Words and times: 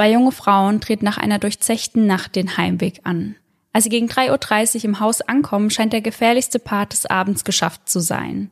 Zwei 0.00 0.12
junge 0.12 0.32
Frauen 0.32 0.80
treten 0.80 1.04
nach 1.04 1.18
einer 1.18 1.38
durchzechten 1.38 2.06
Nacht 2.06 2.34
den 2.34 2.56
Heimweg 2.56 3.00
an. 3.04 3.36
Als 3.74 3.84
sie 3.84 3.90
gegen 3.90 4.08
3.30 4.08 4.76
Uhr 4.76 4.84
im 4.86 5.00
Haus 5.00 5.20
ankommen, 5.20 5.68
scheint 5.68 5.92
der 5.92 6.00
gefährlichste 6.00 6.58
Part 6.58 6.94
des 6.94 7.04
Abends 7.04 7.44
geschafft 7.44 7.86
zu 7.86 8.00
sein. 8.00 8.50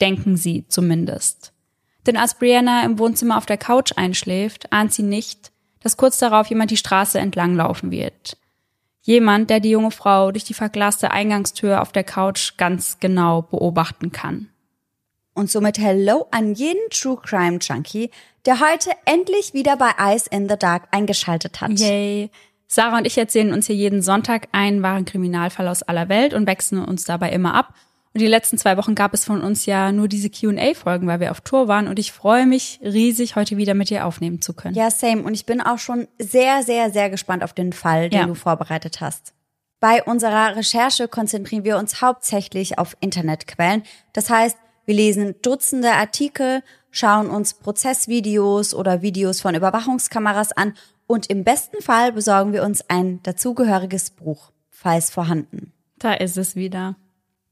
Denken 0.00 0.36
sie 0.36 0.68
zumindest. 0.68 1.52
Denn 2.06 2.16
als 2.16 2.38
Brianna 2.38 2.84
im 2.84 3.00
Wohnzimmer 3.00 3.38
auf 3.38 3.44
der 3.44 3.56
Couch 3.56 3.90
einschläft, 3.96 4.72
ahnt 4.72 4.92
sie 4.92 5.02
nicht, 5.02 5.50
dass 5.80 5.96
kurz 5.96 6.18
darauf 6.18 6.46
jemand 6.46 6.70
die 6.70 6.76
Straße 6.76 7.18
entlang 7.18 7.56
laufen 7.56 7.90
wird. 7.90 8.36
Jemand, 9.02 9.50
der 9.50 9.58
die 9.58 9.70
junge 9.70 9.90
Frau 9.90 10.30
durch 10.30 10.44
die 10.44 10.54
verglaste 10.54 11.10
Eingangstür 11.10 11.82
auf 11.82 11.90
der 11.90 12.04
Couch 12.04 12.56
ganz 12.56 13.00
genau 13.00 13.42
beobachten 13.42 14.12
kann. 14.12 14.48
Und 15.34 15.50
somit 15.50 15.78
Hello 15.78 16.26
an 16.30 16.54
jeden 16.54 16.88
True 16.90 17.18
Crime 17.22 17.58
Junkie, 17.60 18.10
der 18.46 18.60
heute 18.60 18.90
endlich 19.04 19.52
wieder 19.52 19.76
bei 19.76 19.90
Eyes 19.98 20.26
in 20.26 20.48
the 20.48 20.56
Dark 20.56 20.84
eingeschaltet 20.92 21.60
hat. 21.60 21.72
Yay! 21.78 22.30
Sarah 22.66 22.98
und 22.98 23.06
ich 23.06 23.18
erzählen 23.18 23.52
uns 23.52 23.66
hier 23.66 23.76
jeden 23.76 24.00
Sonntag 24.00 24.48
einen 24.52 24.82
wahren 24.82 25.04
Kriminalfall 25.04 25.68
aus 25.68 25.82
aller 25.82 26.08
Welt 26.08 26.34
und 26.34 26.46
wechseln 26.46 26.84
uns 26.84 27.04
dabei 27.04 27.30
immer 27.30 27.54
ab 27.54 27.74
und 28.14 28.20
die 28.20 28.28
letzten 28.28 28.58
zwei 28.58 28.76
Wochen 28.76 28.94
gab 28.94 29.12
es 29.12 29.24
von 29.24 29.42
uns 29.42 29.66
ja 29.66 29.90
nur 29.90 30.06
diese 30.06 30.30
Q&A-Folgen, 30.30 31.08
weil 31.08 31.18
wir 31.18 31.32
auf 31.32 31.40
Tour 31.40 31.66
waren. 31.66 31.88
Und 31.88 31.98
ich 31.98 32.12
freue 32.12 32.46
mich 32.46 32.78
riesig, 32.80 33.34
heute 33.34 33.56
wieder 33.56 33.74
mit 33.74 33.90
dir 33.90 34.06
aufnehmen 34.06 34.40
zu 34.40 34.54
können. 34.54 34.76
Ja, 34.76 34.92
same. 34.92 35.24
Und 35.24 35.34
ich 35.34 35.46
bin 35.46 35.60
auch 35.60 35.78
schon 35.78 36.06
sehr, 36.20 36.62
sehr, 36.62 36.92
sehr 36.92 37.10
gespannt 37.10 37.42
auf 37.42 37.54
den 37.54 37.72
Fall, 37.72 38.10
den 38.10 38.20
ja. 38.20 38.26
du 38.26 38.34
vorbereitet 38.34 39.00
hast. 39.00 39.34
Bei 39.80 40.00
unserer 40.04 40.54
Recherche 40.54 41.08
konzentrieren 41.08 41.64
wir 41.64 41.76
uns 41.76 42.00
hauptsächlich 42.00 42.78
auf 42.78 42.96
Internetquellen. 43.00 43.82
Das 44.12 44.30
heißt, 44.30 44.56
wir 44.86 44.94
lesen 44.94 45.34
Dutzende 45.42 45.92
Artikel, 45.92 46.62
schauen 46.90 47.30
uns 47.30 47.54
Prozessvideos 47.54 48.74
oder 48.74 49.02
Videos 49.02 49.40
von 49.40 49.54
Überwachungskameras 49.54 50.52
an 50.52 50.74
und 51.06 51.28
im 51.30 51.44
besten 51.44 51.82
Fall 51.82 52.12
besorgen 52.12 52.52
wir 52.52 52.62
uns 52.62 52.88
ein 52.88 53.22
dazugehöriges 53.22 54.10
Buch, 54.10 54.50
falls 54.70 55.10
vorhanden. 55.10 55.72
Da 55.98 56.14
ist 56.14 56.36
es 56.36 56.56
wieder. 56.56 56.96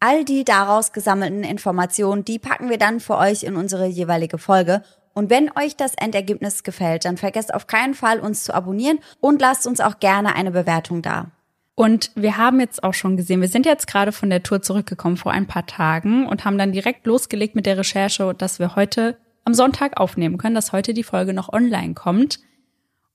All 0.00 0.24
die 0.24 0.44
daraus 0.44 0.92
gesammelten 0.92 1.44
Informationen, 1.44 2.24
die 2.24 2.38
packen 2.38 2.68
wir 2.68 2.78
dann 2.78 3.00
für 3.00 3.16
euch 3.16 3.44
in 3.44 3.56
unsere 3.56 3.86
jeweilige 3.86 4.38
Folge. 4.38 4.82
Und 5.14 5.30
wenn 5.30 5.50
euch 5.56 5.76
das 5.76 5.94
Endergebnis 5.94 6.64
gefällt, 6.64 7.04
dann 7.04 7.16
vergesst 7.16 7.54
auf 7.54 7.66
keinen 7.66 7.94
Fall, 7.94 8.18
uns 8.18 8.44
zu 8.44 8.54
abonnieren 8.54 8.98
und 9.20 9.40
lasst 9.40 9.66
uns 9.66 9.80
auch 9.80 10.00
gerne 10.00 10.34
eine 10.34 10.50
Bewertung 10.50 11.02
da. 11.02 11.30
Und 11.74 12.10
wir 12.14 12.36
haben 12.36 12.60
jetzt 12.60 12.84
auch 12.84 12.94
schon 12.94 13.16
gesehen, 13.16 13.40
wir 13.40 13.48
sind 13.48 13.64
jetzt 13.64 13.86
gerade 13.86 14.12
von 14.12 14.28
der 14.28 14.42
Tour 14.42 14.60
zurückgekommen 14.60 15.16
vor 15.16 15.32
ein 15.32 15.46
paar 15.46 15.66
Tagen 15.66 16.26
und 16.26 16.44
haben 16.44 16.58
dann 16.58 16.72
direkt 16.72 17.06
losgelegt 17.06 17.54
mit 17.54 17.66
der 17.66 17.78
Recherche, 17.78 18.34
dass 18.34 18.58
wir 18.58 18.76
heute 18.76 19.16
am 19.44 19.54
Sonntag 19.54 19.98
aufnehmen 19.98 20.38
können, 20.38 20.54
dass 20.54 20.72
heute 20.72 20.94
die 20.94 21.02
Folge 21.02 21.32
noch 21.32 21.52
online 21.52 21.94
kommt. 21.94 22.40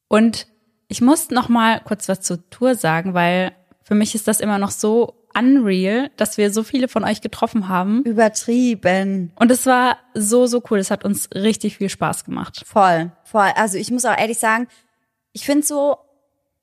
Und 0.08 0.48
ich 0.88 1.02
muss 1.02 1.30
noch 1.30 1.50
mal 1.50 1.82
kurz 1.82 2.10
was 2.10 2.22
zur 2.22 2.50
Tour 2.50 2.76
sagen, 2.76 3.14
weil 3.14 3.52
für 3.84 3.96
mich 3.96 4.16
ist 4.16 4.28
das 4.28 4.40
immer 4.40 4.58
noch 4.58 4.72
so 4.72 5.14
unreal, 5.38 6.10
dass 6.18 6.38
wir 6.38 6.52
so 6.52 6.64
viele 6.64 6.88
von 6.88 7.04
euch 7.04 7.22
getroffen 7.22 7.68
haben. 7.70 8.04
Übertrieben. 8.04 9.32
Und 9.36 9.52
es 9.52 9.66
war 9.66 9.98
so, 10.14 10.48
so 10.48 10.64
cool. 10.70 10.80
Es 10.80 10.90
hat 10.90 11.06
uns 11.06 11.30
richtig 11.36 11.78
viel 11.78 11.90
Spaß 11.90 12.26
gemacht. 12.26 12.64
Voll, 12.66 13.12
voll. 13.24 13.52
Also 13.56 13.78
ich 13.78 13.92
muss 13.92 14.06
auch 14.06 14.18
ehrlich 14.18 14.40
sagen, 14.40 14.68
ich 15.34 15.46
finde 15.46 15.66
so 15.66 15.98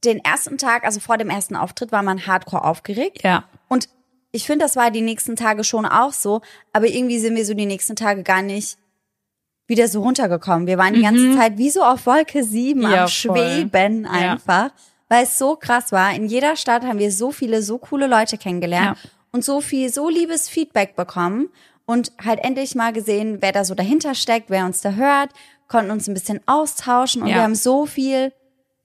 den 0.04 0.24
ersten 0.24 0.58
Tag, 0.58 0.84
also 0.84 1.00
vor 1.00 1.18
dem 1.18 1.30
ersten 1.30 1.56
Auftritt, 1.56 1.92
war 1.92 2.02
man 2.02 2.26
hardcore 2.26 2.64
aufgeregt. 2.64 3.22
Ja. 3.22 3.44
Und 3.68 3.88
ich 4.32 4.46
finde, 4.46 4.64
das 4.64 4.76
war 4.76 4.90
die 4.90 5.00
nächsten 5.00 5.36
Tage 5.36 5.64
schon 5.64 5.86
auch 5.86 6.12
so. 6.12 6.40
Aber 6.72 6.86
irgendwie 6.86 7.18
sind 7.18 7.36
wir 7.36 7.44
so 7.44 7.54
die 7.54 7.66
nächsten 7.66 7.96
Tage 7.96 8.22
gar 8.22 8.42
nicht 8.42 8.78
wieder 9.66 9.88
so 9.88 10.02
runtergekommen. 10.02 10.66
Wir 10.66 10.76
waren 10.76 10.94
die 10.94 11.02
ganze 11.02 11.22
mhm. 11.22 11.36
Zeit 11.36 11.56
wie 11.56 11.70
so 11.70 11.82
auf 11.82 12.06
Wolke 12.06 12.44
sieben 12.44 12.82
ja, 12.82 13.04
am 13.04 13.08
Schweben 13.08 14.06
einfach. 14.06 14.64
Ja 14.64 14.72
weil 15.08 15.24
es 15.24 15.38
so 15.38 15.56
krass 15.56 15.92
war. 15.92 16.14
In 16.14 16.26
jeder 16.26 16.56
Stadt 16.56 16.84
haben 16.84 16.98
wir 16.98 17.12
so 17.12 17.30
viele, 17.30 17.62
so 17.62 17.78
coole 17.78 18.06
Leute 18.06 18.38
kennengelernt 18.38 18.98
ja. 19.02 19.10
und 19.32 19.44
so 19.44 19.60
viel, 19.60 19.92
so 19.92 20.08
liebes 20.08 20.48
Feedback 20.48 20.96
bekommen 20.96 21.50
und 21.86 22.12
halt 22.24 22.40
endlich 22.42 22.74
mal 22.74 22.92
gesehen, 22.92 23.38
wer 23.40 23.52
da 23.52 23.64
so 23.64 23.74
dahinter 23.74 24.14
steckt, 24.14 24.50
wer 24.50 24.64
uns 24.64 24.80
da 24.80 24.92
hört, 24.92 25.30
konnten 25.68 25.90
uns 25.90 26.08
ein 26.08 26.14
bisschen 26.14 26.40
austauschen 26.46 27.22
und 27.22 27.28
wir 27.28 27.42
haben 27.42 27.54
so 27.54 27.86
viel 27.86 28.32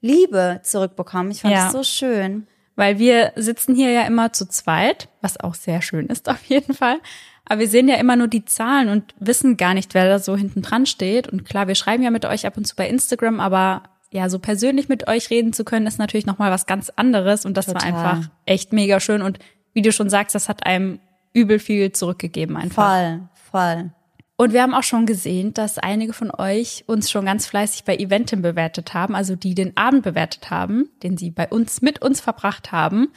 Liebe 0.02 0.62
zurückbekommen. 0.64 1.32
Ich 1.32 1.42
fand 1.42 1.54
ja. 1.54 1.66
das 1.66 1.74
so 1.74 1.84
schön. 1.84 2.48
Weil 2.76 2.98
wir 2.98 3.34
sitzen 3.36 3.76
hier 3.76 3.92
ja 3.92 4.04
immer 4.04 4.32
zu 4.32 4.48
zweit, 4.48 5.10
was 5.22 5.40
auch 5.40 5.54
sehr 5.54 5.82
schön 5.82 6.08
ist 6.08 6.30
auf 6.30 6.44
jeden 6.46 6.74
Fall. 6.74 7.00
Aber 7.46 7.60
wir 7.60 7.68
sehen 7.68 7.90
ja 7.90 7.96
immer 7.96 8.16
nur 8.16 8.28
die 8.28 8.46
Zahlen 8.46 8.90
und 8.90 9.16
wissen 9.20 9.58
gar 9.58 9.74
nicht, 9.74 9.94
wer 9.94 10.08
da 10.08 10.20
so 10.20 10.38
hinten 10.38 10.62
dran 10.62 10.86
steht. 10.86 11.28
Und 11.28 11.46
klar, 11.46 11.68
wir 11.68 11.76
schreiben 11.76 12.04
ja 12.04 12.12
mit 12.12 12.26
euch 12.26 12.46
ab 12.46 12.58
und 12.58 12.66
zu 12.66 12.76
bei 12.76 12.88
Instagram, 12.88 13.40
aber 13.40 13.84
ja, 14.12 14.30
so 14.30 14.40
persönlich 14.40 14.88
mit 14.88 15.08
euch 15.08 15.30
reden 15.30 15.52
zu 15.52 15.64
können, 15.66 15.88
ist 15.88 16.00
natürlich 16.00 16.26
nochmal 16.26 16.52
was 16.52 16.68
ganz 16.68 16.90
anderes. 16.96 17.46
Und 17.46 17.58
das 17.58 17.66
Total. 17.66 17.82
war 17.82 18.14
einfach 18.14 18.30
echt 18.46 18.72
mega 18.72 19.00
schön. 19.00 19.22
Und 19.22 19.40
wie 19.74 19.82
du 19.82 19.92
schon 19.92 20.10
sagst, 20.10 20.36
das 20.36 20.48
hat 20.48 20.66
einem 20.66 21.00
übel 21.34 21.60
viel 21.60 21.92
zurückgegeben 21.92 22.56
einfach. 22.56 22.92
Voll, 22.92 23.30
voll. 23.52 23.92
Und 24.40 24.54
wir 24.54 24.62
haben 24.62 24.74
auch 24.74 24.84
schon 24.84 25.06
gesehen, 25.06 25.54
dass 25.54 25.78
einige 25.78 26.14
von 26.14 26.32
euch 26.32 26.86
uns 26.88 27.12
schon 27.12 27.26
ganz 27.26 27.46
fleißig 27.46 27.84
bei 27.84 27.98
Eventim 27.98 28.42
bewertet 28.42 28.94
haben, 28.94 29.14
also 29.14 29.36
die 29.36 29.54
den 29.54 29.76
Abend 29.76 30.04
bewertet 30.04 30.50
haben, 30.50 30.90
den 31.04 31.18
sie 31.18 31.30
bei 31.30 31.50
uns 31.50 31.82
mit 31.82 32.02
uns 32.02 32.22
verbracht 32.22 32.72
haben. 32.72 33.10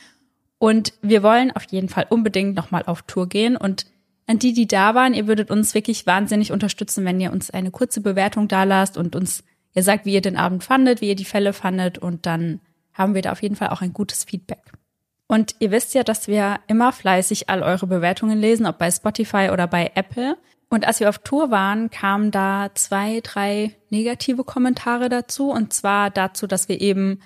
Und 0.58 0.94
wir 1.00 1.22
wollen 1.22 1.52
auf 1.52 1.64
jeden 1.70 1.88
Fall 1.88 2.06
unbedingt 2.08 2.56
nochmal 2.56 2.82
auf 2.86 3.02
Tour 3.02 3.28
gehen. 3.28 3.56
Und 3.56 3.86
an 4.26 4.40
die, 4.40 4.52
die 4.52 4.66
da 4.66 4.96
waren, 4.96 5.14
ihr 5.14 5.28
würdet 5.28 5.50
uns 5.50 5.74
wirklich 5.74 6.06
wahnsinnig 6.06 6.50
unterstützen, 6.50 7.04
wenn 7.04 7.20
ihr 7.20 7.32
uns 7.32 7.50
eine 7.50 7.70
kurze 7.70 8.00
Bewertung 8.00 8.48
da 8.48 8.64
lasst 8.64 8.96
und 8.96 9.14
uns 9.14 9.44
Ihr 9.74 9.82
sagt, 9.82 10.04
wie 10.04 10.12
ihr 10.12 10.20
den 10.20 10.36
Abend 10.36 10.64
fandet, 10.64 11.00
wie 11.00 11.08
ihr 11.08 11.16
die 11.16 11.24
Fälle 11.24 11.52
fandet 11.52 11.98
und 11.98 12.26
dann 12.26 12.60
haben 12.92 13.14
wir 13.14 13.22
da 13.22 13.32
auf 13.32 13.42
jeden 13.42 13.56
Fall 13.56 13.68
auch 13.68 13.80
ein 13.80 13.94
gutes 13.94 14.24
Feedback. 14.24 14.72
Und 15.28 15.54
ihr 15.60 15.70
wisst 15.70 15.94
ja, 15.94 16.02
dass 16.02 16.28
wir 16.28 16.60
immer 16.66 16.92
fleißig 16.92 17.48
all 17.48 17.62
eure 17.62 17.86
Bewertungen 17.86 18.38
lesen, 18.38 18.66
ob 18.66 18.76
bei 18.78 18.90
Spotify 18.90 19.48
oder 19.50 19.66
bei 19.66 19.90
Apple. 19.94 20.36
Und 20.72 20.86
als 20.86 21.00
wir 21.00 21.10
auf 21.10 21.18
Tour 21.18 21.50
waren, 21.50 21.90
kamen 21.90 22.30
da 22.30 22.70
zwei, 22.72 23.20
drei 23.22 23.76
negative 23.90 24.42
Kommentare 24.42 25.10
dazu. 25.10 25.50
Und 25.50 25.74
zwar 25.74 26.08
dazu, 26.08 26.46
dass 26.46 26.66
wir 26.66 26.80
eben 26.80 27.20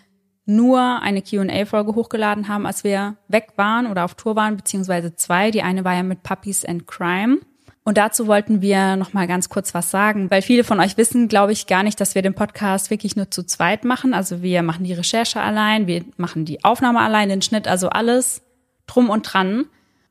nur 0.47 1.01
eine 1.01 1.23
Q&A-Folge 1.23 1.95
hochgeladen 1.95 2.49
haben, 2.49 2.67
als 2.67 2.83
wir 2.83 3.19
weg 3.29 3.53
waren 3.55 3.87
oder 3.87 4.05
auf 4.05 4.17
Tour 4.17 4.35
waren, 4.35 4.57
beziehungsweise 4.57 5.15
zwei. 5.15 5.53
Die 5.53 5.63
eine 5.63 5.85
war 5.85 5.95
ja 5.95 6.03
mit 6.03 6.25
Puppies 6.25 6.65
and 6.65 6.89
Crime. 6.89 7.39
Und 7.85 7.99
dazu 7.99 8.27
wollten 8.27 8.63
wir 8.63 8.97
noch 8.97 9.13
mal 9.13 9.29
ganz 9.29 9.49
kurz 9.49 9.75
was 9.75 9.93
sagen, 9.93 10.29
weil 10.29 10.43
viele 10.43 10.65
von 10.65 10.81
euch 10.81 10.97
wissen, 10.97 11.29
glaube 11.29 11.53
ich, 11.53 11.69
gar 11.69 11.85
nicht, 11.85 12.01
dass 12.01 12.17
wir 12.17 12.23
den 12.23 12.35
Podcast 12.35 12.91
wirklich 12.91 13.15
nur 13.15 13.31
zu 13.31 13.45
zweit 13.45 13.85
machen. 13.85 14.13
Also 14.13 14.43
wir 14.43 14.65
machen 14.65 14.83
die 14.83 14.93
Recherche 14.93 15.41
allein, 15.41 15.87
wir 15.87 16.05
machen 16.17 16.47
die 16.47 16.65
Aufnahme 16.65 16.99
allein, 16.99 17.29
den 17.29 17.43
Schnitt, 17.43 17.69
also 17.69 17.91
alles 17.91 18.43
drum 18.89 19.09
und 19.09 19.23
dran. 19.23 19.67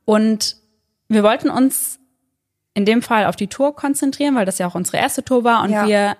Und 0.06 0.56
wir 1.08 1.22
wollten 1.22 1.50
uns 1.50 1.98
in 2.76 2.84
dem 2.84 3.00
Fall 3.00 3.24
auf 3.24 3.36
die 3.36 3.46
Tour 3.46 3.74
konzentrieren, 3.74 4.34
weil 4.34 4.44
das 4.44 4.58
ja 4.58 4.66
auch 4.66 4.74
unsere 4.74 4.98
erste 4.98 5.24
Tour 5.24 5.44
war 5.44 5.64
und 5.64 5.70
ja. 5.70 5.86
wir 5.86 6.16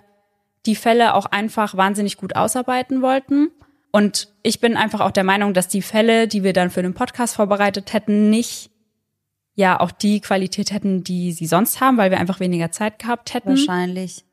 die 0.65 0.75
Fälle 0.75 1.13
auch 1.13 1.27
einfach 1.27 1.77
wahnsinnig 1.77 2.17
gut 2.17 2.35
ausarbeiten 2.35 3.03
wollten. 3.03 3.51
Und 3.93 4.33
ich 4.43 4.59
bin 4.59 4.75
einfach 4.75 5.01
auch 5.01 5.11
der 5.11 5.23
Meinung, 5.23 5.53
dass 5.53 5.69
die 5.69 5.83
Fälle, 5.83 6.29
die 6.29 6.45
wir 6.45 6.55
dann 6.55 6.71
für 6.71 6.81
den 6.81 6.95
Podcast 6.95 7.37
vorbereitet 7.37 7.93
hätten, 7.93 8.31
nicht 8.31 8.71
ja 9.55 9.79
auch 9.79 9.91
die 9.91 10.21
Qualität 10.23 10.73
hätten, 10.73 11.05
die 11.05 11.33
sie 11.33 11.47
sonst 11.47 11.83
haben, 11.83 11.99
weil 11.99 12.11
wir 12.11 12.19
einfach 12.19 12.41
weniger 12.41 12.71
Zeit 12.71 12.99
gehabt 12.99 13.35
hätten. 13.35 13.51
Wahrscheinlich. 13.51 14.25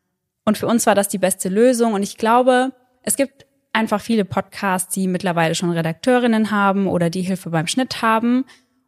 Und 0.46 0.58
für 0.58 0.68
uns 0.68 0.86
war 0.86 0.96
das 0.96 1.10
die 1.10 1.18
beste 1.18 1.50
Lösung. 1.50 1.92
Und 1.92 2.04
ich 2.04 2.16
glaube, 2.16 2.72
es 3.02 3.18
gibt 3.18 3.46
einfach 3.74 4.00
viele 4.00 4.24
Podcasts, 4.24 4.94
die 4.94 5.10
mittlerweile 5.10 5.56
schon 5.56 5.72
Redakteurinnen 5.72 6.52
haben 6.52 6.88
oder 6.88 7.10
die 7.10 7.22
Hilfe 7.22 7.50
beim 7.50 7.68
Schnitt 7.68 8.02
haben. 8.02 8.46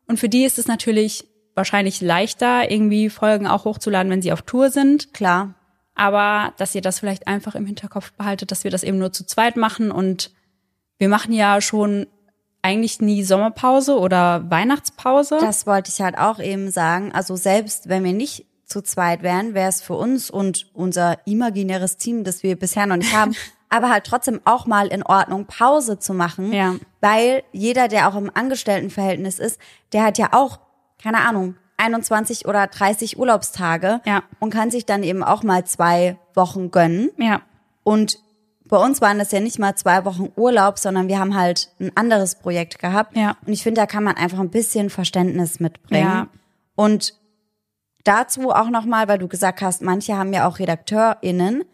Und 0.07 0.21
für 0.21 0.29
die 0.29 0.45
ist 0.45 0.57
es 0.57 0.67
natürlich 0.67 1.25
wahrscheinlich 1.55 2.01
leichter, 2.01 2.69
irgendwie 2.69 3.09
Folgen 3.09 3.47
auch 3.47 3.65
hochzuladen, 3.65 4.11
wenn 4.11 4.21
sie 4.21 4.33
auf 4.33 4.43
Tour 4.43 4.69
sind. 4.69 5.13
Klar. 5.13 5.55
Aber 5.95 6.53
dass 6.57 6.75
ihr 6.75 6.81
das 6.81 6.99
vielleicht 6.99 7.27
einfach 7.27 7.55
im 7.55 7.65
Hinterkopf 7.65 8.11
behaltet, 8.13 8.51
dass 8.51 8.65
wir 8.65 8.71
das 8.71 8.83
eben 8.83 8.97
nur 8.97 9.13
zu 9.13 9.25
zweit 9.25 9.55
machen 9.55 9.91
und 9.91 10.31
wir 10.97 11.09
machen 11.09 11.33
ja 11.33 11.61
schon 11.61 12.07
eigentlich 12.61 12.99
nie 12.99 13.23
Sommerpause 13.23 13.97
oder 13.97 14.49
Weihnachtspause. 14.49 15.37
Das 15.39 15.67
wollte 15.67 15.91
ich 15.91 16.01
halt 16.01 16.17
auch 16.17 16.39
eben 16.39 16.71
sagen. 16.71 17.11
Also 17.13 17.35
selbst 17.35 17.89
wenn 17.89 18.03
wir 18.03 18.13
nicht 18.13 18.45
zu 18.65 18.81
zweit 18.81 19.21
wären, 19.21 19.53
wäre 19.53 19.69
es 19.69 19.81
für 19.81 19.93
uns 19.93 20.31
und 20.31 20.67
unser 20.73 21.19
imaginäres 21.27 21.97
Team, 21.97 22.23
das 22.23 22.41
wir 22.41 22.57
bisher 22.57 22.87
noch 22.87 22.97
nicht 22.97 23.15
haben, 23.15 23.35
aber 23.69 23.89
halt 23.89 24.05
trotzdem 24.05 24.41
auch 24.45 24.65
mal 24.65 24.87
in 24.87 25.03
Ordnung, 25.03 25.45
Pause 25.45 25.99
zu 25.99 26.13
machen. 26.13 26.51
Ja. 26.51 26.75
Weil 27.01 27.43
jeder, 27.51 27.87
der 27.87 28.09
auch 28.09 28.15
im 28.15 28.31
Angestelltenverhältnis 28.33 29.37
ist, 29.37 29.59
der 29.93 30.03
hat 30.03 30.17
ja 30.17 30.29
auch, 30.31 30.59
keine 31.05 31.19
Ahnung, 31.19 31.55
21 31.77 32.47
oder 32.47 32.65
30 32.65 33.19
Urlaubstage 33.19 34.01
ja. 34.05 34.23
und 34.39 34.49
kann 34.49 34.71
sich 34.71 34.87
dann 34.87 35.03
eben 35.03 35.23
auch 35.23 35.43
mal 35.43 35.63
zwei 35.65 36.17
Wochen 36.33 36.71
gönnen. 36.71 37.11
Ja. 37.17 37.41
Und 37.83 38.17
bei 38.67 38.77
uns 38.77 39.01
waren 39.01 39.19
das 39.19 39.31
ja 39.31 39.39
nicht 39.39 39.59
mal 39.59 39.75
zwei 39.75 40.03
Wochen 40.03 40.31
Urlaub, 40.35 40.79
sondern 40.79 41.07
wir 41.07 41.19
haben 41.19 41.35
halt 41.35 41.69
ein 41.79 41.91
anderes 41.93 42.39
Projekt 42.39 42.79
gehabt. 42.79 43.15
Ja. 43.15 43.37
Und 43.45 43.53
ich 43.53 43.61
finde, 43.61 43.81
da 43.81 43.85
kann 43.85 44.03
man 44.03 44.15
einfach 44.15 44.39
ein 44.39 44.49
bisschen 44.49 44.89
Verständnis 44.89 45.59
mitbringen. 45.59 46.07
Ja. 46.07 46.27
Und 46.73 47.13
dazu 48.03 48.49
auch 48.49 48.71
nochmal, 48.71 49.07
weil 49.07 49.19
du 49.19 49.27
gesagt 49.27 49.61
hast, 49.61 49.83
manche 49.83 50.17
haben 50.17 50.33
ja 50.33 50.47
auch 50.47 50.57
RedakteurInnen. 50.57 51.65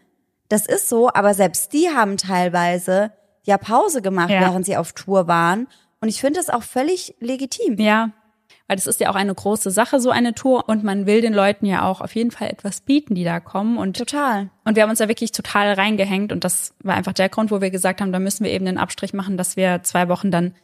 Das 0.50 0.66
ist 0.66 0.90
so, 0.90 1.08
aber 1.08 1.32
selbst 1.32 1.72
die 1.72 1.88
haben 1.88 2.18
teilweise 2.18 3.12
ja 3.44 3.56
Pause 3.56 4.02
gemacht, 4.02 4.28
ja. 4.28 4.42
während 4.42 4.66
sie 4.66 4.76
auf 4.76 4.92
Tour 4.92 5.26
waren. 5.26 5.68
Und 6.02 6.08
ich 6.08 6.20
finde 6.20 6.38
das 6.38 6.50
auch 6.50 6.64
völlig 6.64 7.14
legitim. 7.20 7.78
Ja, 7.78 8.10
weil 8.72 8.76
das 8.76 8.86
ist 8.86 9.00
ja 9.00 9.10
auch 9.10 9.16
eine 9.16 9.34
große 9.34 9.70
Sache, 9.70 10.00
so 10.00 10.08
eine 10.08 10.34
Tour. 10.34 10.66
Und 10.66 10.82
man 10.82 11.04
will 11.04 11.20
den 11.20 11.34
Leuten 11.34 11.66
ja 11.66 11.86
auch 11.86 12.00
auf 12.00 12.14
jeden 12.14 12.30
Fall 12.30 12.48
etwas 12.48 12.80
bieten, 12.80 13.14
die 13.14 13.22
da 13.22 13.38
kommen. 13.38 13.76
Und 13.76 13.98
total. 13.98 14.48
Und 14.64 14.76
wir 14.76 14.82
haben 14.82 14.88
uns 14.88 14.98
da 14.98 15.08
wirklich 15.08 15.30
total 15.30 15.74
reingehängt. 15.74 16.32
Und 16.32 16.42
das 16.42 16.72
war 16.82 16.94
einfach 16.94 17.12
der 17.12 17.28
Grund, 17.28 17.50
wo 17.50 17.60
wir 17.60 17.70
gesagt 17.70 18.00
haben, 18.00 18.12
da 18.12 18.18
müssen 18.18 18.44
wir 18.44 18.50
eben 18.50 18.64
den 18.64 18.78
Abstrich 18.78 19.12
machen, 19.12 19.36
dass 19.36 19.56
wir 19.56 19.82
zwei 19.82 20.08
Wochen 20.08 20.30
dann 20.30 20.54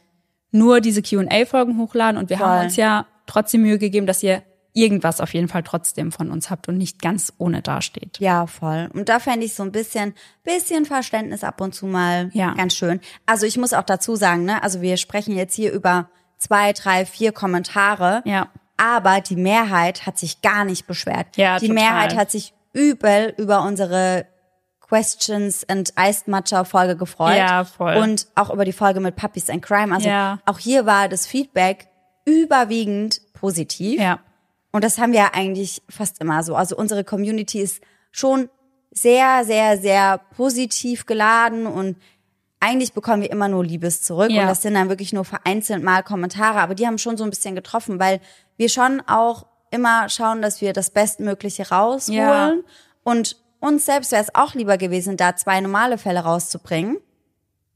nur 0.49 0.81
diese 0.81 1.03
Qa-Folgen 1.03 1.77
hochladen. 1.77 2.19
Und 2.19 2.31
wir 2.31 2.39
Voll. 2.39 2.47
haben 2.47 2.65
uns 2.65 2.77
ja 2.77 3.05
trotzdem 3.27 3.61
Mühe 3.61 3.77
gegeben, 3.77 4.07
dass 4.07 4.23
ihr 4.23 4.41
irgendwas 4.73 5.21
auf 5.21 5.35
jeden 5.35 5.47
Fall 5.47 5.61
trotzdem 5.61 6.11
von 6.11 6.31
uns 6.31 6.49
habt 6.49 6.67
und 6.67 6.79
nicht 6.79 7.03
ganz 7.03 7.31
ohne 7.37 7.61
dasteht. 7.61 8.17
Ja, 8.19 8.47
voll. 8.47 8.89
Und 8.91 9.07
da 9.09 9.19
fände 9.19 9.45
ich 9.45 9.53
so 9.53 9.61
ein 9.61 9.71
bisschen, 9.71 10.15
bisschen 10.43 10.85
Verständnis 10.85 11.43
ab 11.43 11.61
und 11.61 11.75
zu 11.75 11.85
mal 11.85 12.31
ja. 12.33 12.55
ganz 12.55 12.73
schön. 12.73 13.01
Also 13.27 13.45
ich 13.45 13.57
muss 13.57 13.73
auch 13.73 13.83
dazu 13.83 14.15
sagen, 14.15 14.45
ne, 14.45 14.63
also 14.63 14.81
wir 14.81 14.97
sprechen 14.97 15.35
jetzt 15.35 15.53
hier 15.53 15.71
über 15.71 16.09
zwei, 16.39 16.73
drei, 16.73 17.05
vier 17.05 17.31
Kommentare. 17.31 18.23
Ja. 18.25 18.47
Aber 18.77 19.21
die 19.21 19.35
Mehrheit 19.35 20.07
hat 20.07 20.17
sich 20.17 20.41
gar 20.41 20.65
nicht 20.65 20.87
beschwert. 20.87 21.37
Ja, 21.37 21.59
die 21.59 21.67
total. 21.67 21.83
Mehrheit 21.83 22.15
hat 22.15 22.31
sich 22.31 22.53
übel 22.73 23.33
über 23.37 23.61
unsere 23.61 24.25
Questions 24.79 25.67
and 25.69 25.93
Iced 25.99 26.27
Matcha 26.27 26.63
Folge 26.63 26.95
gefreut. 26.95 27.37
Ja, 27.37 27.63
voll. 27.65 27.97
Und 27.97 28.27
auch 28.35 28.49
über 28.49 28.65
die 28.65 28.73
Folge 28.73 28.99
mit 28.99 29.15
Puppies 29.15 29.49
and 29.49 29.61
Crime. 29.61 29.93
Also 29.93 30.09
ja. 30.09 30.39
auch 30.45 30.57
hier 30.57 30.85
war 30.85 31.07
das 31.09 31.27
Feedback 31.27 31.89
überwiegend 32.25 33.21
positiv. 33.33 33.99
Ja. 33.99 34.19
Und 34.71 34.83
das 34.83 34.97
haben 34.97 35.13
wir 35.13 35.35
eigentlich 35.35 35.83
fast 35.89 36.21
immer 36.21 36.41
so. 36.43 36.55
Also 36.55 36.75
unsere 36.75 37.03
Community 37.03 37.59
ist 37.59 37.83
schon 38.11 38.49
sehr, 38.91 39.45
sehr, 39.45 39.77
sehr 39.77 40.19
positiv 40.35 41.05
geladen 41.05 41.67
und 41.67 41.97
eigentlich 42.59 42.93
bekommen 42.93 43.21
wir 43.21 43.31
immer 43.31 43.47
nur 43.47 43.63
Liebes 43.63 44.01
zurück 44.01 44.31
ja. 44.31 44.41
und 44.41 44.47
das 44.47 44.61
sind 44.61 44.73
dann 44.73 44.89
wirklich 44.89 45.13
nur 45.13 45.25
vereinzelt 45.25 45.83
mal 45.83 46.03
Kommentare, 46.03 46.59
aber 46.59 46.75
die 46.75 46.85
haben 46.85 46.97
schon 46.97 47.17
so 47.17 47.23
ein 47.23 47.29
bisschen 47.29 47.55
getroffen, 47.55 47.99
weil 47.99 48.19
wir 48.57 48.69
schon 48.69 49.01
auch 49.07 49.45
immer 49.71 50.09
schauen, 50.09 50.41
dass 50.41 50.61
wir 50.61 50.73
das 50.73 50.89
Bestmögliche 50.89 51.69
rausholen 51.69 52.17
ja. 52.17 52.53
und 53.03 53.37
uns 53.59 53.85
selbst 53.85 54.11
wäre 54.11 54.23
es 54.23 54.35
auch 54.35 54.53
lieber 54.53 54.77
gewesen, 54.77 55.17
da 55.17 55.35
zwei 55.35 55.59
normale 55.59 55.97
Fälle 55.97 56.21
rauszubringen. 56.21 56.97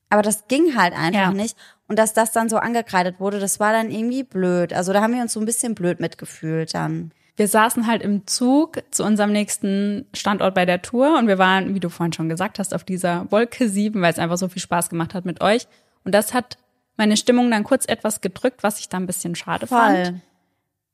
Aber 0.09 0.21
das 0.21 0.47
ging 0.47 0.77
halt 0.77 0.93
einfach 0.93 1.13
ja. 1.13 1.33
nicht. 1.33 1.57
Und 1.87 1.99
dass 1.99 2.13
das 2.13 2.31
dann 2.31 2.47
so 2.47 2.57
angekreidet 2.57 3.19
wurde, 3.19 3.39
das 3.39 3.59
war 3.59 3.73
dann 3.73 3.91
irgendwie 3.91 4.23
blöd. 4.23 4.71
Also 4.71 4.93
da 4.93 5.01
haben 5.01 5.13
wir 5.13 5.21
uns 5.21 5.33
so 5.33 5.39
ein 5.39 5.45
bisschen 5.45 5.75
blöd 5.75 5.99
mitgefühlt 5.99 6.73
dann 6.73 7.11
wir 7.35 7.47
saßen 7.47 7.87
halt 7.87 8.01
im 8.03 8.27
Zug 8.27 8.83
zu 8.91 9.03
unserem 9.03 9.31
nächsten 9.31 10.05
Standort 10.13 10.53
bei 10.53 10.65
der 10.65 10.81
Tour 10.81 11.17
und 11.17 11.27
wir 11.27 11.37
waren, 11.39 11.73
wie 11.73 11.79
du 11.79 11.89
vorhin 11.89 12.13
schon 12.13 12.29
gesagt 12.29 12.59
hast, 12.59 12.73
auf 12.73 12.83
dieser 12.83 13.31
Wolke 13.31 13.67
7, 13.67 13.99
weil 14.01 14.11
es 14.11 14.19
einfach 14.19 14.37
so 14.37 14.47
viel 14.49 14.61
Spaß 14.61 14.89
gemacht 14.89 15.13
hat 15.13 15.25
mit 15.25 15.41
euch. 15.41 15.67
Und 16.03 16.13
das 16.13 16.33
hat 16.33 16.57
meine 16.95 17.17
Stimmung 17.17 17.49
dann 17.49 17.63
kurz 17.63 17.85
etwas 17.87 18.21
gedrückt, 18.21 18.61
was 18.61 18.79
ich 18.79 18.89
da 18.89 18.97
ein 18.97 19.07
bisschen 19.07 19.35
schade 19.35 19.65
Voll. 19.65 19.77
fand. 19.79 20.21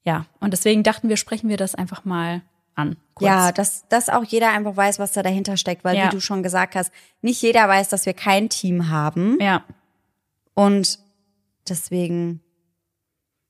Ja, 0.05 0.25
und 0.39 0.51
deswegen 0.51 0.83
dachten 0.83 1.09
wir, 1.09 1.17
sprechen 1.17 1.49
wir 1.49 1.57
das 1.57 1.75
einfach 1.75 2.05
mal 2.05 2.41
an. 2.75 2.95
Kurz. 3.15 3.27
Ja, 3.27 3.51
dass, 3.51 3.87
dass 3.89 4.07
auch 4.07 4.23
jeder 4.23 4.51
einfach 4.51 4.77
weiß, 4.77 4.97
was 4.99 5.11
da 5.11 5.23
dahinter 5.23 5.57
steckt, 5.57 5.83
weil 5.83 5.97
ja. 5.97 6.05
wie 6.05 6.15
du 6.15 6.21
schon 6.21 6.41
gesagt 6.41 6.75
hast, 6.75 6.91
nicht 7.21 7.41
jeder 7.41 7.67
weiß, 7.67 7.89
dass 7.89 8.05
wir 8.05 8.13
kein 8.13 8.47
Team 8.47 8.89
haben. 8.89 9.37
Ja. 9.41 9.63
Und 10.53 10.99
deswegen 11.67 12.41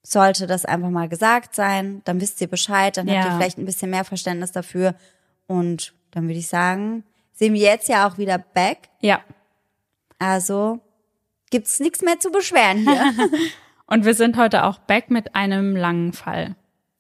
sollte 0.03 0.47
das 0.47 0.65
einfach 0.65 0.89
mal 0.89 1.09
gesagt 1.09 1.55
sein. 1.55 2.01
Dann 2.05 2.21
wisst 2.21 2.41
ihr 2.41 2.47
Bescheid, 2.47 2.97
dann 2.97 3.07
ja. 3.07 3.15
habt 3.15 3.25
ihr 3.25 3.35
vielleicht 3.37 3.57
ein 3.57 3.65
bisschen 3.65 3.91
mehr 3.91 4.05
Verständnis 4.05 4.51
dafür. 4.51 4.95
Und 5.47 5.93
dann 6.11 6.27
würde 6.27 6.39
ich 6.39 6.47
sagen, 6.47 7.03
sehen 7.33 7.53
wir 7.53 7.61
jetzt 7.61 7.89
ja 7.89 8.07
auch 8.07 8.17
wieder 8.17 8.37
back. 8.37 8.89
Ja. 9.01 9.21
Also 10.17 10.79
gibt's 11.49 11.79
nichts 11.79 12.01
mehr 12.01 12.19
zu 12.19 12.31
beschweren 12.31 12.79
hier. 12.79 13.13
Und 13.87 14.05
wir 14.05 14.13
sind 14.13 14.37
heute 14.37 14.65
auch 14.65 14.77
back 14.77 15.09
mit 15.09 15.35
einem 15.35 15.75
langen 15.75 16.13
Fall. 16.13 16.55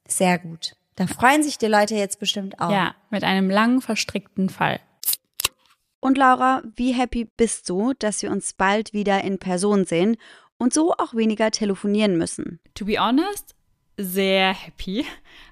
Sehr 0.07 0.39
gut. 0.39 0.75
Da 0.95 1.05
freuen 1.05 1.43
sich 1.43 1.57
die 1.57 1.67
Leute 1.67 1.95
jetzt 1.95 2.19
bestimmt 2.19 2.59
auch. 2.59 2.71
Ja, 2.71 2.95
mit 3.09 3.23
einem 3.23 3.49
langen 3.49 3.79
verstrickten 3.79 4.49
Fall. 4.49 4.79
Und 5.99 6.17
Laura, 6.17 6.63
wie 6.75 6.93
happy 6.93 7.25
bist 7.25 7.69
du, 7.69 7.93
dass 7.93 8.21
wir 8.21 8.31
uns 8.31 8.53
bald 8.53 8.93
wieder 8.93 9.23
in 9.23 9.37
Person 9.37 9.85
sehen 9.85 10.17
und 10.59 10.73
so 10.73 10.93
auch 10.93 11.15
weniger 11.15 11.49
telefonieren 11.49 12.17
müssen. 12.17 12.59
To 12.75 12.85
be 12.85 12.99
honest, 12.99 13.55
sehr 13.97 14.53
happy. 14.53 15.05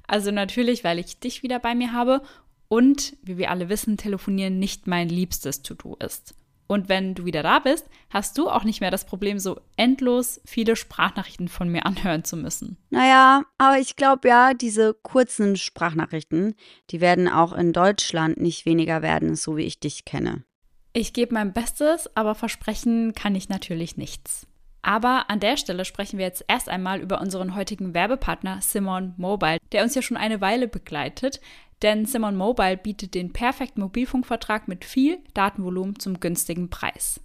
Also 0.06 0.32
natürlich, 0.32 0.84
weil 0.84 1.00
ich 1.00 1.20
dich 1.20 1.42
wieder 1.42 1.60
bei 1.60 1.74
mir 1.74 1.92
habe 1.92 2.22
und, 2.68 3.18
wie 3.24 3.38
wir 3.38 3.50
alle 3.50 3.70
wissen, 3.70 3.98
telefonieren 3.98 4.60
nicht 4.60 4.88
mein 4.88 5.10
liebstes 5.10 5.64
To-Do 5.64 5.96
ist. 5.96 6.36
Und 6.68 6.90
wenn 6.90 7.16
du 7.16 7.24
wieder 7.24 7.44
da 7.44 7.60
bist, 7.60 7.86
hast 8.10 8.38
du 8.38 8.50
auch 8.50 8.66
nicht 8.66 8.82
mehr 8.82 8.92
das 8.92 9.06
Problem, 9.06 9.40
so 9.40 9.60
endlos 9.78 10.42
viele 10.46 10.76
Sprachnachrichten 10.76 11.48
von 11.48 11.70
mir 11.70 11.86
anhören 11.86 12.26
zu 12.26 12.36
müssen. 12.36 12.78
Naja, 12.90 13.44
aber 13.58 13.80
ich 13.80 13.96
glaube 13.96 14.28
ja, 14.28 14.54
diese 14.54 14.94
kurzen 14.94 15.56
Sprachnachrichten, 15.56 16.56
die 16.90 17.00
werden 17.00 17.30
auch 17.30 17.54
in 17.54 17.72
Deutschland 17.72 18.38
nicht 18.40 18.66
weniger 18.66 19.02
werden, 19.02 19.36
so 19.36 19.56
wie 19.56 19.64
ich 19.64 19.80
dich 19.80 20.04
kenne. 20.04 20.44
Ich 20.92 21.14
gebe 21.14 21.34
mein 21.34 21.54
Bestes, 21.54 22.10
aber 22.18 22.36
versprechen 22.36 23.14
kann 23.14 23.36
ich 23.36 23.48
natürlich 23.48 23.96
nichts. 23.96 24.48
Aber 24.88 25.30
an 25.30 25.42
der 25.42 25.58
Stelle 25.58 25.84
sprechen 25.84 26.18
wir 26.18 26.26
jetzt 26.26 26.46
erst 26.48 26.70
einmal 26.70 27.02
über 27.02 27.20
unseren 27.20 27.56
heutigen 27.56 27.94
Werbepartner 27.94 28.60
Simon 28.62 29.14
Mobile, 29.18 29.58
der 29.74 29.84
uns 29.84 29.96
ja 29.96 30.02
schon 30.02 30.16
eine 30.16 30.40
Weile 30.40 30.70
begleitet. 30.70 31.42
Denn 31.82 32.06
Simon 32.06 32.38
Mobile 32.38 32.78
bietet 32.78 33.14
den 33.14 33.34
perfekten 33.34 33.82
Mobilfunkvertrag 33.82 34.70
mit 34.70 34.86
viel 34.86 35.18
Datenvolumen 35.34 36.00
zum 36.00 36.22
günstigen 36.22 36.70
Preis. 36.70 37.20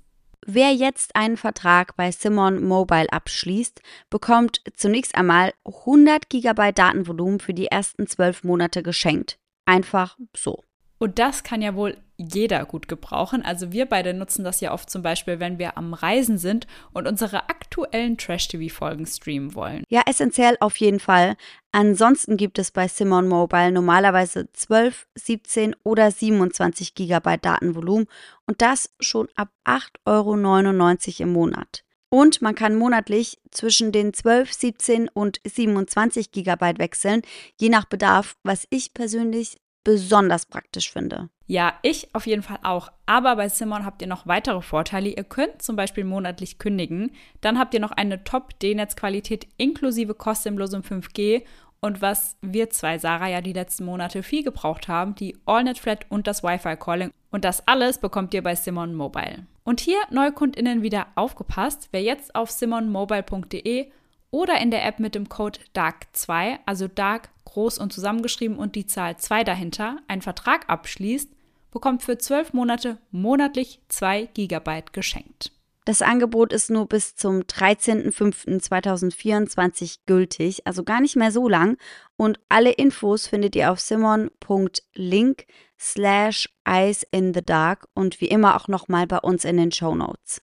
Wer 0.44 0.74
jetzt 0.74 1.14
einen 1.14 1.36
Vertrag 1.36 1.94
bei 1.94 2.10
Simon 2.10 2.64
Mobile 2.64 3.12
abschließt, 3.12 3.80
bekommt 4.10 4.60
zunächst 4.74 5.14
einmal 5.14 5.52
100 5.64 6.30
GB 6.30 6.72
Datenvolumen 6.72 7.38
für 7.38 7.54
die 7.54 7.66
ersten 7.66 8.08
zwölf 8.08 8.42
Monate 8.42 8.82
geschenkt. 8.82 9.38
Einfach 9.66 10.18
so. 10.36 10.64
Und 11.02 11.18
das 11.18 11.42
kann 11.42 11.62
ja 11.62 11.74
wohl 11.74 11.96
jeder 12.16 12.64
gut 12.64 12.86
gebrauchen. 12.86 13.44
Also 13.44 13.72
wir 13.72 13.86
beide 13.86 14.14
nutzen 14.14 14.44
das 14.44 14.60
ja 14.60 14.72
oft 14.72 14.88
zum 14.88 15.02
Beispiel, 15.02 15.40
wenn 15.40 15.58
wir 15.58 15.76
am 15.76 15.94
Reisen 15.94 16.38
sind 16.38 16.68
und 16.92 17.08
unsere 17.08 17.48
aktuellen 17.48 18.16
Trash-TV-Folgen 18.16 19.04
streamen 19.06 19.56
wollen. 19.56 19.82
Ja, 19.88 20.02
essentiell 20.06 20.56
auf 20.60 20.76
jeden 20.76 21.00
Fall. 21.00 21.34
Ansonsten 21.72 22.36
gibt 22.36 22.56
es 22.60 22.70
bei 22.70 22.86
Simon 22.86 23.26
Mobile 23.26 23.72
normalerweise 23.72 24.48
12, 24.52 25.08
17 25.16 25.74
oder 25.82 26.08
27 26.12 26.94
GB 26.94 27.36
Datenvolumen 27.38 28.06
und 28.46 28.62
das 28.62 28.94
schon 29.00 29.26
ab 29.34 29.48
8,99 29.64 30.04
Euro 30.06 31.22
im 31.24 31.32
Monat. 31.32 31.82
Und 32.10 32.42
man 32.42 32.54
kann 32.54 32.76
monatlich 32.76 33.38
zwischen 33.50 33.90
den 33.90 34.12
12, 34.12 34.52
17 34.52 35.08
und 35.08 35.40
27 35.44 36.30
GB 36.30 36.78
wechseln, 36.78 37.22
je 37.58 37.70
nach 37.70 37.86
Bedarf, 37.86 38.36
was 38.44 38.66
ich 38.68 38.92
persönlich 38.92 39.61
besonders 39.84 40.46
praktisch 40.46 40.92
finde. 40.92 41.28
Ja, 41.46 41.74
ich 41.82 42.14
auf 42.14 42.26
jeden 42.26 42.42
Fall 42.42 42.60
auch. 42.62 42.90
Aber 43.06 43.36
bei 43.36 43.48
Simon 43.48 43.84
habt 43.84 44.00
ihr 44.02 44.08
noch 44.08 44.26
weitere 44.26 44.62
Vorteile. 44.62 45.10
Ihr 45.10 45.24
könnt 45.24 45.60
zum 45.60 45.76
Beispiel 45.76 46.04
monatlich 46.04 46.58
kündigen. 46.58 47.10
Dann 47.40 47.58
habt 47.58 47.74
ihr 47.74 47.80
noch 47.80 47.90
eine 47.90 48.24
Top-D-Netz-Qualität 48.24 49.46
inklusive 49.58 50.14
kostenlosem 50.14 50.82
5G. 50.82 51.42
Und 51.80 52.00
was 52.00 52.36
wir 52.42 52.70
zwei, 52.70 52.98
Sarah, 52.98 53.28
ja 53.28 53.40
die 53.40 53.52
letzten 53.52 53.84
Monate 53.84 54.22
viel 54.22 54.44
gebraucht 54.44 54.86
haben, 54.86 55.16
die 55.16 55.36
AllNet 55.46 55.78
Flat 55.78 56.06
und 56.10 56.28
das 56.28 56.44
Wi-Fi-Calling. 56.44 57.10
Und 57.32 57.44
das 57.44 57.66
alles 57.66 57.98
bekommt 57.98 58.32
ihr 58.34 58.42
bei 58.42 58.54
Simon 58.54 58.94
Mobile. 58.94 59.46
Und 59.64 59.80
hier 59.80 59.98
NeukundInnen 60.10 60.82
wieder 60.82 61.08
aufgepasst. 61.16 61.88
Wer 61.90 62.02
jetzt 62.02 62.34
auf 62.34 62.50
simonmobile.de 62.50 63.90
oder 64.32 64.60
in 64.60 64.72
der 64.72 64.84
App 64.84 64.98
mit 64.98 65.14
dem 65.14 65.28
Code 65.28 65.60
DARK2, 65.76 66.58
also 66.66 66.88
DARK 66.88 67.28
groß 67.44 67.78
und 67.78 67.92
zusammengeschrieben 67.92 68.56
und 68.56 68.74
die 68.74 68.86
Zahl 68.86 69.16
2 69.16 69.44
dahinter, 69.44 69.98
einen 70.08 70.22
Vertrag 70.22 70.68
abschließt, 70.68 71.30
bekommt 71.70 72.02
für 72.02 72.18
12 72.18 72.54
Monate 72.54 72.98
monatlich 73.12 73.80
2 73.88 74.30
GB 74.34 74.82
geschenkt. 74.92 75.52
Das 75.84 76.00
Angebot 76.00 76.52
ist 76.52 76.70
nur 76.70 76.86
bis 76.86 77.16
zum 77.16 77.40
13.05.2024 77.40 79.96
gültig, 80.06 80.64
also 80.64 80.84
gar 80.84 81.00
nicht 81.00 81.16
mehr 81.16 81.32
so 81.32 81.48
lang. 81.48 81.76
Und 82.16 82.38
alle 82.48 82.70
Infos 82.70 83.26
findet 83.26 83.56
ihr 83.56 83.72
auf 83.72 83.80
simon.link 83.80 85.46
slash 85.80 86.48
Eyes 86.64 87.04
in 87.10 87.34
the 87.34 87.44
Dark 87.44 87.88
und 87.94 88.20
wie 88.20 88.28
immer 88.28 88.54
auch 88.54 88.68
nochmal 88.68 89.08
bei 89.08 89.18
uns 89.18 89.44
in 89.44 89.56
den 89.56 89.72
Show 89.72 89.96
Notes. 89.96 90.40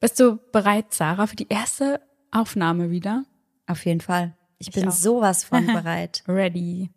Bist 0.00 0.18
du 0.18 0.38
bereit, 0.50 0.94
Sarah, 0.94 1.26
für 1.26 1.36
die 1.36 1.48
erste 1.50 2.00
Aufnahme 2.30 2.90
wieder? 2.90 3.24
Auf 3.66 3.84
jeden 3.84 4.00
Fall. 4.00 4.34
Ich, 4.58 4.68
ich 4.68 4.74
bin 4.74 4.88
auch. 4.88 4.92
sowas 4.92 5.44
von 5.44 5.66
bereit. 5.66 6.24
Ready. 6.26 6.90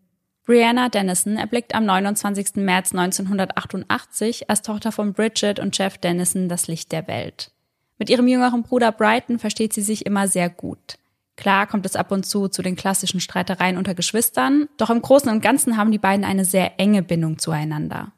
Brianna 0.45 0.87
Dennison 0.87 1.35
erblickt 1.37 1.75
am 1.75 1.85
29. 1.85 2.55
März 2.55 2.93
1988 2.93 4.49
als 4.49 4.61
Tochter 4.61 4.91
von 4.93 5.13
Bridget 5.13 5.59
und 5.59 5.77
Jeff 5.77 5.97
Dennison 5.97 6.47
das 6.47 6.67
Licht 6.67 6.91
der 6.93 7.07
Welt. 7.07 7.51
Mit 7.97 8.09
ihrem 8.09 8.27
jüngeren 8.27 8.63
Bruder 8.63 8.91
Brighton 8.91 9.37
versteht 9.37 9.73
sie 9.73 9.81
sich 9.81 10.05
immer 10.05 10.27
sehr 10.29 10.49
gut. 10.49 10.97
Klar 11.35 11.67
kommt 11.67 11.85
es 11.85 11.95
ab 11.95 12.11
und 12.11 12.25
zu 12.25 12.47
zu 12.47 12.61
den 12.61 12.75
klassischen 12.75 13.19
Streitereien 13.19 13.77
unter 13.77 13.95
Geschwistern, 13.95 14.67
doch 14.77 14.89
im 14.89 15.01
Großen 15.01 15.29
und 15.29 15.41
Ganzen 15.41 15.77
haben 15.77 15.91
die 15.91 15.97
beiden 15.97 16.25
eine 16.25 16.45
sehr 16.45 16.79
enge 16.79 17.03
Bindung 17.03 17.37
zueinander. 17.37 18.13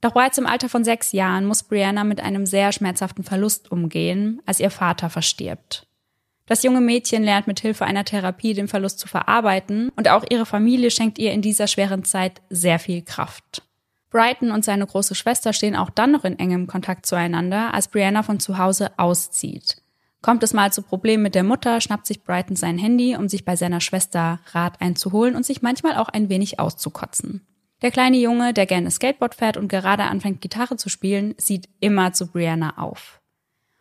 Doch 0.00 0.12
bereits 0.12 0.38
im 0.38 0.46
Alter 0.46 0.68
von 0.68 0.84
sechs 0.84 1.12
Jahren 1.12 1.44
muss 1.44 1.62
Brianna 1.62 2.04
mit 2.04 2.20
einem 2.20 2.46
sehr 2.46 2.72
schmerzhaften 2.72 3.24
Verlust 3.24 3.70
umgehen, 3.70 4.40
als 4.46 4.60
ihr 4.60 4.70
Vater 4.70 5.10
verstirbt. 5.10 5.86
Das 6.46 6.62
junge 6.62 6.80
Mädchen 6.80 7.22
lernt 7.22 7.46
mit 7.46 7.60
Hilfe 7.60 7.84
einer 7.84 8.04
Therapie 8.04 8.54
den 8.54 8.66
Verlust 8.66 8.98
zu 8.98 9.06
verarbeiten 9.06 9.90
und 9.94 10.08
auch 10.08 10.24
ihre 10.28 10.46
Familie 10.46 10.90
schenkt 10.90 11.18
ihr 11.18 11.32
in 11.32 11.42
dieser 11.42 11.66
schweren 11.66 12.04
Zeit 12.04 12.40
sehr 12.50 12.78
viel 12.78 13.02
Kraft. 13.02 13.62
Brighton 14.10 14.50
und 14.50 14.64
seine 14.64 14.86
große 14.86 15.14
Schwester 15.14 15.52
stehen 15.52 15.76
auch 15.76 15.90
dann 15.90 16.10
noch 16.10 16.24
in 16.24 16.38
engem 16.38 16.66
Kontakt 16.66 17.06
zueinander, 17.06 17.72
als 17.72 17.86
Brianna 17.86 18.24
von 18.24 18.40
zu 18.40 18.58
Hause 18.58 18.90
auszieht. 18.98 19.80
Kommt 20.22 20.42
es 20.42 20.52
mal 20.52 20.72
zu 20.72 20.82
Problemen 20.82 21.22
mit 21.22 21.34
der 21.34 21.44
Mutter, 21.44 21.80
schnappt 21.80 22.06
sich 22.06 22.24
Brighton 22.24 22.56
sein 22.56 22.76
Handy, 22.76 23.16
um 23.16 23.28
sich 23.28 23.44
bei 23.44 23.54
seiner 23.54 23.80
Schwester 23.80 24.40
Rat 24.52 24.80
einzuholen 24.80 25.36
und 25.36 25.46
sich 25.46 25.62
manchmal 25.62 25.96
auch 25.96 26.08
ein 26.08 26.28
wenig 26.28 26.58
auszukotzen. 26.58 27.46
Der 27.82 27.90
kleine 27.90 28.18
Junge, 28.18 28.52
der 28.52 28.66
gerne 28.66 28.90
Skateboard 28.90 29.34
fährt 29.34 29.56
und 29.56 29.68
gerade 29.68 30.04
anfängt, 30.04 30.40
Gitarre 30.40 30.76
zu 30.76 30.88
spielen, 30.88 31.34
sieht 31.38 31.68
immer 31.80 32.12
zu 32.12 32.26
Brianna 32.26 32.76
auf. 32.78 33.20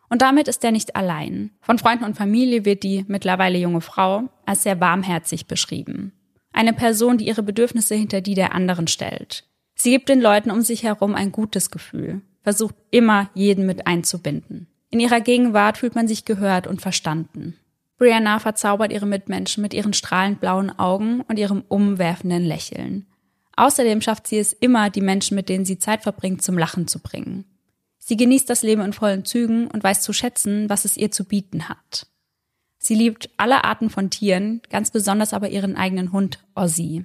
Und 0.10 0.22
damit 0.22 0.48
ist 0.48 0.64
er 0.64 0.72
nicht 0.72 0.96
allein. 0.96 1.52
Von 1.62 1.78
Freunden 1.78 2.06
und 2.06 2.16
Familie 2.18 2.66
wird 2.66 2.84
die 2.84 3.06
mittlerweile 3.08 3.60
junge 3.60 3.82
Frau 3.82 4.30
als 4.46 4.64
sehr 4.64 4.80
warmherzig 4.80 5.46
beschrieben. 5.46 6.14
Eine 6.52 6.74
Person, 6.74 7.18
die 7.18 7.28
ihre 7.28 7.44
Bedürfnisse 7.44 7.96
hinter 7.96 8.22
die 8.22 8.34
der 8.34 8.56
anderen 8.56 8.88
stellt. 8.88 9.46
Sie 9.76 9.92
gibt 9.92 10.10
den 10.10 10.20
Leuten 10.20 10.50
um 10.50 10.62
sich 10.62 10.84
herum 10.84 11.14
ein 11.14 11.32
gutes 11.32 11.70
Gefühl, 11.70 12.22
versucht 12.42 12.76
immer 12.92 13.30
jeden 13.34 13.66
mit 13.66 13.86
einzubinden. 13.86 14.68
In 14.90 15.00
ihrer 15.00 15.22
Gegenwart 15.22 15.78
fühlt 15.78 15.94
man 15.94 16.08
sich 16.08 16.26
gehört 16.26 16.66
und 16.66 16.82
verstanden. 16.82 17.56
Brianna 17.98 18.40
verzaubert 18.40 18.92
ihre 18.92 19.06
Mitmenschen 19.06 19.62
mit 19.62 19.74
ihren 19.74 19.94
strahlend 19.94 20.40
blauen 20.40 20.78
Augen 20.80 21.22
und 21.22 21.38
ihrem 21.38 21.64
umwerfenden 21.68 22.44
Lächeln. 22.44 23.06
Außerdem 23.60 24.00
schafft 24.00 24.26
sie 24.26 24.38
es 24.38 24.54
immer, 24.54 24.90
die 24.90 25.02
Menschen, 25.02 25.36
mit 25.36 25.50
denen 25.50 25.66
sie 25.66 25.78
Zeit 25.78 26.04
verbringt, 26.04 26.42
zum 26.42 26.58
Lachen 26.58 26.88
zu 26.88 27.00
bringen. 27.00 27.44
Sie 27.98 28.16
genießt 28.16 28.50
das 28.50 28.64
Leben 28.64 28.82
in 28.82 28.94
vollen 28.94 29.26
Zügen 29.26 29.68
und 29.68 29.84
weiß 29.84 30.02
zu 30.02 30.14
schätzen, 30.14 30.70
was 30.70 30.86
es 30.86 30.96
ihr 30.96 31.12
zu 31.12 31.26
bieten 31.26 31.68
hat. 31.68 32.08
Sie 32.78 32.96
liebt 32.96 33.30
alle 33.36 33.66
Arten 33.66 33.90
von 33.90 34.10
Tieren, 34.10 34.62
ganz 34.70 34.92
besonders 34.92 35.34
aber 35.34 35.50
ihren 35.50 35.76
eigenen 35.76 36.14
Hund 36.14 36.40
Ozzy. 36.56 37.04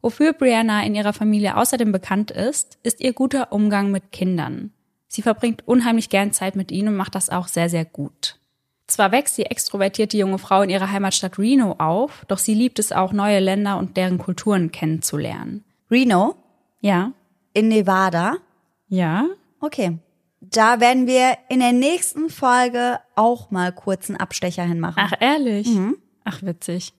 Wofür 0.00 0.34
Brianna 0.34 0.84
in 0.84 0.94
ihrer 0.94 1.12
Familie 1.12 1.56
außerdem 1.56 1.90
bekannt 1.90 2.30
ist, 2.30 2.78
ist 2.84 3.00
ihr 3.00 3.12
guter 3.12 3.50
Umgang 3.50 3.90
mit 3.90 4.12
Kindern. 4.12 4.72
Sie 5.08 5.22
verbringt 5.22 5.66
unheimlich 5.66 6.10
gern 6.10 6.30
Zeit 6.30 6.54
mit 6.54 6.70
ihnen 6.70 6.90
und 6.90 6.96
macht 6.96 7.16
das 7.16 7.28
auch 7.28 7.48
sehr, 7.48 7.68
sehr 7.68 7.84
gut. 7.84 8.38
Zwar 8.86 9.10
wächst 9.10 9.36
die 9.36 9.46
extrovertierte 9.46 10.16
junge 10.16 10.38
Frau 10.38 10.62
in 10.62 10.70
ihrer 10.70 10.92
Heimatstadt 10.92 11.40
Reno 11.40 11.72
auf, 11.72 12.24
doch 12.28 12.38
sie 12.38 12.54
liebt 12.54 12.78
es 12.78 12.92
auch, 12.92 13.12
neue 13.12 13.40
Länder 13.40 13.78
und 13.78 13.96
deren 13.96 14.18
Kulturen 14.18 14.70
kennenzulernen. 14.70 15.64
Reno? 15.90 16.36
Ja. 16.80 17.12
In 17.52 17.68
Nevada? 17.68 18.36
Ja. 18.88 19.26
Okay. 19.60 19.98
Da 20.40 20.80
werden 20.80 21.06
wir 21.06 21.36
in 21.48 21.60
der 21.60 21.72
nächsten 21.72 22.30
Folge 22.30 23.00
auch 23.16 23.50
mal 23.50 23.72
kurz 23.72 24.08
einen 24.08 24.20
Abstecher 24.20 24.62
hinmachen. 24.62 25.02
Ach, 25.04 25.12
ehrlich? 25.18 25.66
Mhm. 25.68 25.96
Ach, 26.24 26.42
witzig. 26.42 26.92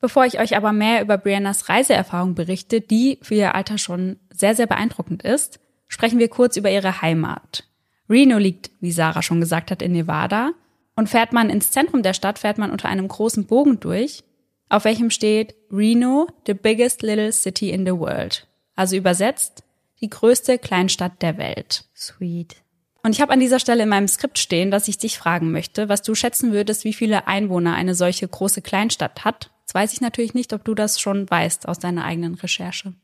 Bevor 0.00 0.24
ich 0.26 0.38
euch 0.38 0.56
aber 0.56 0.72
mehr 0.72 1.02
über 1.02 1.18
Briannas 1.18 1.68
Reiseerfahrung 1.68 2.34
berichte, 2.34 2.80
die 2.80 3.18
für 3.22 3.34
ihr 3.34 3.54
Alter 3.54 3.78
schon 3.78 4.18
sehr, 4.30 4.54
sehr 4.54 4.68
beeindruckend 4.68 5.24
ist, 5.24 5.58
sprechen 5.88 6.20
wir 6.20 6.28
kurz 6.28 6.56
über 6.56 6.70
ihre 6.70 7.02
Heimat. 7.02 7.64
Reno 8.08 8.38
liegt, 8.38 8.70
wie 8.80 8.92
Sarah 8.92 9.22
schon 9.22 9.40
gesagt 9.40 9.70
hat, 9.70 9.82
in 9.82 9.92
Nevada. 9.92 10.52
Und 10.94 11.08
fährt 11.08 11.32
man 11.32 11.50
ins 11.50 11.70
Zentrum 11.70 12.02
der 12.02 12.14
Stadt, 12.14 12.38
fährt 12.38 12.58
man 12.58 12.70
unter 12.70 12.88
einem 12.88 13.06
großen 13.06 13.46
Bogen 13.46 13.80
durch, 13.80 14.24
auf 14.68 14.84
welchem 14.84 15.10
steht 15.10 15.54
Reno, 15.70 16.28
the 16.46 16.54
biggest 16.54 17.02
little 17.02 17.32
city 17.32 17.70
in 17.70 17.86
the 17.86 17.92
world. 17.92 18.46
Also 18.74 18.96
übersetzt, 18.96 19.62
die 20.00 20.10
größte 20.10 20.58
Kleinstadt 20.58 21.22
der 21.22 21.38
Welt. 21.38 21.84
Sweet. 21.96 22.56
Und 23.02 23.14
ich 23.14 23.20
habe 23.20 23.32
an 23.32 23.40
dieser 23.40 23.60
Stelle 23.60 23.84
in 23.84 23.88
meinem 23.88 24.08
Skript 24.08 24.38
stehen, 24.38 24.70
dass 24.70 24.88
ich 24.88 24.98
dich 24.98 25.18
fragen 25.18 25.50
möchte, 25.50 25.88
was 25.88 26.02
du 26.02 26.14
schätzen 26.14 26.52
würdest, 26.52 26.84
wie 26.84 26.92
viele 26.92 27.26
Einwohner 27.26 27.74
eine 27.74 27.94
solche 27.94 28.26
große 28.28 28.60
Kleinstadt 28.60 29.24
hat. 29.24 29.50
Jetzt 29.60 29.74
weiß 29.74 29.92
ich 29.92 30.00
natürlich 30.00 30.34
nicht, 30.34 30.52
ob 30.52 30.64
du 30.64 30.74
das 30.74 31.00
schon 31.00 31.28
weißt 31.28 31.68
aus 31.68 31.78
deiner 31.78 32.04
eigenen 32.04 32.34
Recherche. 32.34 32.94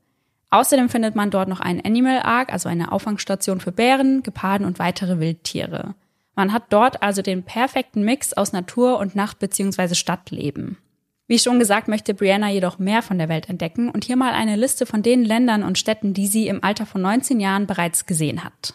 Außerdem 0.50 0.88
findet 0.88 1.14
man 1.14 1.30
dort 1.30 1.48
noch 1.48 1.60
einen 1.60 1.80
Animal 1.84 2.20
Ark, 2.22 2.52
also 2.52 2.68
eine 2.68 2.92
Auffangstation 2.92 3.60
für 3.60 3.72
Bären, 3.72 4.22
Geparden 4.22 4.66
und 4.66 4.78
weitere 4.78 5.18
Wildtiere. 5.18 5.94
Man 6.34 6.52
hat 6.52 6.64
dort 6.70 7.02
also 7.02 7.22
den 7.22 7.42
perfekten 7.42 8.04
Mix 8.04 8.32
aus 8.32 8.52
Natur 8.52 8.98
und 8.98 9.14
Nacht- 9.14 9.38
bzw. 9.38 9.94
Stadtleben. 9.94 10.78
Wie 11.26 11.38
schon 11.38 11.58
gesagt, 11.58 11.88
möchte 11.88 12.12
Brianna 12.12 12.50
jedoch 12.50 12.78
mehr 12.78 13.00
von 13.00 13.16
der 13.16 13.28
Welt 13.28 13.48
entdecken 13.48 13.88
und 13.88 14.04
hier 14.04 14.16
mal 14.16 14.32
eine 14.32 14.56
Liste 14.56 14.84
von 14.84 15.02
den 15.02 15.24
Ländern 15.24 15.62
und 15.62 15.78
Städten, 15.78 16.12
die 16.12 16.26
sie 16.26 16.48
im 16.48 16.62
Alter 16.62 16.84
von 16.84 17.00
19 17.00 17.40
Jahren 17.40 17.66
bereits 17.66 18.04
gesehen 18.04 18.44
hat. 18.44 18.74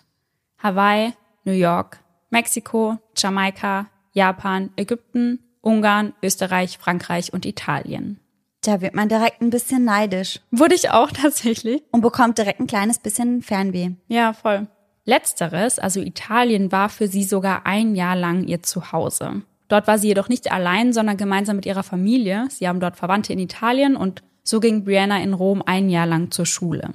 Hawaii, 0.58 1.14
New 1.44 1.54
York, 1.54 2.00
Mexiko, 2.32 2.98
Jamaika, 3.16 3.88
Japan, 4.14 4.72
Ägypten, 4.76 5.40
Ungarn, 5.62 6.14
Österreich, 6.22 6.78
Frankreich 6.78 7.34
und 7.34 7.46
Italien. 7.46 8.20
Da 8.62 8.82
wird 8.82 8.96
man 8.96 9.10
direkt 9.10 9.42
ein 9.42 9.50
bisschen 9.50 9.86
neidisch. 9.86 10.40
Wurde 10.52 10.76
ich 10.76 10.90
auch 10.90 11.12
tatsächlich. 11.14 11.84
Und 11.92 12.02
bekommt 12.02 12.38
direkt 12.38 12.60
ein 12.60 12.68
kleines 12.68 13.00
bisschen 13.00 13.42
Fernweh. 13.42 13.92
Ja, 14.08 14.34
voll. 14.34 14.68
Letzteres, 15.06 15.80
also 15.80 16.02
Italien, 16.02 16.72
war 16.72 16.90
für 16.90 17.08
sie 17.08 17.24
sogar 17.24 17.66
ein 17.66 17.96
Jahr 17.96 18.16
lang 18.16 18.44
ihr 18.44 18.62
Zuhause. 18.62 19.42
Dort 19.70 19.88
war 19.88 19.98
sie 19.98 20.10
jedoch 20.10 20.28
nicht 20.28 20.52
allein, 20.52 20.92
sondern 20.92 21.18
gemeinsam 21.18 21.58
mit 21.58 21.66
ihrer 21.66 21.84
Familie. 21.84 22.48
Sie 22.50 22.68
haben 22.68 22.80
dort 22.80 22.98
Verwandte 22.98 23.34
in 23.34 23.40
Italien 23.40 23.96
und 23.96 24.24
so 24.44 24.60
ging 24.60 24.84
Brianna 24.84 25.22
in 25.22 25.34
Rom 25.34 25.64
ein 25.66 25.90
Jahr 25.90 26.06
lang 26.06 26.32
zur 26.32 26.46
Schule. 26.46 26.94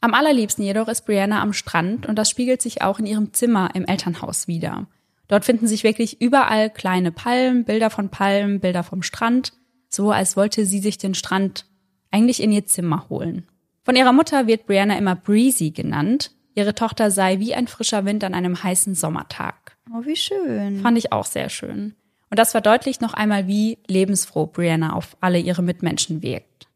Am 0.00 0.14
allerliebsten 0.14 0.64
jedoch 0.64 0.88
ist 0.88 1.06
Brianna 1.06 1.40
am 1.40 1.52
Strand 1.52 2.06
und 2.06 2.16
das 2.16 2.30
spiegelt 2.30 2.62
sich 2.62 2.82
auch 2.82 2.98
in 2.98 3.06
ihrem 3.06 3.32
Zimmer 3.32 3.70
im 3.74 3.84
Elternhaus 3.84 4.48
wieder. 4.48 4.86
Dort 5.32 5.46
finden 5.46 5.66
sich 5.66 5.82
wirklich 5.82 6.20
überall 6.20 6.68
kleine 6.68 7.10
Palmen, 7.10 7.64
Bilder 7.64 7.88
von 7.88 8.10
Palmen, 8.10 8.60
Bilder 8.60 8.82
vom 8.82 9.02
Strand, 9.02 9.54
so 9.88 10.10
als 10.10 10.36
wollte 10.36 10.66
sie 10.66 10.78
sich 10.78 10.98
den 10.98 11.14
Strand 11.14 11.64
eigentlich 12.10 12.42
in 12.42 12.52
ihr 12.52 12.66
Zimmer 12.66 13.06
holen. 13.08 13.48
Von 13.82 13.96
ihrer 13.96 14.12
Mutter 14.12 14.46
wird 14.46 14.66
Brianna 14.66 14.98
immer 14.98 15.16
Breezy 15.16 15.70
genannt. 15.70 16.32
Ihre 16.54 16.74
Tochter 16.74 17.10
sei 17.10 17.38
wie 17.38 17.54
ein 17.54 17.66
frischer 17.66 18.04
Wind 18.04 18.24
an 18.24 18.34
einem 18.34 18.62
heißen 18.62 18.94
Sommertag. 18.94 19.78
Oh, 19.90 20.04
wie 20.04 20.16
schön. 20.16 20.80
Fand 20.80 20.98
ich 20.98 21.12
auch 21.12 21.24
sehr 21.24 21.48
schön. 21.48 21.94
Und 22.28 22.38
das 22.38 22.50
verdeutlicht 22.50 23.00
noch 23.00 23.14
einmal, 23.14 23.46
wie 23.46 23.78
lebensfroh 23.86 24.48
Brianna 24.48 24.92
auf 24.92 25.16
alle 25.22 25.38
ihre 25.38 25.62
Mitmenschen 25.62 26.20
wirkt. 26.20 26.68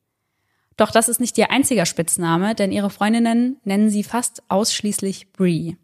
Doch 0.79 0.93
das 0.93 1.11
ist 1.11 1.21
nicht 1.21 1.37
ihr 1.37 1.51
einziger 1.51 1.85
Spitzname, 1.85 2.55
denn 2.55 2.73
ihre 2.73 2.89
Freundinnen 2.89 3.59
nennen 3.65 3.91
sie 3.91 4.03
fast 4.03 4.43
ausschließlich 4.49 5.35
Brie. 5.35 5.77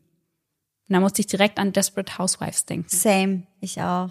Und 0.88 0.94
da 0.94 1.00
musste 1.00 1.20
ich 1.20 1.26
direkt 1.26 1.58
an 1.58 1.72
Desperate 1.72 2.18
Housewives 2.18 2.66
denken. 2.66 2.88
Same, 2.88 3.44
ich 3.60 3.80
auch. 3.80 4.10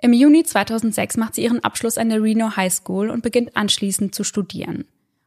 Im 0.00 0.12
Juni 0.12 0.44
2006 0.44 1.16
macht 1.16 1.34
sie 1.34 1.44
ihren 1.44 1.64
Abschluss 1.64 1.98
an 1.98 2.10
der 2.10 2.22
Reno 2.22 2.56
High 2.56 2.72
School 2.72 3.10
und 3.10 3.22
beginnt 3.22 3.56
anschließend 3.56 4.14
zu 4.14 4.24
studieren. 4.24 4.84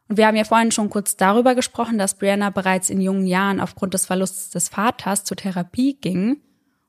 Und 0.07 0.17
wir 0.17 0.27
haben 0.27 0.37
ja 0.37 0.43
vorhin 0.43 0.71
schon 0.71 0.89
kurz 0.89 1.17
darüber 1.17 1.55
gesprochen, 1.55 1.97
dass 1.97 2.17
Brianna 2.17 2.49
bereits 2.49 2.89
in 2.89 3.01
jungen 3.01 3.25
Jahren 3.25 3.59
aufgrund 3.59 3.93
des 3.93 4.05
Verlusts 4.05 4.49
des 4.51 4.69
Vaters 4.69 5.23
zur 5.23 5.35
Therapie 5.35 5.97
ging 5.99 6.41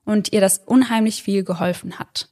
und 0.05 0.33
ihr 0.33 0.41
das 0.41 0.59
unheimlich 0.59 1.23
viel 1.23 1.43
geholfen 1.43 1.99
hat. 1.99 2.29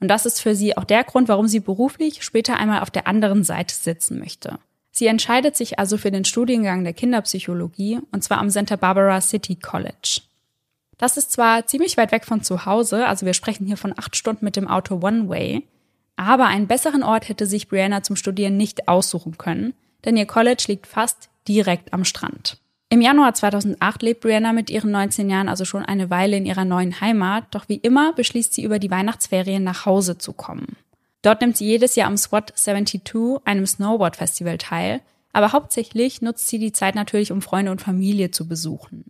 Und 0.00 0.08
das 0.08 0.24
ist 0.24 0.40
für 0.40 0.54
sie 0.54 0.76
auch 0.76 0.84
der 0.84 1.04
Grund, 1.04 1.28
warum 1.28 1.46
sie 1.46 1.60
beruflich 1.60 2.22
später 2.22 2.56
einmal 2.56 2.80
auf 2.80 2.90
der 2.90 3.06
anderen 3.06 3.44
Seite 3.44 3.74
sitzen 3.74 4.18
möchte. 4.18 4.58
Sie 4.92 5.06
entscheidet 5.06 5.56
sich 5.56 5.78
also 5.78 5.98
für 5.98 6.10
den 6.10 6.24
Studiengang 6.24 6.84
der 6.84 6.94
Kinderpsychologie 6.94 8.00
und 8.10 8.24
zwar 8.24 8.38
am 8.38 8.50
Santa 8.50 8.76
Barbara 8.76 9.20
City 9.20 9.56
College. 9.56 10.22
Das 11.00 11.16
ist 11.16 11.32
zwar 11.32 11.66
ziemlich 11.66 11.96
weit 11.96 12.12
weg 12.12 12.26
von 12.26 12.42
zu 12.42 12.66
Hause, 12.66 13.06
also 13.06 13.24
wir 13.24 13.32
sprechen 13.32 13.66
hier 13.66 13.78
von 13.78 13.94
acht 13.96 14.16
Stunden 14.16 14.44
mit 14.44 14.54
dem 14.54 14.68
Auto 14.68 14.96
One 14.96 15.30
Way, 15.30 15.66
aber 16.16 16.44
einen 16.44 16.66
besseren 16.66 17.02
Ort 17.02 17.30
hätte 17.30 17.46
sich 17.46 17.68
Brianna 17.68 18.02
zum 18.02 18.16
Studieren 18.16 18.58
nicht 18.58 18.86
aussuchen 18.86 19.38
können, 19.38 19.72
denn 20.04 20.18
ihr 20.18 20.26
College 20.26 20.64
liegt 20.68 20.86
fast 20.86 21.30
direkt 21.48 21.94
am 21.94 22.04
Strand. 22.04 22.58
Im 22.90 23.00
Januar 23.00 23.32
2008 23.32 24.02
lebt 24.02 24.20
Brianna 24.20 24.52
mit 24.52 24.68
ihren 24.68 24.90
19 24.90 25.30
Jahren 25.30 25.48
also 25.48 25.64
schon 25.64 25.86
eine 25.86 26.10
Weile 26.10 26.36
in 26.36 26.44
ihrer 26.44 26.66
neuen 26.66 27.00
Heimat, 27.00 27.46
doch 27.52 27.66
wie 27.70 27.76
immer 27.76 28.12
beschließt 28.12 28.52
sie 28.52 28.62
über 28.62 28.78
die 28.78 28.90
Weihnachtsferien 28.90 29.64
nach 29.64 29.86
Hause 29.86 30.18
zu 30.18 30.34
kommen. 30.34 30.76
Dort 31.22 31.40
nimmt 31.40 31.56
sie 31.56 31.64
jedes 31.64 31.96
Jahr 31.96 32.08
am 32.08 32.18
SWAT 32.18 32.52
72, 32.54 33.38
einem 33.46 33.64
Snowboard-Festival, 33.64 34.58
teil, 34.58 35.00
aber 35.32 35.52
hauptsächlich 35.52 36.20
nutzt 36.20 36.48
sie 36.48 36.58
die 36.58 36.72
Zeit 36.72 36.94
natürlich, 36.94 37.32
um 37.32 37.40
Freunde 37.40 37.70
und 37.70 37.80
Familie 37.80 38.32
zu 38.32 38.46
besuchen. 38.46 39.06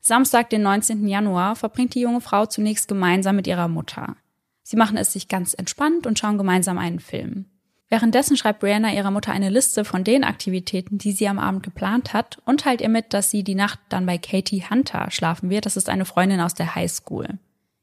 Samstag, 0.00 0.50
den 0.50 0.62
19. 0.62 1.06
Januar, 1.06 1.56
verbringt 1.56 1.94
die 1.94 2.00
junge 2.00 2.20
Frau 2.20 2.46
zunächst 2.46 2.88
gemeinsam 2.88 3.36
mit 3.36 3.46
ihrer 3.46 3.68
Mutter. 3.68 4.16
Sie 4.62 4.76
machen 4.76 4.96
es 4.96 5.12
sich 5.12 5.28
ganz 5.28 5.52
entspannt 5.54 6.06
und 6.06 6.18
schauen 6.18 6.38
gemeinsam 6.38 6.78
einen 6.78 7.00
Film. 7.00 7.46
Währenddessen 7.88 8.36
schreibt 8.36 8.60
Brianna 8.60 8.94
ihrer 8.94 9.10
Mutter 9.10 9.32
eine 9.32 9.50
Liste 9.50 9.84
von 9.84 10.04
den 10.04 10.22
Aktivitäten, 10.22 10.96
die 10.96 11.10
sie 11.10 11.26
am 11.26 11.40
Abend 11.40 11.64
geplant 11.64 12.12
hat 12.12 12.38
und 12.44 12.60
teilt 12.60 12.80
ihr 12.80 12.88
mit, 12.88 13.12
dass 13.12 13.30
sie 13.30 13.42
die 13.42 13.56
Nacht 13.56 13.80
dann 13.88 14.06
bei 14.06 14.16
Katie 14.16 14.62
Hunter 14.70 15.10
schlafen 15.10 15.50
wird. 15.50 15.66
Das 15.66 15.76
ist 15.76 15.88
eine 15.88 16.04
Freundin 16.04 16.40
aus 16.40 16.54
der 16.54 16.76
Highschool. 16.76 17.38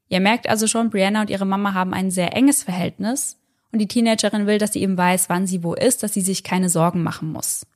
Ihr 0.07 0.21
merkt 0.21 0.47
also 0.47 0.65
schon, 0.65 0.89
Brianna 0.89 1.21
und 1.21 1.29
ihre 1.29 1.45
Mama 1.45 1.73
haben 1.73 1.93
ein 1.93 2.09
sehr 2.09 2.35
enges 2.35 2.63
Verhältnis 2.63 3.37
und 3.73 3.79
die 3.79 3.87
Teenagerin 3.89 4.47
will, 4.47 4.57
dass 4.57 4.71
sie 4.71 4.81
eben 4.81 4.97
weiß, 4.97 5.27
wann 5.27 5.45
sie 5.45 5.61
wo 5.61 5.73
ist, 5.73 6.03
dass 6.03 6.13
sie 6.13 6.21
sich 6.21 6.43
keine 6.43 6.69
Sorgen 6.69 7.03
machen 7.03 7.31
muss. 7.31 7.67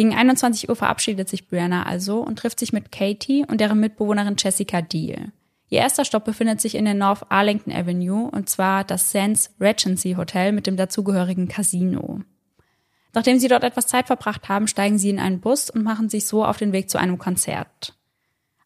Gegen 0.00 0.14
21 0.14 0.70
Uhr 0.70 0.76
verabschiedet 0.76 1.28
sich 1.28 1.46
Brianna 1.46 1.82
also 1.82 2.20
und 2.20 2.38
trifft 2.38 2.58
sich 2.58 2.72
mit 2.72 2.90
Katie 2.90 3.44
und 3.46 3.60
deren 3.60 3.80
Mitbewohnerin 3.80 4.36
Jessica 4.38 4.80
Deal. 4.80 5.30
Ihr 5.68 5.80
erster 5.80 6.06
Stopp 6.06 6.24
befindet 6.24 6.58
sich 6.58 6.74
in 6.74 6.86
der 6.86 6.94
North 6.94 7.26
Arlington 7.28 7.70
Avenue 7.70 8.30
und 8.30 8.48
zwar 8.48 8.82
das 8.82 9.12
Sands 9.12 9.50
Regency 9.60 10.14
Hotel 10.14 10.52
mit 10.52 10.66
dem 10.66 10.78
dazugehörigen 10.78 11.48
Casino. 11.48 12.22
Nachdem 13.12 13.38
sie 13.38 13.48
dort 13.48 13.62
etwas 13.62 13.88
Zeit 13.88 14.06
verbracht 14.06 14.48
haben, 14.48 14.68
steigen 14.68 14.96
sie 14.96 15.10
in 15.10 15.18
einen 15.18 15.40
Bus 15.40 15.68
und 15.68 15.82
machen 15.82 16.08
sich 16.08 16.24
so 16.24 16.46
auf 16.46 16.56
den 16.56 16.72
Weg 16.72 16.88
zu 16.88 16.96
einem 16.96 17.18
Konzert. 17.18 17.94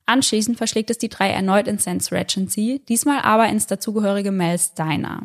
Anschließend 0.06 0.56
verschlägt 0.56 0.90
es 0.90 0.98
die 0.98 1.08
drei 1.08 1.30
erneut 1.30 1.66
ins 1.66 1.82
Sands 1.82 2.12
Regency, 2.12 2.80
diesmal 2.88 3.22
aber 3.22 3.48
ins 3.48 3.66
dazugehörige 3.66 4.30
Mel's 4.30 4.74
Diner. 4.74 5.22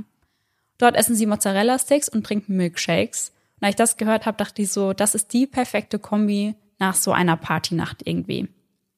Dort 0.79 0.95
essen 0.95 1.13
sie 1.13 1.27
Mozzarella-Sticks 1.27 2.09
und 2.09 2.25
trinken 2.25 2.57
Milkshakes. 2.57 3.31
Und 3.59 3.65
als 3.65 3.71
ich 3.71 3.77
das 3.77 3.97
gehört 3.97 4.25
habe, 4.25 4.37
dachte 4.37 4.61
ich 4.61 4.71
so, 4.71 4.93
das 4.93 5.15
ist 5.15 5.33
die 5.33 5.47
perfekte 5.47 5.99
Kombi 5.99 6.55
nach 6.77 6.95
so 6.95 7.11
einer 7.11 7.37
Partynacht 7.37 8.05
irgendwie. 8.05 8.47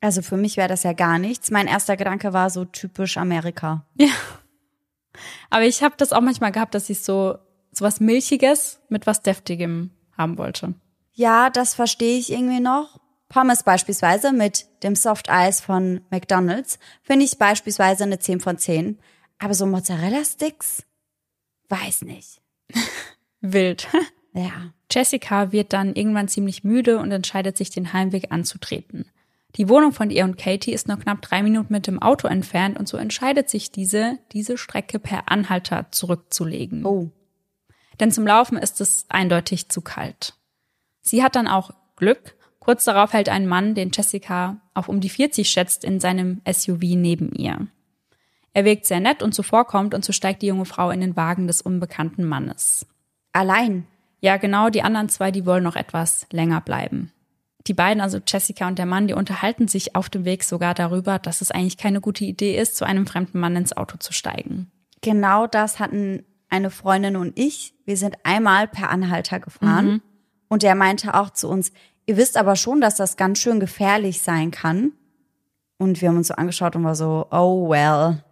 Also 0.02 0.22
für 0.22 0.38
mich 0.38 0.58
wäre 0.58 0.68
das 0.68 0.84
ja 0.84 0.94
gar 0.94 1.20
nichts. 1.20 1.52
Mein 1.52 1.68
erster 1.68 1.98
Gedanke 1.98 2.34
war 2.34 2.50
so 2.50 2.66
typisch 2.66 3.18
Amerika. 3.18 3.86
Ja. 3.96 4.10
Aber 5.50 5.66
ich 5.66 5.84
habe 5.84 5.96
das 5.98 6.14
auch 6.14 6.22
manchmal 6.22 6.52
gehabt, 6.52 6.74
dass 6.74 6.90
ich 6.90 7.02
so 7.02 7.38
so 7.72 7.86
was 7.86 8.00
Milchiges 8.00 8.82
mit 8.90 9.08
was 9.08 9.22
Deftigem 9.22 9.92
haben 10.18 10.38
wollte. 10.38 10.74
Ja, 11.14 11.50
das 11.50 11.74
verstehe 11.74 12.18
ich 12.18 12.32
irgendwie 12.32 12.60
noch. 12.60 13.00
Pommes 13.30 13.64
beispielsweise 13.64 14.34
mit 14.34 14.66
dem 14.84 14.96
Soft 14.96 15.30
Eis 15.30 15.62
von 15.62 16.02
McDonald's 16.10 16.80
finde 17.02 17.26
ich 17.26 17.38
beispielsweise 17.38 18.04
eine 18.04 18.20
10 18.20 18.42
von 18.42 18.58
10. 18.58 19.00
Aber 19.40 19.54
so 19.54 19.66
Mozzarella-Sticks? 19.66 20.84
Weiß 21.70 22.02
nicht. 22.02 22.42
Wild. 23.42 23.88
Ja. 24.34 24.74
Jessica 24.90 25.52
wird 25.52 25.74
dann 25.74 25.96
irgendwann 25.96 26.28
ziemlich 26.28 26.64
müde 26.64 27.00
und 27.00 27.12
entscheidet 27.12 27.58
sich, 27.58 27.70
den 27.70 27.94
Heimweg 27.94 28.32
anzutreten. 28.32 29.06
Die 29.56 29.68
Wohnung 29.68 29.92
von 29.92 30.10
ihr 30.10 30.24
und 30.24 30.38
Katie 30.38 30.72
ist 30.72 30.88
nur 30.88 30.98
knapp 30.98 31.22
drei 31.22 31.44
Minuten 31.44 31.74
mit 31.74 31.88
dem 31.88 32.02
Auto 32.02 32.28
entfernt 32.28 32.80
und 32.80 32.88
so 32.88 32.98
entscheidet 32.98 33.50
sich 33.50 33.72
diese, 33.72 34.18
diese 34.32 34.58
Strecke 34.58 34.98
per 35.00 35.30
Anhalter 35.30 35.88
zurückzulegen. 35.92 36.86
Oh. 36.86 37.10
Denn 38.00 38.12
zum 38.12 38.26
Laufen 38.26 38.58
ist 38.58 38.80
es 38.80 39.06
eindeutig 39.10 39.70
zu 39.70 39.82
kalt. 39.82 40.34
Sie 41.02 41.24
hat 41.24 41.36
dann 41.36 41.48
auch 41.48 41.72
Glück. 41.98 42.36
Kurz 42.60 42.86
darauf 42.86 43.12
hält 43.12 43.28
ein 43.28 43.48
Mann, 43.48 43.76
den 43.76 43.92
Jessica 43.92 44.62
auf 44.74 44.88
um 44.88 45.02
die 45.02 45.10
40 45.10 45.50
schätzt, 45.50 45.84
in 45.84 46.00
seinem 46.00 46.42
SUV 46.50 46.82
neben 46.96 47.34
ihr. 47.34 47.68
Er 48.54 48.66
wirkt 48.66 48.86
sehr 48.86 49.00
nett 49.00 49.24
und 49.24 49.34
zuvorkommt 49.34 49.94
und 49.94 50.06
so 50.06 50.14
steigt 50.14 50.42
die 50.42 50.48
junge 50.48 50.66
Frau 50.66 50.92
in 50.92 51.02
den 51.02 51.16
Wagen 51.16 51.48
des 51.48 51.62
unbekannten 51.62 52.24
Mannes. 52.24 52.86
Allein? 53.34 53.88
Ja, 54.22 54.38
genau, 54.38 54.70
die 54.70 54.84
anderen 54.84 55.10
zwei, 55.10 55.32
die 55.32 55.46
wollen 55.46 55.64
noch 55.64 55.76
etwas 55.76 56.26
länger 56.32 56.62
bleiben 56.62 57.12
die 57.68 57.74
beiden, 57.74 58.02
also 58.02 58.20
Jessica 58.26 58.68
und 58.68 58.80
der 58.80 58.86
Mann, 58.86 59.08
die 59.08 59.14
unterhalten 59.14 59.68
sich 59.68 59.96
auf 59.96 60.10
dem 60.10 60.26
Weg 60.26 60.44
sogar 60.44 60.74
darüber, 60.74 61.20
dass 61.20 61.42
es 61.42 61.52
eigentlich 61.52 61.78
keine 61.78 62.02
gute 62.02 62.26
Idee 62.26 62.58
ist, 62.58 62.76
zu 62.76 62.86
einem 62.86 63.06
fremden 63.06 63.40
Mann 63.40 63.56
ins 63.56 63.76
Auto 63.76 63.98
zu 63.98 64.14
steigen. 64.14 64.72
Genau 65.02 65.48
das 65.48 65.80
hatten 65.80 66.26
eine 66.50 66.70
Freundin 66.70 67.16
und 67.16 67.38
ich. 67.38 67.74
Wir 67.86 67.98
sind 67.98 68.18
einmal 68.24 68.68
per 68.68 68.90
Anhalter 68.90 69.40
gefahren 69.40 69.86
mhm. 69.86 70.02
und 70.50 70.64
der 70.64 70.76
meinte 70.76 71.14
auch 71.14 71.30
zu 71.30 71.50
uns, 71.50 71.72
ihr 72.06 72.18
wisst 72.18 72.38
aber 72.38 72.56
schon, 72.56 72.82
dass 72.82 72.96
das 72.96 73.18
ganz 73.18 73.40
schön 73.40 73.60
gefährlich 73.60 74.22
sein 74.22 74.52
kann. 74.52 74.92
Und 75.78 76.02
wir 76.02 76.10
haben 76.10 76.18
uns 76.18 76.28
so 76.28 76.36
angeschaut 76.36 76.76
und 76.76 76.84
war 76.84 76.96
so, 76.96 77.28
oh 77.32 77.70
well, 77.70 78.24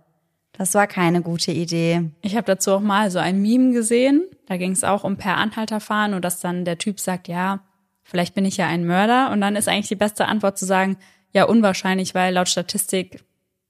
das 0.60 0.74
war 0.74 0.88
keine 0.88 1.22
gute 1.22 1.54
Idee. 1.54 2.12
Ich 2.22 2.36
habe 2.36 2.44
dazu 2.44 2.74
auch 2.74 2.82
mal 2.82 3.10
so 3.12 3.18
ein 3.18 3.42
Meme 3.42 3.72
gesehen. 3.72 4.28
Da 4.46 4.58
ging 4.58 4.74
es 4.74 4.84
auch 4.84 5.06
um 5.06 5.16
per 5.16 5.38
Anhalter 5.38 5.80
fahren 5.80 6.14
und 6.14 6.26
dass 6.26 6.42
dann 6.42 6.66
der 6.66 6.78
Typ 6.78 7.00
sagt, 7.00 7.30
ja, 7.30 7.62
vielleicht 8.04 8.36
bin 8.36 8.44
ich 8.44 8.58
ja 8.58 8.68
ein 8.68 8.86
Mörder. 8.86 9.32
Und 9.32 9.40
dann 9.40 9.56
ist 9.56 9.70
eigentlich 9.70 9.88
die 9.88 9.96
beste 9.96 10.28
Antwort 10.28 10.58
zu 10.58 10.66
sagen, 10.66 10.98
ja, 11.32 11.46
unwahrscheinlich, 11.46 12.14
weil 12.14 12.34
laut 12.34 12.50
Statistik, 12.50 13.24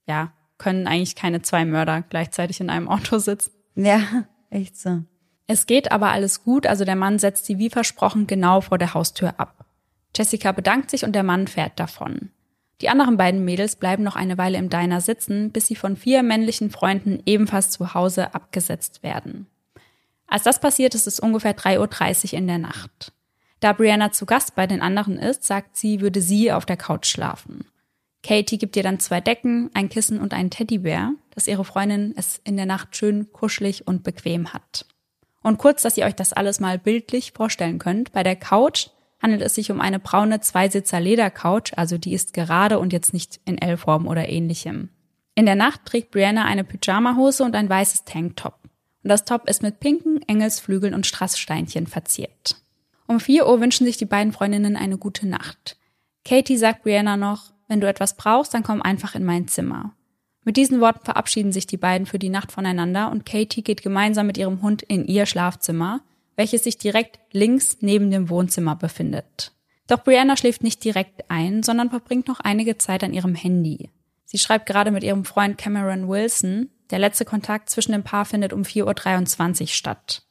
ja, 0.08 0.34
können 0.58 0.88
eigentlich 0.88 1.16
keine 1.16 1.44
zwei 1.44 1.64
Mörder 1.64 2.04
gleichzeitig 2.10 2.60
in 2.60 2.72
einem 2.72 2.88
Auto 2.90 3.20
sitzen. 3.20 3.52
Ja, 3.76 4.02
echt 4.50 4.76
so. 4.76 5.04
Es 5.46 5.68
geht 5.68 5.92
aber 5.92 6.10
alles 6.10 6.44
gut, 6.44 6.66
also 6.66 6.86
der 6.86 6.96
Mann 6.96 7.20
setzt 7.20 7.46
sie 7.46 7.60
wie 7.60 7.70
versprochen 7.70 8.26
genau 8.26 8.62
vor 8.62 8.80
der 8.80 8.96
Haustür 8.96 9.40
ab. 9.40 9.64
Jessica 10.18 10.54
bedankt 10.54 10.90
sich 10.90 11.04
und 11.04 11.14
der 11.14 11.24
Mann 11.24 11.46
fährt 11.46 11.80
davon. 11.80 12.32
Die 12.82 12.90
anderen 12.90 13.18
beiden 13.18 13.44
Mädels 13.44 13.76
bleiben 13.76 14.04
noch 14.04 14.16
eine 14.16 14.38
Weile 14.38 14.58
im 14.58 14.70
Diner 14.70 15.02
sitzen, 15.02 15.52
bis 15.52 15.68
sie 15.68 15.76
von 15.76 15.98
vier 15.98 16.24
männlichen 16.24 16.72
Freunden 16.72 17.22
ebenfalls 17.26 17.72
zu 17.72 17.94
Hause 17.94 18.34
abgesetzt 18.34 19.04
werden. 19.04 19.48
Als 20.28 20.44
das 20.44 20.62
passiert, 20.62 20.96
ist 20.96 21.08
es 21.08 21.20
ungefähr 21.20 21.58
3.30 21.58 22.34
Uhr 22.34 22.40
in 22.40 22.48
der 22.48 22.60
Nacht. 22.60 23.12
Da 23.60 23.74
Brianna 23.74 24.12
zu 24.12 24.26
Gast 24.26 24.56
bei 24.56 24.68
den 24.68 24.82
anderen 24.82 25.18
ist, 25.18 25.44
sagt 25.44 25.76
sie, 25.76 26.00
würde 26.00 26.22
sie 26.22 26.52
auf 26.52 26.66
der 26.66 26.78
Couch 26.78 27.08
schlafen. 27.08 27.66
Katie 28.24 28.58
gibt 28.58 28.76
ihr 28.76 28.84
dann 28.84 29.00
zwei 29.00 29.22
Decken, 29.22 29.70
ein 29.74 29.90
Kissen 29.90 30.20
und 30.20 30.34
einen 30.34 30.50
Teddybär, 30.50 31.14
dass 31.32 31.48
ihre 31.48 31.66
Freundin 31.66 32.14
es 32.16 32.40
in 32.44 32.58
der 32.58 32.66
Nacht 32.66 32.96
schön 32.96 33.32
kuschelig 33.34 33.88
und 33.88 34.04
bequem 34.04 34.54
hat. 34.54 34.86
Und 35.42 35.58
kurz, 35.58 35.82
dass 35.82 35.98
ihr 35.98 36.06
euch 36.06 36.16
das 36.16 36.34
alles 36.34 36.60
mal 36.60 36.78
bildlich 36.78 37.32
vorstellen 37.32 37.80
könnt, 37.80 38.12
bei 38.12 38.24
der 38.24 38.36
Couch 38.36 38.88
handelt 39.22 39.42
es 39.42 39.56
sich 39.56 39.72
um 39.72 39.82
eine 39.82 40.00
braune 40.00 40.40
Zweisitzer 40.40 41.00
Ledercouch, 41.00 41.74
also 41.76 41.98
die 41.98 42.14
ist 42.14 42.34
gerade 42.34 42.80
und 42.80 42.94
jetzt 42.94 43.14
nicht 43.14 43.40
in 43.46 43.58
L-Form 43.58 44.08
oder 44.08 44.30
ähnlichem. 44.30 44.90
In 45.36 45.46
der 45.46 45.56
Nacht 45.56 45.86
trägt 45.86 46.12
Brianna 46.12 46.46
eine 46.46 46.64
Pyjamahose 46.64 47.44
und 47.44 47.56
ein 47.56 47.70
weißes 47.70 48.06
Tanktop. 48.06 48.60
Und 49.04 49.10
das 49.10 49.26
Top 49.26 49.50
ist 49.50 49.62
mit 49.62 49.80
pinken 49.80 50.22
Engelsflügeln 50.28 50.94
und 50.94 51.08
Strasssteinchen 51.08 51.88
verziert. 51.88 52.58
Um 53.08 53.20
4 53.20 53.48
Uhr 53.48 53.62
wünschen 53.62 53.86
sich 53.86 53.98
die 53.98 54.06
beiden 54.06 54.34
Freundinnen 54.34 54.76
eine 54.76 54.98
gute 54.98 55.28
Nacht. 55.28 55.78
Katie 56.26 56.58
sagt 56.58 56.84
Brianna 56.84 57.18
noch, 57.18 57.54
wenn 57.68 57.82
du 57.82 57.88
etwas 57.88 58.18
brauchst, 58.18 58.54
dann 58.54 58.64
komm 58.64 58.82
einfach 58.82 59.16
in 59.16 59.24
mein 59.24 59.48
Zimmer. 59.48 59.96
Mit 60.44 60.58
diesen 60.58 60.82
Worten 60.82 61.06
verabschieden 61.06 61.52
sich 61.52 61.68
die 61.68 61.78
beiden 61.78 62.08
für 62.08 62.20
die 62.20 62.30
Nacht 62.30 62.52
voneinander 62.52 63.12
und 63.12 63.26
Katie 63.26 63.64
geht 63.64 63.82
gemeinsam 63.82 64.28
mit 64.28 64.38
ihrem 64.38 64.62
Hund 64.62 64.82
in 64.82 65.06
ihr 65.06 65.26
Schlafzimmer, 65.26 66.02
welches 66.40 66.64
sich 66.64 66.78
direkt 66.78 67.20
links 67.34 67.80
neben 67.82 68.10
dem 68.12 68.30
Wohnzimmer 68.30 68.78
befindet. 68.78 69.52
Doch 69.88 70.06
Brianna 70.06 70.38
schläft 70.38 70.64
nicht 70.64 70.82
direkt 70.86 71.30
ein, 71.30 71.64
sondern 71.64 71.90
verbringt 71.90 72.30
noch 72.30 72.40
einige 72.40 72.78
Zeit 72.78 73.04
an 73.04 73.12
ihrem 73.12 73.36
Handy. 73.36 73.90
Sie 74.24 74.38
schreibt 74.38 74.66
gerade 74.66 74.92
mit 74.92 75.04
ihrem 75.04 75.26
Freund 75.26 75.58
Cameron 75.58 76.08
Wilson. 76.08 76.70
Der 76.92 77.00
letzte 77.00 77.26
Kontakt 77.26 77.70
zwischen 77.70 77.92
dem 77.92 78.04
Paar 78.04 78.24
findet 78.24 78.54
um 78.54 78.62
4.23 78.62 79.62
Uhr 79.62 79.68
statt. 79.68 80.22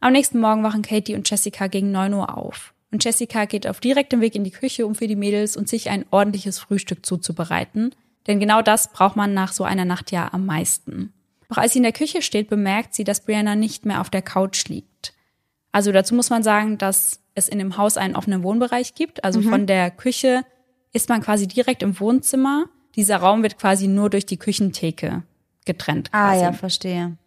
Am 0.00 0.14
nächsten 0.14 0.40
Morgen 0.40 0.62
wachen 0.62 0.80
Katie 0.80 1.14
und 1.14 1.28
Jessica 1.28 1.66
gegen 1.66 1.90
9 1.90 2.14
Uhr 2.14 2.34
auf. 2.34 2.72
Und 2.90 3.04
Jessica 3.04 3.44
geht 3.44 3.66
auf 3.66 3.80
direktem 3.80 4.22
Weg 4.22 4.36
in 4.36 4.44
die 4.44 4.50
Küche, 4.50 4.86
um 4.86 4.94
für 4.94 5.06
die 5.06 5.16
Mädels 5.16 5.58
und 5.58 5.68
sich 5.68 5.90
ein 5.90 6.06
ordentliches 6.10 6.58
Frühstück 6.58 7.04
zuzubereiten. 7.04 7.94
Denn 8.26 8.40
genau 8.40 8.62
das 8.62 8.90
braucht 8.90 9.16
man 9.16 9.34
nach 9.34 9.52
so 9.52 9.64
einer 9.64 9.84
Nacht 9.84 10.12
ja 10.12 10.32
am 10.32 10.46
meisten. 10.46 11.12
Doch 11.50 11.58
als 11.58 11.74
sie 11.74 11.80
in 11.80 11.82
der 11.82 11.92
Küche 11.92 12.22
steht, 12.22 12.48
bemerkt 12.48 12.94
sie, 12.94 13.04
dass 13.04 13.26
Brianna 13.26 13.54
nicht 13.54 13.84
mehr 13.84 14.00
auf 14.00 14.08
der 14.08 14.22
Couch 14.22 14.68
liegt. 14.68 15.12
Also 15.72 15.92
dazu 15.92 16.14
muss 16.14 16.30
man 16.30 16.42
sagen, 16.42 16.78
dass 16.78 17.20
es 17.34 17.48
in 17.48 17.58
dem 17.58 17.76
Haus 17.76 17.96
einen 17.96 18.16
offenen 18.16 18.42
Wohnbereich 18.42 18.94
gibt. 18.94 19.24
Also 19.24 19.40
mhm. 19.40 19.50
von 19.50 19.66
der 19.66 19.90
Küche 19.90 20.44
ist 20.92 21.08
man 21.08 21.20
quasi 21.20 21.46
direkt 21.46 21.82
im 21.82 21.98
Wohnzimmer. 22.00 22.66
Dieser 22.94 23.18
Raum 23.18 23.42
wird 23.42 23.58
quasi 23.58 23.86
nur 23.86 24.08
durch 24.10 24.26
die 24.26 24.38
Küchentheke 24.38 25.22
getrennt. 25.66 26.08
Ah 26.12 26.30
quasi. 26.30 26.40
Ah 26.40 26.42
ja, 26.44 26.52
verstehe. 26.52 27.18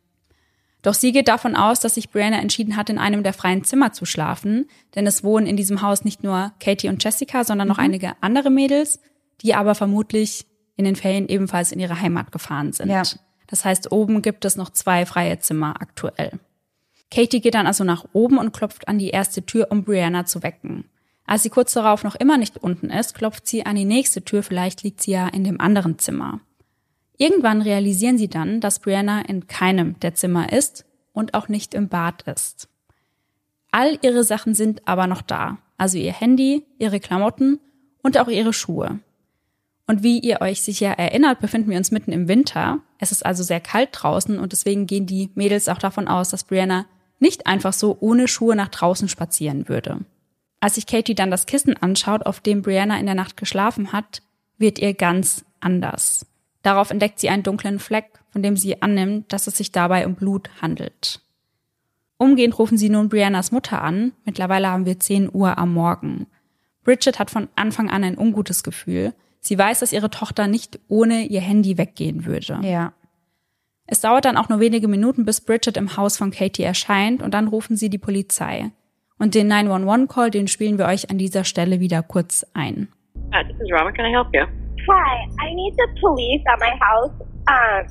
Doch 0.82 0.94
sie 0.94 1.12
geht 1.12 1.28
davon 1.28 1.56
aus, 1.56 1.82
dass 1.82 1.96
sich 1.96 2.10
Brianna 2.10 2.40
entschieden 2.40 2.78
hat, 2.78 2.90
in 2.90 2.98
einem 2.98 3.22
der 3.22 3.34
freien 3.34 3.64
Zimmer 3.64 3.92
zu 3.92 4.06
schlafen, 4.06 4.68
denn 4.96 5.06
es 5.06 5.24
wohnen 5.24 5.46
in 5.46 5.58
diesem 5.58 5.82
Haus 5.82 6.06
nicht 6.06 6.24
nur 6.24 6.54
Katie 6.60 6.88
und 6.88 7.04
Jessica, 7.04 7.44
sondern 7.44 7.68
noch 7.68 7.78
mhm. 7.78 7.84
einige 7.84 8.14
andere 8.22 8.50
Mädels, 8.50 9.00
die 9.42 9.56
aber 9.56 9.76
vermutlich 9.76 10.46
in 10.78 10.86
den 10.86 10.96
Ferien 10.96 11.28
ebenfalls 11.28 11.74
in 11.74 11.80
ihre 11.80 12.00
Heimat 12.00 12.32
gefahren 12.32 12.72
sind. 12.72 12.90
Ja. 12.90 13.04
Das 13.48 13.66
heißt, 13.66 13.92
oben 13.92 14.22
gibt 14.22 14.46
es 14.46 14.56
noch 14.56 14.70
zwei 14.70 15.06
freie 15.06 15.40
Zimmer 15.40 15.76
aktuell. 15.82 16.40
Katie 17.12 17.42
geht 17.42 17.56
dann 17.56 17.68
also 17.68 17.84
nach 17.84 18.06
oben 18.14 18.38
und 18.38 18.54
klopft 18.54 18.88
an 18.88 19.00
die 19.00 19.10
erste 19.10 19.46
Tür, 19.46 19.68
um 19.72 19.84
Brianna 19.84 20.26
zu 20.26 20.44
wecken. 20.44 20.86
Als 21.26 21.44
sie 21.44 21.50
kurz 21.50 21.74
darauf 21.74 22.04
noch 22.04 22.16
immer 22.16 22.38
nicht 22.38 22.58
unten 22.58 22.90
ist, 22.90 23.14
klopft 23.14 23.48
sie 23.48 23.66
an 23.66 23.76
die 23.76 23.86
nächste 23.86 24.24
Tür, 24.24 24.44
vielleicht 24.44 24.84
liegt 24.84 25.02
sie 25.02 25.12
ja 25.12 25.28
in 25.28 25.44
dem 25.44 25.62
anderen 25.62 26.00
Zimmer. 26.00 26.40
Irgendwann 27.18 27.62
realisieren 27.62 28.18
sie 28.18 28.30
dann, 28.30 28.62
dass 28.62 28.80
Brianna 28.80 29.22
in 29.22 29.48
keinem 29.48 30.00
der 30.00 30.16
Zimmer 30.16 30.52
ist 30.54 30.86
und 31.14 31.34
auch 31.34 31.48
nicht 31.48 31.74
im 31.74 31.90
Bad 31.90 32.24
ist. 32.24 32.70
All 33.72 34.00
ihre 34.02 34.24
Sachen 34.24 34.54
sind 34.54 34.88
aber 34.88 35.06
noch 35.06 35.22
da, 35.22 35.58
also 35.78 35.98
ihr 35.98 36.14
Handy, 36.14 36.66
ihre 36.80 37.00
Klamotten 37.00 37.60
und 38.02 38.18
auch 38.18 38.28
ihre 38.28 38.54
Schuhe. 38.54 39.00
Und 39.86 40.04
wie 40.04 40.20
ihr 40.20 40.42
euch 40.42 40.62
sicher 40.62 40.92
erinnert, 40.92 41.40
befinden 41.40 41.70
wir 41.72 41.78
uns 41.78 41.92
mitten 41.92 42.12
im 42.12 42.28
Winter. 42.28 42.80
Es 43.00 43.12
ist 43.12 43.26
also 43.26 43.44
sehr 43.44 43.60
kalt 43.60 43.90
draußen 43.92 44.40
und 44.40 44.52
deswegen 44.52 44.88
gehen 44.88 45.06
die 45.06 45.30
Mädels 45.36 45.68
auch 45.68 45.80
davon 45.80 46.08
aus, 46.08 46.30
dass 46.30 46.44
Brianna 46.44 46.86
nicht 47.20 47.48
einfach 47.48 47.74
so 47.74 47.98
ohne 48.00 48.28
Schuhe 48.28 48.56
nach 48.56 48.70
draußen 48.70 49.08
spazieren 49.08 49.70
würde. 49.70 50.00
Als 50.60 50.76
sich 50.76 50.88
Katie 50.88 51.16
dann 51.16 51.32
das 51.32 51.46
Kissen 51.46 51.78
anschaut, 51.78 52.26
auf 52.26 52.40
dem 52.40 52.62
Brianna 52.62 53.00
in 53.00 53.06
der 53.06 53.16
Nacht 53.16 53.38
geschlafen 53.38 53.94
hat, 53.94 54.22
wird 54.58 54.80
ihr 54.80 54.94
ganz 54.94 55.46
anders. 55.60 56.26
Darauf 56.62 56.92
entdeckt 56.92 57.20
sie 57.20 57.30
einen 57.30 57.44
dunklen 57.44 57.80
Fleck, 57.80 58.20
von 58.32 58.44
dem 58.44 58.58
sie 58.58 58.82
annimmt, 58.82 59.32
dass 59.32 59.48
es 59.48 59.58
sich 59.58 59.72
dabei 59.72 60.06
um 60.06 60.16
Blut 60.16 60.50
handelt. 60.62 61.22
Umgehend 62.18 62.60
rufen 62.60 62.78
sie 62.78 62.90
nun 62.90 63.08
Briannas 63.08 63.54
Mutter 63.54 63.82
an. 63.82 64.12
Mittlerweile 64.26 64.70
haben 64.70 64.86
wir 64.86 65.00
10 65.00 65.30
Uhr 65.34 65.58
am 65.58 65.74
Morgen. 65.74 66.28
Bridget 66.84 67.18
hat 67.18 67.32
von 67.32 67.48
Anfang 67.56 67.90
an 67.90 68.04
ein 68.04 68.18
ungutes 68.18 68.64
Gefühl. 68.64 69.14
Sie 69.40 69.58
weiß, 69.58 69.80
dass 69.80 69.94
ihre 69.94 70.10
Tochter 70.10 70.48
nicht 70.48 70.80
ohne 70.90 71.24
ihr 71.24 71.40
Handy 71.40 71.78
weggehen 71.78 72.26
würde. 72.26 72.60
Ja. 72.64 72.92
Es 73.92 74.02
dauert 74.02 74.26
dann 74.26 74.38
auch 74.38 74.50
nur 74.50 74.60
wenige 74.60 74.88
Minuten, 74.88 75.26
bis 75.26 75.42
Bridget 75.42 75.76
im 75.76 75.98
Haus 75.98 76.16
von 76.16 76.30
Katie 76.30 76.62
erscheint 76.62 77.24
und 77.24 77.34
dann 77.34 77.48
rufen 77.48 77.76
sie 77.76 77.90
die 77.90 77.98
Polizei. 77.98 78.70
Und 79.18 79.34
den 79.34 79.52
911-Call, 79.52 80.30
den 80.30 80.48
spielen 80.48 80.78
wir 80.78 80.86
euch 80.86 81.10
an 81.10 81.18
dieser 81.18 81.44
Stelle 81.44 81.80
wieder 81.80 82.04
kurz 82.04 82.46
ein. 82.54 82.88
Uh, 83.34 83.42
this 83.48 83.60
is 83.60 83.72
Rama. 83.72 83.92
Can 83.92 84.06
I 84.06 84.12
help 84.12 84.28
you? 84.32 84.46
Hi, 84.88 85.26
I 85.42 85.56
need 85.56 85.74
the 85.76 85.88
police 86.00 86.42
at 86.46 86.60
my 86.60 86.70
house. 86.80 87.12
Um, 87.50 87.88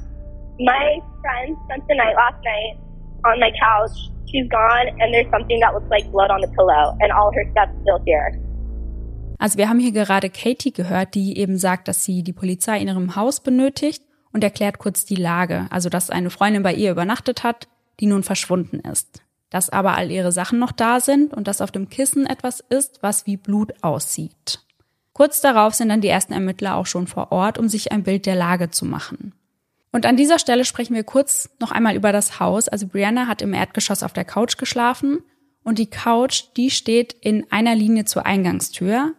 my 0.61 1.03
friend 1.21 1.57
spent 1.65 1.83
the 1.89 1.97
night 1.97 2.15
last 2.15 2.39
night 2.45 2.79
on 3.27 3.41
my 3.41 3.51
couch. 3.59 3.91
She's 4.31 4.49
gone, 4.49 4.87
and 5.01 5.13
there's 5.13 5.29
something 5.33 5.59
that 5.61 5.75
looks 5.75 5.91
like 5.91 6.09
blood 6.13 6.31
on 6.31 6.41
the 6.41 6.49
pillow, 6.55 6.95
and 7.01 7.11
all 7.11 7.33
her 7.35 7.45
stuff's 7.51 7.75
still 7.83 7.99
here. 8.07 8.39
Also 9.41 9.59
wir 9.59 9.69
haben 9.69 9.81
hier 9.81 9.93
gerade 9.93 10.31
Katie 10.31 10.73
gehört, 10.73 11.15
die 11.15 11.39
eben 11.39 11.59
sagt, 11.59 11.89
dass 11.89 12.05
sie 12.05 12.23
die 12.23 12.33
Polizei 12.33 12.79
in 12.79 12.87
ihrem 12.87 13.17
Haus 13.17 13.41
benötigt 13.41 14.08
und 14.33 14.45
erklärt 14.45 14.79
kurz 14.79 15.05
die 15.05 15.17
Lage, 15.17 15.67
also 15.71 15.89
dass 15.89 16.11
eine 16.11 16.31
Freundin 16.31 16.63
bei 16.63 16.75
ihr 16.75 16.91
übernachtet 16.91 17.43
hat, 17.43 17.69
die 18.01 18.07
nun 18.07 18.23
verschwunden 18.23 18.81
ist 18.81 19.23
dass 19.51 19.71
aber 19.71 19.97
all 19.97 20.11
ihre 20.11 20.33
Sachen 20.33 20.59
noch 20.59 20.73
da 20.73 21.01
sind 21.01 21.33
und 21.33 21.49
dass 21.49 21.61
auf 21.61 21.71
dem 21.71 21.89
Kissen 21.89 22.27
etwas 22.27 22.61
ist, 22.69 22.99
was 23.03 23.27
wie 23.27 23.37
Blut 23.37 23.73
aussieht. 23.83 24.61
Kurz 25.13 25.41
darauf 25.41 25.75
sind 25.75 25.89
dann 25.89 26.01
die 26.01 26.09
ersten 26.09 26.33
Ermittler 26.33 26.77
auch 26.77 26.87
schon 26.87 27.07
vor 27.07 27.33
Ort, 27.33 27.59
um 27.59 27.69
sich 27.69 27.91
ein 27.91 28.05
Bild 28.05 28.27
der 28.27 28.37
Lage 28.37 28.71
zu 28.71 28.85
machen. 28.85 29.35
Und 29.91 30.07
an 30.07 30.17
dieser 30.17 30.39
Stelle 30.39 30.65
sprechen 30.65 30.95
wir 30.95 31.03
kurz 31.03 31.51
noch 31.61 31.73
einmal 31.73 31.97
über 31.97 32.13
das 32.13 32.39
Haus. 32.39 32.69
Also 32.69 32.87
Brianna 32.87 33.27
hat 33.27 33.43
im 33.43 33.55
Erdgeschoss 33.55 34.03
auf 34.03 34.13
der 34.13 34.27
Couch 34.27 34.59
geschlafen 34.59 35.21
und 35.65 35.79
die 35.79 35.91
Couch, 35.91 36.45
die 36.57 36.71
steht 36.71 37.15
in 37.21 37.51
einer 37.51 37.75
Linie 37.75 38.05
zur 38.05 38.27
Eingangstür. 38.27 39.15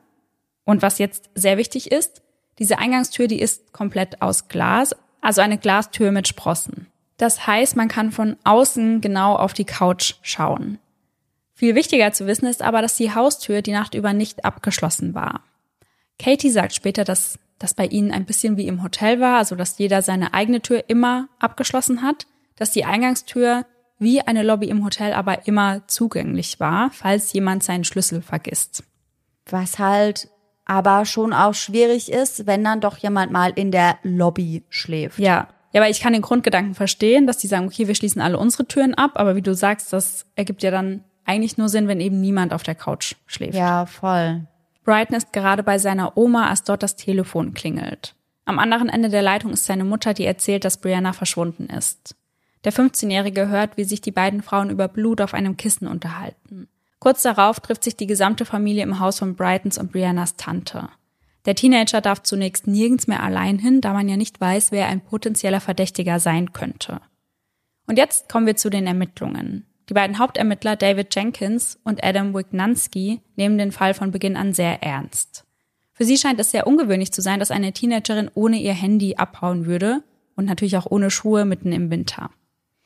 Und 0.63 0.83
was 0.83 0.99
jetzt 0.99 1.31
sehr 1.33 1.57
wichtig 1.57 1.91
ist, 1.91 2.21
diese 2.59 2.77
Eingangstür, 2.77 3.27
die 3.27 3.39
ist 3.39 3.73
komplett 3.73 4.21
aus 4.21 4.47
Glas, 4.47 4.95
also 5.21 5.41
eine 5.41 5.57
Glastür 5.57 6.11
mit 6.11 6.27
Sprossen. 6.27 6.87
Das 7.17 7.47
heißt, 7.47 7.75
man 7.75 7.87
kann 7.87 8.11
von 8.11 8.37
außen 8.43 9.01
genau 9.01 9.35
auf 9.35 9.53
die 9.53 9.65
Couch 9.65 10.15
schauen. 10.21 10.77
Viel 11.53 11.75
wichtiger 11.75 12.13
zu 12.13 12.27
wissen 12.27 12.45
ist 12.45 12.61
aber, 12.61 12.81
dass 12.81 12.95
die 12.95 13.13
Haustür 13.13 13.61
die 13.61 13.73
Nacht 13.73 13.93
über 13.93 14.13
nicht 14.13 14.45
abgeschlossen 14.45 15.13
war. 15.13 15.43
Katie 16.17 16.49
sagt 16.49 16.73
später, 16.73 17.03
dass 17.03 17.37
das 17.59 17.73
bei 17.73 17.85
ihnen 17.85 18.11
ein 18.11 18.25
bisschen 18.25 18.55
wie 18.55 18.67
im 18.67 18.81
Hotel 18.83 19.19
war, 19.19 19.37
also 19.37 19.55
dass 19.55 19.77
jeder 19.77 20.01
seine 20.01 20.33
eigene 20.33 20.61
Tür 20.61 20.85
immer 20.87 21.27
abgeschlossen 21.39 22.01
hat, 22.01 22.27
dass 22.55 22.71
die 22.71 22.85
Eingangstür 22.85 23.65
wie 23.97 24.21
eine 24.21 24.43
Lobby 24.43 24.69
im 24.69 24.85
Hotel 24.85 25.13
aber 25.13 25.47
immer 25.47 25.85
zugänglich 25.87 26.61
war, 26.61 26.89
falls 26.91 27.33
jemand 27.33 27.63
seinen 27.63 27.83
Schlüssel 27.83 28.21
vergisst. 28.21 28.83
Was 29.45 29.77
halt 29.77 30.29
aber 30.69 31.05
schon 31.05 31.33
auch 31.33 31.55
schwierig 31.55 32.11
ist, 32.11 32.45
wenn 32.45 32.63
dann 32.63 32.79
doch 32.79 32.97
jemand 32.97 33.31
mal 33.31 33.51
in 33.55 33.71
der 33.71 33.97
Lobby 34.03 34.63
schläft. 34.69 35.17
Ja, 35.17 35.47
ja, 35.71 35.81
aber 35.81 35.89
ich 35.89 35.99
kann 35.99 36.13
den 36.13 36.21
Grundgedanken 36.21 36.75
verstehen, 36.75 37.25
dass 37.25 37.37
die 37.37 37.47
sagen, 37.47 37.65
okay, 37.65 37.87
wir 37.87 37.95
schließen 37.95 38.21
alle 38.21 38.37
unsere 38.37 38.65
Türen 38.65 38.93
ab, 38.93 39.13
aber 39.15 39.35
wie 39.35 39.41
du 39.41 39.55
sagst, 39.55 39.91
das 39.93 40.27
ergibt 40.35 40.61
ja 40.61 40.69
dann 40.69 41.03
eigentlich 41.25 41.57
nur 41.57 41.69
Sinn, 41.69 41.87
wenn 41.87 41.99
eben 41.99 42.21
niemand 42.21 42.53
auf 42.53 42.61
der 42.61 42.75
Couch 42.75 43.15
schläft. 43.25 43.55
Ja, 43.55 43.87
voll. 43.87 44.45
Brighton 44.83 45.17
ist 45.17 45.33
gerade 45.33 45.63
bei 45.63 45.79
seiner 45.79 46.17
Oma, 46.17 46.47
als 46.47 46.63
dort 46.63 46.83
das 46.83 46.95
Telefon 46.95 47.55
klingelt. 47.55 48.15
Am 48.45 48.59
anderen 48.59 48.89
Ende 48.89 49.09
der 49.09 49.23
Leitung 49.23 49.51
ist 49.51 49.65
seine 49.65 49.85
Mutter, 49.85 50.13
die 50.13 50.25
erzählt, 50.25 50.65
dass 50.65 50.81
Brianna 50.81 51.13
verschwunden 51.13 51.65
ist. 51.65 52.15
Der 52.63 52.73
15-Jährige 52.73 53.47
hört, 53.47 53.75
wie 53.75 53.85
sich 53.85 54.01
die 54.01 54.11
beiden 54.11 54.43
Frauen 54.43 54.69
über 54.69 54.87
Blut 54.87 55.21
auf 55.21 55.33
einem 55.33 55.57
Kissen 55.57 55.87
unterhalten. 55.87 56.67
Kurz 56.99 57.23
darauf 57.23 57.59
trifft 57.59 57.83
sich 57.83 57.95
die 57.95 58.07
gesamte 58.07 58.45
Familie 58.45 58.83
im 58.83 58.99
Haus 58.99 59.19
von 59.19 59.35
Brightons 59.35 59.77
und 59.77 59.91
Briannas 59.91 60.35
Tante. 60.35 60.89
Der 61.45 61.55
Teenager 61.55 62.01
darf 62.01 62.23
zunächst 62.23 62.67
nirgends 62.67 63.07
mehr 63.07 63.23
allein 63.23 63.57
hin, 63.57 63.79
da 63.81 63.93
man 63.93 64.09
ja 64.09 64.17
nicht 64.17 64.39
weiß, 64.41 64.71
wer 64.71 64.87
ein 64.87 65.01
potenzieller 65.01 65.61
Verdächtiger 65.61 66.19
sein 66.19 66.51
könnte. 66.51 66.99
Und 67.87 67.97
jetzt 67.97 68.29
kommen 68.29 68.45
wir 68.45 68.57
zu 68.57 68.69
den 68.69 68.85
Ermittlungen. 68.85 69.65
Die 69.87 69.93
beiden 69.93 70.19
Hauptermittler 70.19 70.75
David 70.75 71.15
Jenkins 71.15 71.79
und 71.83 72.03
Adam 72.03 72.35
Wignanski 72.35 73.21
nehmen 73.35 73.57
den 73.57 73.71
Fall 73.71 73.93
von 73.93 74.11
Beginn 74.11 74.37
an 74.37 74.53
sehr 74.53 74.83
ernst. 74.83 75.45
Für 75.93 76.05
sie 76.05 76.17
scheint 76.17 76.39
es 76.39 76.51
sehr 76.51 76.67
ungewöhnlich 76.67 77.11
zu 77.11 77.21
sein, 77.21 77.39
dass 77.39 77.49
eine 77.49 77.73
Teenagerin 77.73 78.29
ohne 78.33 78.57
ihr 78.57 78.73
Handy 78.73 79.15
abhauen 79.15 79.65
würde 79.65 80.03
und 80.35 80.45
natürlich 80.45 80.77
auch 80.77 80.85
ohne 80.89 81.09
Schuhe 81.09 81.45
mitten 81.45 81.71
im 81.71 81.89
Winter. 81.89 82.29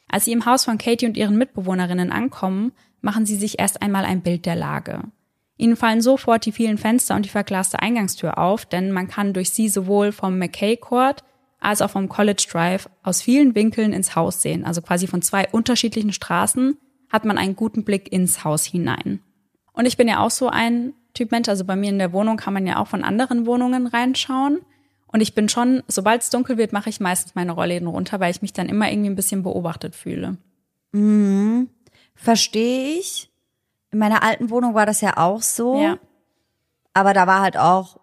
Als 0.07 0.25
sie 0.25 0.31
im 0.31 0.45
Haus 0.45 0.65
von 0.65 0.77
Katie 0.77 1.05
und 1.05 1.17
ihren 1.17 1.37
Mitbewohnerinnen 1.37 2.11
ankommen, 2.11 2.71
machen 3.03 3.25
sie 3.25 3.35
sich 3.35 3.59
erst 3.59 3.81
einmal 3.81 4.05
ein 4.05 4.21
Bild 4.21 4.45
der 4.45 4.55
Lage. 4.55 5.03
Ihnen 5.57 5.75
fallen 5.75 6.01
sofort 6.01 6.45
die 6.45 6.51
vielen 6.51 6.77
Fenster 6.77 7.15
und 7.15 7.25
die 7.25 7.29
verglaste 7.29 7.79
Eingangstür 7.79 8.37
auf, 8.37 8.65
denn 8.65 8.91
man 8.91 9.07
kann 9.07 9.33
durch 9.33 9.51
sie 9.51 9.69
sowohl 9.69 10.11
vom 10.11 10.39
McKay 10.39 10.77
Court 10.77 11.23
als 11.59 11.81
auch 11.81 11.91
vom 11.91 12.09
College 12.09 12.45
Drive 12.51 12.89
aus 13.03 13.21
vielen 13.21 13.55
Winkeln 13.55 13.93
ins 13.93 14.15
Haus 14.15 14.41
sehen. 14.41 14.65
Also 14.65 14.81
quasi 14.81 15.07
von 15.07 15.21
zwei 15.21 15.47
unterschiedlichen 15.49 16.11
Straßen 16.11 16.77
hat 17.09 17.25
man 17.25 17.37
einen 17.37 17.55
guten 17.55 17.83
Blick 17.83 18.11
ins 18.11 18.43
Haus 18.43 18.65
hinein. 18.65 19.19
Und 19.73 19.85
ich 19.85 19.97
bin 19.97 20.07
ja 20.07 20.19
auch 20.19 20.31
so 20.31 20.49
ein 20.49 20.93
Typ 21.13 21.31
Mensch, 21.31 21.47
also 21.47 21.63
bei 21.63 21.75
mir 21.75 21.89
in 21.89 21.99
der 21.99 22.11
Wohnung 22.11 22.37
kann 22.37 22.53
man 22.53 22.65
ja 22.65 22.79
auch 22.79 22.87
von 22.87 23.03
anderen 23.03 23.45
Wohnungen 23.45 23.85
reinschauen. 23.85 24.59
Und 25.07 25.21
ich 25.21 25.35
bin 25.35 25.47
schon, 25.47 25.83
sobald 25.87 26.23
es 26.23 26.31
dunkel 26.31 26.57
wird, 26.57 26.73
mache 26.73 26.89
ich 26.89 26.99
meistens 26.99 27.35
meine 27.35 27.51
Rollläden 27.51 27.87
runter, 27.87 28.19
weil 28.19 28.31
ich 28.31 28.41
mich 28.41 28.53
dann 28.53 28.67
immer 28.67 28.89
irgendwie 28.91 29.11
ein 29.11 29.15
bisschen 29.15 29.43
beobachtet 29.43 29.95
fühle. 29.95 30.37
Mhm. 30.91 31.69
Verstehe 32.15 32.97
ich. 32.99 33.31
In 33.91 33.99
meiner 33.99 34.23
alten 34.23 34.49
Wohnung 34.49 34.73
war 34.73 34.85
das 34.85 35.01
ja 35.01 35.17
auch 35.17 35.41
so. 35.41 35.81
Ja. 35.81 35.97
Aber 36.93 37.13
da 37.13 37.27
war 37.27 37.41
halt 37.41 37.57
auch 37.57 37.99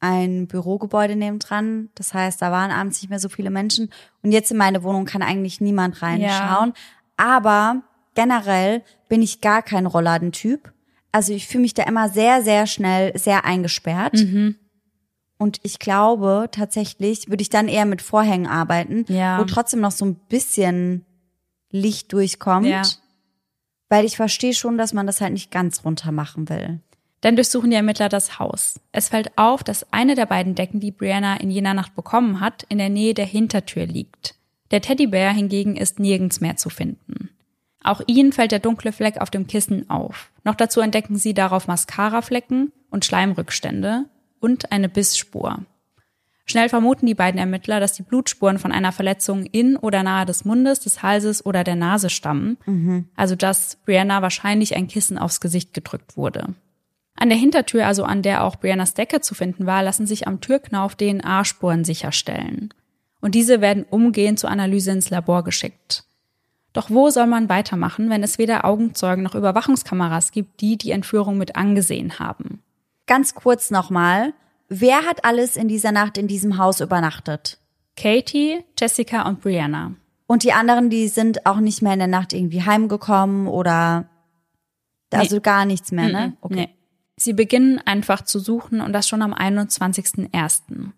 ein 0.00 0.46
Bürogebäude 0.46 1.16
nebendran. 1.16 1.90
Das 1.94 2.14
heißt, 2.14 2.40
da 2.42 2.52
waren 2.52 2.70
abends 2.70 3.00
nicht 3.00 3.10
mehr 3.10 3.18
so 3.18 3.28
viele 3.28 3.50
Menschen. 3.50 3.90
Und 4.22 4.32
jetzt 4.32 4.50
in 4.50 4.56
meine 4.56 4.82
Wohnung 4.82 5.04
kann 5.04 5.22
eigentlich 5.22 5.60
niemand 5.60 6.02
reinschauen. 6.02 6.72
Ja. 6.74 6.74
Aber 7.16 7.82
generell 8.14 8.82
bin 9.08 9.22
ich 9.22 9.40
gar 9.40 9.62
kein 9.62 9.86
Rollladentyp. 9.86 10.72
Also 11.12 11.32
ich 11.32 11.46
fühle 11.46 11.62
mich 11.62 11.74
da 11.74 11.84
immer 11.84 12.08
sehr, 12.08 12.42
sehr 12.42 12.66
schnell 12.66 13.16
sehr 13.18 13.44
eingesperrt. 13.44 14.14
Mhm. 14.14 14.56
Und 15.38 15.60
ich 15.62 15.78
glaube, 15.78 16.48
tatsächlich 16.50 17.28
würde 17.28 17.42
ich 17.42 17.50
dann 17.50 17.68
eher 17.68 17.84
mit 17.84 18.02
Vorhängen 18.02 18.46
arbeiten, 18.46 19.04
ja. 19.08 19.38
wo 19.38 19.44
trotzdem 19.44 19.80
noch 19.80 19.92
so 19.92 20.04
ein 20.04 20.14
bisschen 20.14 21.04
Licht 21.70 22.12
durchkommt. 22.12 22.66
Ja. 22.66 22.82
Weil 23.88 24.04
ich 24.04 24.16
verstehe 24.16 24.54
schon, 24.54 24.78
dass 24.78 24.92
man 24.92 25.06
das 25.06 25.20
halt 25.20 25.32
nicht 25.32 25.50
ganz 25.50 25.84
runter 25.84 26.12
machen 26.12 26.48
will. 26.48 26.80
Dann 27.20 27.36
durchsuchen 27.36 27.70
die 27.70 27.76
Ermittler 27.76 28.08
das 28.08 28.38
Haus. 28.38 28.80
Es 28.92 29.08
fällt 29.08 29.36
auf, 29.36 29.64
dass 29.64 29.92
eine 29.92 30.14
der 30.14 30.26
beiden 30.26 30.54
Decken, 30.54 30.80
die 30.80 30.90
Brianna 30.90 31.36
in 31.36 31.50
jener 31.50 31.74
Nacht 31.74 31.94
bekommen 31.94 32.40
hat, 32.40 32.64
in 32.68 32.78
der 32.78 32.90
Nähe 32.90 33.14
der 33.14 33.24
Hintertür 33.24 33.86
liegt. 33.86 34.34
Der 34.70 34.80
Teddybär 34.80 35.30
hingegen 35.30 35.76
ist 35.76 35.98
nirgends 35.98 36.40
mehr 36.40 36.56
zu 36.56 36.68
finden. 36.68 37.30
Auch 37.82 38.00
ihnen 38.06 38.32
fällt 38.32 38.52
der 38.52 38.58
dunkle 38.58 38.92
Fleck 38.92 39.20
auf 39.20 39.30
dem 39.30 39.46
Kissen 39.46 39.88
auf. 39.88 40.30
Noch 40.44 40.56
dazu 40.56 40.80
entdecken 40.80 41.16
sie 41.16 41.34
darauf 41.34 41.68
Mascaraflecken 41.68 42.72
und 42.90 43.04
Schleimrückstände 43.04 44.06
und 44.40 44.72
eine 44.72 44.88
Bissspur. 44.88 45.60
Schnell 46.48 46.68
vermuten 46.68 47.06
die 47.06 47.14
beiden 47.14 47.40
Ermittler, 47.40 47.80
dass 47.80 47.94
die 47.94 48.04
Blutspuren 48.04 48.58
von 48.58 48.70
einer 48.70 48.92
Verletzung 48.92 49.46
in 49.46 49.76
oder 49.76 50.04
nahe 50.04 50.24
des 50.24 50.44
Mundes, 50.44 50.78
des 50.78 51.02
Halses 51.02 51.44
oder 51.44 51.64
der 51.64 51.74
Nase 51.74 52.08
stammen. 52.08 52.56
Mhm. 52.66 53.08
Also 53.16 53.34
dass 53.34 53.76
Brianna 53.84 54.22
wahrscheinlich 54.22 54.76
ein 54.76 54.86
Kissen 54.86 55.18
aufs 55.18 55.40
Gesicht 55.40 55.74
gedrückt 55.74 56.16
wurde. 56.16 56.54
An 57.16 57.30
der 57.30 57.38
Hintertür, 57.38 57.86
also 57.86 58.04
an 58.04 58.22
der 58.22 58.44
auch 58.44 58.56
Briannas 58.56 58.94
Decke 58.94 59.20
zu 59.20 59.34
finden 59.34 59.66
war, 59.66 59.82
lassen 59.82 60.06
sich 60.06 60.28
am 60.28 60.40
Türknauf 60.40 60.94
DNA-Spuren 60.94 61.84
sicherstellen. 61.84 62.72
Und 63.20 63.34
diese 63.34 63.60
werden 63.60 63.84
umgehend 63.88 64.38
zur 64.38 64.50
Analyse 64.50 64.92
ins 64.92 65.10
Labor 65.10 65.42
geschickt. 65.42 66.04
Doch 66.74 66.90
wo 66.90 67.08
soll 67.10 67.26
man 67.26 67.48
weitermachen, 67.48 68.10
wenn 68.10 68.22
es 68.22 68.38
weder 68.38 68.66
Augenzeugen 68.66 69.24
noch 69.24 69.34
Überwachungskameras 69.34 70.30
gibt, 70.30 70.60
die 70.60 70.76
die 70.76 70.90
Entführung 70.90 71.38
mit 71.38 71.56
angesehen 71.56 72.18
haben? 72.18 72.62
Ganz 73.06 73.34
kurz 73.34 73.70
nochmal. 73.70 74.34
Wer 74.68 75.04
hat 75.04 75.24
alles 75.24 75.56
in 75.56 75.68
dieser 75.68 75.92
Nacht 75.92 76.18
in 76.18 76.26
diesem 76.26 76.58
Haus 76.58 76.80
übernachtet? 76.80 77.58
Katie, 77.96 78.64
Jessica 78.78 79.22
und 79.28 79.40
Brianna. 79.40 79.94
Und 80.26 80.42
die 80.42 80.52
anderen, 80.52 80.90
die 80.90 81.08
sind 81.08 81.46
auch 81.46 81.58
nicht 81.60 81.82
mehr 81.82 81.92
in 81.92 82.00
der 82.00 82.08
Nacht 82.08 82.32
irgendwie 82.32 82.62
heimgekommen 82.62 83.46
oder 83.46 84.08
Nee. 85.12 85.18
also 85.20 85.40
gar 85.40 85.64
nichts 85.64 85.92
mehr, 85.92 86.08
ne? 86.08 86.36
Mhm, 86.42 86.56
Nee. 86.56 86.68
Sie 87.16 87.32
beginnen 87.32 87.80
einfach 87.84 88.22
zu 88.22 88.38
suchen 88.38 88.80
und 88.80 88.92
das 88.92 89.08
schon 89.08 89.22
am 89.22 89.32
21.01. 89.32 90.92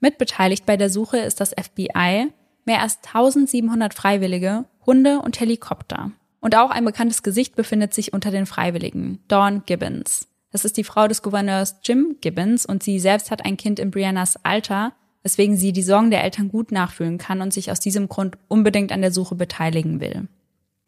Mitbeteiligt 0.00 0.66
bei 0.66 0.76
der 0.76 0.90
Suche 0.90 1.18
ist 1.18 1.40
das 1.40 1.50
FBI, 1.52 2.32
mehr 2.64 2.80
als 2.80 2.98
1700 3.04 3.94
Freiwillige, 3.94 4.64
Hunde 4.84 5.20
und 5.20 5.38
Helikopter. 5.38 6.10
Und 6.40 6.56
auch 6.56 6.70
ein 6.70 6.84
bekanntes 6.84 7.22
Gesicht 7.22 7.54
befindet 7.54 7.92
sich 7.94 8.12
unter 8.14 8.30
den 8.30 8.46
Freiwilligen, 8.46 9.20
Dawn 9.28 9.62
Gibbons. 9.66 10.26
Das 10.52 10.64
ist 10.64 10.76
die 10.76 10.84
Frau 10.84 11.06
des 11.06 11.22
Gouverneurs 11.22 11.76
Jim 11.84 12.16
Gibbons 12.20 12.66
und 12.66 12.82
sie 12.82 12.98
selbst 12.98 13.30
hat 13.30 13.44
ein 13.44 13.56
Kind 13.56 13.78
in 13.78 13.90
Briannas 13.90 14.36
Alter, 14.44 14.92
weswegen 15.22 15.56
sie 15.56 15.72
die 15.72 15.82
Sorgen 15.82 16.10
der 16.10 16.24
Eltern 16.24 16.48
gut 16.48 16.72
nachfühlen 16.72 17.18
kann 17.18 17.40
und 17.40 17.52
sich 17.52 17.70
aus 17.70 17.80
diesem 17.80 18.08
Grund 18.08 18.36
unbedingt 18.48 18.90
an 18.90 19.00
der 19.00 19.12
Suche 19.12 19.34
beteiligen 19.34 20.00
will. 20.00 20.28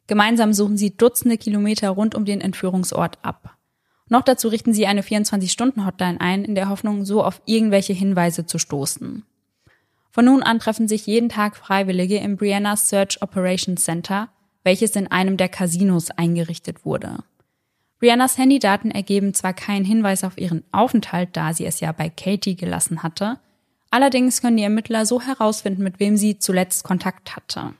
Gemeinsam 0.06 0.52
suchen 0.52 0.76
sie 0.76 0.96
Dutzende 0.96 1.38
Kilometer 1.38 1.90
rund 1.90 2.14
um 2.14 2.24
den 2.24 2.40
Entführungsort 2.40 3.18
ab. 3.22 3.56
Noch 4.08 4.22
dazu 4.22 4.48
richten 4.48 4.74
sie 4.74 4.86
eine 4.86 5.02
24-Stunden-Hotline 5.02 6.20
ein, 6.20 6.44
in 6.44 6.54
der 6.54 6.68
Hoffnung, 6.68 7.04
so 7.04 7.24
auf 7.24 7.40
irgendwelche 7.46 7.92
Hinweise 7.92 8.44
zu 8.44 8.58
stoßen. 8.58 9.24
Von 10.10 10.24
nun 10.26 10.42
an 10.42 10.58
treffen 10.58 10.88
sich 10.88 11.06
jeden 11.06 11.30
Tag 11.30 11.56
Freiwillige 11.56 12.18
im 12.18 12.36
Brianna 12.36 12.76
Search 12.76 13.22
Operations 13.22 13.82
Center, 13.82 14.28
welches 14.64 14.96
in 14.96 15.10
einem 15.10 15.38
der 15.38 15.48
Casinos 15.48 16.10
eingerichtet 16.10 16.84
wurde. 16.84 17.24
Briannas 18.02 18.36
Handydaten 18.36 18.90
ergeben 18.90 19.32
zwar 19.32 19.54
keinen 19.54 19.84
Hinweis 19.84 20.24
auf 20.24 20.36
ihren 20.36 20.64
Aufenthalt, 20.72 21.28
da 21.34 21.54
sie 21.54 21.64
es 21.64 21.78
ja 21.78 21.92
bei 21.92 22.08
Katie 22.10 22.56
gelassen 22.56 23.04
hatte, 23.04 23.38
allerdings 23.92 24.42
können 24.42 24.56
die 24.56 24.64
Ermittler 24.64 25.06
so 25.06 25.20
herausfinden, 25.20 25.84
mit 25.84 26.00
wem 26.00 26.16
sie 26.16 26.36
zuletzt 26.36 26.82
Kontakt 26.82 27.36
hatte. 27.36 27.74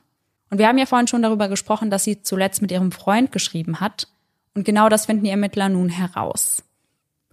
Und 0.49 0.59
wir 0.59 0.69
haben 0.69 0.77
ja 0.77 0.85
vorhin 0.85 1.09
schon 1.09 1.23
darüber 1.23 1.49
gesprochen, 1.49 1.89
dass 1.89 2.05
sie 2.05 2.21
zuletzt 2.21 2.61
mit 2.61 2.71
ihrem 2.71 2.93
Freund 2.93 3.33
geschrieben 3.33 3.81
hat. 3.81 4.07
Und 4.55 4.63
genau 4.63 4.87
das 4.87 5.07
finden 5.07 5.25
die 5.25 5.29
Ermittler 5.29 5.67
nun 5.67 5.89
heraus. 5.89 6.63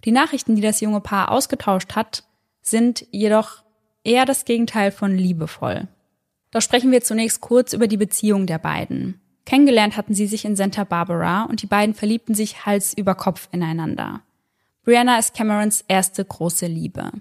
Die 0.03 0.11
Nachrichten, 0.11 0.57
die 0.57 0.61
das 0.61 0.81
junge 0.81 0.99
Paar 0.99 1.31
ausgetauscht 1.31 1.95
hat, 1.95 2.25
sind 2.61 3.05
jedoch 3.09 3.63
eher 4.03 4.25
das 4.25 4.43
Gegenteil 4.43 4.91
von 4.91 5.15
liebevoll. 5.15 5.87
Doch 6.51 6.61
sprechen 6.61 6.91
wir 6.91 6.99
zunächst 6.99 7.39
kurz 7.39 7.71
über 7.71 7.87
die 7.87 7.95
Beziehung 7.95 8.47
der 8.47 8.57
beiden. 8.57 9.20
Kennengelernt 9.45 9.97
hatten 9.97 10.13
sie 10.13 10.27
sich 10.27 10.45
in 10.45 10.55
Santa 10.55 10.83
Barbara 10.83 11.43
und 11.43 11.61
die 11.61 11.67
beiden 11.67 11.95
verliebten 11.95 12.35
sich 12.35 12.65
Hals 12.65 12.93
über 12.93 13.15
Kopf 13.15 13.49
ineinander. 13.51 14.21
Brianna 14.83 15.17
ist 15.19 15.35
Camerons 15.35 15.83
erste 15.87 16.23
große 16.23 16.67
Liebe. 16.67 17.11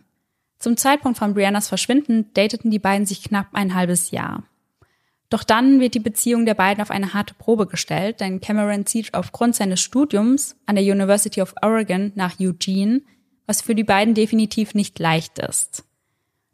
Zum 0.59 0.77
Zeitpunkt 0.77 1.19
von 1.19 1.35
Briannas 1.35 1.69
Verschwinden 1.69 2.33
dateten 2.35 2.71
die 2.71 2.79
beiden 2.79 3.07
sich 3.07 3.23
knapp 3.23 3.49
ein 3.53 3.75
halbes 3.75 4.11
Jahr. 4.11 4.45
Doch 5.31 5.45
dann 5.45 5.81
wird 5.81 5.95
die 5.95 6.01
Beziehung 6.01 6.45
der 6.45 6.55
beiden 6.55 6.83
auf 6.83 6.91
eine 6.91 7.15
harte 7.15 7.35
Probe 7.35 7.67
gestellt, 7.67 8.21
denn 8.21 8.41
Cameron 8.41 8.85
zieht 8.85 9.15
aufgrund 9.15 9.55
seines 9.55 9.81
Studiums 9.81 10.57
an 10.67 10.75
der 10.75 10.85
University 10.85 11.41
of 11.41 11.55
Oregon 11.63 12.13
nach 12.17 12.41
Eugene, 12.41 13.03
was 13.47 13.63
für 13.63 13.75
die 13.75 13.85
beiden 13.85 14.15
definitiv 14.15 14.75
nicht 14.75 14.99
leicht 14.99 15.39
ist. 15.39 15.85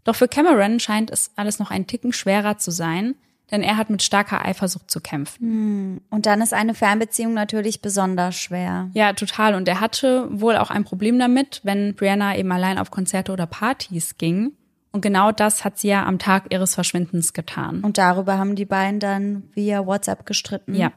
Doch 0.04 0.14
für 0.14 0.28
Cameron 0.28 0.78
scheint 0.78 1.10
es 1.10 1.32
alles 1.36 1.58
noch 1.58 1.70
ein 1.70 1.86
Ticken 1.86 2.12
schwerer 2.12 2.58
zu 2.58 2.70
sein, 2.70 3.16
denn 3.50 3.62
er 3.62 3.76
hat 3.76 3.90
mit 3.90 4.02
starker 4.02 4.44
Eifersucht 4.44 4.90
zu 4.90 5.00
kämpfen. 5.00 6.00
Und 6.10 6.26
dann 6.26 6.40
ist 6.40 6.52
eine 6.52 6.74
Fernbeziehung 6.74 7.32
natürlich 7.34 7.80
besonders 7.80 8.36
schwer. 8.36 8.90
Ja, 8.92 9.12
total. 9.12 9.54
Und 9.54 9.68
er 9.68 9.80
hatte 9.80 10.28
wohl 10.30 10.56
auch 10.56 10.70
ein 10.70 10.84
Problem 10.84 11.18
damit, 11.18 11.60
wenn 11.62 11.94
Brianna 11.94 12.36
eben 12.36 12.50
allein 12.50 12.78
auf 12.78 12.90
Konzerte 12.90 13.32
oder 13.32 13.46
Partys 13.46 14.18
ging. 14.18 14.52
Und 14.90 15.02
genau 15.02 15.30
das 15.30 15.64
hat 15.64 15.78
sie 15.78 15.88
ja 15.88 16.06
am 16.06 16.18
Tag 16.18 16.52
ihres 16.52 16.74
Verschwindens 16.74 17.34
getan. 17.34 17.82
Und 17.82 17.98
darüber 17.98 18.38
haben 18.38 18.56
die 18.56 18.64
beiden 18.64 18.98
dann 18.98 19.44
via 19.52 19.86
WhatsApp 19.86 20.26
gestritten. 20.26 20.74
Ja. 20.74 20.92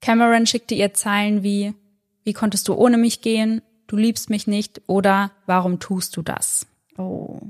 Cameron 0.00 0.46
schickte 0.46 0.74
ihr 0.74 0.94
Zeilen 0.94 1.42
wie, 1.42 1.74
wie 2.22 2.32
konntest 2.32 2.68
du 2.68 2.74
ohne 2.74 2.96
mich 2.96 3.20
gehen? 3.20 3.60
Du 3.88 3.96
liebst 3.96 4.30
mich 4.30 4.46
nicht 4.46 4.80
oder 4.86 5.32
warum 5.46 5.80
tust 5.80 6.16
du 6.16 6.22
das? 6.22 6.66
Oh. 6.96 7.40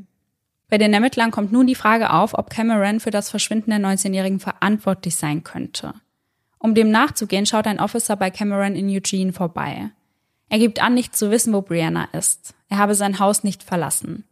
Bei 0.70 0.78
den 0.78 0.94
Ermittlern 0.94 1.33
kommt 1.33 1.50
nun 1.52 1.66
die 1.66 1.74
Frage 1.74 2.12
auf, 2.12 2.33
ob 2.38 2.48
Cameron 2.48 3.00
für 3.00 3.11
das 3.11 3.28
Verschwinden 3.28 3.70
der 3.70 3.80
19-Jährigen 3.80 4.38
verantwortlich 4.38 5.16
sein 5.16 5.42
könnte. 5.42 5.94
Um 6.59 6.74
dem 6.74 6.90
nachzugehen, 6.90 7.44
schaut 7.44 7.66
ein 7.66 7.80
Officer 7.80 8.16
bei 8.16 8.30
Cameron 8.30 8.76
in 8.76 8.88
Eugene 8.88 9.33
vorbei. 9.33 9.90
Er 10.48 10.59
gibt 10.59 10.80
an, 10.80 10.94
nicht 10.94 11.16
zu 11.16 11.30
wissen, 11.30 11.52
wo 11.52 11.62
Brianna 11.62 12.09
ist. 12.12 12.54
Er 12.68 12.78
habe 12.78 12.94
sein 12.94 13.18
Haus 13.18 13.42
nicht 13.42 13.62
verlassen. 13.62 14.24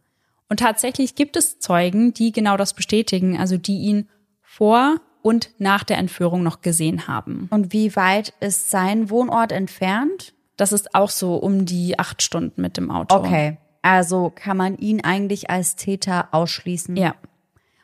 Und 0.47 0.61
tatsächlich 0.61 1.15
gibt 1.15 1.35
es 1.35 1.59
Zeugen, 1.59 2.13
die 2.13 2.31
genau 2.31 2.55
das 2.55 2.73
bestätigen, 2.73 3.37
also 3.37 3.57
die 3.57 3.79
ihn 3.79 4.07
vor 4.41 4.97
und 5.21 5.51
nach 5.57 5.83
der 5.83 5.97
Entführung 5.97 6.43
noch 6.43 6.61
gesehen 6.61 7.07
haben. 7.07 7.47
Und 7.51 7.73
wie 7.73 7.95
weit 7.95 8.33
ist 8.39 8.69
sein 8.69 9.09
Wohnort 9.09 9.51
entfernt? 9.51 10.33
Das 10.55 10.71
ist 10.71 10.95
auch 10.95 11.09
so 11.09 11.35
um 11.35 11.65
die 11.65 11.99
acht 11.99 12.21
Stunden 12.21 12.61
mit 12.61 12.77
dem 12.77 12.91
Auto. 12.91 13.15
Okay. 13.15 13.57
Also 13.81 14.31
kann 14.33 14.57
man 14.57 14.77
ihn 14.77 15.01
eigentlich 15.03 15.49
als 15.49 15.75
Täter 15.75 16.29
ausschließen. 16.31 16.95
Ja. 16.95 17.15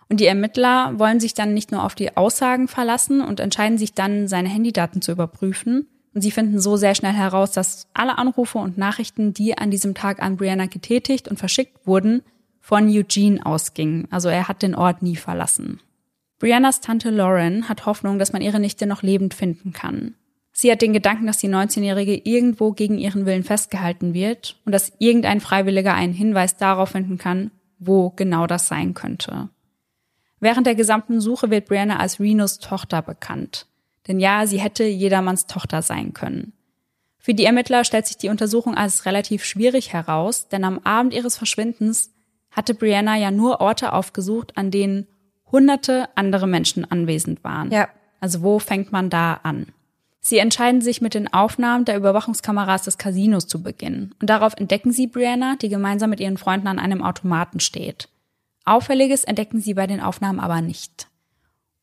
Und 0.09 0.19
die 0.19 0.25
Ermittler 0.25 0.99
wollen 0.99 1.19
sich 1.19 1.33
dann 1.33 1.53
nicht 1.53 1.71
nur 1.71 1.83
auf 1.83 1.95
die 1.95 2.15
Aussagen 2.15 2.67
verlassen 2.67 3.21
und 3.21 3.39
entscheiden 3.39 3.77
sich 3.77 3.93
dann, 3.93 4.27
seine 4.27 4.49
Handydaten 4.49 5.01
zu 5.01 5.11
überprüfen. 5.11 5.87
Und 6.13 6.21
sie 6.21 6.31
finden 6.31 6.59
so 6.59 6.77
sehr 6.77 6.95
schnell 6.95 7.13
heraus, 7.13 7.51
dass 7.51 7.87
alle 7.93 8.17
Anrufe 8.17 8.57
und 8.59 8.77
Nachrichten, 8.77 9.33
die 9.33 9.57
an 9.57 9.71
diesem 9.71 9.95
Tag 9.95 10.21
an 10.21 10.37
Brianna 10.37 10.67
getätigt 10.67 11.27
und 11.27 11.37
verschickt 11.37 11.85
wurden, 11.85 12.21
von 12.61 12.87
Eugene 12.87 13.45
ausgingen. 13.45 14.07
Also 14.11 14.29
er 14.29 14.47
hat 14.47 14.61
den 14.61 14.75
Ort 14.75 15.01
nie 15.01 15.15
verlassen. 15.15 15.81
Briannas 16.39 16.81
Tante 16.81 17.09
Lauren 17.09 17.69
hat 17.69 17.85
Hoffnung, 17.85 18.19
dass 18.19 18.33
man 18.33 18.41
ihre 18.41 18.59
Nichte 18.59 18.85
noch 18.85 19.03
lebend 19.03 19.33
finden 19.33 19.73
kann. 19.73 20.15
Sie 20.57 20.71
hat 20.71 20.81
den 20.81 20.93
Gedanken, 20.93 21.27
dass 21.27 21.37
die 21.37 21.49
19-Jährige 21.49 22.15
irgendwo 22.15 22.71
gegen 22.71 22.97
ihren 22.97 23.25
Willen 23.25 23.43
festgehalten 23.43 24.13
wird 24.13 24.57
und 24.63 24.71
dass 24.71 24.93
irgendein 24.99 25.41
Freiwilliger 25.41 25.93
einen 25.93 26.13
Hinweis 26.13 26.55
darauf 26.55 26.91
finden 26.91 27.17
kann, 27.17 27.51
wo 27.77 28.11
genau 28.11 28.47
das 28.47 28.69
sein 28.69 28.93
könnte. 28.93 29.49
Während 30.39 30.65
der 30.65 30.75
gesamten 30.75 31.19
Suche 31.19 31.49
wird 31.49 31.65
Brianna 31.65 31.97
als 31.97 32.21
Renos 32.21 32.59
Tochter 32.59 33.01
bekannt. 33.01 33.67
Denn 34.07 34.17
ja, 34.17 34.47
sie 34.47 34.61
hätte 34.61 34.85
jedermanns 34.85 35.45
Tochter 35.45 35.81
sein 35.81 36.13
können. 36.13 36.53
Für 37.17 37.33
die 37.33 37.43
Ermittler 37.43 37.83
stellt 37.83 38.07
sich 38.07 38.15
die 38.15 38.29
Untersuchung 38.29 38.75
als 38.75 39.05
relativ 39.05 39.43
schwierig 39.43 39.91
heraus, 39.91 40.47
denn 40.47 40.63
am 40.63 40.79
Abend 40.85 41.13
ihres 41.13 41.37
Verschwindens 41.37 42.13
hatte 42.51 42.73
Brianna 42.73 43.17
ja 43.17 43.29
nur 43.29 43.59
Orte 43.59 43.91
aufgesucht, 43.91 44.57
an 44.57 44.71
denen 44.71 45.07
hunderte 45.51 46.07
andere 46.15 46.47
Menschen 46.47 46.89
anwesend 46.89 47.43
waren. 47.43 47.71
Ja. 47.71 47.89
Also 48.21 48.41
wo 48.41 48.59
fängt 48.59 48.93
man 48.93 49.09
da 49.09 49.33
an? 49.43 49.73
Sie 50.27 50.39
entscheiden 50.39 50.81
sich 50.81 51.01
mit 51.01 51.13
den 51.13 51.31
Aufnahmen 51.31 51.85
der 51.85 51.97
Überwachungskameras 51.97 52.81
des 52.81 52.97
Casinos 52.97 53.45
zu 53.45 53.61
beginnen. 53.61 54.15
Und 54.19 54.27
darauf 54.27 54.53
entdecken 54.57 54.91
sie 54.91 55.05
Brianna, 55.05 55.55
die 55.55 55.69
gemeinsam 55.69 56.09
mit 56.09 56.19
ihren 56.19 56.37
Freunden 56.37 56.65
an 56.65 56.79
einem 56.79 57.03
Automaten 57.03 57.59
steht. 57.59 58.09
Auffälliges 58.65 59.23
entdecken 59.23 59.61
sie 59.61 59.75
bei 59.75 59.85
den 59.85 60.01
Aufnahmen 60.01 60.39
aber 60.39 60.61
nicht. 60.61 61.09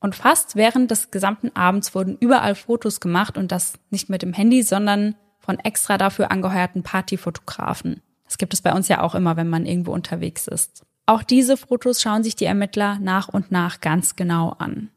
Und 0.01 0.17
fast 0.17 0.57
während 0.57 0.91
des 0.91 1.13
gesamten 1.13 1.55
Abends 1.55 1.95
wurden 1.95 2.19
überall 2.19 2.57
Fotos 2.57 2.99
gemacht 2.99 3.39
und 3.39 3.53
das 3.53 3.75
nicht 3.91 4.09
mit 4.09 4.23
dem 4.23 4.33
Handy, 4.33 4.65
sondern 4.65 5.15
von 5.39 5.61
extra 5.61 5.97
dafür 5.97 6.33
angeheuerten 6.33 6.83
Partyfotografen. 6.83 8.03
Das 8.25 8.39
gibt 8.39 8.55
es 8.55 8.61
bei 8.61 8.73
uns 8.73 8.89
ja 8.89 9.03
auch 9.03 9.15
immer, 9.15 9.37
wenn 9.37 9.49
man 9.49 9.67
irgendwo 9.67 9.93
unterwegs 9.93 10.49
ist. 10.49 10.83
Auch 11.07 11.23
diese 11.23 11.57
Fotos 11.57 12.03
schauen 12.03 12.25
sich 12.25 12.35
die 12.35 12.47
Ermittler 12.47 12.99
nach 12.99 13.29
und 13.29 13.53
nach 13.53 13.81
ganz 13.81 14.17
genau 14.17 14.57
an. 14.59 14.89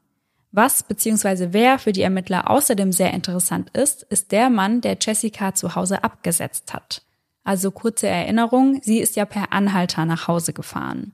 Was 0.56 0.82
bzw. 0.82 1.48
wer 1.50 1.78
für 1.78 1.92
die 1.92 2.00
Ermittler 2.00 2.48
außerdem 2.48 2.90
sehr 2.90 3.12
interessant 3.12 3.68
ist, 3.76 4.04
ist 4.04 4.32
der 4.32 4.48
Mann, 4.48 4.80
der 4.80 4.96
Jessica 4.98 5.54
zu 5.54 5.74
Hause 5.74 6.02
abgesetzt 6.02 6.72
hat. 6.72 7.02
Also 7.44 7.70
kurze 7.70 8.06
Erinnerung, 8.08 8.80
sie 8.82 9.00
ist 9.00 9.16
ja 9.16 9.26
per 9.26 9.52
Anhalter 9.52 10.06
nach 10.06 10.28
Hause 10.28 10.54
gefahren. 10.54 11.12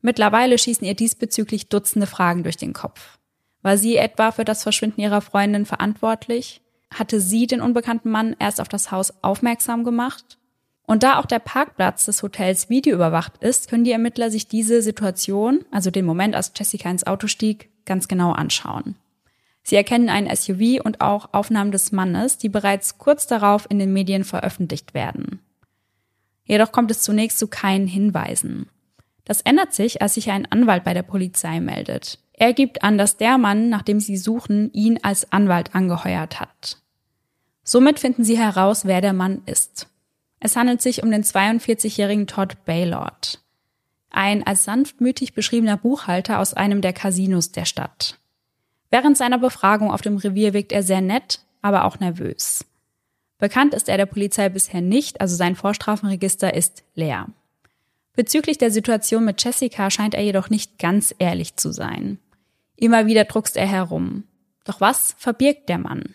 Mittlerweile 0.00 0.56
schießen 0.56 0.86
ihr 0.86 0.94
diesbezüglich 0.94 1.68
Dutzende 1.68 2.06
Fragen 2.06 2.44
durch 2.44 2.56
den 2.56 2.72
Kopf. 2.72 3.18
War 3.60 3.76
sie 3.76 3.98
etwa 3.98 4.32
für 4.32 4.46
das 4.46 4.62
Verschwinden 4.62 5.02
ihrer 5.02 5.20
Freundin 5.20 5.66
verantwortlich? 5.66 6.62
Hatte 6.94 7.20
sie 7.20 7.46
den 7.46 7.60
unbekannten 7.60 8.08
Mann 8.08 8.36
erst 8.38 8.62
auf 8.62 8.68
das 8.68 8.90
Haus 8.90 9.12
aufmerksam 9.22 9.84
gemacht? 9.84 10.38
Und 10.86 11.02
da 11.02 11.18
auch 11.18 11.26
der 11.26 11.40
Parkplatz 11.40 12.06
des 12.06 12.22
Hotels 12.22 12.70
videoüberwacht 12.70 13.38
ist, 13.38 13.68
können 13.68 13.84
die 13.84 13.92
Ermittler 13.92 14.30
sich 14.30 14.46
diese 14.46 14.82
Situation, 14.82 15.64
also 15.72 15.90
den 15.90 16.06
Moment, 16.06 16.34
als 16.36 16.52
Jessica 16.56 16.88
ins 16.88 17.06
Auto 17.06 17.26
stieg, 17.26 17.70
ganz 17.84 18.06
genau 18.08 18.32
anschauen. 18.32 18.94
Sie 19.64 19.74
erkennen 19.74 20.08
einen 20.08 20.34
SUV 20.34 20.84
und 20.84 21.00
auch 21.00 21.30
Aufnahmen 21.32 21.72
des 21.72 21.90
Mannes, 21.90 22.38
die 22.38 22.48
bereits 22.48 22.98
kurz 22.98 23.26
darauf 23.26 23.66
in 23.68 23.80
den 23.80 23.92
Medien 23.92 24.22
veröffentlicht 24.22 24.94
werden. 24.94 25.40
Jedoch 26.44 26.70
kommt 26.70 26.92
es 26.92 27.02
zunächst 27.02 27.40
zu 27.40 27.48
keinen 27.48 27.88
Hinweisen. 27.88 28.68
Das 29.24 29.40
ändert 29.40 29.74
sich, 29.74 30.00
als 30.00 30.14
sich 30.14 30.30
ein 30.30 30.46
Anwalt 30.46 30.84
bei 30.84 30.94
der 30.94 31.02
Polizei 31.02 31.58
meldet. 31.58 32.20
Er 32.32 32.52
gibt 32.52 32.84
an, 32.84 32.96
dass 32.96 33.16
der 33.16 33.38
Mann, 33.38 33.68
nach 33.68 33.82
dem 33.82 33.98
sie 33.98 34.16
suchen, 34.16 34.72
ihn 34.72 35.00
als 35.02 35.32
Anwalt 35.32 35.74
angeheuert 35.74 36.38
hat. 36.38 36.78
Somit 37.64 37.98
finden 37.98 38.22
sie 38.22 38.38
heraus, 38.38 38.84
wer 38.84 39.00
der 39.00 39.14
Mann 39.14 39.42
ist. 39.46 39.88
Es 40.40 40.56
handelt 40.56 40.82
sich 40.82 41.02
um 41.02 41.10
den 41.10 41.24
42-jährigen 41.24 42.26
Todd 42.26 42.64
Baylord. 42.64 43.40
Ein 44.10 44.46
als 44.46 44.64
sanftmütig 44.64 45.34
beschriebener 45.34 45.76
Buchhalter 45.76 46.38
aus 46.38 46.54
einem 46.54 46.80
der 46.80 46.92
Casinos 46.92 47.52
der 47.52 47.64
Stadt. 47.64 48.18
Während 48.90 49.16
seiner 49.16 49.38
Befragung 49.38 49.90
auf 49.90 50.02
dem 50.02 50.16
Revier 50.16 50.52
wirkt 50.52 50.72
er 50.72 50.82
sehr 50.82 51.00
nett, 51.00 51.40
aber 51.62 51.84
auch 51.84 51.98
nervös. 51.98 52.64
Bekannt 53.38 53.74
ist 53.74 53.88
er 53.88 53.96
der 53.96 54.06
Polizei 54.06 54.48
bisher 54.48 54.80
nicht, 54.80 55.20
also 55.20 55.36
sein 55.36 55.56
Vorstrafenregister 55.56 56.54
ist 56.54 56.84
leer. 56.94 57.26
Bezüglich 58.14 58.56
der 58.56 58.70
Situation 58.70 59.24
mit 59.24 59.44
Jessica 59.44 59.90
scheint 59.90 60.14
er 60.14 60.22
jedoch 60.22 60.48
nicht 60.48 60.78
ganz 60.78 61.14
ehrlich 61.18 61.56
zu 61.56 61.70
sein. 61.72 62.18
Immer 62.76 63.06
wieder 63.06 63.24
druckst 63.24 63.56
er 63.56 63.66
herum. 63.66 64.24
Doch 64.64 64.80
was 64.80 65.14
verbirgt 65.18 65.68
der 65.68 65.78
Mann? 65.78 66.14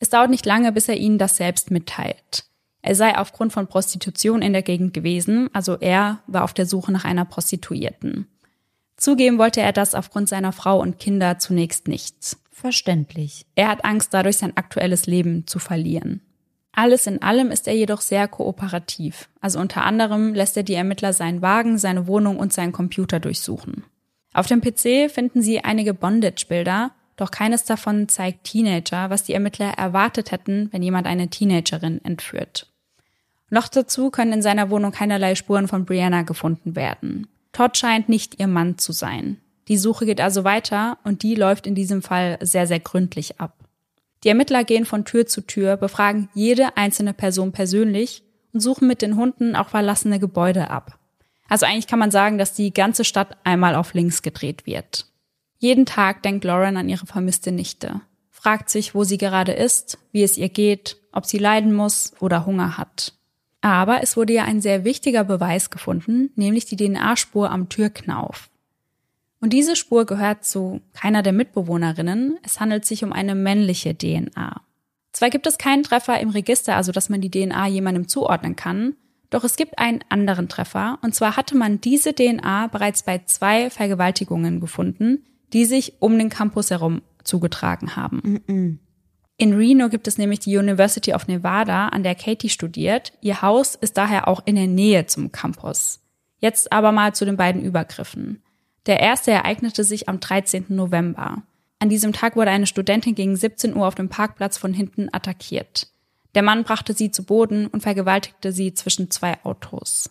Es 0.00 0.10
dauert 0.10 0.30
nicht 0.30 0.44
lange, 0.44 0.72
bis 0.72 0.88
er 0.88 0.96
ihnen 0.96 1.18
das 1.18 1.36
selbst 1.36 1.70
mitteilt. 1.70 2.44
Er 2.86 2.94
sei 2.94 3.18
aufgrund 3.18 3.52
von 3.52 3.66
Prostitution 3.66 4.42
in 4.42 4.52
der 4.52 4.62
Gegend 4.62 4.94
gewesen, 4.94 5.50
also 5.52 5.76
er 5.80 6.20
war 6.28 6.44
auf 6.44 6.54
der 6.54 6.66
Suche 6.66 6.92
nach 6.92 7.04
einer 7.04 7.24
Prostituierten. 7.24 8.28
Zugeben 8.96 9.38
wollte 9.38 9.60
er 9.60 9.72
das 9.72 9.96
aufgrund 9.96 10.28
seiner 10.28 10.52
Frau 10.52 10.80
und 10.80 11.00
Kinder 11.00 11.40
zunächst 11.40 11.88
nicht. 11.88 12.36
Verständlich. 12.52 13.44
Er 13.56 13.66
hat 13.66 13.84
Angst, 13.84 14.14
dadurch 14.14 14.36
sein 14.36 14.56
aktuelles 14.56 15.08
Leben 15.08 15.48
zu 15.48 15.58
verlieren. 15.58 16.20
Alles 16.70 17.08
in 17.08 17.22
allem 17.22 17.50
ist 17.50 17.66
er 17.66 17.74
jedoch 17.74 18.00
sehr 18.00 18.28
kooperativ. 18.28 19.30
Also 19.40 19.58
unter 19.58 19.82
anderem 19.82 20.32
lässt 20.32 20.56
er 20.56 20.62
die 20.62 20.74
Ermittler 20.74 21.12
seinen 21.12 21.42
Wagen, 21.42 21.78
seine 21.78 22.06
Wohnung 22.06 22.38
und 22.38 22.52
seinen 22.52 22.70
Computer 22.70 23.18
durchsuchen. 23.18 23.82
Auf 24.32 24.46
dem 24.46 24.60
PC 24.60 25.10
finden 25.10 25.42
sie 25.42 25.64
einige 25.64 25.92
Bondage-Bilder, 25.92 26.92
doch 27.16 27.32
keines 27.32 27.64
davon 27.64 28.08
zeigt 28.08 28.44
Teenager, 28.44 29.10
was 29.10 29.24
die 29.24 29.32
Ermittler 29.32 29.72
erwartet 29.72 30.30
hätten, 30.30 30.68
wenn 30.70 30.84
jemand 30.84 31.08
eine 31.08 31.28
Teenagerin 31.28 32.04
entführt. 32.04 32.70
Noch 33.50 33.68
dazu 33.68 34.10
können 34.10 34.34
in 34.34 34.42
seiner 34.42 34.70
Wohnung 34.70 34.92
keinerlei 34.92 35.34
Spuren 35.34 35.68
von 35.68 35.84
Brianna 35.84 36.22
gefunden 36.22 36.74
werden. 36.74 37.28
Todd 37.52 37.76
scheint 37.76 38.08
nicht 38.08 38.40
ihr 38.40 38.48
Mann 38.48 38.78
zu 38.78 38.92
sein. 38.92 39.40
Die 39.68 39.76
Suche 39.76 40.06
geht 40.06 40.20
also 40.20 40.44
weiter 40.44 40.98
und 41.04 41.22
die 41.22 41.34
läuft 41.34 41.66
in 41.66 41.74
diesem 41.74 42.02
Fall 42.02 42.38
sehr, 42.40 42.66
sehr 42.66 42.80
gründlich 42.80 43.40
ab. 43.40 43.56
Die 44.24 44.28
Ermittler 44.28 44.64
gehen 44.64 44.84
von 44.84 45.04
Tür 45.04 45.26
zu 45.26 45.40
Tür, 45.40 45.76
befragen 45.76 46.28
jede 46.34 46.76
einzelne 46.76 47.12
Person 47.12 47.52
persönlich 47.52 48.22
und 48.52 48.60
suchen 48.60 48.88
mit 48.88 49.02
den 49.02 49.16
Hunden 49.16 49.54
auch 49.54 49.68
verlassene 49.68 50.18
Gebäude 50.18 50.70
ab. 50.70 50.98
Also 51.48 51.66
eigentlich 51.66 51.86
kann 51.86 51.98
man 51.98 52.10
sagen, 52.10 52.38
dass 52.38 52.54
die 52.54 52.72
ganze 52.72 53.04
Stadt 53.04 53.36
einmal 53.44 53.74
auf 53.74 53.94
links 53.94 54.22
gedreht 54.22 54.66
wird. 54.66 55.06
Jeden 55.58 55.86
Tag 55.86 56.22
denkt 56.22 56.44
Lauren 56.44 56.76
an 56.76 56.88
ihre 56.88 57.06
vermisste 57.06 57.52
Nichte, 57.52 58.00
fragt 58.30 58.68
sich, 58.68 58.94
wo 58.94 59.04
sie 59.04 59.18
gerade 59.18 59.52
ist, 59.52 59.98
wie 60.12 60.22
es 60.22 60.36
ihr 60.36 60.48
geht, 60.48 60.96
ob 61.12 61.26
sie 61.26 61.38
leiden 61.38 61.72
muss 61.72 62.12
oder 62.20 62.46
Hunger 62.46 62.76
hat. 62.76 63.15
Aber 63.66 64.00
es 64.00 64.16
wurde 64.16 64.32
ja 64.32 64.44
ein 64.44 64.60
sehr 64.60 64.84
wichtiger 64.84 65.24
Beweis 65.24 65.70
gefunden, 65.70 66.30
nämlich 66.36 66.66
die 66.66 66.76
DNA-Spur 66.76 67.50
am 67.50 67.68
Türknauf. 67.68 68.48
Und 69.40 69.52
diese 69.52 69.74
Spur 69.74 70.06
gehört 70.06 70.44
zu 70.44 70.82
keiner 70.92 71.24
der 71.24 71.32
Mitbewohnerinnen, 71.32 72.38
es 72.44 72.60
handelt 72.60 72.84
sich 72.84 73.02
um 73.02 73.12
eine 73.12 73.34
männliche 73.34 73.98
DNA. 73.98 74.60
Zwar 75.10 75.30
gibt 75.30 75.48
es 75.48 75.58
keinen 75.58 75.82
Treffer 75.82 76.20
im 76.20 76.28
Register, 76.28 76.76
also 76.76 76.92
dass 76.92 77.08
man 77.08 77.20
die 77.20 77.28
DNA 77.28 77.66
jemandem 77.66 78.06
zuordnen 78.06 78.54
kann, 78.54 78.94
doch 79.30 79.42
es 79.42 79.56
gibt 79.56 79.80
einen 79.80 80.04
anderen 80.10 80.48
Treffer, 80.48 81.00
und 81.02 81.16
zwar 81.16 81.36
hatte 81.36 81.56
man 81.56 81.80
diese 81.80 82.14
DNA 82.14 82.68
bereits 82.68 83.02
bei 83.02 83.18
zwei 83.24 83.68
Vergewaltigungen 83.70 84.60
gefunden, 84.60 85.24
die 85.52 85.64
sich 85.64 85.94
um 85.98 86.16
den 86.16 86.28
Campus 86.28 86.70
herum 86.70 87.02
zugetragen 87.24 87.96
haben. 87.96 88.18
Mm 88.46 88.52
-mm. 88.52 88.78
In 89.38 89.52
Reno 89.52 89.90
gibt 89.90 90.08
es 90.08 90.16
nämlich 90.16 90.40
die 90.40 90.56
University 90.56 91.12
of 91.12 91.28
Nevada, 91.28 91.88
an 91.88 92.02
der 92.02 92.14
Katie 92.14 92.48
studiert. 92.48 93.12
Ihr 93.20 93.42
Haus 93.42 93.74
ist 93.74 93.98
daher 93.98 94.28
auch 94.28 94.42
in 94.46 94.56
der 94.56 94.66
Nähe 94.66 95.06
zum 95.06 95.30
Campus. 95.30 96.00
Jetzt 96.38 96.72
aber 96.72 96.90
mal 96.90 97.14
zu 97.14 97.26
den 97.26 97.36
beiden 97.36 97.62
Übergriffen. 97.62 98.42
Der 98.86 99.00
erste 99.00 99.32
ereignete 99.32 99.84
sich 99.84 100.08
am 100.08 100.20
13. 100.20 100.66
November. 100.68 101.42
An 101.80 101.90
diesem 101.90 102.14
Tag 102.14 102.36
wurde 102.36 102.50
eine 102.50 102.66
Studentin 102.66 103.14
gegen 103.14 103.36
17 103.36 103.76
Uhr 103.76 103.86
auf 103.86 103.94
dem 103.94 104.08
Parkplatz 104.08 104.56
von 104.56 104.72
hinten 104.72 105.08
attackiert. 105.12 105.88
Der 106.34 106.42
Mann 106.42 106.64
brachte 106.64 106.94
sie 106.94 107.10
zu 107.10 107.24
Boden 107.24 107.66
und 107.66 107.82
vergewaltigte 107.82 108.52
sie 108.52 108.72
zwischen 108.72 109.10
zwei 109.10 109.42
Autos. 109.44 110.10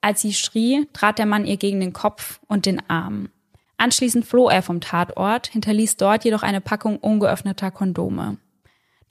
Als 0.00 0.22
sie 0.22 0.32
schrie, 0.32 0.86
trat 0.94 1.18
der 1.18 1.26
Mann 1.26 1.44
ihr 1.44 1.58
gegen 1.58 1.80
den 1.80 1.92
Kopf 1.92 2.40
und 2.48 2.64
den 2.64 2.88
Arm. 2.88 3.28
Anschließend 3.76 4.24
floh 4.24 4.48
er 4.48 4.62
vom 4.62 4.80
Tatort, 4.80 5.48
hinterließ 5.48 5.96
dort 5.96 6.24
jedoch 6.24 6.42
eine 6.42 6.60
Packung 6.60 6.98
ungeöffneter 6.98 7.70
Kondome. 7.70 8.38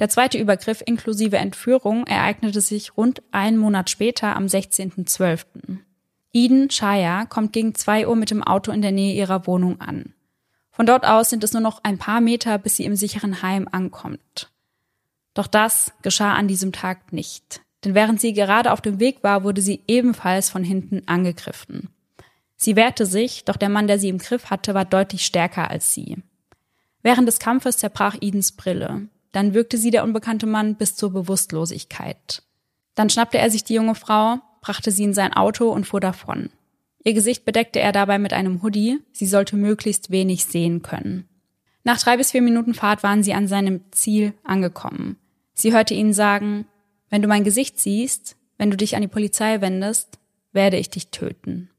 Der 0.02 0.10
zweite 0.10 0.40
Übergriff 0.40 0.82
inklusive 0.84 1.38
Entführung 1.38 2.08
ereignete 2.08 2.60
sich 2.60 2.98
rund 2.98 3.22
einen 3.30 3.60
Monat 3.60 3.88
später 3.88 4.36
am 4.36 4.48
16.12. 4.48 5.46
Eden 6.34 6.72
Shaya 6.72 7.26
kommt 7.26 7.54
gegen 7.54 7.76
zwei 7.76 8.08
Uhr 8.08 8.16
mit 8.16 8.32
dem 8.32 8.42
Auto 8.42 8.72
in 8.72 8.82
der 8.82 8.92
Nähe 8.92 9.14
ihrer 9.14 9.46
Wohnung 9.46 9.80
an. 9.80 10.16
Von 10.72 10.88
dort 10.88 11.06
aus 11.06 11.30
sind 11.30 11.44
es 11.44 11.54
nur 11.54 11.62
noch 11.62 11.84
ein 11.84 12.00
paar 12.00 12.20
Meter, 12.20 12.58
bis 12.58 12.78
sie 12.78 12.86
im 12.86 12.96
sicheren 12.96 13.44
Heim 13.44 13.68
ankommt. 13.72 14.50
Doch 15.36 15.46
das 15.46 15.94
geschah 16.02 16.34
an 16.34 16.48
diesem 16.48 16.72
Tag 16.72 17.14
nicht. 17.14 17.62
Denn 17.86 17.94
während 17.94 18.20
sie 18.20 18.34
gerade 18.34 18.72
auf 18.72 18.82
dem 18.82 19.00
Weg 19.00 19.22
war, 19.22 19.44
wurde 19.44 19.62
sie 19.62 19.84
ebenfalls 19.88 20.50
von 20.50 20.64
hinten 20.64 21.04
angegriffen. 21.06 21.90
Sie 22.56 22.76
wehrte 22.76 23.06
sich, 23.06 23.46
doch 23.46 23.56
der 23.56 23.70
Mann, 23.70 23.86
der 23.86 24.00
sie 24.00 24.10
im 24.10 24.18
Griff 24.18 24.50
hatte, 24.50 24.74
war 24.74 24.86
deutlich 24.86 25.24
stärker 25.24 25.70
als 25.70 25.94
sie. 25.94 26.18
Während 27.04 27.28
des 27.28 27.38
Kampfes 27.38 27.78
zerbrach 27.78 28.18
Edens 28.20 28.52
Brille. 28.52 29.08
Dann 29.32 29.54
wirkte 29.54 29.78
sie 29.78 29.92
der 29.92 30.04
unbekannte 30.04 30.46
Mann 30.46 30.76
bis 30.76 30.96
zur 30.96 31.12
Bewusstlosigkeit. 31.12 32.44
Dann 32.96 33.10
schnappte 33.10 33.38
er 33.38 33.50
sich 33.50 33.64
die 33.64 33.76
junge 33.76 33.96
Frau, 33.96 34.40
brachte 34.62 34.92
sie 34.92 35.04
in 35.04 35.14
sein 35.14 35.34
Auto 35.34 35.70
und 35.70 35.86
fuhr 35.86 36.00
davon. 36.00 36.50
Ihr 37.04 37.14
Gesicht 37.14 37.46
bedeckte 37.46 37.80
er 37.80 37.92
dabei 37.92 38.20
mit 38.20 38.34
einem 38.34 38.62
Hoodie, 38.62 39.00
sie 39.12 39.26
sollte 39.26 39.56
möglichst 39.56 40.12
wenig 40.12 40.46
sehen 40.46 40.82
können. 40.82 41.28
Nach 41.84 42.00
drei 42.00 42.18
bis 42.18 42.32
vier 42.32 42.44
Minuten 42.44 42.74
Fahrt 42.74 43.02
waren 43.02 43.24
sie 43.24 43.34
an 43.34 43.48
seinem 43.48 43.82
Ziel 43.92 44.34
angekommen. 44.44 45.18
Sie 45.54 45.74
hörte 45.74 45.94
ihn 45.96 46.14
sagen, 46.14 46.66
wenn 47.10 47.22
du 47.22 47.28
mein 47.28 47.44
Gesicht 47.44 47.80
siehst, 47.80 48.36
wenn 48.58 48.70
du 48.70 48.78
dich 48.78 48.96
an 48.96 49.02
die 49.02 49.08
Polizei 49.08 49.62
wendest, 49.62 50.20
werde 50.52 50.78
ich 50.78 50.90
dich 50.90 51.10
töten. 51.10 51.70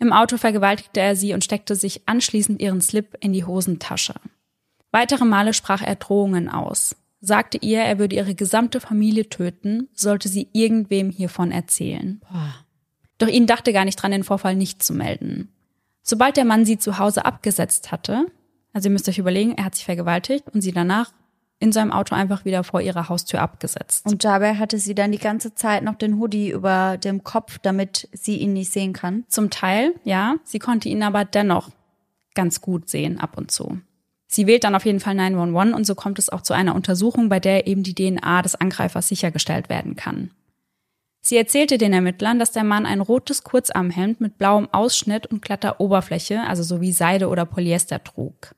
Im 0.00 0.12
Auto 0.12 0.36
vergewaltigte 0.36 1.00
er 1.00 1.14
sie 1.14 1.32
und 1.32 1.44
steckte 1.44 1.76
sich 1.76 2.08
anschließend 2.08 2.60
ihren 2.60 2.80
Slip 2.80 3.16
in 3.20 3.32
die 3.32 3.44
Hosentasche. 3.44 4.14
Weitere 4.94 5.24
Male 5.24 5.54
sprach 5.54 5.82
er 5.82 5.96
Drohungen 5.96 6.48
aus, 6.48 6.94
sagte 7.20 7.58
ihr, 7.60 7.80
er 7.80 7.98
würde 7.98 8.14
ihre 8.14 8.36
gesamte 8.36 8.78
Familie 8.78 9.28
töten, 9.28 9.88
sollte 9.92 10.28
sie 10.28 10.46
irgendwem 10.52 11.10
hiervon 11.10 11.50
erzählen. 11.50 12.20
Boah. 12.20 12.54
Doch 13.18 13.26
ihn 13.26 13.48
dachte 13.48 13.72
gar 13.72 13.84
nicht 13.84 14.00
dran, 14.00 14.12
den 14.12 14.22
Vorfall 14.22 14.54
nicht 14.54 14.84
zu 14.84 14.94
melden. 14.94 15.52
Sobald 16.04 16.36
der 16.36 16.44
Mann 16.44 16.64
sie 16.64 16.78
zu 16.78 16.96
Hause 17.00 17.24
abgesetzt 17.24 17.90
hatte, 17.90 18.26
also 18.72 18.88
ihr 18.88 18.92
müsst 18.92 19.08
euch 19.08 19.18
überlegen, 19.18 19.56
er 19.56 19.64
hat 19.64 19.74
sich 19.74 19.84
vergewaltigt 19.84 20.44
und 20.52 20.60
sie 20.60 20.70
danach 20.70 21.10
in 21.58 21.72
seinem 21.72 21.90
Auto 21.90 22.14
einfach 22.14 22.44
wieder 22.44 22.62
vor 22.62 22.80
ihrer 22.80 23.08
Haustür 23.08 23.40
abgesetzt. 23.42 24.06
Und 24.06 24.22
dabei 24.22 24.54
hatte 24.54 24.78
sie 24.78 24.94
dann 24.94 25.10
die 25.10 25.18
ganze 25.18 25.56
Zeit 25.56 25.82
noch 25.82 25.96
den 25.96 26.20
Hoodie 26.20 26.50
über 26.50 26.98
dem 26.98 27.24
Kopf, 27.24 27.58
damit 27.58 28.08
sie 28.12 28.36
ihn 28.36 28.52
nicht 28.52 28.70
sehen 28.70 28.92
kann. 28.92 29.24
Zum 29.26 29.50
Teil, 29.50 29.96
ja. 30.04 30.36
Sie 30.44 30.60
konnte 30.60 30.88
ihn 30.88 31.02
aber 31.02 31.24
dennoch 31.24 31.70
ganz 32.36 32.60
gut 32.60 32.88
sehen 32.88 33.18
ab 33.18 33.36
und 33.36 33.50
zu. 33.50 33.80
Sie 34.34 34.48
wählt 34.48 34.64
dann 34.64 34.74
auf 34.74 34.84
jeden 34.84 34.98
Fall 34.98 35.14
911 35.14 35.76
und 35.76 35.84
so 35.86 35.94
kommt 35.94 36.18
es 36.18 36.28
auch 36.28 36.40
zu 36.40 36.54
einer 36.54 36.74
Untersuchung, 36.74 37.28
bei 37.28 37.38
der 37.38 37.68
eben 37.68 37.84
die 37.84 37.94
DNA 37.94 38.42
des 38.42 38.56
Angreifers 38.56 39.06
sichergestellt 39.06 39.68
werden 39.68 39.94
kann. 39.94 40.32
Sie 41.20 41.36
erzählte 41.36 41.78
den 41.78 41.92
Ermittlern, 41.92 42.40
dass 42.40 42.50
der 42.50 42.64
Mann 42.64 42.84
ein 42.84 43.00
rotes 43.00 43.44
Kurzarmhemd 43.44 44.20
mit 44.20 44.36
blauem 44.36 44.68
Ausschnitt 44.72 45.28
und 45.28 45.40
glatter 45.40 45.78
Oberfläche, 45.78 46.40
also 46.48 46.64
so 46.64 46.80
wie 46.80 46.90
Seide 46.90 47.28
oder 47.28 47.46
Polyester 47.46 48.02
trug. 48.02 48.56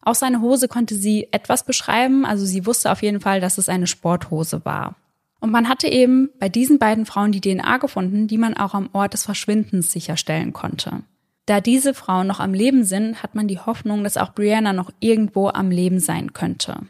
Auch 0.00 0.14
seine 0.14 0.40
Hose 0.40 0.68
konnte 0.68 0.94
sie 0.94 1.28
etwas 1.32 1.64
beschreiben, 1.64 2.24
also 2.24 2.46
sie 2.46 2.64
wusste 2.64 2.90
auf 2.90 3.02
jeden 3.02 3.20
Fall, 3.20 3.42
dass 3.42 3.58
es 3.58 3.68
eine 3.68 3.86
Sporthose 3.86 4.64
war. 4.64 4.96
Und 5.38 5.50
man 5.50 5.68
hatte 5.68 5.86
eben 5.88 6.30
bei 6.40 6.48
diesen 6.48 6.78
beiden 6.78 7.04
Frauen 7.04 7.30
die 7.30 7.42
DNA 7.42 7.76
gefunden, 7.76 8.26
die 8.26 8.38
man 8.38 8.56
auch 8.56 8.72
am 8.72 8.88
Ort 8.94 9.12
des 9.12 9.24
Verschwindens 9.24 9.92
sicherstellen 9.92 10.54
konnte. 10.54 11.02
Da 11.46 11.60
diese 11.60 11.92
Frauen 11.92 12.26
noch 12.26 12.40
am 12.40 12.54
Leben 12.54 12.84
sind, 12.84 13.22
hat 13.22 13.34
man 13.34 13.48
die 13.48 13.58
Hoffnung, 13.58 14.02
dass 14.02 14.16
auch 14.16 14.32
Brianna 14.32 14.72
noch 14.72 14.90
irgendwo 15.00 15.48
am 15.48 15.70
Leben 15.70 16.00
sein 16.00 16.32
könnte. 16.32 16.80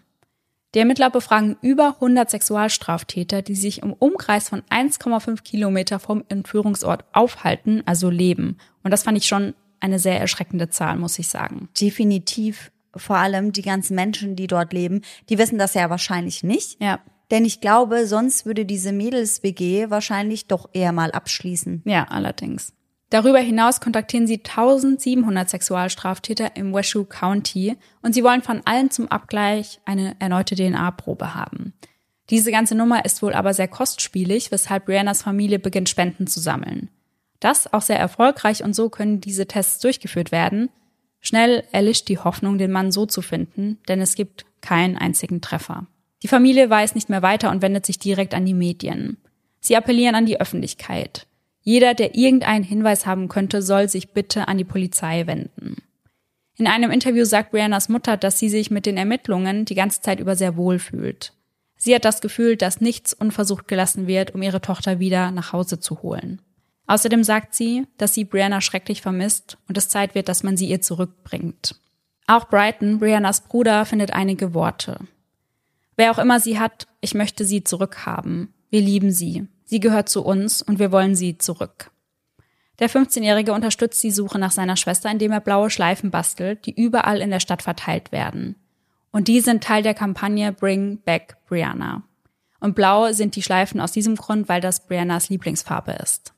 Die 0.75 0.81
Ermittler 0.81 1.11
befragen 1.11 1.57
über 1.61 1.95
100 1.95 2.31
Sexualstraftäter, 2.31 3.43
die 3.43 3.55
sich 3.55 3.83
im 3.83 3.93
Umkreis 3.93 4.49
von 4.49 4.63
1,5 4.63 5.43
Kilometer 5.43 6.01
vom 6.01 6.25
Entführungsort 6.29 7.05
aufhalten, 7.13 7.83
also 7.87 8.11
leben. 8.11 8.59
Und 8.83 8.91
das 8.91 9.05
fand 9.05 9.17
ich 9.17 9.27
schon 9.27 9.55
eine 9.79 9.99
sehr 9.99 10.19
erschreckende 10.19 10.71
Zahl, 10.71 10.97
muss 10.97 11.19
ich 11.19 11.29
sagen. 11.29 11.69
Definitiv 11.81 12.73
vor 12.97 13.17
allem 13.17 13.53
die 13.53 13.63
ganzen 13.63 13.95
Menschen, 13.95 14.37
die 14.37 14.47
dort 14.47 14.73
leben, 14.73 15.03
die 15.29 15.39
wissen 15.39 15.59
das 15.59 15.75
ja 15.75 15.91
wahrscheinlich 15.91 16.43
nicht. 16.43 16.81
Ja. 16.81 17.01
Denn 17.31 17.45
ich 17.45 17.61
glaube, 17.61 18.07
sonst 18.07 18.47
würde 18.47 18.65
diese 18.65 18.93
Mädels-WG 18.93 19.91
wahrscheinlich 19.91 20.47
doch 20.47 20.69
eher 20.73 20.93
mal 20.93 21.11
abschließen. 21.11 21.83
Ja, 21.85 22.05
allerdings. 22.05 22.73
Darüber 23.15 23.39
hinaus 23.39 23.81
kontaktieren 23.81 24.27
sie 24.27 24.39
1700 24.39 25.49
Sexualstraftäter 25.49 26.57
im 26.57 26.73
Washoe 26.73 27.05
County 27.05 27.77
und 28.03 28.13
sie 28.13 28.25
wollen 28.25 28.43
von 28.43 28.63
allen 28.65 28.91
zum 28.91 29.07
Abgleich 29.07 29.79
eine 29.85 30.17
erneute 30.19 30.57
DNA-Probe 30.57 31.33
haben. 31.33 31.75
Diese 32.31 32.51
ganze 32.51 32.75
Nummer 32.75 33.05
ist 33.05 33.23
wohl 33.23 33.33
aber 33.33 33.55
sehr 33.55 33.69
kostspielig, 33.69 34.51
weshalb 34.51 34.87
Briannas 34.87 35.23
Familie 35.23 35.61
beginnt, 35.61 35.89
Spenden 35.89 36.27
zu 36.27 36.41
sammeln. 36.41 36.91
Das 37.39 37.73
auch 37.73 37.83
sehr 37.83 38.01
erfolgreich 38.01 38.65
und 38.65 38.75
so 38.75 38.91
können 38.91 39.21
diese 39.21 39.47
Tests 39.47 39.79
durchgeführt 39.79 40.33
werden. 40.33 40.69
Schnell 41.21 41.63
erlischt 41.71 42.09
die 42.09 42.19
Hoffnung, 42.19 42.59
den 42.59 42.73
Mann 42.73 42.91
so 42.91 43.07
zu 43.07 43.23
finden, 43.23 43.79
denn 43.87 44.01
es 44.01 44.17
gibt 44.17 44.45
keinen 44.61 44.99
einzigen 44.99 45.41
Treffer. 45.41 45.87
Die 46.25 46.29
Familie 46.29 46.69
weiß 46.69 46.97
nicht 46.97 47.09
mehr 47.09 47.23
weiter 47.23 47.53
und 47.53 47.63
wendet 47.63 47.87
sich 47.87 48.01
direkt 48.01 48.35
an 48.35 48.45
die 48.45 48.55
Medien. 48.55 49.19
Sie 49.61 49.77
appellieren 49.77 50.17
an 50.17 50.27
die 50.27 50.41
Öffentlichkeit. 50.41 51.29
Jeder, 51.65 51.95
der 51.95 52.15
irgendeinen 52.15 52.63
Hinweis 52.63 53.07
haben 53.07 53.29
könnte, 53.29 53.63
soll 53.63 53.89
sich 53.89 54.11
bitte 54.11 54.49
an 54.49 54.59
die 54.59 54.65
Polizei 54.65 55.27
wenden. 55.27 55.77
In 56.57 56.67
einem 56.69 56.91
Interview 56.91 57.25
sagt 57.25 57.51
Briannas 57.51 57.89
Mutter, 57.89 58.17
dass 58.17 58.39
sie 58.39 58.49
sich 58.49 58.71
mit 58.71 58.87
den 58.87 58.97
Ermittlungen 58.97 59.65
die 59.65 59.75
ganze 59.75 60.03
Zeit 60.03 60.21
über 60.21 60.37
sehr 60.37 60.57
wohl 60.57 60.79
fühlt. 60.79 61.33
Sie 61.77 61.95
hat 61.95 62.05
das 62.05 62.21
Gefühl, 62.21 62.57
dass 62.57 62.81
nichts 62.81 63.13
unversucht 63.13 63.67
gelassen 63.67 64.07
wird, 64.07 64.35
um 64.35 64.43
ihre 64.43 64.61
Tochter 64.61 65.01
wieder 65.01 65.31
nach 65.31 65.53
Hause 65.53 65.81
zu 65.81 66.03
holen. 66.03 66.41
Außerdem 66.87 67.25
sagt 67.25 67.55
sie, 67.55 67.87
dass 67.97 68.15
sie 68.15 68.25
Brianna 68.25 68.61
schrecklich 68.61 69.03
vermisst 69.03 69.59
und 69.69 69.77
es 69.79 69.89
Zeit 69.89 70.15
wird, 70.15 70.29
dass 70.29 70.43
man 70.43 70.57
sie 70.57 70.69
ihr 70.69 70.83
zurückbringt. 70.83 71.81
Auch 72.27 72.49
Brighton, 72.49 72.99
Briannas 72.99 73.43
Bruder, 73.43 73.85
findet 73.87 74.13
einige 74.13 74.55
Worte. 74.55 74.99
Wer 75.97 76.11
auch 76.11 76.19
immer 76.19 76.41
sie 76.41 76.59
hat, 76.59 76.87
ich 77.01 77.15
möchte 77.15 77.45
sie 77.45 77.65
zurückhaben. 77.65 78.53
Wir 78.71 78.81
lieben 78.81 79.11
sie. 79.11 79.47
Sie 79.65 79.81
gehört 79.81 80.09
zu 80.09 80.25
uns 80.25 80.63
und 80.63 80.79
wir 80.79 80.93
wollen 80.93 81.15
sie 81.15 81.39
zurück. 81.39 81.91
Der 82.81 82.91
15-Jährige 82.91 83.53
unterstützt 83.53 84.03
die 84.03 84.11
Suche 84.11 84.39
nach 84.39 84.51
seiner 84.51 84.77
Schwester, 84.77 85.11
indem 85.11 85.33
er 85.33 85.41
blaue 85.41 85.71
Schleifen 85.71 86.11
bastelt, 86.11 86.67
die 86.67 86.75
überall 86.75 87.21
in 87.21 87.31
der 87.31 87.41
Stadt 87.41 87.63
verteilt 87.63 88.11
werden. 88.11 88.57
Und 89.13 89.29
die 89.29 89.41
sind 89.41 89.63
Teil 89.63 89.83
der 89.83 89.95
Kampagne 89.95 90.53
Bring 90.53 90.99
Back 91.05 91.37
Brianna. 91.47 92.03
Und 92.59 92.75
blau 92.75 93.13
sind 93.13 93.37
die 93.37 93.43
Schleifen 93.43 93.81
aus 93.81 93.93
diesem 93.93 94.17
Grund, 94.17 94.49
weil 94.49 94.61
das 94.61 94.87
Briannas 94.87 95.29
Lieblingsfarbe 95.29 95.93
ist. 95.93 96.35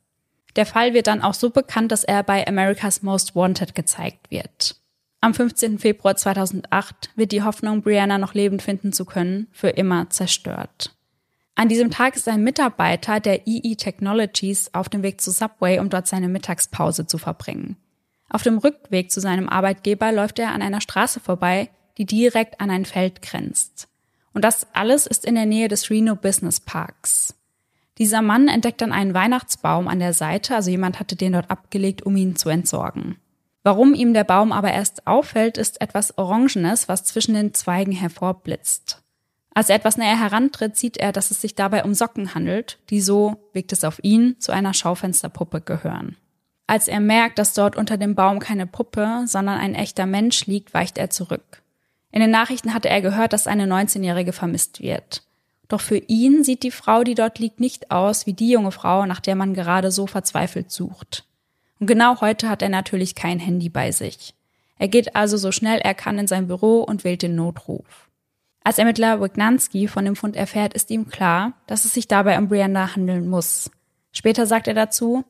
Der 0.56 0.66
Fall 0.66 0.92
wird 0.92 1.06
dann 1.06 1.22
auch 1.22 1.34
so 1.34 1.50
bekannt, 1.50 1.92
dass 1.92 2.04
er 2.04 2.22
bei 2.22 2.46
America's 2.46 3.02
Most 3.02 3.34
Wanted 3.34 3.74
gezeigt 3.74 4.30
wird. 4.30 4.76
Am 5.20 5.34
15. 5.34 5.78
Februar 5.78 6.16
2008 6.16 7.10
wird 7.16 7.32
die 7.32 7.42
Hoffnung, 7.42 7.82
Brianna 7.82 8.18
noch 8.18 8.34
lebend 8.34 8.62
finden 8.62 8.92
zu 8.92 9.04
können, 9.04 9.48
für 9.52 9.68
immer 9.68 10.10
zerstört. 10.10 10.95
An 11.58 11.70
diesem 11.70 11.90
Tag 11.90 12.16
ist 12.16 12.28
ein 12.28 12.44
Mitarbeiter 12.44 13.18
der 13.18 13.46
EE 13.46 13.76
Technologies 13.76 14.74
auf 14.74 14.90
dem 14.90 15.02
Weg 15.02 15.22
zu 15.22 15.30
Subway, 15.30 15.78
um 15.78 15.88
dort 15.88 16.06
seine 16.06 16.28
Mittagspause 16.28 17.06
zu 17.06 17.16
verbringen. 17.16 17.76
Auf 18.28 18.42
dem 18.42 18.58
Rückweg 18.58 19.10
zu 19.10 19.20
seinem 19.20 19.48
Arbeitgeber 19.48 20.12
läuft 20.12 20.38
er 20.38 20.52
an 20.52 20.60
einer 20.60 20.82
Straße 20.82 21.18
vorbei, 21.18 21.70
die 21.96 22.04
direkt 22.04 22.60
an 22.60 22.70
ein 22.70 22.84
Feld 22.84 23.22
grenzt. 23.22 23.88
Und 24.34 24.44
das 24.44 24.66
alles 24.74 25.06
ist 25.06 25.24
in 25.24 25.34
der 25.34 25.46
Nähe 25.46 25.68
des 25.68 25.88
Reno 25.88 26.14
Business 26.14 26.60
Parks. 26.60 27.34
Dieser 27.96 28.20
Mann 28.20 28.48
entdeckt 28.48 28.82
dann 28.82 28.92
einen 28.92 29.14
Weihnachtsbaum 29.14 29.88
an 29.88 29.98
der 29.98 30.12
Seite, 30.12 30.54
also 30.54 30.70
jemand 30.70 31.00
hatte 31.00 31.16
den 31.16 31.32
dort 31.32 31.50
abgelegt, 31.50 32.02
um 32.02 32.16
ihn 32.16 32.36
zu 32.36 32.50
entsorgen. 32.50 33.16
Warum 33.62 33.94
ihm 33.94 34.12
der 34.12 34.24
Baum 34.24 34.52
aber 34.52 34.72
erst 34.72 35.06
auffällt, 35.06 35.56
ist 35.56 35.80
etwas 35.80 36.18
Orangenes, 36.18 36.86
was 36.86 37.04
zwischen 37.04 37.32
den 37.32 37.54
Zweigen 37.54 37.92
hervorblitzt. 37.92 39.02
Als 39.56 39.70
er 39.70 39.76
etwas 39.76 39.96
näher 39.96 40.20
herantritt, 40.20 40.76
sieht 40.76 40.98
er, 40.98 41.12
dass 41.12 41.30
es 41.30 41.40
sich 41.40 41.54
dabei 41.54 41.82
um 41.82 41.94
Socken 41.94 42.34
handelt, 42.34 42.78
die 42.90 43.00
so, 43.00 43.36
wirkt 43.54 43.72
es 43.72 43.84
auf 43.84 43.98
ihn, 44.02 44.36
zu 44.38 44.52
einer 44.52 44.74
Schaufensterpuppe 44.74 45.62
gehören. 45.62 46.14
Als 46.66 46.88
er 46.88 47.00
merkt, 47.00 47.38
dass 47.38 47.54
dort 47.54 47.74
unter 47.74 47.96
dem 47.96 48.14
Baum 48.14 48.38
keine 48.38 48.66
Puppe, 48.66 49.22
sondern 49.24 49.58
ein 49.58 49.74
echter 49.74 50.04
Mensch 50.04 50.44
liegt, 50.44 50.74
weicht 50.74 50.98
er 50.98 51.08
zurück. 51.08 51.62
In 52.12 52.20
den 52.20 52.30
Nachrichten 52.30 52.74
hatte 52.74 52.90
er 52.90 53.00
gehört, 53.00 53.32
dass 53.32 53.46
eine 53.46 53.64
19-Jährige 53.64 54.34
vermisst 54.34 54.82
wird. 54.82 55.22
Doch 55.68 55.80
für 55.80 55.96
ihn 55.96 56.44
sieht 56.44 56.62
die 56.62 56.70
Frau, 56.70 57.02
die 57.02 57.14
dort 57.14 57.38
liegt, 57.38 57.58
nicht 57.58 57.90
aus 57.90 58.26
wie 58.26 58.34
die 58.34 58.50
junge 58.50 58.72
Frau, 58.72 59.06
nach 59.06 59.20
der 59.20 59.36
man 59.36 59.54
gerade 59.54 59.90
so 59.90 60.06
verzweifelt 60.06 60.70
sucht. 60.70 61.24
Und 61.80 61.86
genau 61.86 62.20
heute 62.20 62.50
hat 62.50 62.60
er 62.60 62.68
natürlich 62.68 63.14
kein 63.14 63.38
Handy 63.38 63.70
bei 63.70 63.90
sich. 63.90 64.34
Er 64.78 64.88
geht 64.88 65.16
also 65.16 65.38
so 65.38 65.50
schnell 65.50 65.78
er 65.78 65.94
kann 65.94 66.18
in 66.18 66.26
sein 66.26 66.46
Büro 66.46 66.82
und 66.82 67.04
wählt 67.04 67.22
den 67.22 67.36
Notruf. 67.36 68.05
Als 68.66 68.78
Ermittler 68.78 69.20
Wignanski 69.20 69.86
von 69.86 70.04
dem 70.04 70.16
Fund 70.16 70.34
erfährt, 70.34 70.74
ist 70.74 70.90
ihm 70.90 71.06
klar, 71.06 71.52
dass 71.68 71.84
es 71.84 71.94
sich 71.94 72.08
dabei 72.08 72.36
um 72.36 72.48
Brianna 72.48 72.96
handeln 72.96 73.28
muss. 73.28 73.70
Später 74.10 74.44
sagt 74.44 74.66
er 74.66 74.74
dazu, 74.74 75.24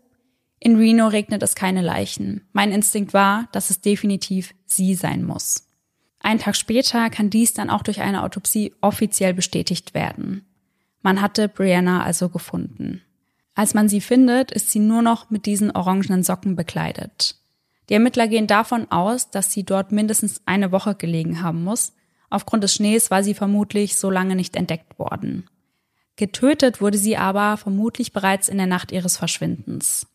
in 0.58 0.76
Reno 0.76 1.08
regnet 1.08 1.42
es 1.42 1.54
keine 1.54 1.82
Leichen. 1.82 2.48
Mein 2.54 2.72
Instinkt 2.72 3.12
war, 3.12 3.46
dass 3.52 3.68
es 3.68 3.82
definitiv 3.82 4.54
sie 4.64 4.94
sein 4.94 5.22
muss. 5.22 5.68
Einen 6.20 6.40
Tag 6.40 6.56
später 6.56 7.10
kann 7.10 7.28
dies 7.28 7.52
dann 7.52 7.68
auch 7.68 7.82
durch 7.82 8.00
eine 8.00 8.22
Autopsie 8.22 8.72
offiziell 8.80 9.34
bestätigt 9.34 9.92
werden. 9.92 10.46
Man 11.02 11.20
hatte 11.20 11.50
Brianna 11.50 12.04
also 12.04 12.30
gefunden. 12.30 13.02
Als 13.54 13.74
man 13.74 13.90
sie 13.90 14.00
findet, 14.00 14.50
ist 14.50 14.70
sie 14.70 14.80
nur 14.80 15.02
noch 15.02 15.28
mit 15.28 15.44
diesen 15.44 15.72
orangenen 15.72 16.22
Socken 16.22 16.56
bekleidet. 16.56 17.36
Die 17.90 17.94
Ermittler 17.94 18.28
gehen 18.28 18.46
davon 18.46 18.90
aus, 18.90 19.30
dass 19.30 19.52
sie 19.52 19.64
dort 19.64 19.92
mindestens 19.92 20.40
eine 20.46 20.72
Woche 20.72 20.94
gelegen 20.94 21.42
haben 21.42 21.64
muss. 21.64 21.92
Aufgrund 22.30 22.64
des 22.64 22.74
Schnees 22.74 23.10
war 23.10 23.22
sie 23.22 23.34
vermutlich 23.34 23.96
so 23.96 24.10
lange 24.10 24.36
nicht 24.36 24.56
entdeckt 24.56 24.98
worden. 24.98 25.48
Getötet 26.16 26.80
wurde 26.80 26.98
sie 26.98 27.16
aber 27.16 27.56
vermutlich 27.56 28.12
bereits 28.12 28.48
in 28.48 28.56
der 28.56 28.66
Nacht 28.66 28.90
ihres 28.90 29.16
Verschwindens. 29.16 30.06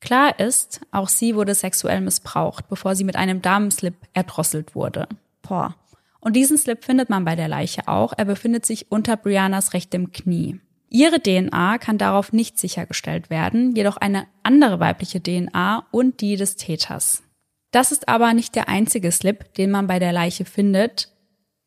Klar 0.00 0.38
ist, 0.40 0.80
auch 0.90 1.08
sie 1.08 1.36
wurde 1.36 1.54
sexuell 1.54 2.00
missbraucht, 2.00 2.68
bevor 2.68 2.96
sie 2.96 3.04
mit 3.04 3.16
einem 3.16 3.42
Damenslip 3.42 3.94
erdrosselt 4.14 4.74
wurde. 4.74 5.08
Boah. 5.42 5.76
Und 6.20 6.34
diesen 6.34 6.58
Slip 6.58 6.84
findet 6.84 7.10
man 7.10 7.24
bei 7.24 7.36
der 7.36 7.48
Leiche 7.48 7.88
auch. 7.88 8.12
Er 8.16 8.24
befindet 8.24 8.64
sich 8.64 8.90
unter 8.90 9.16
Briannas 9.16 9.74
rechtem 9.74 10.12
Knie. 10.12 10.60
Ihre 10.88 11.20
DNA 11.20 11.78
kann 11.78 11.98
darauf 11.98 12.32
nicht 12.32 12.58
sichergestellt 12.58 13.30
werden, 13.30 13.74
jedoch 13.74 13.96
eine 13.96 14.26
andere 14.42 14.78
weibliche 14.78 15.22
DNA 15.22 15.86
und 15.90 16.20
die 16.20 16.36
des 16.36 16.56
Täters. 16.56 17.22
Das 17.70 17.92
ist 17.92 18.08
aber 18.08 18.34
nicht 18.34 18.54
der 18.54 18.68
einzige 18.68 19.10
Slip, 19.10 19.54
den 19.54 19.70
man 19.70 19.86
bei 19.86 19.98
der 19.98 20.12
Leiche 20.12 20.44
findet. 20.44 21.11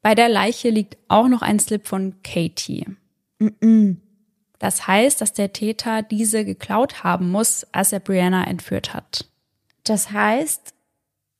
Bei 0.05 0.13
der 0.13 0.29
Leiche 0.29 0.69
liegt 0.69 0.99
auch 1.07 1.27
noch 1.27 1.41
ein 1.41 1.57
Slip 1.57 1.87
von 1.87 2.21
Katie. 2.21 2.85
Das 4.59 4.85
heißt, 4.85 5.19
dass 5.19 5.33
der 5.33 5.51
Täter 5.51 6.03
diese 6.03 6.45
geklaut 6.45 7.03
haben 7.03 7.31
muss, 7.31 7.65
als 7.71 7.91
er 7.91 8.01
Brianna 8.01 8.43
entführt 8.43 8.93
hat. 8.93 9.27
Das 9.83 10.11
heißt, 10.11 10.75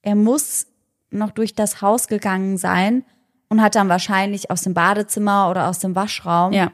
er 0.01 0.16
muss 0.16 0.66
noch 1.11 1.30
durch 1.30 1.53
das 1.53 1.84
Haus 1.84 2.07
gegangen 2.07 2.57
sein 2.57 3.05
und 3.49 3.61
hat 3.61 3.76
dann 3.76 3.88
wahrscheinlich 3.88 4.49
aus 4.49 4.63
dem 4.63 4.74
Badezimmer 4.74 5.51
oder 5.51 5.70
aus 5.70 5.78
dem 5.78 5.93
Waschraum 5.95 6.51
ja. 6.51 6.72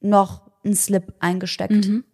noch 0.00 0.42
einen 0.62 0.76
Slip 0.76 1.14
eingesteckt. 1.20 1.88
Mhm. 1.88 2.04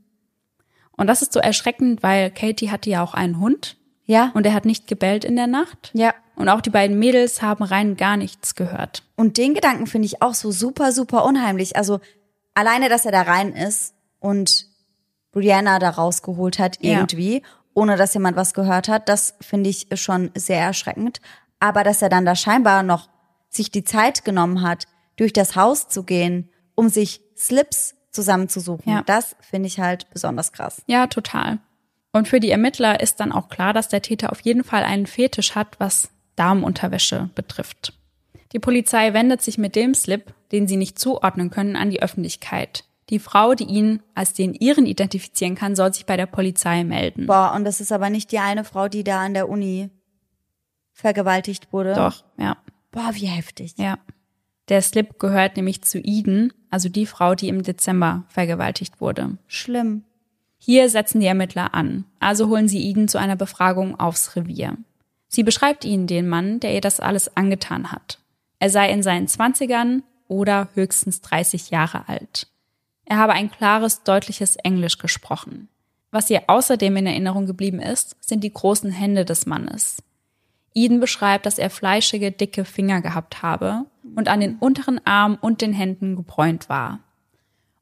Und 0.93 1.09
das 1.09 1.21
ist 1.21 1.33
so 1.33 1.41
erschreckend, 1.41 2.05
weil 2.05 2.31
Katie 2.31 2.71
hatte 2.71 2.91
ja 2.91 3.03
auch 3.03 3.15
einen 3.15 3.41
Hund. 3.41 3.77
Ja. 4.05 4.31
Und 4.35 4.47
er 4.47 4.55
hat 4.55 4.67
nicht 4.67 4.87
gebellt 4.87 5.25
in 5.25 5.35
der 5.35 5.49
Nacht. 5.49 5.91
Ja. 5.95 6.15
Und 6.37 6.49
auch 6.49 6.61
die 6.61 6.71
beiden 6.71 6.99
Mädels 6.99 7.43
haben 7.43 7.65
rein 7.65 7.97
gar 7.97 8.17
nichts 8.17 8.55
gehört. 8.55 9.03
Und 9.17 9.37
den 9.37 9.55
Gedanken 9.55 9.87
finde 9.87 10.07
ich 10.07 10.23
auch 10.23 10.35
so 10.35 10.51
super, 10.51 10.93
super 10.93 11.25
unheimlich. 11.25 11.77
Also 11.77 12.01
alleine, 12.55 12.89
dass 12.89 13.05
er 13.05 13.13
da 13.13 13.23
rein 13.23 13.53
ist 13.53 13.95
und 14.19 14.67
Brianna 15.33 15.79
da 15.79 15.91
rausgeholt 15.91 16.59
hat 16.59 16.79
irgendwie. 16.81 17.37
Ja 17.37 17.41
ohne 17.75 17.97
dass 17.97 18.15
jemand 18.15 18.37
was 18.37 18.55
gehört 18.55 18.89
hat. 18.89 19.09
Das 19.09 19.35
finde 19.41 19.69
ich 19.69 19.89
schon 19.95 20.31
sehr 20.35 20.61
erschreckend. 20.61 21.21
Aber 21.61 21.85
dass 21.85 22.03
er 22.03 22.09
dann 22.09 22.25
da 22.25 22.37
scheinbar 22.37 22.83
noch 22.83 23.09
sich 23.51 23.71
die 23.71 23.85
Zeit 23.85 24.25
genommen 24.25 24.63
hat, 24.63 24.87
durch 25.17 25.33
das 25.33 25.55
Haus 25.55 25.89
zu 25.89 26.05
gehen, 26.05 26.49
um 26.75 26.89
sich 26.89 27.21
Slips 27.37 27.95
zusammenzusuchen, 28.11 28.93
ja. 28.93 29.03
das 29.03 29.37
finde 29.41 29.67
ich 29.67 29.81
halt 29.81 30.09
besonders 30.11 30.53
krass. 30.53 30.83
Ja, 30.87 31.07
total. 31.09 31.59
Und 32.13 32.29
für 32.29 32.39
die 32.39 32.51
Ermittler 32.51 33.01
ist 33.01 33.19
dann 33.19 33.33
auch 33.33 33.49
klar, 33.49 33.73
dass 33.73 33.89
der 33.89 34.03
Täter 34.03 34.31
auf 34.31 34.41
jeden 34.41 34.63
Fall 34.63 34.85
einen 34.85 35.07
Fetisch 35.07 35.57
hat, 35.57 35.81
was 35.81 36.11
Damenunterwäsche 36.37 37.31
betrifft. 37.35 37.93
Die 38.53 38.59
Polizei 38.59 39.13
wendet 39.13 39.43
sich 39.43 39.59
mit 39.59 39.75
dem 39.75 39.95
Slip, 39.95 40.33
den 40.53 40.69
sie 40.69 40.77
nicht 40.77 40.99
zuordnen 40.99 41.51
können, 41.51 41.77
an 41.77 41.91
die 41.91 42.03
Öffentlichkeit. 42.03 42.85
Die 43.11 43.19
Frau, 43.19 43.55
die 43.55 43.65
ihn 43.65 44.03
als 44.15 44.33
den 44.33 44.55
ihren 44.55 44.87
identifizieren 44.87 45.57
kann, 45.57 45.77
soll 45.77 45.93
sich 45.93 46.07
bei 46.07 46.17
der 46.17 46.27
Polizei 46.27 46.85
melden. 46.85 47.27
Boah, 47.27 47.53
und 47.55 47.65
das 47.65 47.81
ist 47.81 47.93
aber 47.93 48.11
nicht 48.11 48.33
die 48.33 48.39
eine 48.39 48.65
Frau, 48.65 48.89
die 48.89 49.05
da 49.05 49.21
an 49.21 49.35
der 49.35 49.49
Uni 49.49 49.91
vergewaltigt 50.93 51.73
wurde. 51.73 51.95
Doch, 51.95 52.25
ja. 52.39 52.57
Boah, 52.93 53.11
wie 53.13 53.27
heftig. 53.27 53.75
Ja. 53.77 53.99
Der 54.69 54.81
Slip 54.81 55.19
gehört 55.19 55.57
nämlich 55.57 55.83
zu 55.83 55.99
Eden, 55.99 56.53
also 56.71 56.89
die 56.89 57.07
Frau, 57.07 57.35
die 57.35 57.49
im 57.49 57.63
Dezember 57.63 58.25
vergewaltigt 58.29 59.01
wurde. 59.01 59.37
Schlimm. 59.47 60.05
Hier 60.57 60.89
setzen 60.89 61.21
die 61.21 61.27
Ermittler 61.27 61.75
an, 61.75 62.07
also 62.21 62.49
holen 62.49 62.69
sie 62.69 62.83
Eden 62.89 63.07
zu 63.09 63.19
einer 63.19 63.37
Befragung 63.37 64.01
aufs 64.01 64.35
Revier. 64.35 64.79
Sie 65.35 65.43
beschreibt 65.43 65.85
ihnen 65.85 66.07
den 66.07 66.29
Mann, 66.29 66.61
der 66.61 66.73
ihr 66.75 66.81
das 66.81 67.01
alles 67.01 67.37
angetan 67.37 67.91
hat. 67.91 68.21
Er 68.61 68.71
sei 68.71 68.89
in 68.93 69.03
seinen 69.03 69.27
Zwanzigern 69.27 70.05
oder 70.29 70.69
höchstens 70.75 71.23
30 71.23 71.71
Jahre 71.71 72.09
alt. 72.09 72.47
Er 73.05 73.17
habe 73.17 73.33
ein 73.33 73.51
klares, 73.51 74.05
deutliches 74.05 74.55
Englisch 74.55 74.99
gesprochen. 74.99 75.69
Was 76.13 76.31
ihr 76.31 76.45
außerdem 76.47 76.97
in 76.99 77.07
Erinnerung 77.07 77.47
geblieben 77.47 77.81
ist, 77.81 78.17
sind 78.21 78.45
die 78.45 78.53
großen 78.53 78.93
Hände 78.93 79.25
des 79.25 79.45
Mannes. 79.45 80.05
Eden 80.73 81.01
beschreibt, 81.01 81.47
dass 81.47 81.59
er 81.59 81.69
fleischige, 81.69 82.31
dicke 82.31 82.65
Finger 82.65 83.01
gehabt 83.01 83.43
habe 83.43 83.87
und 84.15 84.29
an 84.29 84.39
den 84.39 84.59
unteren 84.59 85.05
Armen 85.05 85.35
und 85.35 85.63
den 85.63 85.73
Händen 85.73 86.15
gebräunt 86.15 86.69
war. 86.69 87.01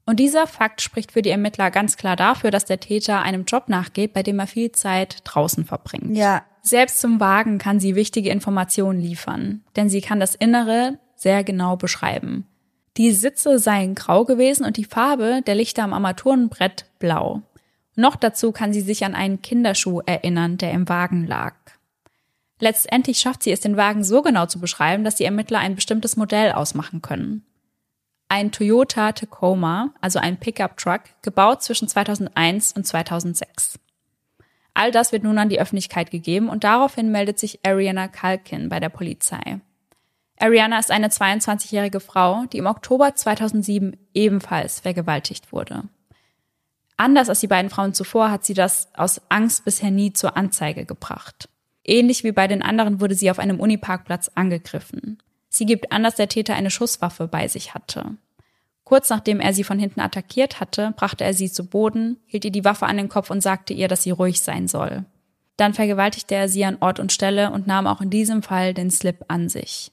Und 0.07 0.19
dieser 0.19 0.47
Fakt 0.47 0.81
spricht 0.81 1.11
für 1.11 1.21
die 1.21 1.29
Ermittler 1.29 1.69
ganz 1.69 1.97
klar 1.97 2.15
dafür, 2.15 2.49
dass 2.49 2.65
der 2.65 2.79
Täter 2.79 3.21
einem 3.21 3.45
Job 3.45 3.69
nachgeht, 3.69 4.13
bei 4.13 4.23
dem 4.23 4.39
er 4.39 4.47
viel 4.47 4.71
Zeit 4.71 5.17
draußen 5.23 5.65
verbringt. 5.65 6.17
Ja. 6.17 6.43
Selbst 6.65 7.01
zum 7.01 7.19
Wagen 7.19 7.57
kann 7.57 7.81
sie 7.81 7.93
wichtige 7.93 8.29
Informationen 8.29 9.01
liefern, 9.01 9.63
denn 9.75 9.89
sie 9.89 9.99
kann 9.99 10.21
das 10.21 10.33
Innere 10.33 10.97
sehr 11.15 11.43
genau 11.43 11.75
beschreiben. 11.75 12.47
Die 12.95 13.11
Sitze 13.11 13.59
seien 13.59 13.95
grau 13.95 14.23
gewesen 14.23 14.65
und 14.65 14.77
die 14.77 14.85
Farbe 14.85 15.41
der 15.45 15.55
Lichter 15.55 15.83
am 15.83 15.93
Armaturenbrett 15.93 16.85
blau. 16.99 17.41
Noch 17.95 18.15
dazu 18.15 18.53
kann 18.53 18.71
sie 18.71 18.81
sich 18.81 19.03
an 19.03 19.13
einen 19.13 19.41
Kinderschuh 19.41 20.01
erinnern, 20.05 20.57
der 20.57 20.71
im 20.71 20.87
Wagen 20.87 21.27
lag. 21.27 21.55
Letztendlich 22.59 23.19
schafft 23.19 23.43
sie 23.43 23.51
es, 23.51 23.59
den 23.59 23.75
Wagen 23.75 24.05
so 24.05 24.21
genau 24.21 24.45
zu 24.45 24.59
beschreiben, 24.59 25.03
dass 25.03 25.15
die 25.15 25.25
Ermittler 25.25 25.59
ein 25.59 25.75
bestimmtes 25.75 26.15
Modell 26.15 26.53
ausmachen 26.53 27.01
können. 27.01 27.43
Ein 28.29 28.53
Toyota 28.53 29.11
Tacoma, 29.11 29.93
also 29.99 30.17
ein 30.17 30.39
Pickup-Truck, 30.39 31.01
gebaut 31.23 31.61
zwischen 31.61 31.89
2001 31.89 32.71
und 32.71 32.87
2006. 32.87 33.79
All 34.73 34.91
das 34.91 35.11
wird 35.11 35.23
nun 35.23 35.37
an 35.37 35.49
die 35.49 35.59
Öffentlichkeit 35.59 36.11
gegeben 36.11 36.49
und 36.49 36.63
daraufhin 36.63 37.11
meldet 37.11 37.37
sich 37.37 37.59
Ariana 37.65 38.07
Kalkin 38.07 38.69
bei 38.69 38.79
der 38.79 38.89
Polizei. 38.89 39.59
Ariana 40.39 40.79
ist 40.79 40.91
eine 40.91 41.07
22-jährige 41.07 41.99
Frau, 41.99 42.45
die 42.51 42.57
im 42.57 42.65
Oktober 42.65 43.15
2007 43.15 43.95
ebenfalls 44.13 44.79
vergewaltigt 44.79 45.51
wurde. 45.51 45.83
Anders 46.97 47.29
als 47.29 47.39
die 47.39 47.47
beiden 47.47 47.69
Frauen 47.69 47.93
zuvor 47.93 48.31
hat 48.31 48.43
sie 48.43 48.53
das 48.53 48.89
aus 48.95 49.21
Angst 49.29 49.65
bisher 49.65 49.91
nie 49.91 50.13
zur 50.13 50.35
Anzeige 50.37 50.85
gebracht. 50.85 51.49
Ähnlich 51.83 52.23
wie 52.23 52.31
bei 52.31 52.47
den 52.47 52.61
anderen 52.61 53.01
wurde 53.01 53.15
sie 53.15 53.29
auf 53.29 53.39
einem 53.39 53.59
Uniparkplatz 53.59 54.31
angegriffen. 54.35 55.21
Sie 55.49 55.65
gibt 55.65 55.91
an, 55.91 56.03
dass 56.03 56.15
der 56.15 56.29
Täter 56.29 56.55
eine 56.55 56.71
Schusswaffe 56.71 57.27
bei 57.27 57.47
sich 57.47 57.73
hatte. 57.73 58.17
Kurz 58.93 59.09
nachdem 59.09 59.39
er 59.39 59.55
sie 59.55 59.63
von 59.63 59.79
hinten 59.79 60.01
attackiert 60.01 60.59
hatte, 60.59 60.93
brachte 60.95 61.23
er 61.23 61.33
sie 61.33 61.51
zu 61.51 61.65
Boden, 61.65 62.17
hielt 62.27 62.45
ihr 62.45 62.51
die 62.51 62.63
Waffe 62.63 62.85
an 62.85 62.97
den 62.97 63.09
Kopf 63.09 63.31
und 63.31 63.41
sagte 63.41 63.73
ihr, 63.73 63.87
dass 63.87 64.03
sie 64.03 64.11
ruhig 64.11 64.39
sein 64.39 64.67
soll. 64.67 65.03
Dann 65.57 65.73
vergewaltigte 65.73 66.35
er 66.35 66.47
sie 66.47 66.63
an 66.63 66.77
Ort 66.79 66.99
und 66.99 67.11
Stelle 67.11 67.49
und 67.49 67.65
nahm 67.65 67.87
auch 67.87 68.01
in 68.01 68.11
diesem 68.11 68.43
Fall 68.43 68.75
den 68.75 68.91
Slip 68.91 69.25
an 69.29 69.49
sich. 69.49 69.91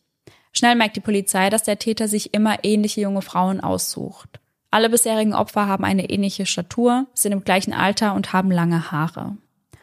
Schnell 0.53 0.75
merkt 0.75 0.97
die 0.97 1.01
Polizei, 1.01 1.49
dass 1.49 1.63
der 1.63 1.79
Täter 1.79 2.09
sich 2.09 2.35
immer 2.35 2.63
ähnliche 2.63 3.01
junge 3.01 3.23
Frauen 3.23 3.61
aussucht. 3.61 4.39
Alle 4.71 4.91
bisherigen 4.91 5.33
Opfer 5.33 5.67
haben 5.67 5.87
eine 5.87 6.11
ähnliche 6.11 6.45
Statur, 6.45 7.07
sind 7.15 7.33
im 7.33 7.43
gleichen 7.43 7.73
Alter 7.73 8.13
und 8.13 8.35
haben 8.35 8.51
lange 8.51 8.93
Haare. 8.93 9.39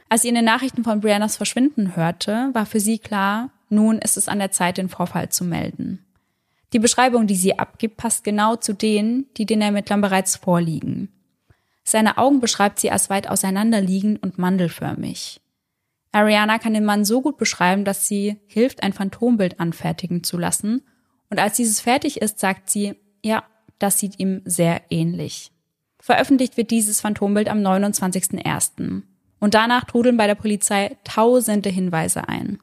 Als 0.10 0.22
sie 0.22 0.30
in 0.30 0.36
den 0.36 0.46
Nachrichten 0.46 0.84
von 0.84 1.02
Briannas 1.02 1.38
Verschwinden 1.38 1.96
hörte, 1.96 2.52
war 2.54 2.68
für 2.68 2.80
sie 2.80 3.00
klar, 3.00 3.50
nun 3.70 3.98
ist 3.98 4.16
es 4.16 4.28
an 4.28 4.38
der 4.38 4.52
Zeit, 4.52 4.78
den 4.78 4.90
Vorfall 4.90 5.30
zu 5.30 5.44
melden. 5.44 6.06
Die 6.74 6.80
Beschreibung, 6.80 7.28
die 7.28 7.36
sie 7.36 7.58
abgibt, 7.58 7.98
passt 7.98 8.24
genau 8.24 8.56
zu 8.56 8.74
denen, 8.74 9.28
die 9.38 9.46
den 9.46 9.62
Ermittlern 9.62 10.02
bereits 10.02 10.36
vorliegen. 10.36 11.10
Seine 11.84 12.18
Augen 12.18 12.42
beschreibt 12.42 12.80
sie 12.80 12.92
als 12.92 13.10
weit 13.10 13.30
auseinanderliegend 13.30 14.22
und 14.22 14.38
mandelförmig. 14.38 15.40
Ariana 16.12 16.58
kann 16.58 16.74
den 16.74 16.84
Mann 16.84 17.06
so 17.06 17.22
gut 17.22 17.38
beschreiben, 17.38 17.86
dass 17.86 18.08
sie 18.08 18.38
hilft, 18.48 18.84
ein 18.84 18.92
Phantombild 18.92 19.60
anfertigen 19.60 20.24
zu 20.24 20.38
lassen. 20.38 20.84
Und 21.30 21.40
als 21.40 21.56
dieses 21.56 21.80
fertig 21.80 22.22
ist, 22.22 22.40
sagt 22.40 22.70
sie, 22.70 22.96
ja, 23.24 23.44
das 23.80 24.00
sieht 24.00 24.20
ihm 24.20 24.42
sehr 24.44 24.82
ähnlich. 24.90 25.52
Veröffentlicht 26.00 26.58
wird 26.58 26.72
dieses 26.72 27.02
Phantombild 27.02 27.50
am 27.50 27.60
29.01. 27.60 29.04
Und 29.40 29.54
danach 29.54 29.86
trudeln 29.86 30.18
bei 30.18 30.28
der 30.28 30.36
Polizei 30.36 30.98
tausende 31.04 31.70
Hinweise 31.70 32.28
ein. 32.28 32.60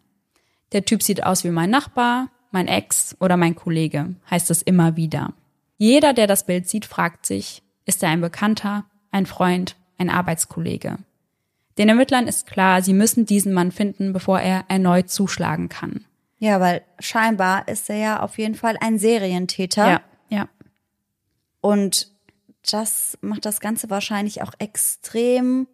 Der 0.73 0.85
Typ 0.85 1.03
sieht 1.03 1.25
aus 1.25 1.45
wie 1.45 1.51
mein 1.51 1.71
Nachbar, 1.71 2.31
mein 2.55 2.69
Ex 2.69 3.15
oder 3.21 3.37
mein 3.37 3.55
Kollege, 3.55 4.15
heißt 4.31 4.51
es 4.51 4.63
immer 4.63 4.97
wieder. 4.97 5.35
Jeder, 5.77 6.15
der 6.15 6.27
das 6.27 6.47
Bild 6.47 6.69
sieht, 6.69 6.87
fragt 6.87 7.27
sich, 7.27 7.63
ist 7.85 8.03
er 8.03 8.09
ein 8.09 8.23
Bekannter, 8.23 8.85
ein 9.11 9.27
Freund, 9.27 9.77
ein 9.99 10.09
Arbeitskollege? 10.09 10.97
Den 11.77 11.89
Ermittlern 11.89 12.27
ist 12.29 12.47
klar, 12.47 12.81
sie 12.81 12.95
müssen 12.95 13.27
diesen 13.27 13.53
Mann 13.53 13.73
finden, 13.73 14.13
bevor 14.13 14.41
er 14.41 14.65
erneut 14.69 15.11
zuschlagen 15.11 15.69
kann. 15.69 16.05
Ja, 16.39 16.61
weil 16.61 16.83
scheinbar 17.01 17.69
ist 17.69 17.91
er 17.91 17.97
ja 17.97 18.21
auf 18.21 18.39
jeden 18.39 18.55
Fall 18.55 18.77
ein 18.81 18.99
Serientäter. 18.99 19.91
Ja, 19.91 20.01
ja. 20.29 20.49
Und 21.61 22.13
das 22.71 23.19
macht 23.21 23.45
das 23.45 23.61
Ganze 23.61 23.91
wahrscheinlich 23.91 24.43
auch 24.43 24.53
extrem 24.59 25.67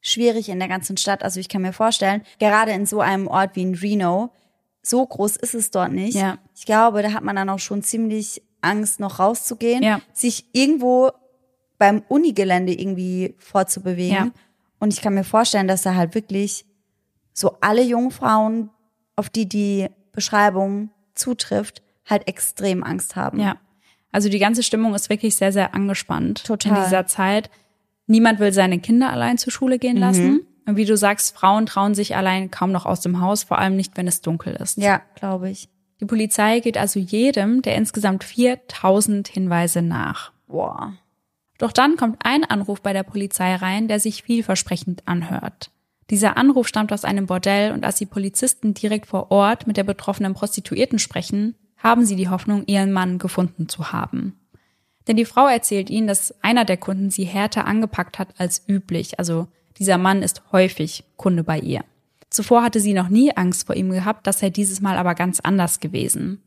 schwierig 0.00 0.48
in 0.48 0.58
der 0.58 0.68
ganzen 0.68 0.96
Stadt. 0.96 1.22
Also 1.22 1.40
ich 1.40 1.48
kann 1.48 1.62
mir 1.62 1.72
vorstellen, 1.72 2.22
gerade 2.38 2.72
in 2.72 2.86
so 2.86 3.00
einem 3.00 3.26
Ort 3.26 3.56
wie 3.56 3.62
in 3.62 3.74
Reno, 3.74 4.32
so 4.82 5.06
groß 5.06 5.36
ist 5.36 5.54
es 5.54 5.70
dort 5.70 5.92
nicht. 5.92 6.14
Ja. 6.14 6.38
Ich 6.56 6.64
glaube, 6.66 7.02
da 7.02 7.12
hat 7.12 7.22
man 7.22 7.36
dann 7.36 7.48
auch 7.48 7.58
schon 7.58 7.82
ziemlich 7.82 8.42
Angst, 8.60 9.00
noch 9.00 9.18
rauszugehen, 9.18 9.82
Ja. 9.82 10.00
sich 10.12 10.46
irgendwo 10.52 11.10
beim 11.78 12.02
Unigelände 12.08 12.72
irgendwie 12.72 13.34
vorzubewegen. 13.38 14.14
Ja. 14.16 14.30
Und 14.78 14.92
ich 14.92 15.00
kann 15.00 15.14
mir 15.14 15.24
vorstellen, 15.24 15.68
dass 15.68 15.82
da 15.82 15.94
halt 15.94 16.14
wirklich 16.14 16.64
so 17.32 17.56
alle 17.60 17.82
Jungfrauen, 17.82 18.70
auf 19.16 19.30
die 19.30 19.48
die 19.48 19.88
Beschreibung 20.12 20.90
zutrifft, 21.14 21.82
halt 22.08 22.28
extrem 22.28 22.82
Angst 22.84 23.16
haben. 23.16 23.40
Ja. 23.40 23.56
Also 24.10 24.28
die 24.28 24.38
ganze 24.38 24.62
Stimmung 24.62 24.94
ist 24.94 25.08
wirklich 25.08 25.36
sehr, 25.36 25.52
sehr 25.52 25.74
angespannt 25.74 26.44
Total. 26.44 26.76
in 26.76 26.84
dieser 26.84 27.06
Zeit. 27.06 27.50
Niemand 28.06 28.40
will 28.40 28.52
seine 28.52 28.78
Kinder 28.78 29.10
allein 29.10 29.38
zur 29.38 29.52
Schule 29.52 29.78
gehen 29.78 29.96
lassen. 29.96 30.42
Und 30.66 30.76
wie 30.76 30.84
du 30.84 30.96
sagst, 30.96 31.36
Frauen 31.36 31.66
trauen 31.66 31.94
sich 31.94 32.16
allein 32.16 32.50
kaum 32.50 32.72
noch 32.72 32.86
aus 32.86 33.00
dem 33.00 33.20
Haus, 33.20 33.42
vor 33.42 33.58
allem 33.58 33.76
nicht, 33.76 33.96
wenn 33.96 34.06
es 34.06 34.20
dunkel 34.20 34.54
ist. 34.54 34.78
Ja, 34.78 35.02
glaube 35.14 35.50
ich. 35.50 35.68
Die 36.00 36.06
Polizei 36.06 36.60
geht 36.60 36.76
also 36.76 36.98
jedem 36.98 37.62
der 37.62 37.76
insgesamt 37.76 38.24
4000 38.24 39.28
Hinweise 39.28 39.82
nach. 39.82 40.32
Boah. 40.46 40.94
Doch 41.58 41.72
dann 41.72 41.96
kommt 41.96 42.24
ein 42.24 42.44
Anruf 42.44 42.80
bei 42.80 42.92
der 42.92 43.04
Polizei 43.04 43.54
rein, 43.54 43.86
der 43.86 44.00
sich 44.00 44.24
vielversprechend 44.24 45.06
anhört. 45.06 45.70
Dieser 46.10 46.36
Anruf 46.36 46.66
stammt 46.66 46.92
aus 46.92 47.04
einem 47.04 47.26
Bordell 47.26 47.72
und 47.72 47.84
als 47.84 47.96
die 47.96 48.06
Polizisten 48.06 48.74
direkt 48.74 49.06
vor 49.06 49.30
Ort 49.30 49.66
mit 49.66 49.76
der 49.76 49.84
betroffenen 49.84 50.34
Prostituierten 50.34 50.98
sprechen, 50.98 51.54
haben 51.76 52.04
sie 52.04 52.16
die 52.16 52.28
Hoffnung, 52.28 52.64
ihren 52.66 52.92
Mann 52.92 53.18
gefunden 53.18 53.68
zu 53.68 53.92
haben. 53.92 54.38
Denn 55.08 55.16
die 55.16 55.24
Frau 55.24 55.46
erzählt 55.46 55.90
ihnen, 55.90 56.06
dass 56.06 56.34
einer 56.42 56.64
der 56.64 56.76
Kunden 56.76 57.10
sie 57.10 57.24
härter 57.24 57.66
angepackt 57.66 58.18
hat 58.18 58.34
als 58.38 58.68
üblich. 58.68 59.18
Also 59.18 59.48
dieser 59.78 59.98
Mann 59.98 60.22
ist 60.22 60.42
häufig 60.52 61.04
Kunde 61.16 61.44
bei 61.44 61.58
ihr. 61.58 61.84
Zuvor 62.30 62.62
hatte 62.62 62.80
sie 62.80 62.94
noch 62.94 63.08
nie 63.08 63.36
Angst 63.36 63.66
vor 63.66 63.76
ihm 63.76 63.90
gehabt, 63.90 64.26
das 64.26 64.38
sei 64.38 64.50
dieses 64.50 64.80
Mal 64.80 64.96
aber 64.96 65.14
ganz 65.14 65.40
anders 65.40 65.80
gewesen. 65.80 66.42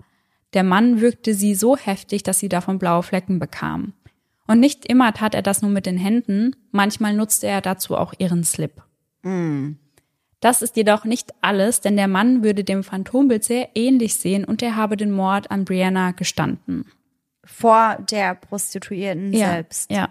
Der 0.54 0.64
Mann 0.64 1.02
wirkte 1.02 1.34
sie 1.34 1.54
so 1.54 1.78
heftig, 1.78 2.24
dass 2.24 2.40
sie 2.40 2.50
davon 2.50 2.80
blaue 2.80 3.04
Flecken 3.04 3.40
bekam. 3.40 3.94
Und 4.48 4.60
nicht 4.60 4.86
immer 4.86 5.14
tat 5.14 5.36
er 5.36 5.42
das 5.42 5.62
nur 5.62 5.72
mit 5.72 5.86
den 5.86 5.98
Händen, 5.98 6.56
manchmal 6.72 7.14
nutzte 7.14 7.48
er 7.48 7.62
dazu 7.62 7.96
auch 7.98 8.14
ihren 8.18 8.44
Slip. 8.44 8.82
Das 10.40 10.62
ist 10.62 10.76
jedoch 10.76 11.06
nicht 11.06 11.34
alles, 11.42 11.82
denn 11.82 11.98
der 11.98 12.08
Mann 12.08 12.44
würde 12.44 12.64
dem 12.64 12.84
Phantombild 12.84 13.44
sehr 13.44 13.70
ähnlich 13.76 14.16
sehen 14.16 14.46
und 14.46 14.62
er 14.62 14.76
habe 14.76 14.98
den 14.98 15.12
Mord 15.12 15.50
an 15.50 15.66
Brianna 15.66 16.12
gestanden. 16.12 16.86
Vor 17.44 17.98
der 18.10 18.36
Prostituierten 18.36 19.34
selbst. 19.34 19.92
Ja. 19.92 20.10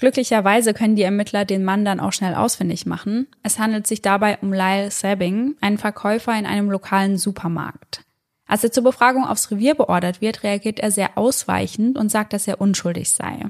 Glücklicherweise 0.00 0.72
können 0.72 0.96
die 0.96 1.02
Ermittler 1.02 1.44
den 1.44 1.62
Mann 1.62 1.84
dann 1.84 2.00
auch 2.00 2.14
schnell 2.14 2.34
ausfindig 2.34 2.86
machen. 2.86 3.26
Es 3.42 3.58
handelt 3.58 3.86
sich 3.86 4.00
dabei 4.00 4.38
um 4.38 4.50
Lyle 4.50 4.90
Sabbing, 4.90 5.56
einen 5.60 5.76
Verkäufer 5.76 6.36
in 6.38 6.46
einem 6.46 6.70
lokalen 6.70 7.18
Supermarkt. 7.18 8.02
Als 8.46 8.64
er 8.64 8.72
zur 8.72 8.82
Befragung 8.82 9.26
aufs 9.26 9.50
Revier 9.50 9.74
beordert 9.74 10.22
wird, 10.22 10.42
reagiert 10.42 10.80
er 10.80 10.90
sehr 10.90 11.18
ausweichend 11.18 11.98
und 11.98 12.10
sagt, 12.10 12.32
dass 12.32 12.48
er 12.48 12.62
unschuldig 12.62 13.10
sei. 13.10 13.44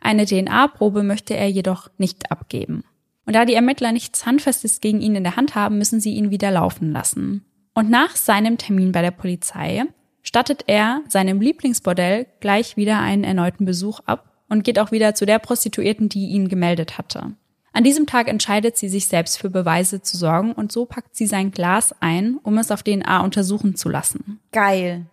Eine 0.00 0.26
DNA-Probe 0.26 1.04
möchte 1.04 1.36
er 1.36 1.48
jedoch 1.48 1.88
nicht 1.98 2.32
abgeben. 2.32 2.82
Und 3.24 3.36
da 3.36 3.44
die 3.44 3.54
Ermittler 3.54 3.92
nichts 3.92 4.26
Handfestes 4.26 4.80
gegen 4.80 5.00
ihn 5.00 5.14
in 5.14 5.22
der 5.22 5.36
Hand 5.36 5.54
haben, 5.54 5.78
müssen 5.78 6.00
sie 6.00 6.14
ihn 6.14 6.32
wieder 6.32 6.50
laufen 6.50 6.90
lassen. 6.90 7.44
Und 7.74 7.90
nach 7.90 8.16
seinem 8.16 8.58
Termin 8.58 8.90
bei 8.90 9.02
der 9.02 9.12
Polizei 9.12 9.84
stattet 10.24 10.64
er 10.66 11.02
seinem 11.06 11.40
Lieblingsbordell 11.40 12.26
gleich 12.40 12.76
wieder 12.76 12.98
einen 12.98 13.22
erneuten 13.22 13.64
Besuch 13.66 14.00
ab 14.04 14.25
und 14.48 14.64
geht 14.64 14.78
auch 14.78 14.92
wieder 14.92 15.14
zu 15.14 15.26
der 15.26 15.38
Prostituierten, 15.38 16.08
die 16.08 16.28
ihn 16.28 16.48
gemeldet 16.48 16.98
hatte. 16.98 17.32
An 17.72 17.84
diesem 17.84 18.06
Tag 18.06 18.28
entscheidet 18.28 18.78
sie 18.78 18.88
sich 18.88 19.06
selbst 19.06 19.38
für 19.38 19.50
Beweise 19.50 20.00
zu 20.00 20.16
sorgen 20.16 20.52
und 20.52 20.72
so 20.72 20.86
packt 20.86 21.14
sie 21.14 21.26
sein 21.26 21.50
Glas 21.50 21.94
ein, 22.00 22.38
um 22.42 22.56
es 22.56 22.70
auf 22.70 22.82
DNA 22.82 23.20
untersuchen 23.20 23.76
zu 23.76 23.90
lassen. 23.90 24.40
Geil. 24.52 25.06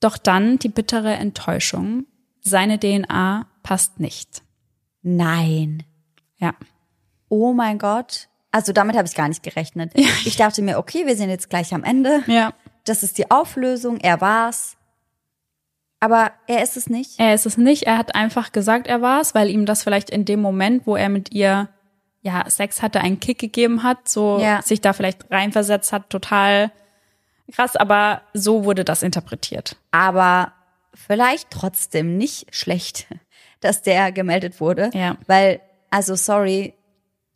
Doch 0.00 0.18
dann 0.18 0.58
die 0.58 0.68
bittere 0.68 1.14
Enttäuschung. 1.14 2.04
Seine 2.42 2.78
DNA 2.78 3.46
passt 3.62 4.00
nicht. 4.00 4.42
Nein. 5.00 5.82
Ja. 6.36 6.54
Oh 7.30 7.54
mein 7.54 7.78
Gott. 7.78 8.28
Also 8.50 8.72
damit 8.72 8.96
habe 8.96 9.08
ich 9.08 9.14
gar 9.14 9.28
nicht 9.28 9.42
gerechnet. 9.42 9.92
Ich 10.26 10.36
dachte 10.36 10.60
mir, 10.60 10.78
okay, 10.78 11.06
wir 11.06 11.16
sind 11.16 11.30
jetzt 11.30 11.48
gleich 11.48 11.72
am 11.72 11.84
Ende. 11.84 12.22
Ja. 12.26 12.52
Das 12.84 13.02
ist 13.02 13.16
die 13.16 13.30
Auflösung. 13.30 13.96
Er 13.98 14.20
war's. 14.20 14.76
Aber 16.00 16.32
er 16.46 16.62
ist 16.62 16.76
es 16.76 16.88
nicht. 16.90 17.18
Er 17.18 17.34
ist 17.34 17.46
es 17.46 17.56
nicht. 17.56 17.84
Er 17.84 17.96
hat 17.96 18.14
einfach 18.14 18.52
gesagt, 18.52 18.86
er 18.86 19.00
war 19.00 19.20
es, 19.20 19.34
weil 19.34 19.48
ihm 19.48 19.64
das 19.64 19.82
vielleicht 19.82 20.10
in 20.10 20.24
dem 20.24 20.40
Moment, 20.40 20.86
wo 20.86 20.96
er 20.96 21.08
mit 21.08 21.32
ihr 21.32 21.68
ja, 22.24 22.48
Sex 22.48 22.82
hatte, 22.82 23.00
einen 23.00 23.20
Kick 23.20 23.38
gegeben 23.38 23.82
hat, 23.82 24.08
so 24.08 24.38
ja. 24.38 24.62
sich 24.62 24.80
da 24.80 24.92
vielleicht 24.92 25.30
reinversetzt 25.30 25.92
hat, 25.92 26.10
total 26.10 26.72
krass, 27.52 27.76
aber 27.76 28.22
so 28.32 28.64
wurde 28.64 28.84
das 28.84 29.02
interpretiert. 29.02 29.76
Aber 29.90 30.52
vielleicht 30.94 31.50
trotzdem 31.50 32.16
nicht 32.16 32.54
schlecht, 32.54 33.06
dass 33.60 33.82
der 33.82 34.10
gemeldet 34.12 34.60
wurde, 34.60 34.90
ja. 34.94 35.16
weil, 35.26 35.60
also 35.90 36.14
sorry, 36.14 36.74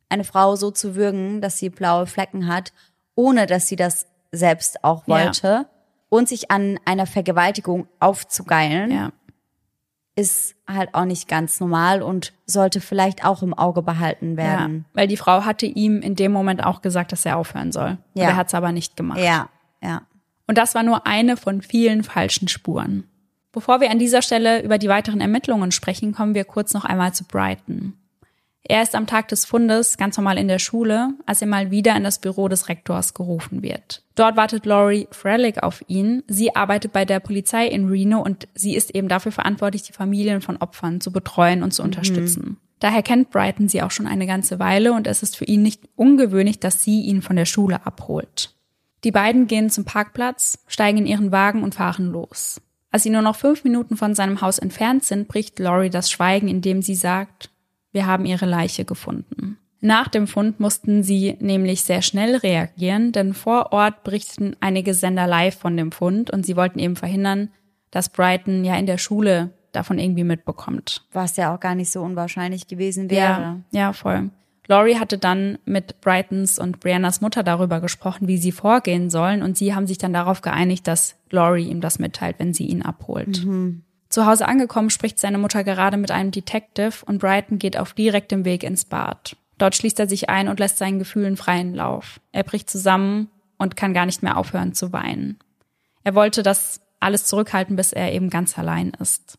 eine 0.09 0.25
Frau 0.25 0.57
so 0.57 0.71
zu 0.71 0.95
würgen, 0.95 1.43
dass 1.43 1.59
sie 1.59 1.69
blaue 1.69 2.07
Flecken 2.07 2.49
hat, 2.49 2.73
ohne 3.15 3.47
dass 3.47 3.67
sie 3.67 3.77
das 3.77 4.07
selbst 4.33 4.85
auch 4.85 5.07
wollte 5.07 5.47
ja. 5.47 5.67
Und 6.09 6.29
sich 6.29 6.51
an 6.51 6.79
einer 6.85 7.07
Vergewaltigung 7.07 7.87
aufzugeilen, 8.01 8.91
ja. 8.91 9.13
ist 10.15 10.55
halt 10.67 10.95
auch 10.95 11.05
nicht 11.05 11.29
ganz 11.29 11.61
normal 11.61 12.03
und 12.03 12.33
sollte 12.47 12.81
vielleicht 12.81 13.25
auch 13.25 13.43
im 13.43 13.55
Auge 13.55 13.83
behalten 13.83 14.37
werden. 14.37 14.87
Ja, 14.89 15.01
weil 15.01 15.09
die 15.09 15.17
Frau 15.17 15.45
hatte 15.45 15.67
ihm 15.67 16.01
in 16.01 16.15
dem 16.15 16.33
Moment 16.33 16.65
auch 16.65 16.83
gesagt, 16.83 17.13
dass 17.13 17.27
er 17.27 17.37
aufhören 17.37 17.73
soll. 17.73 17.99
Ja. 18.15 18.25
er 18.25 18.37
hat 18.37 18.49
es 18.49 18.55
aber 18.55 18.73
nicht 18.73 18.97
gemacht. 18.97 19.21
Ja, 19.21 19.49
ja. 19.83 20.03
Und 20.47 20.57
das 20.57 20.75
war 20.75 20.83
nur 20.83 21.07
eine 21.07 21.37
von 21.37 21.61
vielen 21.61 22.03
falschen 22.03 22.49
Spuren. 22.49 23.05
Bevor 23.53 23.81
wir 23.81 23.91
an 23.91 23.99
dieser 23.99 24.23
Stelle 24.23 24.63
über 24.63 24.79
die 24.79 24.89
weiteren 24.89 25.21
Ermittlungen 25.21 25.73
sprechen, 25.73 26.13
kommen 26.13 26.35
wir 26.35 26.45
kurz 26.45 26.75
noch 26.75 26.85
einmal 26.85 27.13
zu 27.13 27.25
Brighton. 27.25 27.95
Er 28.71 28.83
ist 28.83 28.95
am 28.95 29.07
Tag 29.07 29.29
des 29.29 29.47
Fundes 29.47 29.97
ganz 29.97 30.19
normal 30.19 30.37
in 30.37 30.47
der 30.47 30.59
Schule, 30.59 31.15
als 31.25 31.41
er 31.41 31.49
mal 31.49 31.71
wieder 31.71 31.97
in 31.97 32.05
das 32.05 32.21
Büro 32.21 32.49
des 32.49 32.69
Rektors 32.69 33.15
gerufen 33.15 33.63
wird. 33.63 34.03
Dort 34.15 34.37
wartet 34.37 34.67
Laurie 34.67 35.09
Frelick 35.11 35.63
auf 35.63 35.83
ihn. 35.89 36.23
Sie 36.29 36.55
arbeitet 36.55 36.93
bei 36.93 37.07
der 37.07 37.19
Polizei 37.19 37.67
in 37.67 37.89
Reno 37.89 38.21
und 38.21 38.47
sie 38.55 38.77
ist 38.77 38.95
eben 38.95 39.09
dafür 39.09 39.33
verantwortlich, 39.33 39.85
die 39.85 39.95
Familien 39.95 40.43
von 40.43 40.59
Opfern 40.59 41.01
zu 41.01 41.11
betreuen 41.11 41.63
und 41.63 41.73
zu 41.73 41.83
mhm. 41.83 41.87
unterstützen. 41.87 42.57
Daher 42.79 43.03
kennt 43.03 43.31
Brighton 43.31 43.69
sie 43.69 43.81
auch 43.81 43.91
schon 43.91 44.07
eine 44.07 44.27
ganze 44.27 44.59
Weile 44.59 44.93
und 44.93 45.07
es 45.07 45.23
ist 45.23 45.37
für 45.37 45.47
ihn 45.47 45.63
nicht 45.63 45.89
ungewöhnlich, 45.97 46.61
dass 46.61 46.85
sie 46.85 47.01
ihn 47.01 47.23
von 47.23 47.37
der 47.37 47.47
Schule 47.47 47.87
abholt. 47.87 48.55
Die 49.03 49.13
beiden 49.13 49.47
gehen 49.47 49.71
zum 49.71 49.85
Parkplatz, 49.85 50.59
steigen 50.67 50.99
in 50.99 51.07
ihren 51.07 51.33
Wagen 51.33 51.63
und 51.63 51.75
fahren 51.75 52.13
los. 52.13 52.61
Als 52.91 53.03
sie 53.03 53.11
nur 53.11 53.23
noch 53.23 53.37
fünf 53.37 53.65
Minuten 53.65 53.97
von 53.97 54.15
seinem 54.15 54.43
Haus 54.43 54.59
entfernt 54.59 55.05
sind, 55.05 55.27
bricht 55.27 55.59
Laurie 55.59 55.91
das 55.91 56.11
Schweigen, 56.11 56.49
indem 56.49 56.83
sie 56.83 56.95
sagt, 56.95 57.51
wir 57.93 58.07
haben 58.07 58.25
ihre 58.25 58.47
Leiche 58.47 58.85
gefunden. 58.85 59.59
Nach 59.81 60.09
dem 60.09 60.27
Fund 60.27 60.59
mussten 60.59 61.03
sie 61.03 61.37
nämlich 61.41 61.83
sehr 61.83 62.03
schnell 62.03 62.37
reagieren, 62.37 63.13
denn 63.13 63.33
vor 63.33 63.73
Ort 63.73 64.03
berichteten 64.03 64.57
einige 64.61 64.93
Sender 64.93 65.27
live 65.27 65.57
von 65.57 65.77
dem 65.77 65.93
Fund 65.93 66.31
und 66.31 66.45
sie 66.45 66.57
wollten 66.57 66.81
eben 66.81 66.97
verhindern, 66.97 67.51
dass 67.91 68.09
Brighton 68.09 68.65
ja 68.65 68.77
in 68.77 68.87
der 68.87 68.99
Schule 68.99 69.51
davon 69.73 69.99
irgendwie 69.99 70.25
mitbekommt. 70.25 71.07
Was 71.13 71.37
ja 71.37 71.55
auch 71.55 71.61
gar 71.61 71.75
nicht 71.75 71.91
so 71.91 72.03
unwahrscheinlich 72.03 72.67
gewesen 72.67 73.09
wäre. 73.11 73.21
Ja, 73.21 73.61
ja 73.71 73.93
voll. 73.93 74.31
Laurie 74.67 74.97
hatte 74.97 75.17
dann 75.17 75.59
mit 75.65 76.01
Brightons 76.03 76.59
und 76.59 76.81
Briannas 76.81 77.21
Mutter 77.21 77.43
darüber 77.43 77.81
gesprochen, 77.81 78.29
wie 78.29 78.37
sie 78.37 78.53
vorgehen 78.53 79.09
sollen 79.09 79.43
und 79.43 79.57
sie 79.57 79.75
haben 79.75 79.87
sich 79.87 79.97
dann 79.97 80.13
darauf 80.13 80.43
geeinigt, 80.43 80.87
dass 80.87 81.17
Laurie 81.31 81.69
ihm 81.69 81.81
das 81.81 81.99
mitteilt, 81.99 82.37
wenn 82.39 82.53
sie 82.53 82.67
ihn 82.67 82.83
abholt. 82.83 83.45
Mhm. 83.45 83.83
Zu 84.09 84.27
Hause 84.27 84.49
angekommen 84.49 84.91
spricht 84.91 85.19
seine 85.19 85.39
Mutter 85.39 85.65
gerade 85.65 85.97
mit 85.97 86.11
einem 86.11 86.31
Detective 86.31 87.05
und 87.05 87.19
Brighton 87.19 87.59
geht 87.59 87.77
auf 87.77 87.93
direktem 87.93 88.45
Weg 88.45 88.63
ins 88.63 88.85
Bad. 88.85 89.37
Dort 89.59 89.75
schließt 89.75 89.99
er 90.01 90.09
sich 90.09 90.31
ein 90.31 90.49
und 90.49 90.61
lässt 90.61 90.79
seinen 90.79 90.99
Gefühlen 90.99 91.37
freien 91.37 91.75
Lauf. 91.75 92.21
Er 92.33 92.45
bricht 92.45 92.71
zusammen 92.71 93.29
und 93.59 93.77
kann 93.77 93.93
gar 93.93 94.07
nicht 94.07 94.23
mehr 94.23 94.37
aufhören 94.37 94.73
zu 94.73 94.93
weinen. 94.93 95.39
Er 96.05 96.15
wollte 96.15 96.43
das 96.43 96.81
alles 97.01 97.27
zurückhalten, 97.27 97.77
bis 97.77 97.93
er 97.93 98.13
eben 98.13 98.31
ganz 98.31 98.59
allein 98.59 98.93
ist. 98.99 99.39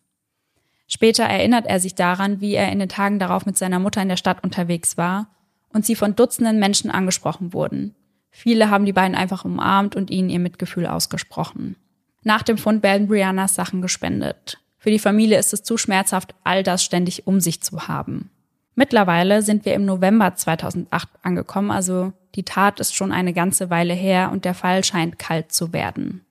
Später 0.87 1.23
erinnert 1.23 1.65
er 1.67 1.79
sich 1.79 1.95
daran, 1.95 2.41
wie 2.41 2.53
er 2.53 2.71
in 2.71 2.79
den 2.79 2.89
Tagen 2.89 3.19
darauf 3.19 3.45
mit 3.45 3.57
seiner 3.57 3.79
Mutter 3.79 4.01
in 4.01 4.09
der 4.09 4.17
Stadt 4.17 4.43
unterwegs 4.43 4.97
war 4.97 5.29
und 5.71 5.85
sie 5.85 5.95
von 5.95 6.15
Dutzenden 6.15 6.59
Menschen 6.59 6.91
angesprochen 6.91 7.53
wurden. 7.53 7.95
Viele 8.31 8.69
haben 8.69 8.85
die 8.85 8.93
beiden 8.93 9.15
einfach 9.15 9.45
umarmt 9.45 9.95
und 9.95 10.09
ihnen 10.09 10.29
ihr 10.29 10.39
Mitgefühl 10.39 10.85
ausgesprochen. 10.85 11.75
Nach 12.23 12.43
dem 12.43 12.57
Fund 12.57 12.83
werden 12.83 13.07
Briannas 13.07 13.55
Sachen 13.55 13.81
gespendet. 13.81 14.59
Für 14.77 14.91
die 14.91 14.99
Familie 14.99 15.37
ist 15.37 15.53
es 15.53 15.63
zu 15.63 15.77
schmerzhaft, 15.77 16.35
all 16.43 16.63
das 16.63 16.83
ständig 16.83 17.27
um 17.27 17.39
sich 17.39 17.61
zu 17.61 17.87
haben. 17.87 18.29
Mittlerweile 18.75 19.41
sind 19.41 19.65
wir 19.65 19.73
im 19.73 19.85
November 19.85 20.35
2008 20.35 21.09
angekommen, 21.21 21.71
also 21.71 22.13
die 22.35 22.43
Tat 22.43 22.79
ist 22.79 22.95
schon 22.95 23.11
eine 23.11 23.33
ganze 23.33 23.69
Weile 23.69 23.93
her 23.93 24.29
und 24.31 24.45
der 24.45 24.53
Fall 24.53 24.83
scheint 24.83 25.19
kalt 25.19 25.51
zu 25.51 25.73
werden. 25.73 26.25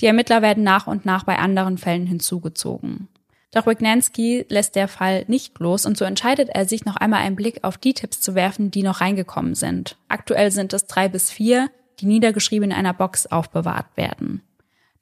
Die 0.00 0.06
Ermittler 0.06 0.42
werden 0.42 0.62
nach 0.62 0.86
und 0.86 1.04
nach 1.04 1.24
bei 1.24 1.38
anderen 1.38 1.78
Fällen 1.78 2.06
hinzugezogen. 2.06 3.08
Doch 3.52 3.66
Wignanski 3.66 4.46
lässt 4.48 4.74
der 4.74 4.88
Fall 4.88 5.24
nicht 5.28 5.58
los 5.60 5.86
und 5.86 5.96
so 5.96 6.04
entscheidet 6.04 6.48
er 6.48 6.66
sich, 6.66 6.84
noch 6.84 6.96
einmal 6.96 7.20
einen 7.20 7.36
Blick 7.36 7.62
auf 7.62 7.78
die 7.78 7.94
Tipps 7.94 8.20
zu 8.20 8.34
werfen, 8.34 8.72
die 8.72 8.82
noch 8.82 9.00
reingekommen 9.00 9.54
sind. 9.54 9.96
Aktuell 10.08 10.50
sind 10.50 10.72
es 10.72 10.86
drei 10.86 11.08
bis 11.08 11.30
vier, 11.30 11.70
die 12.00 12.06
niedergeschrieben 12.06 12.70
in 12.70 12.76
einer 12.76 12.92
Box 12.92 13.26
aufbewahrt 13.26 13.96
werden. 13.96 14.42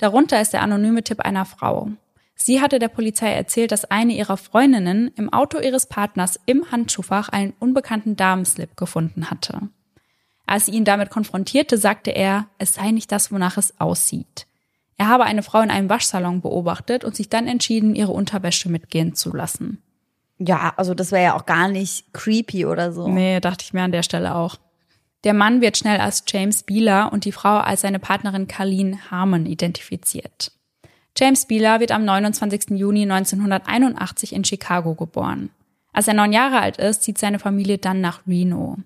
Darunter 0.03 0.41
ist 0.41 0.53
der 0.53 0.63
anonyme 0.63 1.05
Tipp 1.05 1.21
einer 1.21 1.45
Frau. 1.45 1.91
Sie 2.35 2.61
hatte 2.61 2.81
der 2.81 2.89
Polizei 2.89 3.33
erzählt, 3.33 3.71
dass 3.71 3.85
eine 3.85 4.15
ihrer 4.15 4.37
Freundinnen 4.37 5.13
im 5.15 5.33
Auto 5.33 5.61
ihres 5.61 5.87
Partners 5.87 6.41
im 6.45 6.73
Handschuhfach 6.73 7.29
einen 7.29 7.53
unbekannten 7.61 8.17
Damenslip 8.17 8.77
gefunden 8.77 9.31
hatte. 9.31 9.69
Als 10.45 10.67
sie 10.67 10.73
ihn 10.73 10.85
damit 10.85 11.11
konfrontierte, 11.11 11.79
sagte 11.79 12.11
er, 12.11 12.49
es 12.59 12.75
sei 12.75 12.91
nicht 12.91 13.13
das, 13.13 13.31
wonach 13.31 13.59
es 13.59 13.79
aussieht. 13.79 14.49
Er 14.97 15.07
habe 15.07 15.23
eine 15.23 15.45
Frau 15.45 15.61
in 15.61 15.71
einem 15.71 15.89
Waschsalon 15.89 16.41
beobachtet 16.41 17.05
und 17.05 17.15
sich 17.15 17.29
dann 17.29 17.47
entschieden, 17.47 17.95
ihre 17.95 18.11
Unterwäsche 18.11 18.69
mitgehen 18.71 19.15
zu 19.15 19.33
lassen. 19.33 19.81
Ja, 20.39 20.73
also 20.77 20.95
das 20.95 21.13
wäre 21.13 21.23
ja 21.23 21.37
auch 21.37 21.47
gar 21.47 21.69
nicht 21.69 22.13
creepy 22.13 22.67
oder 22.67 22.91
so. 22.91 23.07
Nee, 23.07 23.39
dachte 23.39 23.65
ich 23.65 23.73
mir 23.73 23.83
an 23.83 23.93
der 23.93 24.03
Stelle 24.03 24.35
auch. 24.35 24.57
Der 25.25 25.35
Mann 25.35 25.61
wird 25.61 25.77
schnell 25.77 26.01
als 26.01 26.25
James 26.27 26.65
Beeler 26.65 27.13
und 27.13 27.25
die 27.25 27.33
Frau 27.33 27.59
als 27.59 27.83
seine 27.83 27.99
Partnerin 27.99 28.49
Carleen 28.49 29.11
Harmon 29.11 29.47
identifiziert. 29.47 30.53
James 31.17 31.47
Beeler 31.47 31.79
wird 31.79 31.93
am 31.93 32.05
29. 32.05 32.71
Juni 32.71 33.03
1981 33.03 34.33
in 34.33 34.45
Chicago 34.45 34.95
geboren. 34.95 35.51
Als 35.93 36.09
er 36.09 36.15
neun 36.15 36.33
Jahre 36.33 36.61
alt 36.61 36.79
ist, 36.79 37.03
zieht 37.03 37.19
seine 37.19 37.39
Familie 37.39 37.79
dann 37.79 38.01
nach 38.01 38.27
Reno. 38.27 38.79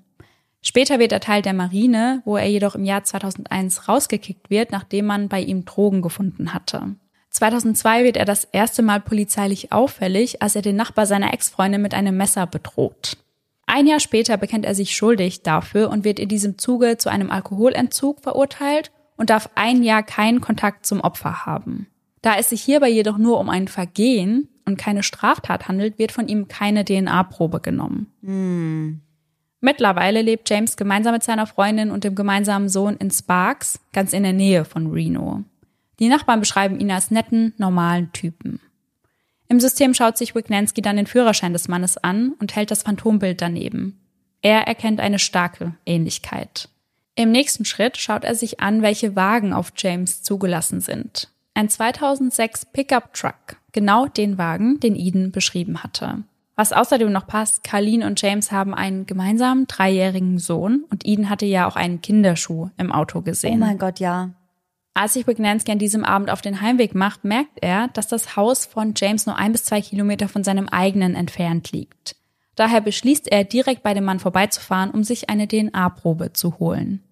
Später 0.60 0.98
wird 0.98 1.12
er 1.12 1.20
Teil 1.20 1.42
der 1.42 1.52
Marine, 1.52 2.22
wo 2.24 2.36
er 2.36 2.48
jedoch 2.48 2.74
im 2.74 2.84
Jahr 2.84 3.04
2001 3.04 3.88
rausgekickt 3.88 4.50
wird, 4.50 4.72
nachdem 4.72 5.06
man 5.06 5.28
bei 5.28 5.40
ihm 5.40 5.64
Drogen 5.64 6.02
gefunden 6.02 6.52
hatte. 6.52 6.96
2002 7.30 8.02
wird 8.02 8.16
er 8.16 8.24
das 8.24 8.44
erste 8.44 8.82
Mal 8.82 9.00
polizeilich 9.00 9.70
auffällig, 9.70 10.42
als 10.42 10.56
er 10.56 10.62
den 10.62 10.74
Nachbar 10.74 11.06
seiner 11.06 11.32
Ex-Freundin 11.32 11.82
mit 11.82 11.94
einem 11.94 12.16
Messer 12.16 12.46
bedroht. 12.46 13.16
Ein 13.76 13.86
Jahr 13.86 14.00
später 14.00 14.38
bekennt 14.38 14.64
er 14.64 14.74
sich 14.74 14.96
schuldig 14.96 15.42
dafür 15.42 15.90
und 15.90 16.02
wird 16.02 16.18
in 16.18 16.30
diesem 16.30 16.56
Zuge 16.56 16.96
zu 16.96 17.10
einem 17.10 17.30
Alkoholentzug 17.30 18.22
verurteilt 18.22 18.90
und 19.18 19.28
darf 19.28 19.50
ein 19.54 19.82
Jahr 19.82 20.02
keinen 20.02 20.40
Kontakt 20.40 20.86
zum 20.86 21.02
Opfer 21.02 21.44
haben. 21.44 21.86
Da 22.22 22.36
es 22.38 22.48
sich 22.48 22.62
hierbei 22.62 22.88
jedoch 22.88 23.18
nur 23.18 23.38
um 23.38 23.50
ein 23.50 23.68
Vergehen 23.68 24.48
und 24.64 24.78
keine 24.78 25.02
Straftat 25.02 25.68
handelt, 25.68 25.98
wird 25.98 26.10
von 26.10 26.26
ihm 26.26 26.48
keine 26.48 26.86
DNA-Probe 26.86 27.60
genommen. 27.60 28.10
Hm. 28.24 29.02
Mittlerweile 29.60 30.22
lebt 30.22 30.48
James 30.48 30.78
gemeinsam 30.78 31.12
mit 31.12 31.22
seiner 31.22 31.46
Freundin 31.46 31.90
und 31.90 32.02
dem 32.02 32.14
gemeinsamen 32.14 32.70
Sohn 32.70 32.96
in 32.96 33.10
Sparks, 33.10 33.78
ganz 33.92 34.14
in 34.14 34.22
der 34.22 34.32
Nähe 34.32 34.64
von 34.64 34.90
Reno. 34.90 35.44
Die 35.98 36.08
Nachbarn 36.08 36.40
beschreiben 36.40 36.80
ihn 36.80 36.90
als 36.90 37.10
netten, 37.10 37.52
normalen 37.58 38.10
Typen. 38.12 38.58
Im 39.48 39.60
System 39.60 39.94
schaut 39.94 40.18
sich 40.18 40.34
Wignanski 40.34 40.82
dann 40.82 40.96
den 40.96 41.06
Führerschein 41.06 41.52
des 41.52 41.68
Mannes 41.68 41.98
an 41.98 42.32
und 42.40 42.56
hält 42.56 42.70
das 42.70 42.82
Phantombild 42.82 43.40
daneben. 43.40 44.00
Er 44.42 44.66
erkennt 44.66 45.00
eine 45.00 45.18
starke 45.18 45.74
Ähnlichkeit. 45.86 46.68
Im 47.14 47.30
nächsten 47.30 47.64
Schritt 47.64 47.96
schaut 47.96 48.24
er 48.24 48.34
sich 48.34 48.60
an, 48.60 48.82
welche 48.82 49.16
Wagen 49.16 49.52
auf 49.52 49.72
James 49.76 50.22
zugelassen 50.22 50.80
sind. 50.80 51.30
Ein 51.54 51.70
2006 51.70 52.66
Pickup 52.66 53.14
Truck, 53.14 53.56
genau 53.72 54.06
den 54.06 54.36
Wagen, 54.36 54.78
den 54.80 54.94
Eden 54.94 55.32
beschrieben 55.32 55.82
hatte. 55.82 56.24
Was 56.54 56.72
außerdem 56.72 57.10
noch 57.10 57.26
passt, 57.26 57.64
Carleen 57.64 58.02
und 58.02 58.20
James 58.20 58.52
haben 58.52 58.74
einen 58.74 59.06
gemeinsamen 59.06 59.66
dreijährigen 59.66 60.38
Sohn 60.38 60.84
und 60.90 61.06
Eden 61.06 61.30
hatte 61.30 61.46
ja 61.46 61.66
auch 61.66 61.76
einen 61.76 62.00
Kinderschuh 62.00 62.70
im 62.76 62.92
Auto 62.92 63.22
gesehen. 63.22 63.62
Oh 63.62 63.66
mein 63.66 63.78
Gott, 63.78 64.00
ja. 64.00 64.30
Als 64.96 65.12
sich 65.12 65.26
Wignanski 65.26 65.70
an 65.72 65.78
diesem 65.78 66.06
Abend 66.06 66.30
auf 66.30 66.40
den 66.40 66.62
Heimweg 66.62 66.94
macht, 66.94 67.22
merkt 67.22 67.58
er, 67.60 67.88
dass 67.88 68.08
das 68.08 68.34
Haus 68.34 68.64
von 68.64 68.94
James 68.96 69.26
nur 69.26 69.36
ein 69.36 69.52
bis 69.52 69.64
zwei 69.64 69.82
Kilometer 69.82 70.26
von 70.26 70.42
seinem 70.42 70.70
eigenen 70.70 71.14
entfernt 71.14 71.70
liegt. 71.70 72.16
Daher 72.54 72.80
beschließt 72.80 73.28
er, 73.28 73.44
direkt 73.44 73.82
bei 73.82 73.92
dem 73.92 74.04
Mann 74.04 74.20
vorbeizufahren, 74.20 74.90
um 74.90 75.04
sich 75.04 75.28
eine 75.28 75.48
DNA-Probe 75.48 76.32
zu 76.32 76.58
holen. 76.58 77.02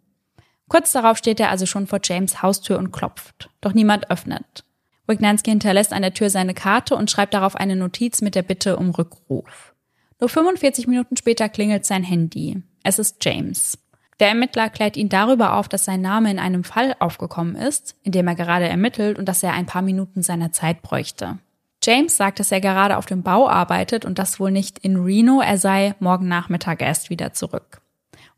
Kurz 0.66 0.92
darauf 0.92 1.18
steht 1.18 1.38
er 1.40 1.50
also 1.50 1.66
schon 1.66 1.86
vor 1.86 2.00
James 2.02 2.40
Haustür 2.40 2.78
und 2.78 2.90
klopft. 2.90 3.50
Doch 3.60 3.74
niemand 3.74 4.10
öffnet. 4.10 4.64
Wignanski 5.06 5.50
hinterlässt 5.50 5.92
an 5.92 6.00
der 6.00 6.14
Tür 6.14 6.30
seine 6.30 6.54
Karte 6.54 6.96
und 6.96 7.10
schreibt 7.10 7.34
darauf 7.34 7.54
eine 7.54 7.76
Notiz 7.76 8.22
mit 8.22 8.34
der 8.34 8.44
Bitte 8.44 8.78
um 8.78 8.88
Rückruf. 8.88 9.74
Nur 10.20 10.30
45 10.30 10.86
Minuten 10.86 11.18
später 11.18 11.50
klingelt 11.50 11.84
sein 11.84 12.02
Handy. 12.02 12.62
Es 12.82 12.98
ist 12.98 13.22
James. 13.22 13.76
Der 14.20 14.28
Ermittler 14.28 14.70
klärt 14.70 14.96
ihn 14.96 15.08
darüber 15.08 15.54
auf, 15.54 15.68
dass 15.68 15.84
sein 15.84 16.00
Name 16.00 16.30
in 16.30 16.38
einem 16.38 16.64
Fall 16.64 16.94
aufgekommen 16.98 17.56
ist, 17.56 17.96
in 18.02 18.12
dem 18.12 18.28
er 18.28 18.34
gerade 18.34 18.68
ermittelt 18.68 19.18
und 19.18 19.28
dass 19.28 19.42
er 19.42 19.52
ein 19.52 19.66
paar 19.66 19.82
Minuten 19.82 20.22
seiner 20.22 20.52
Zeit 20.52 20.82
bräuchte. 20.82 21.38
James 21.82 22.16
sagt, 22.16 22.40
dass 22.40 22.52
er 22.52 22.60
gerade 22.60 22.96
auf 22.96 23.06
dem 23.06 23.22
Bau 23.22 23.48
arbeitet 23.48 24.04
und 24.04 24.18
das 24.18 24.40
wohl 24.40 24.50
nicht 24.50 24.78
in 24.78 24.96
Reno, 24.96 25.40
er 25.40 25.58
sei 25.58 25.94
morgen 25.98 26.28
Nachmittag 26.28 26.80
erst 26.80 27.10
wieder 27.10 27.32
zurück. 27.32 27.82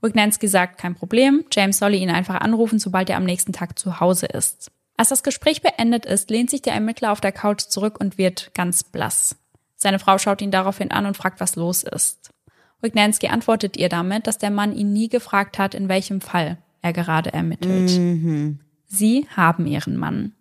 Wignanski 0.01 0.49
sagt, 0.49 0.79
kein 0.79 0.95
Problem, 0.95 1.45
James 1.53 1.79
solle 1.79 1.97
ihn 1.97 2.11
einfach 2.11 2.41
anrufen, 2.41 2.79
sobald 2.79 3.09
er 3.09 3.16
am 3.16 3.24
nächsten 3.24 3.53
Tag 3.53 3.79
zu 3.79 4.01
Hause 4.01 4.27
ist. 4.27 4.70
Als 4.97 5.11
das 5.11 5.22
Gespräch 5.22 5.62
beendet 5.62 6.07
ist, 6.07 6.31
lehnt 6.31 6.51
sich 6.51 6.62
der 6.62 6.74
Ermittler 6.74 7.12
auf 7.12 7.20
der 7.20 7.33
Couch 7.33 7.62
zurück 7.62 8.01
und 8.01 8.18
wird 8.18 8.51
ganz 8.55 8.83
blass. 8.83 9.37
Seine 9.77 9.99
Frau 9.99 10.18
schaut 10.18 10.41
ihn 10.41 10.51
daraufhin 10.51 10.91
an 10.91 11.07
und 11.07 11.16
fragt, 11.16 11.39
was 11.39 11.55
los 11.55 11.83
ist. 11.83 12.31
Wignanski 12.81 13.29
antwortet 13.29 13.77
ihr 13.77 13.89
damit, 13.89 14.27
dass 14.27 14.39
der 14.39 14.51
Mann 14.51 14.74
ihn 14.74 14.93
nie 14.93 15.09
gefragt 15.09 15.59
hat, 15.59 15.74
in 15.74 15.89
welchem 15.89 16.20
Fall 16.20 16.59
er 16.83 16.93
gerade 16.93 17.33
ermittelt. 17.33 17.99
Mhm. 17.99 18.61
Sie 18.87 19.27
haben 19.35 19.66
ihren 19.66 19.97
Mann. 19.97 20.33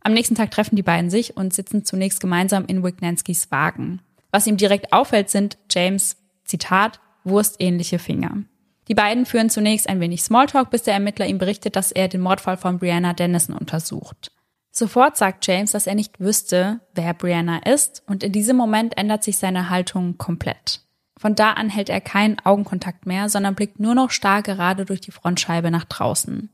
Am 0.00 0.12
nächsten 0.12 0.34
Tag 0.34 0.50
treffen 0.50 0.76
die 0.76 0.82
beiden 0.82 1.10
sich 1.10 1.36
und 1.36 1.52
sitzen 1.52 1.84
zunächst 1.84 2.20
gemeinsam 2.20 2.66
in 2.66 2.82
Wignanskis 2.82 3.50
Wagen. 3.50 4.00
Was 4.30 4.46
ihm 4.46 4.56
direkt 4.56 4.92
auffällt, 4.92 5.30
sind 5.30 5.58
James, 5.70 6.16
Zitat, 6.44 7.00
wurstähnliche 7.24 7.98
Finger. 7.98 8.44
Die 8.88 8.94
beiden 8.94 9.26
führen 9.26 9.50
zunächst 9.50 9.88
ein 9.88 10.00
wenig 10.00 10.22
Smalltalk, 10.22 10.70
bis 10.70 10.82
der 10.82 10.94
Ermittler 10.94 11.26
ihm 11.26 11.38
berichtet, 11.38 11.76
dass 11.76 11.92
er 11.92 12.08
den 12.08 12.22
Mordfall 12.22 12.56
von 12.56 12.78
Brianna 12.78 13.12
Dennison 13.12 13.56
untersucht. 13.56 14.32
Sofort 14.70 15.16
sagt 15.16 15.46
James, 15.46 15.72
dass 15.72 15.86
er 15.86 15.94
nicht 15.94 16.20
wüsste, 16.20 16.80
wer 16.94 17.12
Brianna 17.12 17.58
ist, 17.58 18.02
und 18.06 18.22
in 18.22 18.32
diesem 18.32 18.56
Moment 18.56 18.96
ändert 18.96 19.24
sich 19.24 19.38
seine 19.38 19.68
Haltung 19.68 20.16
komplett. 20.16 20.82
Von 21.18 21.34
da 21.34 21.52
an 21.52 21.68
hält 21.68 21.88
er 21.88 22.00
keinen 22.00 22.38
Augenkontakt 22.44 23.04
mehr, 23.04 23.28
sondern 23.28 23.54
blickt 23.54 23.80
nur 23.80 23.94
noch 23.94 24.10
starr 24.10 24.42
gerade 24.42 24.84
durch 24.84 25.00
die 25.00 25.10
Frontscheibe 25.10 25.70
nach 25.70 25.84
draußen. 25.84 26.48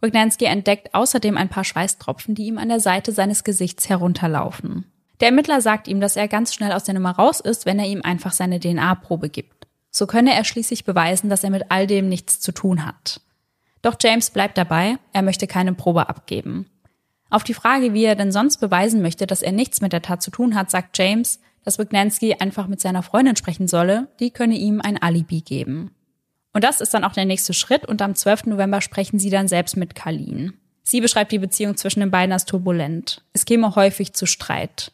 Wignanski 0.00 0.44
entdeckt 0.44 0.94
außerdem 0.94 1.36
ein 1.36 1.48
paar 1.48 1.64
Schweißtropfen, 1.64 2.34
die 2.34 2.46
ihm 2.46 2.58
an 2.58 2.68
der 2.68 2.80
Seite 2.80 3.12
seines 3.12 3.44
Gesichts 3.44 3.88
herunterlaufen. 3.88 4.84
Der 5.20 5.28
Ermittler 5.28 5.60
sagt 5.60 5.88
ihm, 5.88 6.00
dass 6.00 6.16
er 6.16 6.28
ganz 6.28 6.54
schnell 6.54 6.72
aus 6.72 6.84
der 6.84 6.94
Nummer 6.94 7.12
raus 7.12 7.40
ist, 7.40 7.66
wenn 7.66 7.78
er 7.78 7.86
ihm 7.86 8.02
einfach 8.02 8.32
seine 8.32 8.60
DNA-Probe 8.60 9.28
gibt. 9.28 9.66
So 9.90 10.06
könne 10.06 10.34
er 10.34 10.44
schließlich 10.44 10.84
beweisen, 10.84 11.30
dass 11.30 11.42
er 11.42 11.50
mit 11.50 11.70
all 11.70 11.86
dem 11.86 12.08
nichts 12.08 12.38
zu 12.40 12.52
tun 12.52 12.84
hat. 12.84 13.20
Doch 13.80 13.96
James 14.00 14.30
bleibt 14.30 14.58
dabei, 14.58 14.98
er 15.12 15.22
möchte 15.22 15.46
keine 15.46 15.72
Probe 15.72 16.08
abgeben. 16.08 16.66
Auf 17.36 17.44
die 17.44 17.52
Frage, 17.52 17.92
wie 17.92 18.06
er 18.06 18.14
denn 18.14 18.32
sonst 18.32 18.56
beweisen 18.62 19.02
möchte, 19.02 19.26
dass 19.26 19.42
er 19.42 19.52
nichts 19.52 19.82
mit 19.82 19.92
der 19.92 20.00
Tat 20.00 20.22
zu 20.22 20.30
tun 20.30 20.54
hat, 20.54 20.70
sagt 20.70 20.96
James, 20.96 21.38
dass 21.64 21.78
Wignanski 21.78 22.32
einfach 22.32 22.66
mit 22.66 22.80
seiner 22.80 23.02
Freundin 23.02 23.36
sprechen 23.36 23.68
solle, 23.68 24.08
die 24.20 24.30
könne 24.30 24.54
ihm 24.54 24.80
ein 24.80 24.96
Alibi 24.96 25.42
geben. 25.42 25.90
Und 26.54 26.64
das 26.64 26.80
ist 26.80 26.94
dann 26.94 27.04
auch 27.04 27.12
der 27.12 27.26
nächste 27.26 27.52
Schritt 27.52 27.84
und 27.84 28.00
am 28.00 28.14
12. 28.14 28.46
November 28.46 28.80
sprechen 28.80 29.18
sie 29.18 29.28
dann 29.28 29.48
selbst 29.48 29.76
mit 29.76 29.94
Carlin. 29.94 30.54
Sie 30.82 31.02
beschreibt 31.02 31.30
die 31.30 31.38
Beziehung 31.38 31.76
zwischen 31.76 32.00
den 32.00 32.10
beiden 32.10 32.32
als 32.32 32.46
turbulent. 32.46 33.22
Es 33.34 33.44
käme 33.44 33.74
häufig 33.76 34.14
zu 34.14 34.24
Streit. 34.24 34.92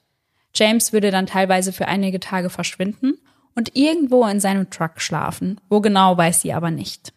James 0.53 0.93
würde 0.93 1.13
dann 1.13 1.27
teilweise 1.27 1.73
für 1.73 1.87
einige 1.87 2.19
Tage 2.19 2.51
verschwinden 2.51 3.19
und 3.55 3.77
irgendwo 3.77 4.27
in 4.27 4.41
seinem 4.41 4.69
Truck 4.69 5.01
schlafen. 5.01 5.61
Wo 5.69 5.81
genau 5.81 6.17
weiß 6.17 6.41
sie 6.41 6.53
aber 6.53 6.73
nicht. 6.73 7.13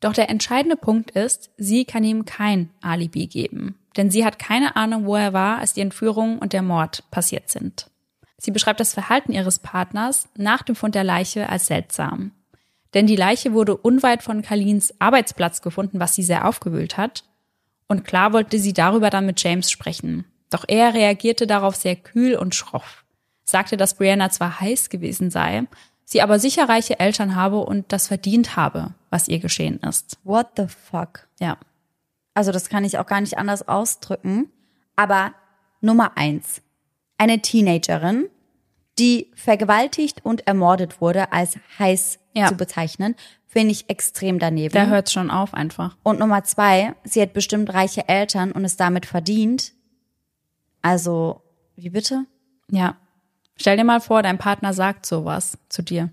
Doch 0.00 0.14
der 0.14 0.30
entscheidende 0.30 0.76
Punkt 0.76 1.10
ist, 1.10 1.50
sie 1.58 1.84
kann 1.84 2.04
ihm 2.04 2.24
kein 2.24 2.70
Alibi 2.80 3.26
geben. 3.26 3.76
Denn 3.96 4.10
sie 4.10 4.24
hat 4.24 4.38
keine 4.38 4.76
Ahnung, 4.76 5.04
wo 5.06 5.16
er 5.16 5.32
war, 5.32 5.58
als 5.58 5.74
die 5.74 5.80
Entführung 5.80 6.38
und 6.38 6.52
der 6.52 6.62
Mord 6.62 7.04
passiert 7.10 7.50
sind. 7.50 7.90
Sie 8.38 8.50
beschreibt 8.50 8.80
das 8.80 8.94
Verhalten 8.94 9.32
ihres 9.32 9.58
Partners 9.58 10.28
nach 10.36 10.62
dem 10.62 10.74
Fund 10.74 10.94
der 10.94 11.04
Leiche 11.04 11.48
als 11.48 11.66
seltsam. 11.66 12.32
Denn 12.94 13.06
die 13.06 13.16
Leiche 13.16 13.52
wurde 13.52 13.76
unweit 13.76 14.22
von 14.22 14.42
Kalins 14.42 14.94
Arbeitsplatz 15.00 15.62
gefunden, 15.62 16.00
was 16.00 16.14
sie 16.14 16.22
sehr 16.22 16.46
aufgewühlt 16.46 16.96
hat. 16.96 17.24
Und 17.86 18.04
klar 18.04 18.32
wollte 18.32 18.58
sie 18.58 18.72
darüber 18.72 19.10
dann 19.10 19.26
mit 19.26 19.42
James 19.42 19.70
sprechen. 19.70 20.24
Doch 20.50 20.64
er 20.66 20.94
reagierte 20.94 21.46
darauf 21.46 21.76
sehr 21.76 21.96
kühl 21.96 22.34
und 22.34 22.54
schroff 22.54 23.02
sagte, 23.52 23.76
dass 23.76 23.94
Brianna 23.94 24.30
zwar 24.30 24.60
heiß 24.60 24.88
gewesen 24.88 25.30
sei, 25.30 25.64
sie 26.04 26.22
aber 26.22 26.40
sicher 26.40 26.68
reiche 26.68 26.98
Eltern 26.98 27.36
habe 27.36 27.58
und 27.58 27.92
das 27.92 28.08
verdient 28.08 28.56
habe, 28.56 28.94
was 29.10 29.28
ihr 29.28 29.38
geschehen 29.38 29.78
ist. 29.78 30.18
What 30.24 30.48
the 30.56 30.66
fuck? 30.66 31.28
Ja. 31.38 31.56
Also 32.34 32.52
das 32.52 32.68
kann 32.68 32.84
ich 32.84 32.98
auch 32.98 33.06
gar 33.06 33.20
nicht 33.20 33.38
anders 33.38 33.68
ausdrücken. 33.68 34.50
Aber 34.96 35.34
Nummer 35.80 36.16
eins. 36.16 36.62
Eine 37.18 37.40
Teenagerin, 37.40 38.28
die 38.98 39.30
vergewaltigt 39.34 40.24
und 40.24 40.46
ermordet 40.46 41.00
wurde, 41.00 41.32
als 41.32 41.56
heiß 41.78 42.18
ja. 42.34 42.48
zu 42.48 42.56
bezeichnen, 42.56 43.14
finde 43.46 43.72
ich 43.72 43.90
extrem 43.90 44.38
daneben. 44.38 44.72
Da 44.72 44.86
hört 44.86 45.10
schon 45.10 45.30
auf 45.30 45.54
einfach. 45.54 45.96
Und 46.02 46.18
Nummer 46.18 46.44
zwei, 46.44 46.94
sie 47.04 47.20
hat 47.20 47.32
bestimmt 47.32 47.72
reiche 47.74 48.08
Eltern 48.08 48.52
und 48.52 48.64
es 48.64 48.76
damit 48.76 49.06
verdient. 49.06 49.72
Also, 50.80 51.42
wie 51.76 51.90
bitte? 51.90 52.26
Ja. 52.70 52.96
Stell 53.56 53.76
dir 53.76 53.84
mal 53.84 54.00
vor, 54.00 54.22
dein 54.22 54.38
Partner 54.38 54.72
sagt 54.72 55.06
sowas 55.06 55.58
zu 55.68 55.82
dir. 55.82 56.10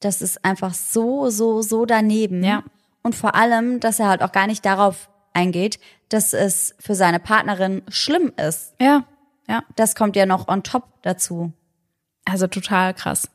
Das 0.00 0.22
ist 0.22 0.44
einfach 0.44 0.74
so, 0.74 1.30
so, 1.30 1.62
so 1.62 1.86
daneben. 1.86 2.44
Ja. 2.44 2.62
Und 3.02 3.14
vor 3.14 3.34
allem, 3.34 3.80
dass 3.80 3.98
er 3.98 4.08
halt 4.08 4.22
auch 4.22 4.32
gar 4.32 4.46
nicht 4.46 4.64
darauf 4.64 5.09
eingeht, 5.32 5.78
dass 6.08 6.32
es 6.32 6.74
für 6.78 6.94
seine 6.94 7.20
Partnerin 7.20 7.82
schlimm 7.88 8.32
ist. 8.36 8.74
Ja, 8.80 9.04
ja. 9.48 9.64
Das 9.76 9.94
kommt 9.94 10.16
ja 10.16 10.26
noch 10.26 10.48
on 10.48 10.62
top 10.62 10.84
dazu. 11.02 11.52
Also 12.24 12.46
total 12.46 12.94
krass. 12.94 13.28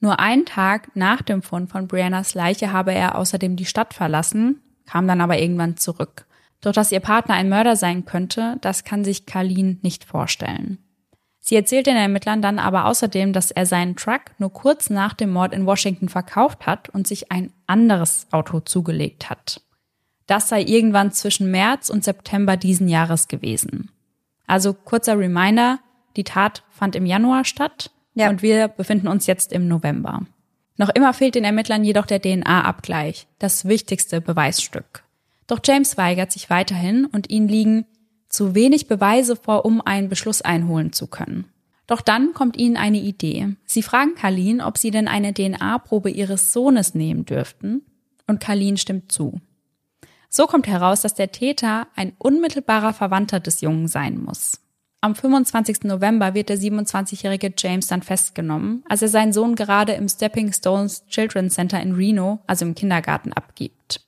Nur 0.00 0.20
einen 0.20 0.44
Tag 0.44 0.94
nach 0.94 1.22
dem 1.22 1.42
Fund 1.42 1.70
von 1.70 1.88
Briannas 1.88 2.34
Leiche 2.34 2.72
habe 2.72 2.92
er 2.92 3.16
außerdem 3.16 3.56
die 3.56 3.64
Stadt 3.64 3.94
verlassen, 3.94 4.60
kam 4.84 5.08
dann 5.08 5.20
aber 5.20 5.38
irgendwann 5.38 5.76
zurück. 5.76 6.26
Doch 6.60 6.72
dass 6.72 6.92
ihr 6.92 7.00
Partner 7.00 7.34
ein 7.34 7.48
Mörder 7.48 7.76
sein 7.76 8.04
könnte, 8.04 8.56
das 8.60 8.84
kann 8.84 9.04
sich 9.04 9.26
Carlin 9.26 9.78
nicht 9.82 10.04
vorstellen. 10.04 10.78
Sie 11.40 11.54
erzählt 11.54 11.86
den 11.86 11.96
Ermittlern 11.96 12.42
dann 12.42 12.58
aber 12.58 12.86
außerdem, 12.86 13.32
dass 13.32 13.52
er 13.52 13.66
seinen 13.66 13.94
Truck 13.94 14.22
nur 14.38 14.52
kurz 14.52 14.90
nach 14.90 15.14
dem 15.14 15.32
Mord 15.32 15.54
in 15.54 15.64
Washington 15.64 16.08
verkauft 16.08 16.66
hat 16.66 16.88
und 16.88 17.06
sich 17.06 17.30
ein 17.30 17.52
anderes 17.66 18.26
Auto 18.32 18.60
zugelegt 18.60 19.30
hat. 19.30 19.62
Das 20.26 20.48
sei 20.48 20.62
irgendwann 20.62 21.12
zwischen 21.12 21.50
März 21.50 21.88
und 21.88 22.04
September 22.04 22.56
diesen 22.56 22.88
Jahres 22.88 23.28
gewesen. 23.28 23.90
Also 24.46 24.74
kurzer 24.74 25.18
Reminder, 25.18 25.78
die 26.16 26.24
Tat 26.24 26.62
fand 26.70 26.96
im 26.96 27.06
Januar 27.06 27.44
statt 27.44 27.90
ja. 28.14 28.28
und 28.28 28.42
wir 28.42 28.68
befinden 28.68 29.08
uns 29.08 29.26
jetzt 29.26 29.52
im 29.52 29.68
November. 29.68 30.22
Noch 30.76 30.90
immer 30.90 31.14
fehlt 31.14 31.34
den 31.34 31.44
Ermittlern 31.44 31.84
jedoch 31.84 32.06
der 32.06 32.20
DNA-Abgleich, 32.20 33.26
das 33.38 33.66
wichtigste 33.66 34.20
Beweisstück. 34.20 35.04
Doch 35.46 35.60
James 35.64 35.96
weigert 35.96 36.32
sich 36.32 36.50
weiterhin 36.50 37.06
und 37.06 37.30
ihnen 37.30 37.48
liegen 37.48 37.86
zu 38.28 38.54
wenig 38.54 38.88
Beweise 38.88 39.36
vor, 39.36 39.64
um 39.64 39.80
einen 39.80 40.08
Beschluss 40.08 40.42
einholen 40.42 40.92
zu 40.92 41.06
können. 41.06 41.46
Doch 41.86 42.00
dann 42.00 42.34
kommt 42.34 42.56
ihnen 42.56 42.76
eine 42.76 42.98
Idee. 42.98 43.54
Sie 43.64 43.82
fragen 43.82 44.16
Karlin, 44.16 44.60
ob 44.60 44.76
sie 44.76 44.90
denn 44.90 45.06
eine 45.06 45.32
DNA-Probe 45.32 46.10
ihres 46.10 46.52
Sohnes 46.52 46.94
nehmen 46.94 47.24
dürften, 47.24 47.82
und 48.26 48.40
Karlin 48.40 48.76
stimmt 48.76 49.12
zu. 49.12 49.40
So 50.28 50.46
kommt 50.46 50.66
heraus, 50.66 51.02
dass 51.02 51.14
der 51.14 51.32
Täter 51.32 51.86
ein 51.96 52.12
unmittelbarer 52.18 52.92
Verwandter 52.92 53.40
des 53.40 53.60
Jungen 53.60 53.88
sein 53.88 54.22
muss. 54.22 54.60
Am 55.00 55.14
25. 55.14 55.84
November 55.84 56.34
wird 56.34 56.48
der 56.48 56.58
27-jährige 56.58 57.52
James 57.56 57.86
dann 57.86 58.02
festgenommen, 58.02 58.82
als 58.88 59.02
er 59.02 59.08
seinen 59.08 59.32
Sohn 59.32 59.54
gerade 59.54 59.92
im 59.92 60.08
Stepping 60.08 60.52
Stones 60.52 61.06
Children's 61.06 61.54
Center 61.54 61.80
in 61.80 61.94
Reno, 61.94 62.40
also 62.46 62.64
im 62.64 62.74
Kindergarten, 62.74 63.32
abgibt. 63.32 64.00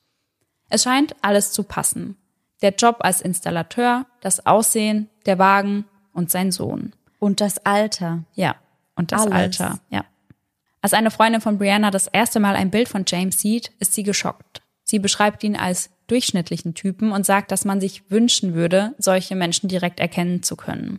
Es 0.69 0.83
scheint 0.83 1.15
alles 1.21 1.51
zu 1.51 1.63
passen. 1.63 2.17
Der 2.61 2.73
Job 2.73 2.97
als 2.99 3.21
Installateur, 3.21 4.05
das 4.21 4.45
Aussehen, 4.45 5.09
der 5.25 5.39
Wagen 5.39 5.85
und 6.11 6.31
sein 6.31 6.51
Sohn. 6.51 6.93
Und 7.19 7.39
das 7.39 7.65
Alter. 7.65 8.23
Ja, 8.33 8.55
und 8.95 9.11
das 9.13 9.21
Alles. 9.21 9.59
Alter, 9.61 9.79
ja. 9.89 10.03
Als 10.81 10.93
eine 10.93 11.11
Freundin 11.11 11.41
von 11.41 11.57
Brianna 11.57 11.91
das 11.91 12.07
erste 12.07 12.39
Mal 12.39 12.55
ein 12.55 12.71
Bild 12.71 12.89
von 12.89 13.05
James 13.07 13.39
sieht, 13.39 13.71
ist 13.79 13.93
sie 13.93 14.03
geschockt. 14.03 14.58
Sie 14.89 14.97
beschreibt 14.97 15.43
ihn 15.43 15.55
als 15.55 15.91
durchschnittlichen 16.07 16.73
Typen 16.73 17.11
und 17.11 17.23
sagt, 17.23 17.51
dass 17.51 17.63
man 17.63 17.79
sich 17.79 18.09
wünschen 18.09 18.55
würde, 18.55 18.95
solche 18.97 19.35
Menschen 19.35 19.69
direkt 19.69 19.99
erkennen 19.99 20.41
zu 20.41 20.55
können. 20.55 20.97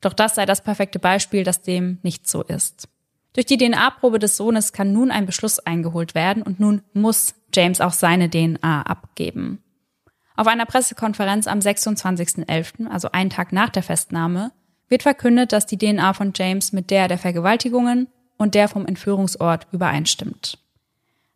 Doch 0.00 0.12
das 0.12 0.36
sei 0.36 0.46
das 0.46 0.62
perfekte 0.62 1.00
Beispiel, 1.00 1.42
dass 1.42 1.60
dem 1.60 1.98
nicht 2.04 2.28
so 2.28 2.44
ist. 2.44 2.88
Durch 3.32 3.46
die 3.46 3.58
DNA-Probe 3.58 4.20
des 4.20 4.36
Sohnes 4.36 4.72
kann 4.72 4.92
nun 4.92 5.10
ein 5.10 5.26
Beschluss 5.26 5.58
eingeholt 5.58 6.14
werden 6.14 6.44
und 6.44 6.60
nun 6.60 6.82
muss 6.92 7.34
James 7.52 7.80
auch 7.80 7.92
seine 7.92 8.30
DNA 8.30 8.82
abgeben. 8.82 9.60
Auf 10.36 10.46
einer 10.46 10.66
Pressekonferenz 10.66 11.48
am 11.48 11.58
26.11., 11.58 12.86
also 12.88 13.10
einen 13.10 13.30
Tag 13.30 13.52
nach 13.52 13.70
der 13.70 13.82
Festnahme, 13.82 14.52
wird 14.88 15.02
verkündet, 15.02 15.50
dass 15.50 15.66
die 15.66 15.78
DNA 15.78 16.12
von 16.12 16.32
James 16.36 16.72
mit 16.72 16.92
der 16.92 17.08
der 17.08 17.18
Vergewaltigungen 17.18 18.06
und 18.36 18.54
der 18.54 18.68
vom 18.68 18.86
Entführungsort 18.86 19.66
übereinstimmt. 19.72 20.63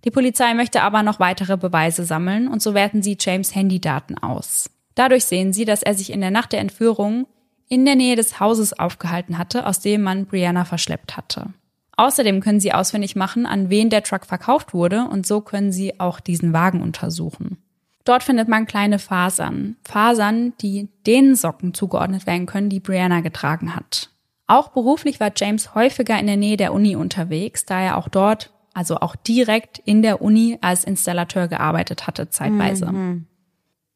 Die 0.08 0.10
Polizei 0.10 0.54
möchte 0.54 0.80
aber 0.80 1.02
noch 1.02 1.20
weitere 1.20 1.58
Beweise 1.58 2.02
sammeln 2.02 2.48
und 2.48 2.62
so 2.62 2.72
werten 2.72 3.02
sie 3.02 3.18
James 3.20 3.54
Handydaten 3.54 4.16
aus. 4.16 4.70
Dadurch 4.94 5.26
sehen 5.26 5.52
sie, 5.52 5.66
dass 5.66 5.82
er 5.82 5.92
sich 5.92 6.10
in 6.10 6.22
der 6.22 6.30
Nacht 6.30 6.52
der 6.52 6.60
Entführung 6.60 7.26
in 7.68 7.84
der 7.84 7.94
Nähe 7.94 8.16
des 8.16 8.40
Hauses 8.40 8.72
aufgehalten 8.72 9.36
hatte, 9.36 9.66
aus 9.66 9.80
dem 9.80 10.00
man 10.00 10.24
Brianna 10.24 10.64
verschleppt 10.64 11.18
hatte. 11.18 11.52
Außerdem 11.98 12.40
können 12.40 12.58
sie 12.58 12.72
ausfindig 12.72 13.16
machen, 13.16 13.44
an 13.44 13.68
wen 13.68 13.90
der 13.90 14.02
Truck 14.02 14.24
verkauft 14.24 14.72
wurde 14.72 15.06
und 15.12 15.26
so 15.26 15.42
können 15.42 15.72
sie 15.72 16.00
auch 16.00 16.20
diesen 16.20 16.54
Wagen 16.54 16.80
untersuchen. 16.80 17.58
Dort 18.04 18.22
findet 18.22 18.48
man 18.48 18.64
kleine 18.64 18.98
Fasern. 18.98 19.76
Fasern, 19.84 20.54
die 20.62 20.88
den 21.06 21.34
Socken 21.34 21.74
zugeordnet 21.74 22.26
werden 22.26 22.46
können, 22.46 22.70
die 22.70 22.80
Brianna 22.80 23.20
getragen 23.20 23.76
hat. 23.76 24.08
Auch 24.46 24.68
beruflich 24.68 25.20
war 25.20 25.32
James 25.36 25.74
häufiger 25.74 26.18
in 26.18 26.28
der 26.28 26.38
Nähe 26.38 26.56
der 26.56 26.72
Uni 26.72 26.96
unterwegs, 26.96 27.66
da 27.66 27.78
er 27.82 27.98
auch 27.98 28.08
dort, 28.08 28.54
also 28.78 29.00
auch 29.00 29.16
direkt 29.16 29.80
in 29.80 30.02
der 30.02 30.22
Uni 30.22 30.56
als 30.60 30.84
Installateur 30.84 31.48
gearbeitet 31.48 32.06
hatte 32.06 32.30
zeitweise. 32.30 32.86
Mhm. 32.86 33.26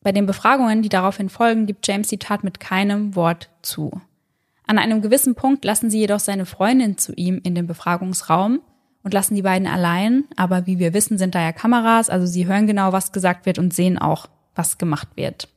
Bei 0.03 0.11
den 0.11 0.27
Befragungen, 0.27 0.83
die 0.83 0.89
daraufhin 0.89 1.29
folgen, 1.29 1.67
gibt 1.67 1.87
James 1.87 2.09
die 2.09 2.19
Tat 2.19 2.43
mit 2.43 2.59
keinem 2.59 3.15
Wort 3.15 3.49
zu. 3.63 3.93
An 4.67 4.79
einem 4.79 5.01
gewissen 5.01 5.37
Punkt 5.37 5.65
lassen 5.65 5.89
sie 5.89 6.01
jedoch 6.01 6.19
seine 6.19 6.47
Freundin 6.47 6.99
zu 6.99 7.13
ihm 7.13 7.41
in 7.45 7.55
den 7.55 7.69
Befragungsraum 7.69 8.59
und 9.05 9.15
lassen 9.15 9.37
die 9.37 9.43
beiden 9.43 9.69
allein. 9.69 10.25
Aber 10.35 10.67
wie 10.67 10.81
wir 10.81 10.95
wissen, 10.95 11.17
sind 11.17 11.37
da 11.37 11.41
ja 11.41 11.53
Kameras, 11.53 12.11
also 12.11 12.27
sie 12.27 12.49
hören 12.49 12.67
genau, 12.67 12.93
was 12.93 13.13
gesagt 13.13 13.47
wird 13.47 13.61
und 13.61 13.73
sehen 13.73 13.99
auch, 13.99 14.27
was 14.57 14.79
gemacht 14.79 15.11
wird. 15.15 15.49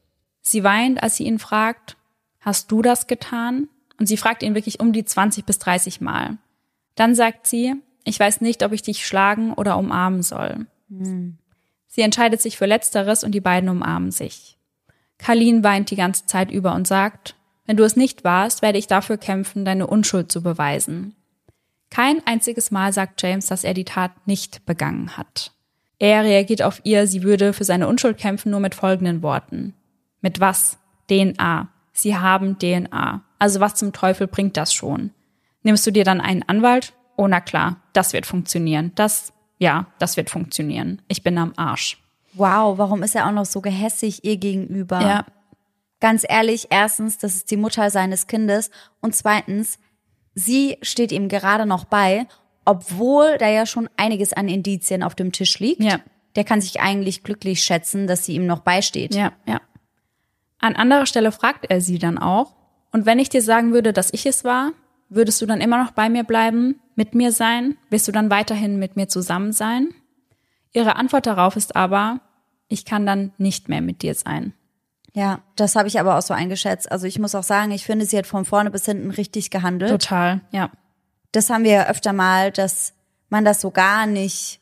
Sie 0.42 0.64
weint, 0.64 1.02
als 1.02 1.16
sie 1.16 1.26
ihn 1.26 1.40
fragt, 1.40 1.98
hast 2.42 2.72
du 2.72 2.84
das 2.84 3.08
getan? 3.08 3.70
Und 4.00 4.06
sie 4.06 4.18
fragt 4.18 4.44
ihn 4.44 4.54
wirklich 4.54 4.80
um 4.80 4.94
die 4.94 5.04
20 5.04 5.46
bis 5.46 5.58
30 5.58 6.00
Mal. 6.00 6.38
Dann 6.94 7.16
sagt 7.16 7.48
sie, 7.48 7.74
ich 8.06 8.20
weiß 8.20 8.40
nicht, 8.40 8.64
ob 8.64 8.72
ich 8.72 8.84
dich 8.84 9.06
schlagen 9.06 9.54
oder 9.54 9.78
umarmen 9.78 10.24
soll. 10.24 10.68
Hm. 10.90 11.38
Sie 11.88 12.02
entscheidet 12.02 12.42
sich 12.42 12.58
für 12.58 12.66
Letzteres 12.66 13.24
und 13.24 13.32
die 13.32 13.42
beiden 13.42 13.70
umarmen 13.70 14.12
sich. 14.12 14.58
Karlin 15.18 15.64
weint 15.64 15.92
die 15.92 15.96
ganze 15.96 16.26
Zeit 16.26 16.52
über 16.52 16.74
und 16.76 16.88
sagt, 16.88 17.36
wenn 17.66 17.78
du 17.78 17.84
es 17.84 17.96
nicht 17.96 18.24
warst, 18.24 18.62
werde 18.62 18.78
ich 18.78 18.88
dafür 18.88 19.18
kämpfen, 19.18 19.66
deine 19.66 19.88
Unschuld 19.88 20.32
zu 20.32 20.44
beweisen. 20.44 21.16
Kein 21.90 22.26
einziges 22.28 22.72
Mal 22.72 22.94
sagt 22.94 23.22
James, 23.22 23.48
dass 23.48 23.64
er 23.64 23.74
die 23.74 23.86
Tat 23.86 24.12
nicht 24.28 24.66
begangen 24.66 25.18
hat. 25.18 25.52
Er 25.98 26.24
reagiert 26.24 26.62
auf 26.62 26.82
ihr, 26.84 27.08
sie 27.08 27.24
würde 27.24 27.54
für 27.54 27.64
seine 27.64 27.88
Unschuld 27.88 28.18
kämpfen, 28.18 28.52
nur 28.52 28.60
mit 28.60 28.76
folgenden 28.76 29.22
Worten. 29.22 29.74
Mit 30.22 30.40
was? 30.40 30.78
DNA. 31.10 31.70
Sie 31.94 32.18
haben 32.18 32.60
DNA. 32.60 33.24
Also 33.40 33.60
was 33.62 33.76
zum 33.76 33.94
Teufel 33.94 34.28
bringt 34.28 34.58
das 34.58 34.74
schon? 34.74 35.12
Nimmst 35.64 35.88
du 35.88 35.92
dir 35.92 36.04
dann 36.04 36.22
einen 36.22 36.44
Anwalt? 36.44 36.94
Oh, 37.18 37.28
na 37.28 37.42
klar, 37.42 37.78
das 37.94 38.14
wird 38.14 38.26
funktionieren. 38.26 38.92
Das, 38.96 39.34
ja, 39.58 39.88
das 40.00 40.18
wird 40.18 40.30
funktionieren. 40.30 41.02
Ich 41.08 41.24
bin 41.24 41.38
am 41.38 41.54
Arsch. 41.56 42.02
Wow, 42.34 42.78
warum 42.78 43.04
ist 43.04 43.16
er 43.16 43.28
auch 43.28 43.32
noch 43.32 43.46
so 43.46 43.62
gehässig 43.62 44.24
ihr 44.24 44.38
gegenüber? 44.38 45.02
Ja. 45.02 45.26
Ganz 46.02 46.26
ehrlich, 46.28 46.68
erstens, 46.70 47.18
das 47.18 47.36
ist 47.36 47.52
die 47.52 47.58
Mutter 47.58 47.90
seines 47.90 48.28
Kindes 48.28 48.70
und 49.02 49.16
zweitens, 49.16 49.80
sie 50.34 50.78
steht 50.82 51.14
ihm 51.14 51.30
gerade 51.30 51.66
noch 51.66 51.86
bei, 51.86 52.28
obwohl 52.66 53.38
da 53.38 53.48
ja 53.48 53.66
schon 53.66 53.90
einiges 53.96 54.34
an 54.34 54.50
Indizien 54.50 55.04
auf 55.04 55.16
dem 55.16 55.32
Tisch 55.32 55.60
liegt. 55.60 55.82
Ja. 55.82 56.00
Der 56.36 56.44
kann 56.44 56.60
sich 56.60 56.82
eigentlich 56.82 57.24
glücklich 57.24 57.64
schätzen, 57.64 58.08
dass 58.08 58.26
sie 58.26 58.36
ihm 58.36 58.46
noch 58.46 58.60
beisteht. 58.60 59.16
Ja, 59.16 59.32
ja. 59.48 59.62
An 60.60 60.76
anderer 60.76 61.06
Stelle 61.06 61.32
fragt 61.32 61.66
er 61.70 61.80
sie 61.80 62.00
dann 62.00 62.18
auch, 62.18 62.56
und 62.92 63.06
wenn 63.06 63.20
ich 63.20 63.30
dir 63.30 63.42
sagen 63.42 63.74
würde, 63.74 63.94
dass 63.94 64.14
ich 64.14 64.26
es 64.26 64.44
war, 64.44 64.72
würdest 65.10 65.42
du 65.42 65.46
dann 65.46 65.62
immer 65.62 65.84
noch 65.84 65.92
bei 65.92 66.10
mir 66.10 66.24
bleiben, 66.24 66.80
mit 66.96 67.16
mir 67.16 67.32
sein? 67.32 67.78
Wirst 67.90 68.08
du 68.08 68.12
dann 68.12 68.30
weiterhin 68.30 68.78
mit 68.78 68.96
mir 68.96 69.08
zusammen 69.08 69.52
sein? 69.52 69.90
Ihre 70.74 70.96
Antwort 70.96 71.26
darauf 71.26 71.56
ist 71.56 71.76
aber, 71.76 72.22
ich 72.68 72.86
kann 72.86 73.06
dann 73.06 73.32
nicht 73.38 73.70
mehr 73.70 73.82
mit 73.82 74.02
dir 74.02 74.14
sein. 74.14 74.54
Ja, 75.14 75.40
das 75.56 75.76
habe 75.78 75.88
ich 75.88 76.00
aber 76.00 76.18
auch 76.18 76.22
so 76.22 76.34
eingeschätzt. 76.34 76.92
Also 76.92 77.08
ich 77.08 77.20
muss 77.20 77.36
auch 77.36 77.44
sagen, 77.44 77.72
ich 77.72 77.86
finde, 77.86 78.06
sie 78.06 78.18
hat 78.18 78.28
von 78.28 78.44
vorne 78.44 78.70
bis 78.70 78.86
hinten 78.86 79.12
richtig 79.12 79.50
gehandelt. 79.50 79.92
Total, 79.92 80.42
ja. 80.52 80.70
Das 81.32 81.50
haben 81.50 81.64
wir 81.64 81.72
ja 81.72 81.88
öfter 81.88 82.12
mal, 82.12 82.52
dass 82.52 82.94
man 83.30 83.46
das 83.46 83.62
so 83.62 83.72
gar 83.72 84.08
nicht 84.08 84.60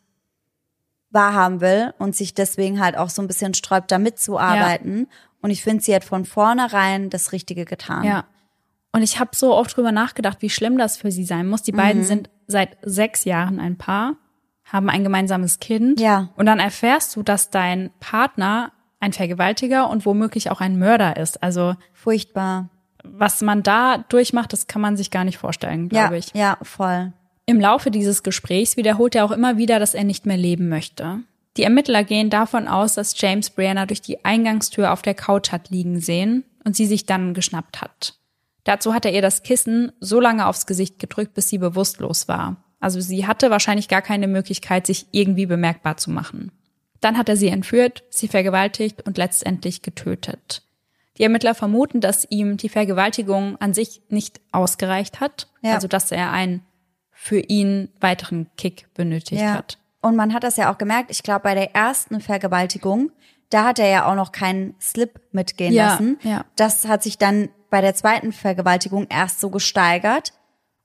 wahrhaben 1.09 1.61
will 1.61 1.93
und 1.97 2.15
sich 2.15 2.33
deswegen 2.33 2.79
halt 2.79 2.97
auch 2.97 3.09
so 3.09 3.21
ein 3.21 3.27
bisschen 3.27 3.53
sträubt, 3.53 3.91
da 3.91 3.97
mitzuarbeiten. 3.97 4.99
Ja. 4.99 5.17
Und 5.41 5.49
ich 5.49 5.63
finde, 5.63 5.83
sie 5.83 5.93
hat 5.95 6.03
von 6.03 6.25
vornherein 6.25 7.09
das 7.09 7.31
Richtige 7.31 7.65
getan. 7.65 8.03
Ja. 8.03 8.25
Und 8.95 9.01
ich 9.01 9.19
habe 9.19 9.31
so 9.33 9.53
oft 9.53 9.75
drüber 9.75 9.91
nachgedacht, 9.91 10.37
wie 10.41 10.49
schlimm 10.49 10.77
das 10.77 10.97
für 10.97 11.11
sie 11.11 11.25
sein 11.25 11.47
muss. 11.47 11.63
Die 11.63 11.71
beiden 11.71 12.03
mhm. 12.03 12.05
sind 12.05 12.29
seit 12.47 12.77
sechs 12.83 13.25
Jahren 13.25 13.59
ein 13.59 13.77
Paar, 13.77 14.15
haben 14.65 14.89
ein 14.89 15.03
gemeinsames 15.03 15.59
Kind. 15.59 15.99
Ja. 15.99 16.29
Und 16.35 16.45
dann 16.45 16.59
erfährst 16.59 17.15
du, 17.15 17.23
dass 17.23 17.49
dein 17.49 17.89
Partner 17.99 18.71
ein 18.99 19.11
Vergewaltiger 19.11 19.89
und 19.89 20.05
womöglich 20.05 20.51
auch 20.51 20.61
ein 20.61 20.77
Mörder 20.77 21.17
ist. 21.17 21.41
Also 21.41 21.75
furchtbar. 21.91 22.69
Was 23.03 23.41
man 23.41 23.63
da 23.63 23.97
durchmacht, 23.97 24.53
das 24.53 24.67
kann 24.67 24.81
man 24.81 24.95
sich 24.95 25.11
gar 25.11 25.25
nicht 25.25 25.37
vorstellen, 25.37 25.89
glaube 25.89 26.13
ja, 26.13 26.19
ich. 26.19 26.33
Ja, 26.33 26.57
voll. 26.61 27.11
Im 27.45 27.59
Laufe 27.59 27.91
dieses 27.91 28.23
Gesprächs 28.23 28.77
wiederholt 28.77 29.15
er 29.15 29.25
auch 29.25 29.31
immer 29.31 29.57
wieder, 29.57 29.79
dass 29.79 29.93
er 29.93 30.05
nicht 30.05 30.25
mehr 30.25 30.37
leben 30.37 30.69
möchte. 30.69 31.19
Die 31.57 31.63
Ermittler 31.63 32.03
gehen 32.03 32.29
davon 32.29 32.67
aus, 32.67 32.93
dass 32.93 33.19
James 33.19 33.49
Brianna 33.49 33.85
durch 33.85 34.01
die 34.01 34.23
Eingangstür 34.23 34.93
auf 34.93 35.01
der 35.01 35.13
Couch 35.15 35.51
hat 35.51 35.69
liegen 35.69 35.99
sehen 35.99 36.45
und 36.63 36.75
sie 36.75 36.85
sich 36.85 37.05
dann 37.05 37.33
geschnappt 37.33 37.81
hat. 37.81 38.15
Dazu 38.63 38.93
hat 38.93 39.05
er 39.05 39.13
ihr 39.13 39.21
das 39.21 39.43
Kissen 39.43 39.91
so 39.99 40.19
lange 40.19 40.47
aufs 40.47 40.65
Gesicht 40.65 40.99
gedrückt, 40.99 41.33
bis 41.33 41.49
sie 41.49 41.57
bewusstlos 41.57 42.27
war. 42.27 42.63
Also 42.79 42.99
sie 42.99 43.27
hatte 43.27 43.49
wahrscheinlich 43.49 43.87
gar 43.87 44.01
keine 44.01 44.27
Möglichkeit, 44.27 44.87
sich 44.87 45.07
irgendwie 45.11 45.45
bemerkbar 45.45 45.97
zu 45.97 46.11
machen. 46.11 46.51
Dann 46.99 47.17
hat 47.17 47.29
er 47.29 47.37
sie 47.37 47.49
entführt, 47.49 48.03
sie 48.09 48.27
vergewaltigt 48.27 49.05
und 49.05 49.17
letztendlich 49.17 49.81
getötet. 49.81 50.63
Die 51.17 51.23
Ermittler 51.23 51.53
vermuten, 51.53 52.01
dass 52.01 52.25
ihm 52.29 52.57
die 52.57 52.69
Vergewaltigung 52.69 53.57
an 53.57 53.73
sich 53.73 54.01
nicht 54.09 54.41
ausgereicht 54.51 55.19
hat, 55.19 55.47
ja. 55.61 55.75
also 55.75 55.87
dass 55.87 56.11
er 56.11 56.31
einen 56.31 56.61
für 57.11 57.39
ihn 57.39 57.89
weiteren 57.99 58.49
Kick 58.57 58.87
benötigt 58.95 59.41
ja. 59.41 59.53
hat. 59.53 59.77
Und 60.01 60.15
man 60.15 60.33
hat 60.33 60.43
das 60.43 60.57
ja 60.57 60.73
auch 60.73 60.77
gemerkt, 60.77 61.11
ich 61.11 61.23
glaube, 61.23 61.43
bei 61.43 61.55
der 61.55 61.75
ersten 61.75 62.19
Vergewaltigung, 62.19 63.11
da 63.49 63.63
hat 63.63 63.79
er 63.79 63.87
ja 63.87 64.05
auch 64.05 64.15
noch 64.15 64.31
keinen 64.31 64.75
Slip 64.81 65.21
mitgehen 65.31 65.73
ja, 65.73 65.89
lassen. 65.89 66.17
Ja. 66.23 66.43
Das 66.55 66.87
hat 66.87 67.03
sich 67.03 67.17
dann 67.17 67.49
bei 67.73 67.81
der 67.81 67.95
zweiten 67.95 68.31
Vergewaltigung 68.31 69.07
erst 69.09 69.39
so 69.39 69.49
gesteigert. 69.49 70.31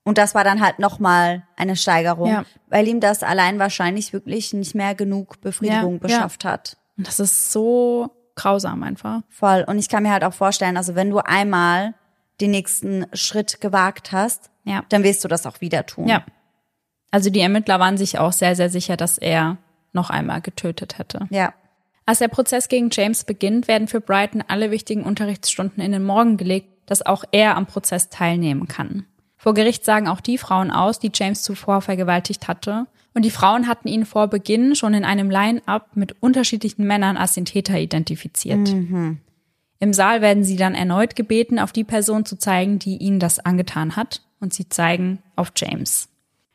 Und 0.03 0.17
das 0.17 0.33
war 0.33 0.43
dann 0.43 0.59
halt 0.59 0.79
nochmal 0.79 1.43
eine 1.55 1.75
Steigerung, 1.75 2.31
ja. 2.31 2.45
weil 2.67 2.87
ihm 2.87 2.99
das 2.99 3.21
allein 3.21 3.59
wahrscheinlich 3.59 4.11
wirklich 4.11 4.53
nicht 4.53 4.73
mehr 4.73 4.95
genug 4.95 5.39
Befriedigung 5.39 5.93
ja, 5.93 5.99
beschafft 5.99 6.45
ja. 6.45 6.49
hat. 6.49 6.77
Und 6.97 7.05
das 7.07 7.19
ist 7.19 7.51
so 7.51 8.09
grausam 8.33 8.81
einfach. 8.81 9.21
Voll. 9.29 9.63
Und 9.67 9.77
ich 9.77 9.87
kann 9.87 10.01
mir 10.01 10.11
halt 10.11 10.23
auch 10.23 10.33
vorstellen, 10.33 10.77
also 10.77 10.95
wenn 10.95 11.11
du 11.11 11.19
einmal 11.19 11.93
den 12.41 12.49
nächsten 12.49 13.05
Schritt 13.13 13.61
gewagt 13.61 14.11
hast, 14.11 14.49
ja. 14.63 14.83
dann 14.89 15.03
wirst 15.03 15.23
du 15.23 15.27
das 15.27 15.45
auch 15.45 15.61
wieder 15.61 15.85
tun. 15.85 16.07
Ja. 16.07 16.25
Also 17.11 17.29
die 17.29 17.41
Ermittler 17.41 17.79
waren 17.79 17.97
sich 17.97 18.17
auch 18.17 18.33
sehr, 18.33 18.55
sehr 18.55 18.71
sicher, 18.71 18.97
dass 18.97 19.19
er 19.19 19.57
noch 19.93 20.09
einmal 20.09 20.41
getötet 20.41 20.97
hätte. 20.97 21.27
Ja. 21.29 21.53
Als 22.07 22.17
der 22.17 22.29
Prozess 22.29 22.67
gegen 22.67 22.89
James 22.91 23.25
beginnt, 23.25 23.67
werden 23.67 23.87
für 23.87 24.01
Brighton 24.01 24.43
alle 24.47 24.71
wichtigen 24.71 25.03
Unterrichtsstunden 25.03 25.83
in 25.83 25.91
den 25.91 26.03
Morgen 26.03 26.37
gelegt, 26.37 26.78
dass 26.89 27.05
auch 27.05 27.23
er 27.31 27.55
am 27.55 27.65
Prozess 27.65 28.09
teilnehmen 28.09 28.67
kann. 28.67 29.05
Vor 29.37 29.53
Gericht 29.53 29.85
sagen 29.85 30.07
auch 30.07 30.19
die 30.19 30.37
Frauen 30.37 30.71
aus, 30.71 30.99
die 30.99 31.11
James 31.13 31.43
zuvor 31.43 31.81
vergewaltigt 31.81 32.47
hatte. 32.47 32.87
Und 33.13 33.23
die 33.23 33.31
Frauen 33.31 33.67
hatten 33.67 33.87
ihn 33.87 34.05
vor 34.05 34.27
Beginn 34.27 34.75
schon 34.75 34.93
in 34.93 35.05
einem 35.05 35.29
Line-up 35.29 35.95
mit 35.95 36.21
unterschiedlichen 36.21 36.85
Männern 36.85 37.15
als 37.17 37.33
den 37.33 37.45
Täter 37.45 37.79
identifiziert. 37.79 38.73
Mhm. 38.73 39.19
Im 39.79 39.93
Saal 39.93 40.21
werden 40.21 40.43
sie 40.43 40.57
dann 40.57 40.75
erneut 40.75 41.15
gebeten, 41.15 41.57
auf 41.57 41.71
die 41.71 41.85
Person 41.85 42.25
zu 42.25 42.37
zeigen, 42.37 42.79
die 42.79 42.97
ihnen 42.97 43.19
das 43.19 43.39
angetan 43.39 43.95
hat. 43.95 44.21
Und 44.41 44.53
sie 44.53 44.67
zeigen 44.67 45.19
auf 45.35 45.51
James. 45.55 46.09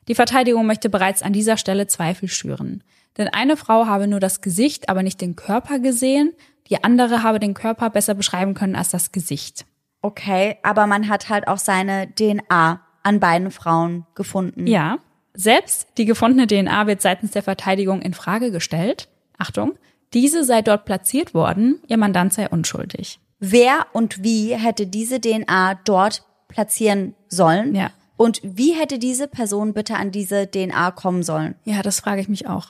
Die 0.09 0.15
Verteidigung 0.15 0.67
möchte 0.67 0.91
bereits 0.91 1.23
an 1.23 1.33
dieser 1.33 1.57
Stelle 1.57 1.87
Zweifel 1.87 2.29
schüren. 2.29 2.83
Denn 3.17 3.29
eine 3.29 3.57
Frau 3.57 3.87
habe 3.87 4.09
nur 4.09 4.21
das 4.21 4.41
Gesicht, 4.43 4.89
aber 4.89 5.03
nicht 5.03 5.21
den 5.21 5.37
Körper 5.37 5.79
gesehen. 5.79 6.33
Die 6.69 6.83
andere 6.85 7.23
habe 7.23 7.41
den 7.41 7.55
Körper 7.55 7.89
besser 7.91 8.15
beschreiben 8.15 8.55
können 8.55 8.77
als 8.77 8.91
das 8.91 9.13
Gesicht. 9.13 9.65
Okay, 10.05 10.59
aber 10.63 10.87
man 10.87 11.09
hat 11.09 11.31
halt 11.31 11.49
auch 11.49 11.57
seine 11.57 12.13
DNA 12.15 12.83
an 13.03 13.21
beiden 13.21 13.51
Frauen 13.51 14.05
gefunden. 14.15 14.67
Ja. 14.67 14.99
Selbst 15.33 15.89
die 15.97 16.05
gefundene 16.05 16.47
DNA 16.47 16.87
wird 16.87 17.01
seitens 17.01 17.31
der 17.31 17.43
Verteidigung 17.43 18.03
in 18.03 18.13
Frage 18.13 18.51
gestellt. 18.51 19.09
Achtung, 19.39 19.79
diese 20.13 20.45
sei 20.45 20.61
dort 20.61 20.85
platziert 20.85 21.33
worden, 21.33 21.81
ihr 21.89 21.97
Mandant 21.97 22.35
sei 22.35 22.51
unschuldig. 22.51 23.19
Wer 23.41 23.87
und 23.95 24.23
wie 24.23 24.55
hätte 24.55 24.87
diese 24.87 25.23
DNA 25.23 25.81
dort 25.87 26.27
platzieren 26.49 27.15
sollen? 27.29 27.75
Ja. 27.75 27.91
Und 28.19 28.43
wie 28.43 28.75
hätte 28.75 28.99
diese 28.99 29.27
Person 29.27 29.73
bitte 29.73 29.97
an 29.97 30.11
diese 30.11 30.51
DNA 30.51 30.91
kommen 30.91 31.23
sollen? 31.23 31.55
Ja, 31.65 31.81
das 31.81 32.01
frage 32.01 32.21
ich 32.21 32.29
mich 32.29 32.47
auch. 32.47 32.69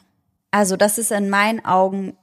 Also, 0.53 0.77
das 0.77 0.99
ist 0.99 1.11
in 1.11 1.31
meinen 1.31 1.65
Augen 1.65 2.17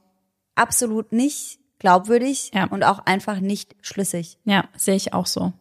absolut 0.54 1.12
nicht 1.12 1.58
glaubwürdig 1.82 2.52
ja. 2.54 2.64
und 2.64 2.84
auch 2.84 3.00
einfach 3.00 3.40
nicht 3.40 3.74
schlüssig. 3.82 4.38
Ja, 4.44 4.64
sehe 4.76 4.94
ich 4.94 5.12
auch 5.12 5.26
so. 5.26 5.52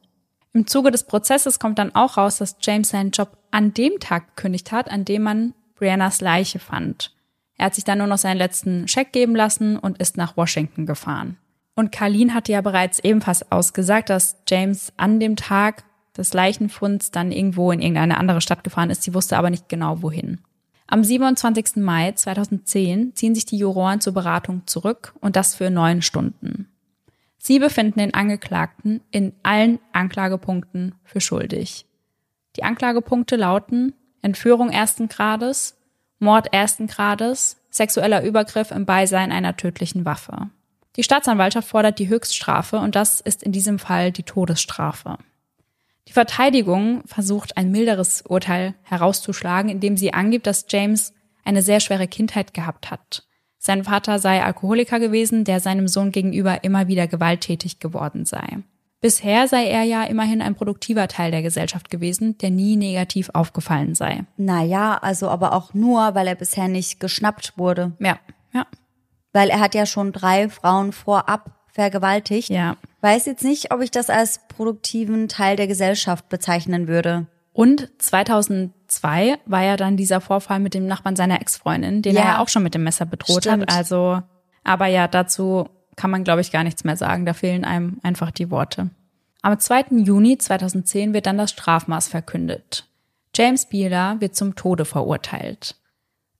Im 0.53 0.67
Zuge 0.67 0.91
des 0.91 1.05
Prozesses 1.05 1.59
kommt 1.59 1.80
dann 1.80 1.95
auch 1.95 2.17
raus, 2.17 2.38
dass 2.38 2.57
James 2.61 2.89
seinen 2.89 3.11
Job 3.11 3.38
an 3.49 3.74
dem 3.74 3.99
Tag 3.99 4.36
gekündigt 4.36 4.72
hat, 4.72 4.89
an 4.91 5.03
dem 5.03 5.24
man 5.24 5.53
Briannas 5.76 6.22
Leiche 6.22 6.59
fand. 6.59 7.13
Er 7.57 7.65
hat 7.65 7.76
sich 7.76 7.84
dann 7.84 7.97
nur 7.97 8.07
noch 8.07 8.19
seinen 8.19 8.38
letzten 8.38 8.88
Scheck 8.88 9.11
geben 9.11 9.36
lassen 9.36 9.78
und 9.78 9.97
ist 9.97 10.15
nach 10.15 10.38
Washington 10.38 10.86
gefahren. 10.86 11.38
Und 11.76 11.91
Carlin 11.91 12.36
hatte 12.36 12.51
ja 12.51 12.61
bereits 12.61 12.99
ebenfalls 12.99 13.51
ausgesagt, 13.51 14.09
dass 14.09 14.38
James 14.47 14.93
an 14.97 15.19
dem 15.19 15.36
Tag 15.36 15.84
des 16.15 16.34
Leichenfunds 16.34 17.09
dann 17.09 17.32
irgendwo 17.32 17.72
in 17.72 17.82
irgendeine 17.82 18.17
andere 18.17 18.41
Stadt 18.41 18.63
gefahren 18.63 18.91
ist. 18.91 19.03
Sie 19.03 19.13
wusste 19.13 19.38
aber 19.38 19.49
nicht 19.49 19.69
genau 19.69 20.03
wohin. 20.03 20.39
Am 20.91 21.05
27. 21.05 21.77
Mai 21.77 22.11
2010 22.11 23.15
ziehen 23.15 23.33
sich 23.33 23.45
die 23.45 23.55
Juroren 23.55 24.01
zur 24.01 24.13
Beratung 24.13 24.63
zurück 24.67 25.13
und 25.21 25.37
das 25.37 25.55
für 25.55 25.69
neun 25.69 26.01
Stunden. 26.01 26.67
Sie 27.37 27.59
befinden 27.59 27.99
den 27.99 28.13
Angeklagten 28.13 28.99
in 29.09 29.31
allen 29.41 29.79
Anklagepunkten 29.93 30.93
für 31.05 31.21
schuldig. 31.21 31.85
Die 32.57 32.63
Anklagepunkte 32.63 33.37
lauten 33.37 33.93
Entführung 34.21 34.69
ersten 34.69 35.07
Grades, 35.07 35.77
Mord 36.19 36.51
ersten 36.51 36.87
Grades, 36.87 37.55
sexueller 37.69 38.21
Übergriff 38.21 38.71
im 38.71 38.85
Beisein 38.85 39.31
einer 39.31 39.55
tödlichen 39.55 40.03
Waffe. 40.03 40.49
Die 40.97 41.03
Staatsanwaltschaft 41.03 41.69
fordert 41.69 41.99
die 41.99 42.09
Höchststrafe 42.09 42.79
und 42.79 42.97
das 42.97 43.21
ist 43.21 43.43
in 43.43 43.53
diesem 43.53 43.79
Fall 43.79 44.11
die 44.11 44.23
Todesstrafe. 44.23 45.17
Die 46.07 46.13
Verteidigung 46.13 47.03
versucht 47.05 47.57
ein 47.57 47.71
milderes 47.71 48.23
Urteil 48.23 48.75
herauszuschlagen, 48.83 49.69
indem 49.69 49.97
sie 49.97 50.13
angibt, 50.13 50.47
dass 50.47 50.65
James 50.67 51.13
eine 51.43 51.61
sehr 51.61 51.79
schwere 51.79 52.07
Kindheit 52.07 52.53
gehabt 52.53 52.91
hat. 52.91 53.23
Sein 53.57 53.83
Vater 53.83 54.17
sei 54.17 54.43
Alkoholiker 54.43 54.99
gewesen, 54.99 55.43
der 55.43 55.59
seinem 55.59 55.87
Sohn 55.87 56.11
gegenüber 56.11 56.63
immer 56.63 56.87
wieder 56.87 57.07
gewalttätig 57.07 57.79
geworden 57.79 58.25
sei. 58.25 58.57
Bisher 59.01 59.47
sei 59.47 59.65
er 59.67 59.83
ja 59.83 60.03
immerhin 60.03 60.41
ein 60.41 60.55
produktiver 60.55 61.07
Teil 61.07 61.31
der 61.31 61.41
Gesellschaft 61.41 61.89
gewesen, 61.89 62.37
der 62.37 62.51
nie 62.51 62.75
negativ 62.75 63.31
aufgefallen 63.33 63.95
sei. 63.95 64.25
Naja, 64.37 64.97
also 65.01 65.27
aber 65.27 65.53
auch 65.53 65.73
nur, 65.73 66.13
weil 66.13 66.27
er 66.27 66.35
bisher 66.35 66.67
nicht 66.67 66.99
geschnappt 66.99 67.57
wurde. 67.57 67.93
Ja, 67.99 68.19
ja. 68.53 68.65
Weil 69.33 69.49
er 69.49 69.59
hat 69.59 69.73
ja 69.73 69.87
schon 69.87 70.11
drei 70.11 70.49
Frauen 70.49 70.91
vorab 70.91 71.51
vergewaltigt. 71.67 72.49
Ja. 72.49 72.77
Weiß 73.01 73.25
jetzt 73.25 73.43
nicht, 73.43 73.73
ob 73.73 73.81
ich 73.81 73.91
das 73.91 74.09
als 74.09 74.41
produktiven 74.47 75.27
Teil 75.27 75.55
der 75.55 75.67
Gesellschaft 75.67 76.29
bezeichnen 76.29 76.87
würde. 76.87 77.27
Und 77.53 77.89
2002 77.97 79.39
war 79.45 79.63
ja 79.63 79.75
dann 79.75 79.97
dieser 79.97 80.21
Vorfall 80.21 80.59
mit 80.59 80.73
dem 80.73 80.87
Nachbarn 80.87 81.15
seiner 81.15 81.41
Ex-Freundin, 81.41 82.01
den 82.01 82.15
ja. 82.15 82.21
er 82.21 82.27
ja 82.27 82.39
auch 82.39 82.47
schon 82.47 82.63
mit 82.63 82.75
dem 82.75 82.83
Messer 82.83 83.05
bedroht 83.05 83.43
Stimmt. 83.43 83.63
hat. 83.63 83.75
Also, 83.75 84.21
aber 84.63 84.85
ja, 84.85 85.07
dazu 85.07 85.67
kann 85.95 86.11
man, 86.11 86.23
glaube 86.23 86.41
ich, 86.41 86.51
gar 86.51 86.63
nichts 86.63 86.83
mehr 86.83 86.95
sagen. 86.95 87.25
Da 87.25 87.33
fehlen 87.33 87.65
einem 87.65 87.99
einfach 88.03 88.31
die 88.31 88.51
Worte. 88.51 88.89
Am 89.41 89.59
2. 89.59 89.85
Juni 90.03 90.37
2010 90.37 91.13
wird 91.13 91.25
dann 91.25 91.37
das 91.37 91.51
Strafmaß 91.51 92.07
verkündet. 92.07 92.87
James 93.35 93.65
Beeler 93.65 94.19
wird 94.19 94.35
zum 94.35 94.55
Tode 94.55 94.85
verurteilt. 94.85 95.75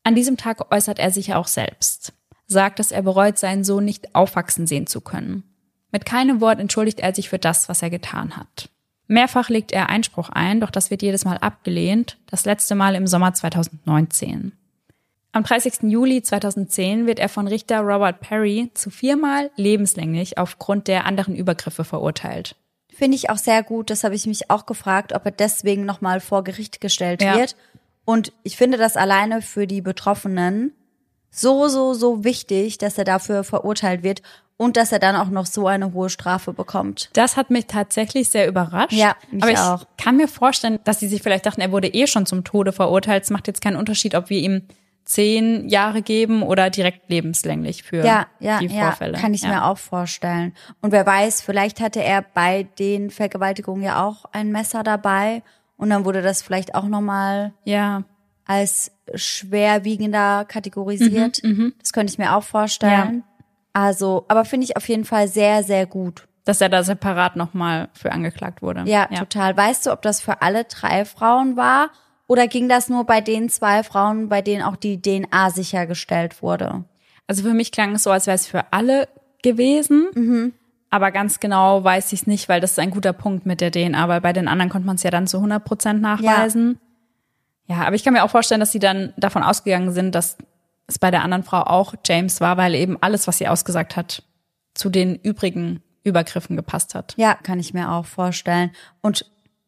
An 0.04 0.16
diesem 0.16 0.38
Tag 0.38 0.72
äußert 0.74 1.00
er 1.00 1.12
sich 1.12 1.34
auch 1.34 1.48
selbst, 1.48 2.14
sagt, 2.48 2.80
dass 2.80 2.92
er 2.92 3.02
bereut, 3.02 3.38
seinen 3.38 3.64
Sohn 3.64 3.86
nicht 3.86 4.14
aufwachsen 4.16 4.68
sehen 4.68 4.88
zu 4.88 5.02
können. 5.02 5.44
Mit 5.92 6.06
keinem 6.06 6.42
Wort 6.42 6.60
entschuldigt 6.60 7.00
er 7.00 7.14
sich 7.14 7.30
für 7.30 7.40
das, 7.40 7.70
was 7.70 7.82
er 7.82 7.90
getan 7.90 8.38
hat. 8.38 8.70
Mehrfach 9.08 9.50
legt 9.50 9.74
er 9.74 9.90
Einspruch 9.90 10.30
ein, 10.30 10.62
doch 10.62 10.70
das 10.70 10.90
wird 10.90 11.02
jedes 11.02 11.26
Mal 11.26 11.38
abgelehnt, 11.38 12.18
das 12.28 12.46
letzte 12.46 12.76
Mal 12.76 12.96
im 12.96 13.08
Sommer 13.08 13.34
2019. 13.34 14.54
Am 15.34 15.44
30. 15.44 15.84
Juli 15.84 16.22
2010 16.22 17.08
wird 17.08 17.20
er 17.20 17.30
von 17.30 17.48
Richter 17.48 17.82
Robert 17.82 18.20
Perry 18.20 18.70
zu 18.74 18.90
viermal 18.90 19.50
lebenslänglich 19.56 20.38
aufgrund 20.38 20.88
der 20.88 21.06
anderen 21.06 21.36
Übergriffe 21.36 21.84
verurteilt. 21.84 22.56
Finde 22.94 23.16
ich 23.16 23.30
auch 23.30 23.38
sehr 23.38 23.64
gut. 23.64 23.90
Das 23.90 24.04
habe 24.04 24.16
ich 24.16 24.28
mich 24.28 24.50
auch 24.50 24.66
gefragt, 24.66 25.14
ob 25.14 25.26
er 25.26 25.32
deswegen 25.32 25.86
nochmal 25.86 26.20
vor 26.20 26.44
Gericht 26.44 26.82
gestellt 26.82 27.22
ja. 27.22 27.36
wird. 27.38 27.56
Und 28.04 28.34
ich 28.44 28.58
finde 28.58 28.78
das 28.78 28.98
alleine 28.98 29.42
für 29.42 29.68
die 29.68 29.82
Betroffenen 29.82 30.74
so, 31.30 31.70
so, 31.70 31.94
so 31.94 32.26
wichtig, 32.26 32.78
dass 32.78 32.98
er 32.98 33.06
dafür 33.06 33.46
verurteilt 33.46 34.04
wird 34.04 34.22
und 34.62 34.78
dass 34.78 34.92
er 34.92 35.00
dann 35.00 35.16
auch 35.16 35.30
noch 35.30 35.48
so 35.48 35.66
eine 35.66 35.92
hohe 35.92 36.12
Strafe 36.12 36.54
bekommt. 36.54 37.10
Das 37.14 37.36
hat 37.36 37.50
mich 37.50 37.66
tatsächlich 37.66 38.30
sehr 38.30 38.48
überrascht. 38.48 38.94
Ja, 38.94 39.16
mich 39.32 39.42
Aber 39.42 39.52
ich 39.52 39.58
auch. 39.58 39.88
kann 39.98 40.18
mir 40.18 40.28
vorstellen, 40.28 40.78
dass 40.84 41.00
sie 41.00 41.08
sich 41.08 41.24
vielleicht 41.24 41.48
dachten, 41.48 41.62
er 41.62 41.72
wurde 41.72 41.88
eh 41.88 42.06
schon 42.06 42.28
zum 42.28 42.44
Tode 42.44 42.72
verurteilt. 42.72 43.24
Es 43.24 43.32
macht 43.32 43.48
jetzt 43.48 43.64
keinen 43.64 43.76
Unterschied, 43.76 44.14
ob 44.14 44.30
wir 44.30 44.38
ihm 44.38 44.62
zehn 45.04 45.68
Jahre 45.68 46.04
geben 46.04 46.44
oder 46.44 46.70
direkt 46.70 47.10
lebenslänglich 47.10 47.82
für 47.82 48.06
ja, 48.06 48.28
ja, 48.40 48.60
die 48.60 48.70
Vorfälle. 48.70 49.14
Ja, 49.14 49.20
kann 49.20 49.34
ich 49.34 49.42
ja. 49.42 49.50
mir 49.50 49.66
auch 49.66 49.80
vorstellen. 49.80 50.54
Und 50.80 50.92
wer 50.92 51.08
weiß, 51.08 51.42
vielleicht 51.42 51.82
hatte 51.82 52.04
er 52.04 52.22
bei 52.22 52.68
den 52.78 53.10
Vergewaltigungen 53.10 53.82
ja 53.82 54.06
auch 54.06 54.26
ein 54.32 54.52
Messer 54.52 54.84
dabei 54.84 55.42
und 55.76 55.90
dann 55.90 56.06
wurde 56.06 56.22
das 56.22 56.44
vielleicht 56.44 56.76
auch 56.76 56.86
nochmal 56.86 57.52
ja. 57.64 58.04
als 58.46 58.92
schwerwiegender 59.16 60.46
kategorisiert. 60.46 61.44
Mhm, 61.44 61.50
mhm, 61.50 61.74
das 61.80 61.94
könnte 61.94 62.14
ich 62.14 62.20
mir 62.20 62.36
auch 62.36 62.44
vorstellen. 62.44 63.24
Ja. 63.26 63.31
Also, 63.74 64.26
aber 64.28 64.46
finde 64.46 64.66
ich 64.66 64.78
auf 64.78 64.88
jeden 64.90 65.06
Fall 65.06 65.28
sehr, 65.28 65.64
sehr 65.64 65.86
gut. 65.86 66.28
Dass 66.46 66.60
er 66.60 66.70
da 66.70 66.84
separat 66.84 67.36
nochmal 67.36 67.90
für 67.94 68.12
angeklagt 68.12 68.62
wurde. 68.62 68.84
Ja, 68.86 69.08
ja, 69.10 69.20
total. 69.20 69.56
Weißt 69.56 69.86
du, 69.86 69.92
ob 69.92 70.02
das 70.02 70.22
für 70.22 70.42
alle 70.42 70.64
drei 70.66 71.06
Frauen 71.06 71.56
war 71.56 71.92
oder 72.28 72.48
ging 72.48 72.68
das 72.68 72.90
nur 72.90 73.06
bei 73.06 73.22
den 73.22 73.50
zwei 73.50 73.84
Frauen, 73.84 74.30
bei 74.30 74.42
denen 74.42 74.64
auch 74.64 74.76
die 74.76 75.02
DNA 75.02 75.52
sichergestellt 75.52 76.42
wurde? 76.42 76.86
Also 77.28 77.44
für 77.44 77.54
mich 77.54 77.72
klang 77.72 77.94
es 77.96 78.04
so, 78.04 78.12
als 78.12 78.26
wäre 78.28 78.36
es 78.36 78.48
für 78.48 78.74
alle 78.74 79.08
gewesen. 79.44 80.08
Mhm. 80.16 80.54
Aber 80.90 81.12
ganz 81.12 81.40
genau 81.40 81.84
weiß 81.84 82.12
ich 82.12 82.22
es 82.22 82.28
nicht, 82.28 82.50
weil 82.50 82.60
das 82.60 82.72
ist 82.72 82.80
ein 82.80 82.92
guter 82.92 83.14
Punkt 83.14 83.46
mit 83.46 83.62
der 83.62 83.72
DNA, 83.72 84.08
weil 84.08 84.22
bei 84.22 84.34
den 84.34 84.48
anderen 84.48 84.70
konnte 84.70 84.86
man 84.86 84.98
es 84.98 85.04
ja 85.04 85.12
dann 85.12 85.28
zu 85.28 85.38
100 85.38 85.64
Prozent 85.64 86.02
nachweisen. 86.02 86.80
Ja. 87.68 87.78
ja, 87.78 87.88
aber 87.88 87.96
ich 87.96 88.04
kann 88.04 88.14
mir 88.14 88.24
auch 88.24 88.30
vorstellen, 88.30 88.60
dass 88.60 88.72
sie 88.72 88.80
dann 88.80 89.14
davon 89.16 89.44
ausgegangen 89.44 89.92
sind, 89.92 90.16
dass 90.16 90.38
es 90.88 91.00
bei 91.00 91.12
der 91.12 91.24
anderen 91.24 91.44
Frau 91.44 91.62
auch 91.62 91.96
James 92.06 92.42
war, 92.42 92.58
weil 92.58 92.76
eben 92.76 92.98
alles, 93.02 93.28
was 93.28 93.38
sie 93.38 93.48
ausgesagt 93.48 93.96
hat, 93.96 94.24
zu 94.74 94.90
den 94.90 95.16
übrigen 95.16 95.82
Übergriffen 96.04 96.56
gepasst 96.56 96.96
hat. 96.96 97.14
Ja, 97.18 97.36
kann 97.36 97.60
ich 97.60 97.74
mir 97.74 97.92
auch 97.92 98.06
vorstellen. 98.06 98.72
Und 99.02 99.26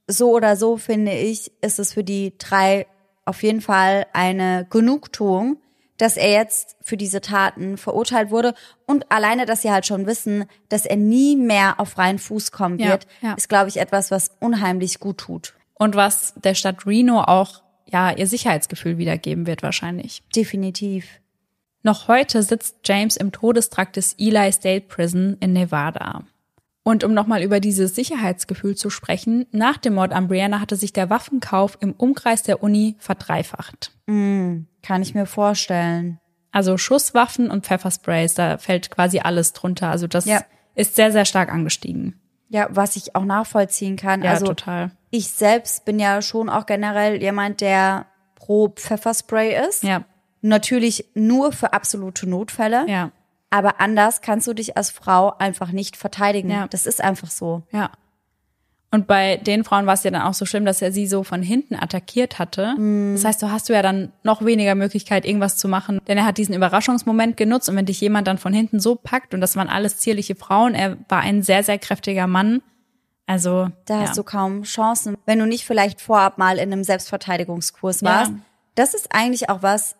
so 0.07 0.31
oder 0.31 0.55
so 0.55 0.77
finde 0.77 1.13
ich, 1.13 1.51
ist 1.61 1.79
es 1.79 1.93
für 1.93 2.03
die 2.03 2.37
drei 2.37 2.87
auf 3.25 3.43
jeden 3.43 3.61
Fall 3.61 4.05
eine 4.13 4.67
Genugtuung, 4.69 5.57
dass 5.97 6.17
er 6.17 6.31
jetzt 6.31 6.75
für 6.81 6.97
diese 6.97 7.21
Taten 7.21 7.77
verurteilt 7.77 8.31
wurde 8.31 8.53
und 8.85 9.11
alleine, 9.11 9.45
dass 9.45 9.61
sie 9.61 9.71
halt 9.71 9.85
schon 9.85 10.05
wissen, 10.05 10.45
dass 10.69 10.85
er 10.85 10.97
nie 10.97 11.35
mehr 11.35 11.79
auf 11.79 11.89
freien 11.89 12.19
Fuß 12.19 12.51
kommen 12.51 12.79
wird, 12.79 13.07
ja, 13.21 13.29
ja. 13.29 13.33
ist, 13.35 13.47
glaube 13.47 13.69
ich, 13.69 13.77
etwas, 13.77 14.11
was 14.11 14.31
unheimlich 14.39 14.99
gut 14.99 15.19
tut. 15.19 15.53
Und 15.75 15.95
was 15.95 16.33
der 16.35 16.55
Stadt 16.55 16.85
Reno 16.85 17.21
auch, 17.21 17.62
ja, 17.93 18.11
ihr 18.11 18.27
Sicherheitsgefühl 18.27 18.97
wiedergeben 18.97 19.47
wird 19.47 19.63
wahrscheinlich. 19.63 20.23
Definitiv. 20.35 21.05
Noch 21.83 22.07
heute 22.07 22.41
sitzt 22.41 22.77
James 22.85 23.15
im 23.15 23.31
Todestrakt 23.31 23.97
des 23.97 24.15
Eli 24.17 24.51
State 24.51 24.87
Prison 24.87 25.37
in 25.39 25.53
Nevada. 25.53 26.23
Und 26.83 27.03
um 27.03 27.13
nochmal 27.13 27.43
über 27.43 27.59
dieses 27.59 27.95
Sicherheitsgefühl 27.95 28.75
zu 28.75 28.89
sprechen, 28.89 29.45
nach 29.51 29.77
dem 29.77 29.93
Mord 29.93 30.11
an 30.11 30.27
Brianna 30.27 30.59
hatte 30.59 30.75
sich 30.75 30.91
der 30.91 31.09
Waffenkauf 31.09 31.77
im 31.79 31.93
Umkreis 31.93 32.43
der 32.43 32.61
Uni 32.63 32.95
verdreifacht. 32.99 33.91
Mm, 34.07 34.63
kann 34.81 35.01
ich 35.01 35.13
mir 35.13 35.25
vorstellen. 35.25 36.19
Also 36.51 36.77
Schusswaffen 36.77 37.49
und 37.49 37.65
Pfeffersprays, 37.65 38.33
da 38.33 38.57
fällt 38.57 38.89
quasi 38.91 39.19
alles 39.19 39.53
drunter. 39.53 39.89
Also 39.89 40.07
das 40.07 40.25
ja. 40.25 40.41
ist 40.75 40.95
sehr, 40.95 41.11
sehr 41.11 41.25
stark 41.25 41.51
angestiegen. 41.51 42.19
Ja, 42.49 42.67
was 42.69 42.95
ich 42.95 43.15
auch 43.15 43.25
nachvollziehen 43.25 43.95
kann. 43.95 44.21
Ja, 44.21 44.31
also 44.31 44.47
total. 44.47 44.91
Ich 45.09 45.29
selbst 45.29 45.85
bin 45.85 45.99
ja 45.99 46.21
schon 46.21 46.49
auch 46.49 46.65
generell 46.65 47.21
jemand, 47.21 47.61
der 47.61 48.05
pro 48.35 48.69
Pfefferspray 48.69 49.67
ist. 49.67 49.83
Ja. 49.83 50.03
Natürlich 50.41 51.05
nur 51.13 51.51
für 51.51 51.73
absolute 51.73 52.27
Notfälle. 52.27 52.85
Ja. 52.87 53.11
Aber 53.49 53.79
anders 53.79 54.21
kannst 54.21 54.47
du 54.47 54.53
dich 54.53 54.77
als 54.77 54.89
Frau 54.89 55.37
einfach 55.37 55.71
nicht 55.71 55.95
verteidigen. 55.95 56.49
Ja. 56.49 56.67
Das 56.67 56.85
ist 56.85 57.01
einfach 57.01 57.29
so. 57.29 57.63
Ja. 57.71 57.91
Und 58.93 59.07
bei 59.07 59.37
den 59.37 59.63
Frauen 59.63 59.87
war 59.87 59.95
es 59.95 60.03
ja 60.03 60.11
dann 60.11 60.21
auch 60.21 60.35
so 60.35 60.45
schlimm, 60.45 60.65
dass 60.65 60.79
er 60.83 60.91
sie 60.91 61.07
so 61.07 61.23
von 61.23 61.41
hinten 61.41 61.73
attackiert 61.73 62.37
hatte. 62.37 62.75
Mm. 62.77 63.15
Das 63.15 63.25
heißt, 63.25 63.41
du 63.41 63.49
hast 63.49 63.67
du 63.67 63.73
ja 63.73 63.81
dann 63.81 64.11
noch 64.21 64.45
weniger 64.45 64.75
Möglichkeit, 64.75 65.25
irgendwas 65.25 65.57
zu 65.57 65.67
machen. 65.67 65.99
Denn 66.07 66.19
er 66.19 66.25
hat 66.25 66.37
diesen 66.37 66.53
Überraschungsmoment 66.53 67.35
genutzt 67.35 67.67
und 67.69 67.75
wenn 67.75 67.87
dich 67.87 67.99
jemand 68.01 68.27
dann 68.27 68.37
von 68.37 68.53
hinten 68.53 68.79
so 68.79 68.93
packt, 68.93 69.33
und 69.33 69.41
das 69.41 69.55
waren 69.55 69.67
alles 69.67 69.97
zierliche 69.97 70.35
Frauen, 70.35 70.75
er 70.75 70.97
war 71.09 71.21
ein 71.21 71.41
sehr, 71.41 71.63
sehr 71.63 71.79
kräftiger 71.79 72.27
Mann. 72.27 72.61
Also. 73.25 73.69
Da 73.85 73.95
ja. 73.95 74.01
hast 74.01 74.15
du 74.15 74.21
kaum 74.21 74.61
Chancen, 74.61 75.17
wenn 75.25 75.39
du 75.39 75.47
nicht 75.47 75.65
vielleicht 75.65 75.99
vorab 75.99 76.37
mal 76.37 76.59
in 76.59 76.71
einem 76.71 76.83
Selbstverteidigungskurs 76.83 78.03
warst. 78.03 78.29
Ja. 78.29 78.37
Das 78.75 78.93
ist 78.93 79.07
eigentlich 79.09 79.49
auch 79.49 79.63
was, 79.63 79.95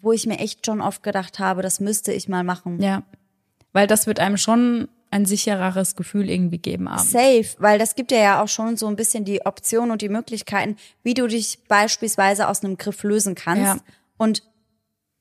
wo 0.00 0.12
ich 0.12 0.26
mir 0.26 0.38
echt 0.38 0.64
schon 0.64 0.80
oft 0.80 1.02
gedacht 1.02 1.40
habe, 1.40 1.60
das 1.60 1.78
müsste 1.78 2.14
ich 2.14 2.26
mal 2.26 2.42
machen. 2.42 2.80
Ja. 2.80 3.02
Weil 3.74 3.86
das 3.86 4.06
wird 4.06 4.18
einem 4.18 4.38
schon 4.38 4.88
ein 5.10 5.26
sichereres 5.26 5.96
Gefühl 5.96 6.30
irgendwie 6.30 6.58
geben 6.58 6.86
abends. 6.88 7.10
Safe, 7.10 7.46
weil 7.58 7.78
das 7.78 7.94
gibt 7.96 8.10
dir 8.10 8.20
ja 8.20 8.42
auch 8.42 8.48
schon 8.48 8.76
so 8.76 8.86
ein 8.86 8.96
bisschen 8.96 9.24
die 9.24 9.44
Option 9.44 9.90
und 9.90 10.02
die 10.02 10.08
Möglichkeiten, 10.08 10.76
wie 11.02 11.14
du 11.14 11.26
dich 11.26 11.58
beispielsweise 11.68 12.48
aus 12.48 12.62
einem 12.62 12.76
Griff 12.76 13.02
lösen 13.02 13.34
kannst. 13.34 13.62
Ja. 13.62 13.78
Und 14.16 14.44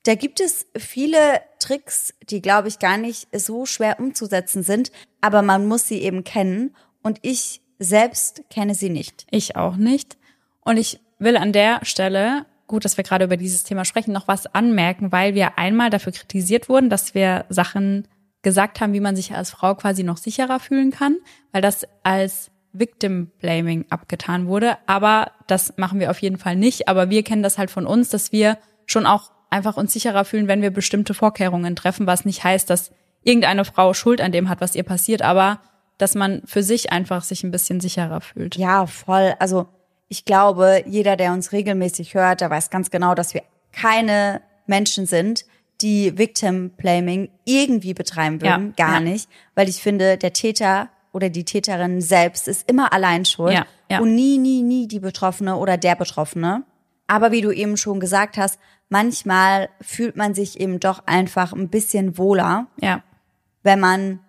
da 0.03 0.15
gibt 0.15 0.39
es 0.39 0.67
viele 0.77 1.41
Tricks, 1.59 2.13
die, 2.29 2.41
glaube 2.41 2.67
ich, 2.67 2.79
gar 2.79 2.97
nicht 2.97 3.27
so 3.35 3.65
schwer 3.65 3.99
umzusetzen 3.99 4.63
sind, 4.63 4.91
aber 5.21 5.41
man 5.41 5.67
muss 5.67 5.87
sie 5.87 6.01
eben 6.01 6.23
kennen. 6.23 6.75
Und 7.01 7.19
ich 7.21 7.61
selbst 7.79 8.43
kenne 8.49 8.75
sie 8.75 8.89
nicht. 8.89 9.25
Ich 9.31 9.55
auch 9.55 9.75
nicht. 9.75 10.17
Und 10.61 10.77
ich 10.77 10.99
will 11.17 11.35
an 11.35 11.51
der 11.51 11.83
Stelle 11.83 12.45
gut, 12.67 12.85
dass 12.85 12.97
wir 12.97 13.03
gerade 13.03 13.25
über 13.25 13.35
dieses 13.35 13.63
Thema 13.63 13.83
sprechen, 13.83 14.13
noch 14.13 14.27
was 14.27 14.45
anmerken, 14.45 15.11
weil 15.11 15.33
wir 15.35 15.57
einmal 15.57 15.89
dafür 15.89 16.13
kritisiert 16.13 16.69
wurden, 16.69 16.89
dass 16.89 17.15
wir 17.15 17.45
Sachen 17.49 18.07
gesagt 18.41 18.79
haben, 18.79 18.93
wie 18.93 18.99
man 18.99 19.15
sich 19.15 19.33
als 19.33 19.49
Frau 19.51 19.75
quasi 19.75 20.03
noch 20.03 20.17
sicherer 20.17 20.59
fühlen 20.59 20.91
kann, 20.91 21.17
weil 21.51 21.61
das 21.61 21.85
als 22.03 22.51
Victim 22.71 23.31
Blaming 23.39 23.85
abgetan 23.89 24.47
wurde. 24.47 24.77
Aber 24.85 25.31
das 25.47 25.77
machen 25.77 25.99
wir 25.99 26.11
auf 26.11 26.21
jeden 26.21 26.37
Fall 26.37 26.55
nicht. 26.55 26.87
Aber 26.87 27.09
wir 27.09 27.23
kennen 27.23 27.43
das 27.43 27.57
halt 27.57 27.71
von 27.71 27.85
uns, 27.85 28.09
dass 28.09 28.31
wir 28.31 28.57
schon 28.85 29.05
auch 29.05 29.31
einfach 29.49 29.77
uns 29.77 29.93
sicherer 29.93 30.25
fühlen, 30.25 30.47
wenn 30.47 30.61
wir 30.61 30.71
bestimmte 30.71 31.13
Vorkehrungen 31.13 31.75
treffen, 31.75 32.07
was 32.07 32.25
nicht 32.25 32.43
heißt, 32.43 32.69
dass 32.69 32.91
irgendeine 33.23 33.65
Frau 33.65 33.93
Schuld 33.93 34.21
an 34.21 34.31
dem 34.31 34.49
hat, 34.49 34.61
was 34.61 34.75
ihr 34.75 34.83
passiert, 34.83 35.21
aber 35.21 35.59
dass 35.97 36.15
man 36.15 36.41
für 36.45 36.63
sich 36.63 36.91
einfach 36.91 37.23
sich 37.23 37.43
ein 37.43 37.51
bisschen 37.51 37.81
sicherer 37.81 38.21
fühlt. 38.21 38.55
Ja, 38.55 38.85
voll. 38.85 39.33
Also 39.39 39.67
ich 40.07 40.23
glaube, 40.25 40.83
jeder, 40.87 41.15
der 41.17 41.33
uns 41.33 41.51
regelmäßig 41.51 42.13
hört, 42.13 42.41
der 42.41 42.49
weiß 42.49 42.69
ganz 42.69 42.89
genau, 42.89 43.15
dass 43.15 43.33
wir 43.33 43.43
keine 43.73 44.41
Menschen 44.65 45.05
sind, 45.05 45.45
die 45.81 46.17
Victim 46.17 46.71
Blaming 46.71 47.29
irgendwie 47.45 47.93
betreiben 47.93 48.41
würden. 48.41 48.73
Ja, 48.77 48.85
Gar 48.85 48.95
ja. 48.95 48.99
nicht. 48.99 49.29
Weil 49.55 49.69
ich 49.69 49.81
finde, 49.81 50.17
der 50.17 50.33
Täter 50.33 50.89
oder 51.11 51.29
die 51.29 51.45
Täterin 51.45 52.01
selbst 52.01 52.47
ist 52.47 52.69
immer 52.69 52.93
allein 52.93 53.25
schuld 53.25 53.53
ja, 53.53 53.65
ja. 53.89 53.99
und 53.99 54.13
nie, 54.13 54.37
nie, 54.37 54.61
nie 54.61 54.87
die 54.87 54.99
Betroffene 54.99 55.55
oder 55.57 55.77
der 55.77 55.95
Betroffene. 55.95 56.63
Aber 57.07 57.31
wie 57.31 57.41
du 57.41 57.51
eben 57.51 57.77
schon 57.77 57.99
gesagt 57.99 58.37
hast, 58.37 58.59
manchmal 58.89 59.69
fühlt 59.81 60.15
man 60.15 60.33
sich 60.35 60.59
eben 60.59 60.79
doch 60.79 61.03
einfach 61.07 61.53
ein 61.53 61.69
bisschen 61.69 62.17
wohler, 62.17 62.67
ja. 62.79 63.01
wenn 63.63 63.79
man 63.79 64.19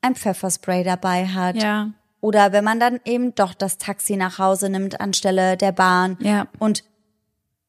ein 0.00 0.14
Pfefferspray 0.14 0.84
dabei 0.84 1.26
hat. 1.26 1.56
Ja. 1.56 1.90
Oder 2.20 2.52
wenn 2.52 2.64
man 2.64 2.80
dann 2.80 3.00
eben 3.04 3.34
doch 3.34 3.54
das 3.54 3.78
Taxi 3.78 4.16
nach 4.16 4.38
Hause 4.38 4.70
nimmt 4.70 5.00
anstelle 5.00 5.56
der 5.56 5.72
Bahn. 5.72 6.16
Ja. 6.20 6.46
Und 6.58 6.84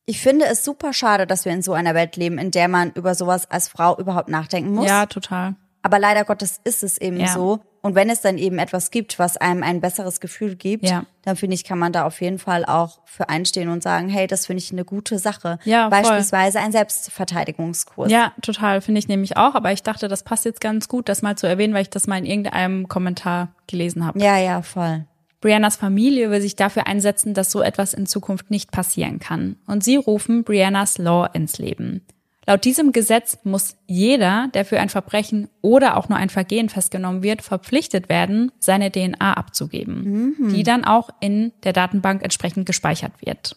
ich 0.10 0.20
finde 0.20 0.46
es 0.46 0.66
super 0.66 0.92
schade, 0.92 1.28
dass 1.28 1.46
wir 1.46 1.52
in 1.52 1.62
so 1.62 1.74
einer 1.74 1.94
Welt 1.94 2.16
leben, 2.16 2.40
in 2.40 2.50
der 2.50 2.68
man 2.68 2.92
über 2.94 3.14
sowas 3.14 3.50
als 3.52 3.68
Frau 3.68 3.96
überhaupt 3.96 4.28
nachdenken 4.28 4.74
muss. 4.74 4.88
Ja, 4.88 5.06
total. 5.06 5.54
Aber 5.84 6.00
leider 6.00 6.26
Gottes 6.26 6.60
ist 6.64 6.82
es 6.82 6.98
eben 6.98 7.20
ja. 7.20 7.28
so. 7.28 7.60
Und 7.82 7.94
wenn 7.94 8.10
es 8.10 8.20
dann 8.20 8.40
eben 8.40 8.58
etwas 8.58 8.90
gibt, 8.90 9.20
was 9.20 9.38
einem 9.38 9.62
ein 9.62 9.82
besseres 9.82 10.20
Gefühl 10.20 10.56
gibt, 10.56 10.90
ja. 10.90 11.04
dann 11.22 11.36
finde 11.36 11.54
ich, 11.54 11.64
kann 11.64 11.78
man 11.78 11.94
da 11.94 12.06
auf 12.06 12.22
jeden 12.22 12.40
Fall 12.40 12.66
auch 12.66 13.02
für 13.06 13.30
einstehen 13.30 13.70
und 13.70 13.84
sagen, 13.84 14.10
hey, 14.10 14.26
das 14.26 14.48
finde 14.48 14.64
ich 14.64 14.72
eine 14.72 14.84
gute 14.84 15.20
Sache. 15.20 15.60
Ja, 15.64 15.90
Beispielsweise 15.90 16.60
ein 16.60 16.72
Selbstverteidigungskurs. 16.72 18.12
Ja, 18.12 18.34
total, 18.42 18.82
finde 18.82 18.98
ich 19.00 19.08
nämlich 19.08 19.38
auch. 19.38 19.54
Aber 19.54 19.72
ich 19.72 19.84
dachte, 19.84 20.08
das 20.08 20.24
passt 20.24 20.44
jetzt 20.44 20.60
ganz 20.60 20.88
gut, 20.88 21.08
das 21.08 21.22
mal 21.22 21.38
zu 21.38 21.46
erwähnen, 21.46 21.76
weil 21.76 21.84
ich 21.84 21.92
das 21.92 22.08
mal 22.08 22.18
in 22.18 22.26
irgendeinem 22.26 22.88
Kommentar 22.88 23.50
gelesen 23.68 24.08
habe. 24.08 24.20
Ja, 24.20 24.38
ja, 24.38 24.64
voll. 24.64 25.06
Briannas 25.42 25.78
Familie 25.78 26.32
will 26.32 26.42
sich 26.42 26.56
dafür 26.56 26.88
einsetzen, 26.88 27.34
dass 27.34 27.52
so 27.52 27.62
etwas 27.62 27.94
in 27.94 28.06
Zukunft 28.06 28.52
nicht 28.52 28.72
passieren 28.72 29.20
kann. 29.20 29.56
Und 29.68 29.84
sie 29.84 29.96
rufen 29.96 30.44
Briannas 30.44 30.98
Law 30.98 31.28
ins 31.34 31.58
Leben. 31.58 32.02
Laut 32.46 32.66
diesem 32.66 32.92
Gesetz 32.92 33.38
muss 33.44 33.78
jeder, 33.86 34.50
der 34.54 34.66
für 34.66 34.80
ein 34.80 34.90
Verbrechen 34.90 35.50
oder 35.62 35.96
auch 35.96 36.10
nur 36.10 36.18
ein 36.18 36.30
Vergehen 36.30 36.68
festgenommen 36.68 37.22
wird, 37.22 37.44
verpflichtet 37.44 38.10
werden, 38.10 38.52
seine 38.58 38.92
DNA 38.92 39.34
abzugeben, 39.34 40.36
mhm. 40.40 40.54
die 40.54 40.64
dann 40.64 40.84
auch 40.84 41.12
in 41.20 41.54
der 41.64 41.74
Datenbank 41.74 42.24
entsprechend 42.24 42.66
gespeichert 42.66 43.14
wird. 43.24 43.56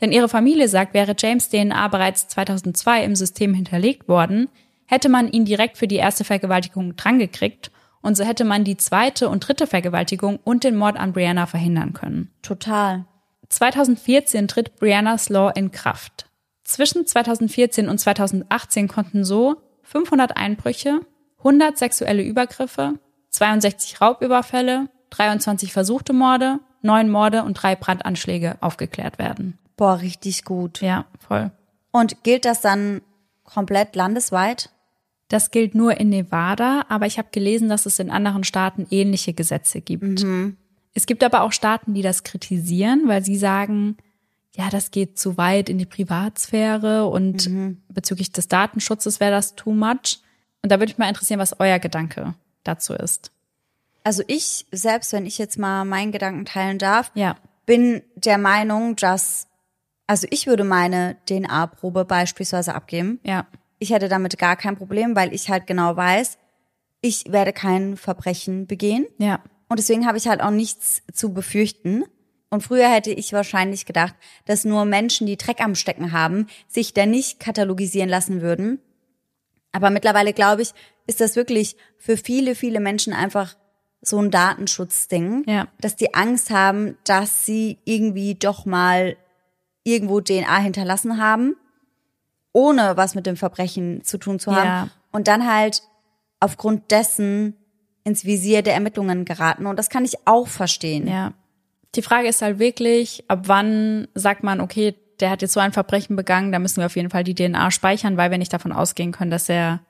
Denn 0.00 0.10
ihre 0.10 0.28
Familie 0.28 0.68
sagt, 0.68 0.94
wäre 0.94 1.14
James 1.18 1.50
DNA 1.50 1.88
bereits 1.88 2.28
2002 2.28 3.04
im 3.04 3.14
System 3.14 3.52
hinterlegt 3.52 4.08
worden, 4.08 4.48
hätte 4.86 5.10
man 5.10 5.30
ihn 5.30 5.44
direkt 5.44 5.76
für 5.76 5.88
die 5.88 5.96
erste 5.96 6.24
Vergewaltigung 6.24 6.96
drangekriegt 6.96 7.70
und 8.02 8.16
so 8.16 8.24
hätte 8.24 8.44
man 8.44 8.64
die 8.64 8.76
zweite 8.76 9.28
und 9.28 9.46
dritte 9.46 9.66
Vergewaltigung 9.66 10.38
und 10.44 10.64
den 10.64 10.76
Mord 10.76 10.96
an 10.96 11.12
Brianna 11.12 11.46
verhindern 11.46 11.92
können. 11.92 12.30
Total. 12.42 13.04
2014 13.48 14.48
tritt 14.48 14.76
Briannas 14.76 15.28
Law 15.28 15.50
in 15.54 15.70
Kraft. 15.70 16.26
Zwischen 16.64 17.06
2014 17.06 17.88
und 17.88 17.98
2018 17.98 18.88
konnten 18.88 19.24
so 19.24 19.56
500 19.84 20.36
Einbrüche, 20.36 21.00
100 21.38 21.78
sexuelle 21.78 22.22
Übergriffe, 22.22 22.94
62 23.30 24.00
Raubüberfälle, 24.00 24.90
23 25.10 25.72
versuchte 25.72 26.12
Morde, 26.12 26.60
9 26.82 27.10
Morde 27.10 27.42
und 27.44 27.54
3 27.54 27.76
Brandanschläge 27.76 28.58
aufgeklärt 28.60 29.18
werden. 29.18 29.58
Boah, 29.76 30.00
richtig 30.00 30.44
gut. 30.44 30.80
Ja, 30.82 31.06
voll. 31.26 31.50
Und 31.90 32.22
gilt 32.22 32.44
das 32.44 32.60
dann 32.60 33.00
komplett 33.44 33.96
landesweit? 33.96 34.70
Das 35.28 35.50
gilt 35.50 35.74
nur 35.74 35.98
in 35.98 36.08
Nevada, 36.08 36.86
aber 36.88 37.06
ich 37.06 37.18
habe 37.18 37.28
gelesen, 37.30 37.68
dass 37.68 37.86
es 37.86 37.98
in 37.98 38.10
anderen 38.10 38.44
Staaten 38.44 38.86
ähnliche 38.90 39.34
Gesetze 39.34 39.80
gibt. 39.80 40.22
Mhm. 40.24 40.56
Es 40.94 41.06
gibt 41.06 41.22
aber 41.22 41.42
auch 41.42 41.52
Staaten, 41.52 41.94
die 41.94 42.02
das 42.02 42.24
kritisieren, 42.24 43.02
weil 43.06 43.22
sie 43.24 43.36
sagen, 43.36 43.98
ja, 44.56 44.70
das 44.70 44.90
geht 44.90 45.18
zu 45.18 45.36
weit 45.36 45.68
in 45.68 45.78
die 45.78 45.86
Privatsphäre 45.86 47.06
und 47.06 47.48
mhm. 47.48 47.82
bezüglich 47.88 48.32
des 48.32 48.48
Datenschutzes 48.48 49.20
wäre 49.20 49.30
das 49.30 49.54
too 49.54 49.72
much. 49.72 50.20
Und 50.62 50.72
da 50.72 50.80
würde 50.80 50.90
mich 50.90 50.98
mal 50.98 51.08
interessieren, 51.08 51.38
was 51.38 51.60
euer 51.60 51.78
Gedanke 51.78 52.34
dazu 52.64 52.94
ist. 52.94 53.30
Also 54.02 54.22
ich 54.26 54.66
selbst, 54.72 55.12
wenn 55.12 55.26
ich 55.26 55.38
jetzt 55.38 55.58
mal 55.58 55.84
meinen 55.84 56.10
Gedanken 56.10 56.44
teilen 56.46 56.78
darf, 56.78 57.12
ja. 57.14 57.36
bin 57.66 58.02
der 58.16 58.38
Meinung, 58.38 58.96
dass, 58.96 59.46
also 60.06 60.26
ich 60.30 60.46
würde 60.46 60.64
meine 60.64 61.16
DNA-Probe 61.28 62.04
beispielsweise 62.04 62.74
abgeben. 62.74 63.20
Ja. 63.22 63.46
Ich 63.78 63.90
hätte 63.90 64.08
damit 64.08 64.38
gar 64.38 64.56
kein 64.56 64.76
Problem, 64.76 65.14
weil 65.14 65.32
ich 65.32 65.48
halt 65.50 65.66
genau 65.66 65.96
weiß, 65.96 66.38
ich 67.00 67.30
werde 67.30 67.52
kein 67.52 67.96
Verbrechen 67.96 68.66
begehen. 68.66 69.06
Ja. 69.18 69.40
Und 69.68 69.78
deswegen 69.78 70.06
habe 70.06 70.18
ich 70.18 70.28
halt 70.28 70.40
auch 70.40 70.50
nichts 70.50 71.02
zu 71.12 71.32
befürchten. 71.32 72.04
Und 72.50 72.62
früher 72.62 72.90
hätte 72.90 73.12
ich 73.12 73.32
wahrscheinlich 73.32 73.84
gedacht, 73.86 74.14
dass 74.46 74.64
nur 74.64 74.84
Menschen, 74.84 75.26
die 75.26 75.36
Dreck 75.36 75.60
am 75.60 75.74
Stecken 75.74 76.12
haben, 76.12 76.46
sich 76.66 76.94
da 76.94 77.06
nicht 77.06 77.40
katalogisieren 77.40 78.08
lassen 78.08 78.40
würden. 78.40 78.80
Aber 79.72 79.90
mittlerweile 79.90 80.32
glaube 80.32 80.62
ich, 80.62 80.72
ist 81.06 81.20
das 81.20 81.36
wirklich 81.36 81.76
für 81.98 82.16
viele, 82.16 82.54
viele 82.54 82.80
Menschen 82.80 83.12
einfach 83.12 83.56
so 84.00 84.18
ein 84.18 84.30
Datenschutzding, 84.30 85.44
ja. 85.46 85.68
dass 85.80 85.96
die 85.96 86.14
Angst 86.14 86.50
haben, 86.50 86.96
dass 87.04 87.44
sie 87.44 87.78
irgendwie 87.84 88.34
doch 88.34 88.64
mal 88.64 89.16
irgendwo 89.84 90.20
DNA 90.20 90.58
hinterlassen 90.58 91.20
haben, 91.20 91.56
ohne 92.52 92.96
was 92.96 93.14
mit 93.14 93.26
dem 93.26 93.36
Verbrechen 93.36 94.02
zu 94.04 94.18
tun 94.18 94.38
zu 94.38 94.54
haben. 94.54 94.66
Ja. 94.66 94.88
Und 95.12 95.28
dann 95.28 95.50
halt 95.52 95.82
aufgrund 96.40 96.90
dessen 96.90 97.54
ins 98.04 98.24
Visier 98.24 98.62
der 98.62 98.74
Ermittlungen 98.74 99.24
geraten. 99.24 99.66
Und 99.66 99.78
das 99.78 99.90
kann 99.90 100.04
ich 100.04 100.14
auch 100.26 100.48
verstehen. 100.48 101.06
Ja. 101.06 101.32
Die 101.94 102.02
Frage 102.02 102.28
ist 102.28 102.42
halt 102.42 102.58
wirklich, 102.58 103.24
ab 103.28 103.42
wann 103.44 104.08
sagt 104.14 104.42
man, 104.42 104.60
okay, 104.60 104.94
der 105.20 105.30
hat 105.30 105.42
jetzt 105.42 105.52
so 105.52 105.60
ein 105.60 105.72
Verbrechen 105.72 106.16
begangen, 106.16 106.52
da 106.52 106.58
müssen 106.58 106.78
wir 106.78 106.86
auf 106.86 106.96
jeden 106.96 107.10
Fall 107.10 107.24
die 107.24 107.34
DNA 107.34 107.70
speichern, 107.70 108.16
weil 108.16 108.30
wir 108.30 108.38
nicht 108.38 108.52
davon 108.52 108.72
ausgehen 108.72 109.12
können, 109.12 109.30
dass 109.30 109.48
er 109.48 109.80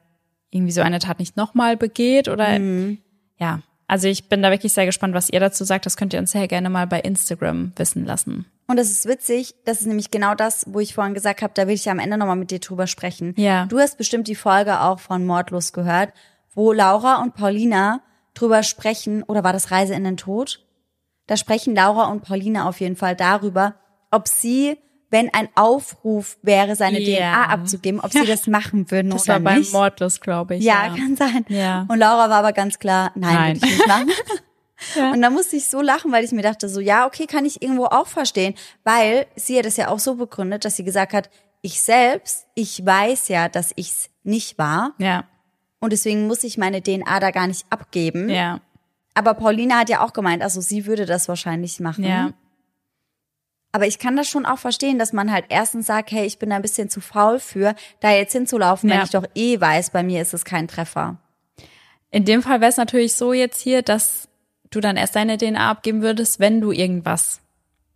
irgendwie 0.51 0.73
so 0.73 0.81
eine 0.81 1.01
Tat 1.01 1.19
nicht 1.19 1.37
nochmal 1.37 1.77
begeht 1.77 2.29
oder 2.29 2.59
mhm. 2.59 2.99
ja. 3.37 3.61
Also 3.91 4.07
ich 4.07 4.29
bin 4.29 4.43
da 4.43 4.51
wirklich 4.51 4.75
sehr 4.75 4.85
gespannt, 4.85 5.15
was 5.15 5.31
ihr 5.31 5.41
dazu 5.41 5.65
sagt. 5.65 5.87
Das 5.87 5.97
könnt 5.97 6.13
ihr 6.13 6.19
uns 6.19 6.33
sehr 6.33 6.47
gerne 6.47 6.69
mal 6.69 6.87
bei 6.87 7.01
Instagram 7.01 7.73
wissen 7.77 8.05
lassen. 8.05 8.45
Und 8.71 8.77
das 8.77 8.91
ist 8.91 9.07
witzig, 9.07 9.55
das 9.65 9.81
ist 9.81 9.87
nämlich 9.87 10.11
genau 10.11 10.35
das, 10.35 10.67
wo 10.69 10.79
ich 10.79 10.95
vorhin 10.95 11.15
gesagt 11.15 11.41
habe, 11.41 11.55
da 11.55 11.67
will 11.67 11.75
ich 11.75 11.89
am 11.89 11.99
Ende 11.99 12.19
nochmal 12.19 12.37
mit 12.37 12.51
dir 12.51 12.59
drüber 12.59 12.87
sprechen. 12.87 13.33
Ja. 13.39 13.65
Du 13.65 13.79
hast 13.79 13.97
bestimmt 13.97 14.29
die 14.29 14.35
Folge 14.35 14.83
auch 14.83 15.01
von 15.01 15.25
Mordlos 15.25 15.73
gehört, 15.73 16.13
wo 16.55 16.73
Laura 16.73 17.23
und 17.23 17.35
Paulina 17.35 18.03
drüber 18.35 18.63
sprechen, 18.63 19.23
oder 19.23 19.43
war 19.43 19.55
das 19.55 19.71
Reise 19.71 19.95
in 19.95 20.05
den 20.05 20.19
Tod? 20.19 20.67
Da 21.27 21.39
sprechen 21.39 21.75
Laura 21.75 22.11
und 22.11 22.23
Pauline 22.23 22.67
auf 22.67 22.81
jeden 22.81 22.97
Fall 22.97 23.17
darüber, 23.17 23.77
ob 24.11 24.29
sie, 24.29 24.77
wenn 25.11 25.33
ein 25.33 25.49
Aufruf 25.55 26.37
wäre, 26.43 26.77
seine 26.77 27.01
yeah. 27.01 27.47
DNA 27.47 27.49
abzugeben, 27.49 28.01
ob 28.01 28.13
sie 28.13 28.27
das 28.27 28.47
machen 28.47 28.91
würden 28.91 29.11
das 29.11 29.23
oder 29.23 29.39
nicht. 29.39 29.47
Das 29.47 29.55
war 29.55 29.63
beim 29.63 29.73
Mordlos, 29.73 30.21
glaube 30.21 30.57
ich. 30.57 30.65
Ja, 30.65 30.89
ja, 30.89 30.95
kann 30.95 31.17
sein. 31.17 31.47
Ja. 31.49 31.87
Und 31.89 31.99
Laura 31.99 32.29
war 32.29 32.39
aber 32.39 32.53
ganz 32.53 32.79
klar, 32.79 33.13
nein, 33.15 33.35
nein. 33.35 33.57
würde 33.57 33.67
ich 33.67 33.79
nicht 33.79 33.89
machen. 33.89 34.11
ja. 34.95 35.13
Und 35.13 35.23
da 35.23 35.31
musste 35.31 35.57
ich 35.57 35.69
so 35.69 35.83
lachen, 35.83 36.13
weil 36.13 36.25
ich 36.25 36.33
mir 36.33 36.43
dachte, 36.43 36.69
so, 36.69 36.81
ja, 36.81 37.07
okay, 37.07 37.27
kann 37.27 37.45
ich 37.45 37.63
irgendwo 37.63 37.87
auch 37.87 38.07
verstehen, 38.07 38.55
weil 38.85 39.27
sie 39.37 39.59
hat 39.59 39.67
es 39.67 39.77
ja 39.77 39.89
auch 39.89 39.99
so 39.99 40.15
begründet, 40.15 40.65
dass 40.65 40.77
sie 40.77 40.85
gesagt 40.85 41.13
hat, 41.13 41.31
ich 41.63 41.81
selbst, 41.81 42.47
ich 42.55 42.85
weiß 42.85 43.29
ja, 43.29 43.49
dass 43.49 43.73
ich's 43.77 44.11
nicht 44.23 44.59
war. 44.59 44.95
Ja. 44.99 45.25
Und 45.81 45.93
deswegen 45.93 46.27
muss 46.27 46.45
ich 46.45 46.59
meine 46.59 46.83
DNA 46.83 47.21
da 47.21 47.31
gar 47.31 47.47
nicht 47.47 47.67
abgeben. 47.71 48.29
Ja. 48.29 48.61
Aber 49.15 49.35
Paulina 49.35 49.79
hat 49.79 49.89
ja 49.89 50.05
auch 50.05 50.13
gemeint, 50.13 50.43
also 50.43 50.61
sie 50.61 50.87
würde 50.87 51.07
das 51.07 51.29
wahrscheinlich 51.29 51.81
machen. 51.81 52.05
Ja. 52.05 52.33
Aber 53.73 53.87
ich 53.87 53.99
kann 53.99 54.17
das 54.17 54.29
schon 54.29 54.47
auch 54.47 54.59
verstehen, 54.59 54.99
dass 54.99 55.13
man 55.13 55.31
halt 55.31 55.47
erstens 55.49 55.87
sagt, 55.87 56.11
hey, 56.11 56.25
ich 56.25 56.39
bin 56.39 56.51
da 56.51 56.57
ein 56.57 56.63
bisschen 56.63 56.89
zu 56.89 57.01
faul 57.01 57.39
für, 57.39 57.75
da 58.01 58.13
jetzt 58.13 58.33
hinzulaufen, 58.33 58.89
ja. 58.89 58.97
wenn 58.97 59.05
ich 59.05 59.11
doch 59.11 59.25
eh 59.35 59.61
weiß, 59.61 59.91
bei 59.91 60.03
mir 60.03 60.23
ist 60.23 60.35
es 60.35 60.45
kein 60.45 60.69
Treffer. 60.69 61.17
In 62.11 62.25
dem 62.25 62.43
Fall 62.43 62.61
wäre 62.61 62.71
es 62.71 62.79
natürlich 62.79 63.15
so 63.15 63.33
jetzt 63.33 63.61
hier, 63.61 63.83
dass 63.83 64.28
du 64.71 64.81
dann 64.81 64.97
erst 64.97 65.17
deine 65.17 65.39
DNA 65.39 65.71
abgeben 65.71 66.03
würdest, 66.03 66.41
wenn 66.41 66.61
du 66.61 66.73
irgendwas 66.73 67.41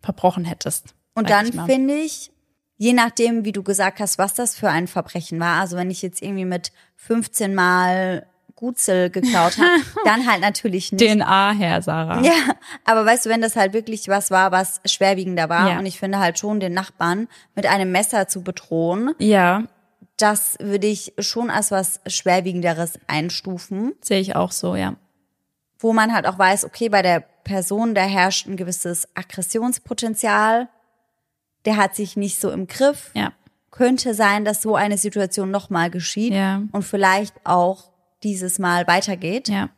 verbrochen 0.00 0.44
hättest. 0.44 0.94
Und 1.14 1.30
dann 1.30 1.52
finde 1.66 1.94
ich, 1.94 2.30
je 2.76 2.92
nachdem, 2.92 3.44
wie 3.44 3.52
du 3.52 3.62
gesagt 3.62 4.00
hast, 4.00 4.18
was 4.18 4.34
das 4.34 4.56
für 4.56 4.68
ein 4.68 4.88
Verbrechen 4.88 5.38
war, 5.40 5.60
also 5.60 5.76
wenn 5.76 5.90
ich 5.90 6.02
jetzt 6.02 6.22
irgendwie 6.22 6.44
mit 6.44 6.72
15 6.96 7.54
Mal 7.54 8.26
Gutzel 8.56 9.10
geklaut 9.10 9.58
hat, 9.58 9.80
dann 10.04 10.26
halt 10.30 10.40
natürlich 10.40 10.92
nicht. 10.92 11.04
DNA 11.04 11.52
her, 11.52 11.82
Sarah. 11.82 12.22
Ja, 12.22 12.32
aber 12.84 13.04
weißt 13.04 13.26
du, 13.26 13.30
wenn 13.30 13.40
das 13.40 13.56
halt 13.56 13.72
wirklich 13.72 14.08
was 14.08 14.30
war, 14.30 14.52
was 14.52 14.80
schwerwiegender 14.84 15.48
war 15.48 15.70
ja. 15.70 15.78
und 15.78 15.86
ich 15.86 15.98
finde 15.98 16.20
halt 16.20 16.38
schon 16.38 16.60
den 16.60 16.72
Nachbarn 16.72 17.28
mit 17.56 17.66
einem 17.66 17.90
Messer 17.90 18.28
zu 18.28 18.42
bedrohen. 18.42 19.14
Ja. 19.18 19.64
Das 20.16 20.56
würde 20.60 20.86
ich 20.86 21.12
schon 21.18 21.50
als 21.50 21.72
was 21.72 22.00
schwerwiegenderes 22.06 23.00
einstufen. 23.08 23.94
Sehe 24.00 24.20
ich 24.20 24.36
auch 24.36 24.52
so, 24.52 24.76
ja. 24.76 24.94
Wo 25.82 25.92
man 25.92 26.14
halt 26.14 26.26
auch 26.26 26.38
weiß, 26.38 26.64
okay, 26.64 26.88
bei 26.88 27.02
der 27.02 27.20
Person, 27.20 27.94
da 27.94 28.02
herrscht 28.02 28.46
ein 28.46 28.56
gewisses 28.56 29.09
Aggressionspotenzial. 29.14 30.68
Der 31.64 31.76
hat 31.76 31.96
sich 31.96 32.16
nicht 32.16 32.40
so 32.40 32.50
im 32.50 32.68
Griff. 32.68 33.10
Ja. 33.14 33.32
Könnte 33.70 34.14
sein, 34.14 34.44
dass 34.44 34.62
so 34.62 34.76
eine 34.76 34.96
Situation 34.96 35.50
nochmal 35.50 35.90
geschieht. 35.90 36.32
Ja. 36.32 36.62
Und 36.72 36.84
vielleicht 36.84 37.34
auch 37.44 37.90
dieses 38.22 38.59
Mal 38.59 38.86
weitergeht. 38.86 39.48
Ja. 39.48 39.70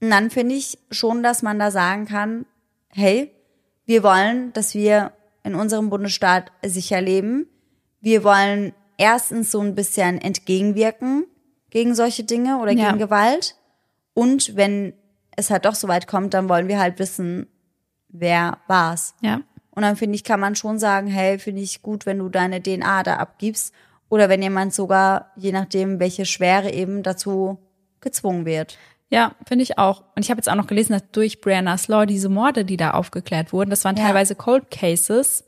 Und 0.00 0.10
dann 0.10 0.30
finde 0.30 0.56
ich 0.56 0.78
schon, 0.90 1.22
dass 1.22 1.42
man 1.42 1.58
da 1.58 1.70
sagen 1.70 2.06
kann, 2.06 2.46
hey, 2.88 3.30
wir 3.86 4.02
wollen, 4.02 4.52
dass 4.52 4.74
wir 4.74 5.12
in 5.44 5.54
unserem 5.54 5.90
Bundesstaat 5.90 6.50
sicher 6.64 7.00
leben. 7.00 7.46
Wir 8.00 8.24
wollen 8.24 8.72
erstens 8.96 9.50
so 9.50 9.60
ein 9.60 9.74
bisschen 9.74 10.20
entgegenwirken 10.20 11.24
gegen 11.70 11.94
solche 11.94 12.24
Dinge 12.24 12.58
oder 12.58 12.70
gegen 12.70 12.82
Ja. 12.82 12.92
Gewalt. 12.96 13.56
Und 14.14 14.56
wenn 14.56 14.94
es 15.40 15.50
halt 15.50 15.64
doch 15.64 15.74
so 15.74 15.88
weit 15.88 16.06
kommt, 16.06 16.34
dann 16.34 16.48
wollen 16.48 16.68
wir 16.68 16.78
halt 16.78 16.98
wissen, 16.98 17.46
wer 18.08 18.58
war's. 18.66 19.14
Ja. 19.20 19.40
Und 19.70 19.82
dann 19.82 19.96
finde 19.96 20.16
ich, 20.16 20.24
kann 20.24 20.40
man 20.40 20.54
schon 20.56 20.78
sagen, 20.78 21.06
hey, 21.06 21.38
finde 21.38 21.62
ich 21.62 21.82
gut, 21.82 22.06
wenn 22.06 22.18
du 22.18 22.28
deine 22.28 22.62
DNA 22.62 23.02
da 23.02 23.16
abgibst. 23.16 23.74
Oder 24.08 24.28
wenn 24.28 24.42
jemand 24.42 24.74
sogar, 24.74 25.30
je 25.36 25.52
nachdem, 25.52 26.00
welche 26.00 26.26
Schwere 26.26 26.72
eben 26.72 27.02
dazu 27.04 27.58
gezwungen 28.00 28.44
wird. 28.44 28.76
Ja, 29.08 29.32
finde 29.46 29.62
ich 29.62 29.78
auch. 29.78 30.02
Und 30.16 30.24
ich 30.24 30.30
habe 30.30 30.38
jetzt 30.38 30.48
auch 30.48 30.54
noch 30.56 30.66
gelesen, 30.66 30.92
dass 30.92 31.02
durch 31.12 31.40
Brianna's 31.40 31.88
Law 31.88 32.06
diese 32.06 32.28
Morde, 32.28 32.64
die 32.64 32.76
da 32.76 32.90
aufgeklärt 32.92 33.52
wurden, 33.52 33.70
das 33.70 33.84
waren 33.84 33.96
Ja. 33.96 34.04
teilweise 34.06 34.34
Cold 34.34 34.70
Cases, 34.70 35.44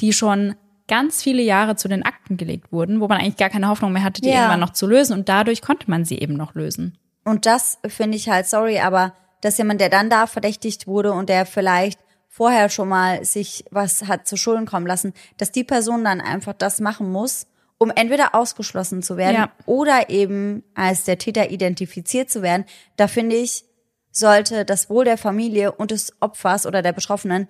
die 0.00 0.12
schon 0.12 0.54
ganz 0.88 1.22
viele 1.22 1.42
Jahre 1.42 1.76
zu 1.76 1.86
den 1.86 2.02
Akten 2.04 2.36
gelegt 2.36 2.72
wurden, 2.72 3.00
wo 3.00 3.06
man 3.06 3.18
eigentlich 3.18 3.36
gar 3.36 3.50
keine 3.50 3.68
Hoffnung 3.68 3.92
mehr 3.92 4.02
hatte, 4.02 4.20
die 4.22 4.28
Ja. 4.30 4.36
irgendwann 4.40 4.60
noch 4.60 4.70
zu 4.72 4.86
lösen. 4.88 5.12
Und 5.16 5.28
dadurch 5.28 5.62
konnte 5.62 5.88
man 5.88 6.04
sie 6.04 6.18
eben 6.18 6.34
noch 6.34 6.54
lösen. 6.54 6.98
Und 7.24 7.46
das 7.46 7.78
finde 7.86 8.16
ich 8.16 8.28
halt, 8.28 8.46
sorry, 8.48 8.80
aber 8.80 9.12
dass 9.40 9.58
jemand, 9.58 9.80
der 9.80 9.88
dann 9.88 10.10
da 10.10 10.26
verdächtigt 10.26 10.86
wurde 10.86 11.12
und 11.12 11.28
der 11.28 11.46
vielleicht 11.46 11.98
vorher 12.28 12.68
schon 12.68 12.88
mal 12.88 13.24
sich 13.24 13.64
was 13.70 14.04
hat 14.04 14.26
zu 14.26 14.36
Schulden 14.36 14.66
kommen 14.66 14.86
lassen, 14.86 15.12
dass 15.36 15.50
die 15.50 15.64
Person 15.64 16.04
dann 16.04 16.20
einfach 16.20 16.52
das 16.52 16.80
machen 16.80 17.10
muss, 17.10 17.46
um 17.78 17.90
entweder 17.90 18.34
ausgeschlossen 18.34 19.02
zu 19.02 19.16
werden 19.16 19.36
Ja. 19.36 19.52
oder 19.66 20.10
eben 20.10 20.62
als 20.74 21.04
der 21.04 21.18
Täter 21.18 21.50
identifiziert 21.50 22.30
zu 22.30 22.42
werden. 22.42 22.64
Da 22.96 23.08
finde 23.08 23.36
ich, 23.36 23.64
sollte 24.12 24.64
das 24.64 24.90
Wohl 24.90 25.04
der 25.04 25.18
Familie 25.18 25.72
und 25.72 25.90
des 25.90 26.12
Opfers 26.20 26.66
oder 26.66 26.82
der 26.82 26.92
Betroffenen 26.92 27.48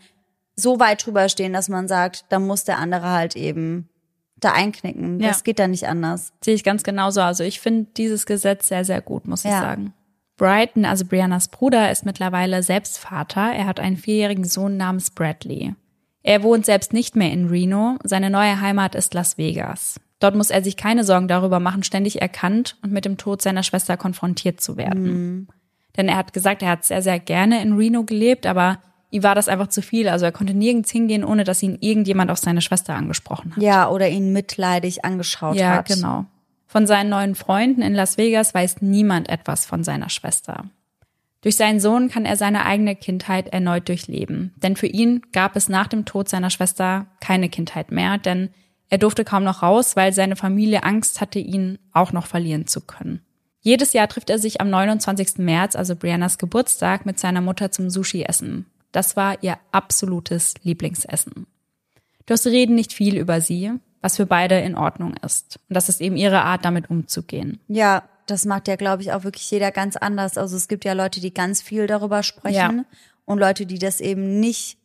so 0.56 0.78
weit 0.78 1.04
drüber 1.04 1.28
stehen, 1.28 1.52
dass 1.52 1.68
man 1.68 1.88
sagt, 1.88 2.26
da 2.28 2.38
muss 2.38 2.64
der 2.64 2.78
andere 2.78 3.08
halt 3.10 3.34
eben 3.34 3.88
da 4.36 4.52
einknicken. 4.52 5.20
Ja. 5.20 5.28
Das 5.28 5.42
geht 5.44 5.58
da 5.58 5.68
nicht 5.68 5.86
anders. 5.88 6.32
Sehe 6.42 6.54
ich 6.54 6.64
ganz 6.64 6.82
genauso. 6.82 7.20
Also 7.22 7.44
ich 7.44 7.60
finde 7.60 7.90
dieses 7.96 8.24
Gesetz 8.26 8.68
sehr, 8.68 8.84
sehr 8.84 9.00
gut, 9.00 9.26
muss 9.26 9.44
ich 9.44 9.50
Ja. 9.50 9.60
sagen. 9.60 9.92
Brighton, 10.40 10.86
also 10.86 11.04
Briannas 11.04 11.48
Bruder, 11.48 11.90
ist 11.90 12.06
mittlerweile 12.06 12.62
selbst 12.62 12.96
Vater. 12.98 13.52
Er 13.54 13.66
hat 13.66 13.78
einen 13.78 13.98
vierjährigen 13.98 14.44
Sohn 14.44 14.78
namens 14.78 15.10
Bradley. 15.10 15.74
Er 16.22 16.42
wohnt 16.42 16.64
selbst 16.64 16.94
nicht 16.94 17.14
mehr 17.14 17.30
in 17.30 17.48
Reno. 17.48 17.98
Seine 18.04 18.30
neue 18.30 18.58
Heimat 18.58 18.94
ist 18.94 19.12
Las 19.12 19.36
Vegas. 19.36 20.00
Dort 20.18 20.34
muss 20.36 20.48
er 20.50 20.64
sich 20.64 20.78
keine 20.78 21.04
Sorgen 21.04 21.28
darüber 21.28 21.60
machen, 21.60 21.82
ständig 21.82 22.22
erkannt 22.22 22.78
und 22.82 22.90
mit 22.90 23.04
dem 23.04 23.18
Tod 23.18 23.42
seiner 23.42 23.62
Schwester 23.62 23.98
konfrontiert 23.98 24.62
zu 24.62 24.78
werden. 24.78 25.48
Denn 25.98 26.08
er 26.08 26.16
hat 26.16 26.32
gesagt, 26.32 26.62
er 26.62 26.70
hat 26.70 26.84
sehr, 26.84 27.02
sehr 27.02 27.18
gerne 27.18 27.60
in 27.60 27.74
Reno 27.76 28.04
gelebt, 28.04 28.46
aber 28.46 28.78
ihm 29.10 29.22
war 29.22 29.34
das 29.34 29.46
einfach 29.48 29.68
zu 29.68 29.82
viel. 29.82 30.08
Also 30.08 30.24
er 30.24 30.32
konnte 30.32 30.54
nirgends 30.54 30.90
hingehen, 30.90 31.22
ohne 31.22 31.44
dass 31.44 31.62
ihn 31.62 31.76
irgendjemand 31.80 32.30
auf 32.30 32.38
seine 32.38 32.62
Schwester 32.62 32.94
angesprochen 32.94 33.56
hat. 33.56 33.62
Ja, 33.62 33.90
oder 33.90 34.08
ihn 34.08 34.32
mitleidig 34.32 35.04
angeschaut 35.04 35.56
Ja, 35.56 35.76
hat. 35.76 35.88
genau. 35.88 36.24
Von 36.70 36.86
seinen 36.86 37.10
neuen 37.10 37.34
Freunden 37.34 37.82
in 37.82 37.94
Las 37.94 38.16
Vegas 38.16 38.54
weiß 38.54 38.80
niemand 38.80 39.28
etwas 39.28 39.66
von 39.66 39.82
seiner 39.82 40.08
Schwester. 40.08 40.70
Durch 41.40 41.56
seinen 41.56 41.80
Sohn 41.80 42.08
kann 42.08 42.24
er 42.24 42.36
seine 42.36 42.64
eigene 42.64 42.94
Kindheit 42.94 43.48
erneut 43.48 43.88
durchleben. 43.88 44.54
Denn 44.62 44.76
für 44.76 44.86
ihn 44.86 45.20
gab 45.32 45.56
es 45.56 45.68
nach 45.68 45.88
dem 45.88 46.04
Tod 46.04 46.28
seiner 46.28 46.48
Schwester 46.48 47.06
keine 47.18 47.48
Kindheit 47.48 47.90
mehr, 47.90 48.18
denn 48.18 48.50
er 48.88 48.98
durfte 48.98 49.24
kaum 49.24 49.42
noch 49.42 49.64
raus, 49.64 49.96
weil 49.96 50.12
seine 50.12 50.36
Familie 50.36 50.84
Angst 50.84 51.20
hatte, 51.20 51.40
ihn 51.40 51.80
auch 51.92 52.12
noch 52.12 52.26
verlieren 52.28 52.68
zu 52.68 52.82
können. 52.82 53.20
Jedes 53.62 53.92
Jahr 53.92 54.06
trifft 54.06 54.30
er 54.30 54.38
sich 54.38 54.60
am 54.60 54.70
29. 54.70 55.38
März, 55.38 55.74
also 55.74 55.96
Briannas 55.96 56.38
Geburtstag, 56.38 57.04
mit 57.04 57.18
seiner 57.18 57.40
Mutter 57.40 57.72
zum 57.72 57.90
Sushi-Essen. 57.90 58.66
Das 58.92 59.16
war 59.16 59.42
ihr 59.42 59.58
absolutes 59.72 60.54
Lieblingsessen. 60.62 61.48
Doch 62.26 62.36
sie 62.36 62.50
reden 62.50 62.76
nicht 62.76 62.92
viel 62.92 63.16
über 63.16 63.40
sie, 63.40 63.72
was 64.02 64.16
für 64.16 64.26
beide 64.26 64.58
in 64.60 64.76
Ordnung 64.76 65.14
ist. 65.24 65.58
Und 65.68 65.74
das 65.74 65.88
ist 65.88 66.00
eben 66.00 66.16
ihre 66.16 66.42
Art, 66.42 66.64
damit 66.64 66.88
umzugehen. 66.90 67.60
Ja, 67.68 68.02
das 68.26 68.44
macht 68.44 68.68
ja, 68.68 68.76
glaube 68.76 69.02
ich, 69.02 69.12
auch 69.12 69.24
wirklich 69.24 69.50
jeder 69.50 69.70
ganz 69.72 69.96
anders. 69.96 70.38
Also 70.38 70.56
es 70.56 70.68
gibt 70.68 70.84
ja 70.84 70.92
Leute, 70.92 71.20
die 71.20 71.34
ganz 71.34 71.60
viel 71.62 71.86
darüber 71.86 72.22
sprechen 72.22 72.54
Ja. 72.78 72.84
und 73.26 73.38
Leute, 73.38 73.66
die 73.66 73.78
das 73.78 74.00
eben 74.00 74.40
nicht 74.40 74.78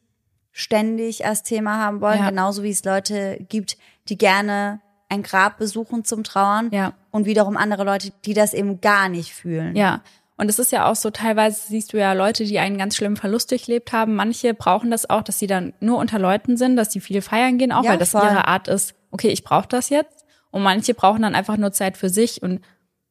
ständig 0.52 1.26
als 1.26 1.44
Thema 1.44 1.78
haben 1.80 2.02
wollen. 2.02 2.20
Ja. 2.20 2.30
Genauso 2.30 2.64
wie 2.64 2.70
es 2.72 2.84
Leute 2.84 3.38
gibt, 3.50 3.78
die 4.10 4.18
gerne 4.18 4.80
ein 5.10 5.22
Grab 5.24 5.58
besuchen 5.58 6.04
zum 6.06 6.24
Trauern. 6.24 6.70
Ja. 6.72 6.94
Und 7.12 7.26
wiederum 7.26 7.58
andere 7.58 7.84
Leute, 7.84 8.12
die 8.26 8.34
das 8.34 8.54
eben 8.54 8.82
gar 8.82 9.10
nicht 9.10 9.34
fühlen. 9.34 9.76
Ja. 9.76 10.02
Und 10.38 10.50
es 10.50 10.60
ist 10.60 10.72
ja 10.74 10.90
auch 10.90 10.96
so, 10.96 11.12
teilweise 11.12 11.62
siehst 11.68 11.94
du 11.94 11.98
ja 11.98 12.12
Leute, 12.14 12.44
die 12.44 12.60
einen 12.60 12.78
ganz 12.78 12.96
schlimmen 12.98 13.16
Verlust 13.16 13.52
durchlebt 13.52 13.94
haben. 13.94 14.16
Manche 14.16 14.54
brauchen 14.54 14.92
das 14.92 15.10
auch, 15.10 15.22
dass 15.22 15.40
sie 15.40 15.48
dann 15.48 15.74
nur 15.80 15.98
unter 15.98 16.20
Leuten 16.20 16.58
sind, 16.58 16.76
dass 16.76 16.92
sie 16.92 17.00
viel 17.00 17.22
feiern 17.22 17.58
gehen, 17.58 17.72
auch 17.72 17.84
Ja, 17.86 17.92
weil 17.92 17.98
das 18.00 18.12
voll. 18.12 18.24
ihre 18.24 18.46
Art 18.48 18.68
ist, 18.68 18.96
okay, 19.16 19.30
ich 19.30 19.46
brauche 19.46 19.68
das 19.70 19.90
jetzt. 19.90 20.26
Und 20.52 20.62
manche 20.62 20.94
brauchen 20.94 21.22
dann 21.22 21.36
einfach 21.36 21.56
nur 21.56 21.72
Zeit 21.72 21.98
für 21.98 22.10
sich. 22.10 22.44
Und 22.44 22.62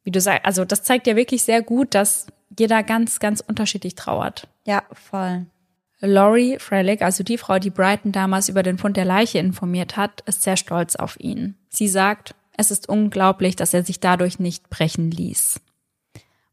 wie 0.05 0.11
du 0.11 0.21
sagst, 0.21 0.45
also 0.45 0.65
das 0.67 0.83
zeigt 0.83 1.07
ja 1.07 1.17
wirklich 1.17 1.43
sehr 1.43 1.63
gut, 1.63 1.95
dass 1.95 2.27
jeder 2.59 2.83
ganz, 2.83 3.21
ganz 3.21 3.41
unterschiedlich 3.41 3.95
trauert. 3.95 4.47
Ja, 4.67 4.83
voll. 4.93 5.47
Laurie 6.01 6.59
Frelick, 6.59 7.01
also 7.01 7.25
die 7.25 7.39
Frau, 7.39 7.59
die 7.59 7.71
Brighton 7.71 8.13
damals 8.13 8.51
über 8.51 8.63
den 8.63 8.77
Fund 8.77 8.99
der 8.99 9.07
Leiche 9.07 9.39
informiert 9.39 9.97
hat, 9.97 10.21
ist 10.27 10.43
sehr 10.43 10.59
stolz 10.59 10.95
auf 10.95 11.19
ihn. 11.19 11.57
Sie 11.71 11.89
sagt, 11.89 12.35
es 12.57 12.71
ist 12.71 12.87
unglaublich, 12.87 13.57
dass 13.57 13.73
er 13.73 13.83
sich 13.83 13.99
dadurch 13.99 14.39
nicht 14.39 14.69
brechen 14.69 15.11
ließ. 15.11 15.61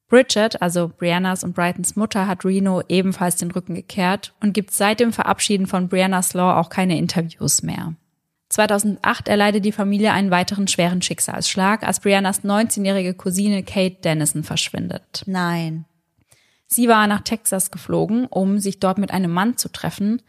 Bridget, 0.07 0.61
also 0.61 0.89
Briannas 0.97 1.43
und 1.43 1.55
Brightons 1.55 1.97
Mutter, 1.97 2.27
hat 2.27 2.45
Reno 2.45 2.81
ebenfalls 2.87 3.35
den 3.35 3.51
Rücken 3.51 3.75
gekehrt 3.75 4.33
und 4.41 4.53
gibt 4.53 4.71
seit 4.71 5.01
dem 5.01 5.11
Verabschieden 5.11 5.67
von 5.67 5.89
Briannas 5.89 6.33
Law 6.33 6.57
auch 6.57 6.69
keine 6.69 6.97
Interviews 6.97 7.63
mehr. 7.63 7.95
2008 8.51 9.29
erleidet 9.29 9.63
die 9.63 9.71
Familie 9.71 10.11
einen 10.11 10.29
weiteren 10.29 10.67
schweren 10.67 11.01
Schicksalsschlag, 11.01 11.83
als 11.83 12.01
Briannas 12.01 12.43
19-jährige 12.43 13.13
Cousine 13.13 13.63
Kate 13.63 13.95
Dennison 14.03 14.43
verschwindet. 14.43 15.23
Nein. 15.25 15.85
Sie 16.67 16.89
war 16.89 17.07
nach 17.07 17.21
Texas 17.21 17.71
geflogen, 17.71 18.25
um 18.25 18.59
sich 18.59 18.79
dort 18.79 18.97
mit 18.97 19.11
einem 19.11 19.31
Mann 19.31 19.55
zu 19.55 19.71
treffen. 19.71 20.21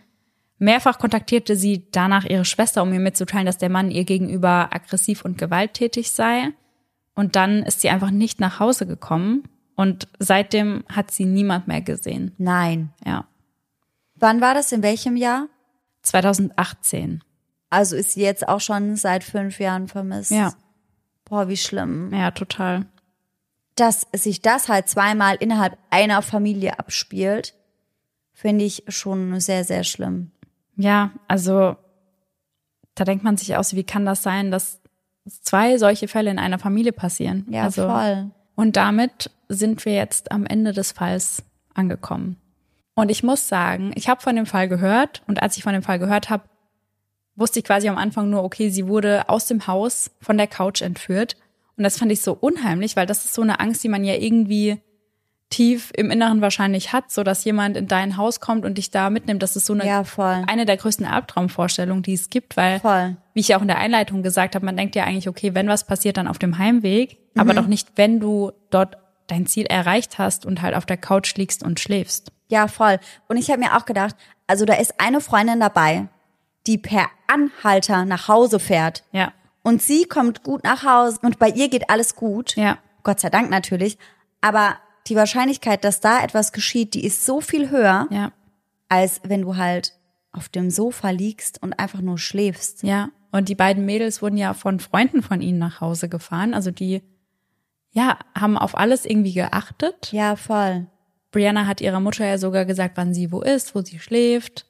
Mehrfach 0.59 1.01
kontaktierte 1.01 1.57
sie 1.57 1.91
danach 1.91 2.25
ihre 2.25 2.45
Schwester, 2.45 2.85
um 2.85 2.93
ihr 2.93 3.01
mitzuteilen, 3.01 3.47
dass 3.47 3.59
der 3.59 3.71
Mann 3.71 3.91
ihr 3.91 4.05
gegenüber 4.05 4.69
aggressiv 4.73 5.25
und 5.25 5.37
gewalttätig 5.37 6.13
sei. 6.13 6.51
Und 7.17 7.35
dann 7.35 7.65
ist 7.65 7.81
sie 7.81 7.91
einfach 7.91 8.13
nicht 8.13 8.39
nach 8.39 8.61
Hause 8.61 8.87
gekommen. 8.87 9.43
Und 9.75 10.07
seitdem 10.21 10.85
hat 10.89 11.11
sie 11.11 11.25
niemand 11.25 11.67
mehr 11.67 11.81
gesehen. 11.81 12.37
Nein. 12.39 12.91
Ja. 13.05 13.27
Wann 14.15 14.41
war 14.41 14.55
das? 14.55 14.71
In 14.71 14.85
welchem 14.85 15.17
Jahr? 15.17 15.49
2018. 16.03 17.25
Also 17.73 17.97
ist 17.97 18.13
sie 18.13 18.23
jetzt 18.23 18.47
auch 18.47 18.61
schon 18.61 18.97
seit 18.97 19.25
fünf 19.25 19.59
Jahren 19.59 19.89
vermisst. 19.89 20.31
Ja. 20.31 20.53
Boah, 21.25 21.49
wie 21.49 21.57
schlimm. 21.57 22.13
Ja, 22.13 22.31
total. 22.31 22.87
dass 23.77 24.07
sich 24.13 24.43
das 24.43 24.69
halt 24.69 24.89
zweimal 24.89 25.37
innerhalb 25.37 25.79
einer 25.91 26.23
Familie 26.23 26.79
abspielt, 26.79 27.55
finde 28.33 28.65
ich 28.65 28.85
schon 28.89 29.41
sehr, 29.41 29.65
sehr 29.65 29.85
schlimm. 29.85 30.31
Ja, 30.77 31.11
also 31.29 31.77
da 32.95 33.05
denkt 33.05 33.25
man 33.25 33.37
sich 33.37 33.57
aus, 33.57 33.75
wie 33.75 33.85
kann 33.85 34.05
das 34.05 34.23
sein, 34.23 34.51
dass 34.51 34.81
zwei 35.27 35.79
solche 35.79 36.09
Fälle 36.09 36.31
in 36.31 36.39
einer 36.39 36.59
Familie 36.59 36.93
passieren? 36.93 37.47
Ja, 37.49 37.63
also, 37.65 37.89
voll. 37.89 38.31
Und 38.55 38.77
damit 38.77 39.31
sind 39.49 39.85
wir 39.85 39.95
jetzt 39.95 40.31
am 40.31 40.45
Ende 40.45 40.73
des 40.73 40.93
Falls 40.93 41.43
angekommen. 41.75 42.37
Und 42.95 43.11
ich 43.11 43.23
muss 43.23 43.49
sagen, 43.49 43.93
ich 43.95 44.09
habe 44.11 44.21
von 44.21 44.37
dem 44.37 44.45
Fall 44.45 44.69
gehört 44.69 45.23
und 45.27 45.43
als 45.43 45.57
ich 45.57 45.63
von 45.63 45.73
dem 45.73 45.83
Fall 45.83 45.99
gehört 45.99 46.29
habe, 46.29 46.45
wusste 47.37 47.61
ich 47.61 47.65
quasi 47.65 47.89
am 47.89 47.99
Anfang 47.99 48.31
nur, 48.31 48.45
okay, 48.45 48.71
sie 48.71 48.87
wurde 48.87 49.29
aus 49.29 49.47
dem 49.47 49.67
Haus 49.67 50.11
von 50.21 50.37
der 50.37 50.47
Couch 50.47 50.83
entführt. 50.83 51.37
Und 51.77 51.85
das 51.85 51.99
fand 51.99 52.13
ich 52.13 52.21
so 52.21 52.37
unheimlich, 52.39 52.97
weil 52.97 53.07
das 53.07 53.25
ist 53.25 53.35
so 53.35 53.43
eine 53.43 53.61
Angst, 53.61 53.83
die 53.83 53.89
man 53.89 54.05
ja 54.05 54.15
irgendwie 54.15 54.81
tief 55.53 55.93
im 55.95 56.11
Inneren 56.11 56.41
wahrscheinlich 56.41 56.93
hat, 56.93 57.11
so 57.11 57.23
dass 57.23 57.45
jemand 57.45 57.77
in 57.77 57.87
dein 57.87 58.17
Haus 58.17 58.41
kommt 58.41 58.65
und 58.65 58.79
dich 58.79 58.91
da 58.91 59.11
mitnimmt. 59.11 59.43
Das 59.43 59.55
ist 59.55 59.67
so 59.67 59.75
eine, 59.75 59.87
Ja, 59.87 60.05
eine 60.47 60.65
der 60.65 60.77
größten 60.79 61.07
Albtraumvorstellungen, 61.07 62.03
die 62.03 62.15
es 62.15 62.31
gibt, 62.31 62.57
weil, 62.57 62.81
Voll. 62.81 63.17
wie 63.35 63.41
ich 63.41 63.49
ja 63.49 63.59
auch 63.59 63.63
in 63.63 63.69
der 63.69 63.79
Einleitung 63.79 64.23
gesagt 64.23 64.55
habe, 64.55 64.65
man 64.65 64.77
denkt 64.77 64.97
ja 64.97 65.05
eigentlich, 65.05 65.29
okay, 65.29 65.55
wenn 65.55 65.69
was 65.69 65.85
passiert, 65.85 66.17
dann 66.17 66.27
auf 66.27 66.39
dem 66.39 66.59
Heimweg, 66.59 67.19
aber 67.37 67.55
doch 67.55 67.67
nicht, 67.67 67.93
wenn 67.97 68.19
du 68.19 68.53
dort 68.71 68.97
dein 69.27 69.47
Ziel 69.47 69.67
erreicht 69.67 70.19
hast 70.19 70.47
und 70.47 70.63
halt 70.63 70.75
auf 70.75 70.87
der 70.87 70.97
Couch 70.97 71.35
liegst 71.37 71.63
und 71.63 71.81
schläfst. 71.81 72.33
Ja, 72.49 72.67
voll. 72.67 72.99
Und 73.29 73.37
ich 73.37 73.51
habe 73.51 73.61
mir 73.61 73.77
auch 73.77 73.85
gedacht, 73.85 74.17
also 74.47 74.65
da 74.65 74.75
ist 74.75 75.01
eine 75.01 75.21
Freundin 75.21 75.61
dabei, 75.61 76.09
die 76.67 76.79
per 76.79 77.07
Anhalter 77.27 78.05
nach 78.05 78.29
Hause 78.29 78.59
fährt. 78.61 79.05
Ja, 79.13 79.33
Und 79.63 79.83
sie 79.83 80.05
kommt 80.05 80.43
gut 80.43 80.65
nach 80.65 80.85
Hause 80.85 81.19
und 81.23 81.39
bei 81.39 81.49
ihr 81.49 81.69
geht 81.69 81.91
alles 81.91 82.15
gut. 82.17 82.57
ja, 82.57 82.79
Gott 83.03 83.21
sei 83.21 83.31
Dank 83.31 83.51
natürlich. 83.51 83.99
Aber 84.41 84.77
die 85.09 85.17
Wahrscheinlichkeit, 85.17 85.85
dass 85.85 86.01
da 86.01 86.23
etwas 86.23 86.53
geschieht, 86.53 86.95
die 86.95 87.05
ist 87.05 87.25
so 87.25 87.41
viel 87.41 87.71
höher, 87.71 88.07
ja, 88.11 88.33
als 88.89 89.21
wenn 89.25 89.43
du 89.43 89.57
halt 89.57 89.95
auf 90.31 90.49
dem 90.49 90.71
Sofa 90.71 91.11
liegst 91.11 91.63
und 91.63 91.73
einfach 91.75 92.01
nur 92.01 92.19
schläfst. 92.19 92.83
ja. 92.83 93.09
Und 93.35 93.49
die 93.49 93.55
beiden 93.55 93.87
Mädels 93.87 94.21
wurden 94.21 94.37
ja 94.37 94.53
von 94.53 94.79
Freunden 94.79 95.23
von 95.23 95.41
ihnen 95.41 95.59
nach 95.59 95.81
Hause 95.81 96.11
gefahren. 96.11 96.53
Also 96.53 96.71
die, 96.71 97.01
ja, 97.91 98.19
haben 98.39 98.59
auf 98.59 98.77
alles 98.77 99.07
irgendwie 99.07 99.33
geachtet. 99.33 100.13
Ja, 100.13 100.37
voll. 100.37 100.87
Brianna 101.31 101.67
hat 101.67 101.81
ihrer 101.81 101.99
Mutter 102.01 102.27
ja 102.27 102.37
sogar 102.37 102.67
gesagt, 102.67 102.99
wann 102.99 103.15
sie 103.15 103.33
wo 103.33 103.41
ist, 103.41 103.75
wo 103.75 103.81
sie 103.81 103.99
schläft. 103.99 104.67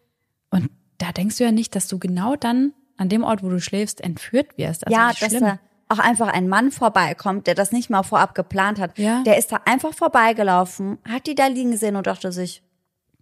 Und 0.51 0.71
da 1.03 1.11
denkst 1.13 1.39
du 1.39 1.45
ja 1.45 1.53
nicht, 1.53 1.75
dass 1.75 1.89
du 1.89 1.99
genau 1.99 2.37
dann 2.37 2.73
an 2.97 3.09
dem 3.09 3.25
Ort, 3.25 3.43
wo 3.43 3.49
du 3.49 3.61
schläfst, 3.61 4.01
entführt 4.01 4.57
wirst. 4.57 4.87
Also 4.87 4.97
ja, 4.97 5.09
dass 5.09 5.31
schlimm. 5.31 5.41
da 5.41 5.59
auch 5.89 5.99
einfach 5.99 6.29
ein 6.29 6.49
Mann 6.49 6.71
vorbeikommt, 6.71 7.47
der 7.47 7.55
das 7.55 7.73
nicht 7.73 7.91
mal 7.91 8.03
vorab 8.05 8.35
geplant 8.35 8.79
hat. 8.79 8.99
Ja. 8.99 9.23
Der 9.25 9.37
ist 9.37 9.51
da 9.51 9.61
einfach 9.65 9.93
vorbeigelaufen, 9.93 10.99
hat 11.07 11.27
die 11.27 11.35
da 11.35 11.47
liegen 11.49 11.73
gesehen 11.73 11.97
und 11.97 12.07
dachte 12.07 12.33
sich, 12.33 12.63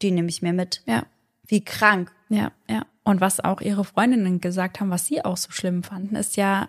die 0.02 0.10
nehme 0.10 0.28
ich 0.28 0.42
mir 0.42 0.52
mit. 0.52 0.82
Ja, 0.86 1.04
Wie 1.46 1.64
krank. 1.64 2.12
ja, 2.28 2.52
ja. 2.68 2.84
Und 3.02 3.22
was 3.22 3.40
auch 3.40 3.62
ihre 3.62 3.84
Freundinnen 3.84 4.40
gesagt 4.40 4.78
haben, 4.78 4.90
was 4.90 5.06
sie 5.06 5.24
auch 5.24 5.38
so 5.38 5.50
schlimm 5.50 5.82
fanden, 5.82 6.14
ist 6.16 6.36
ja, 6.36 6.68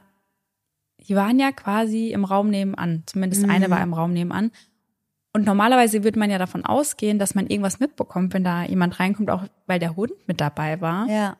die 0.97 1.15
waren 1.15 1.37
ja 1.37 1.51
quasi 1.51 2.11
im 2.11 2.23
Raum 2.23 2.49
nebenan. 2.49 3.03
Zumindest 3.05 3.47
eine 3.47 3.69
war 3.69 3.83
im 3.83 3.93
Raum 3.93 4.13
nebenan. 4.13 4.51
Und 5.33 5.45
normalerweise 5.45 6.03
würde 6.03 6.19
man 6.19 6.29
ja 6.29 6.37
davon 6.37 6.65
ausgehen, 6.65 7.17
dass 7.19 7.35
man 7.35 7.47
irgendwas 7.47 7.79
mitbekommt, 7.79 8.33
wenn 8.33 8.43
da 8.43 8.63
jemand 8.63 8.99
reinkommt, 8.99 9.29
auch 9.29 9.43
weil 9.65 9.79
der 9.79 9.95
Hund 9.95 10.11
mit 10.27 10.41
dabei 10.41 10.81
war. 10.81 11.07
Ja. 11.07 11.37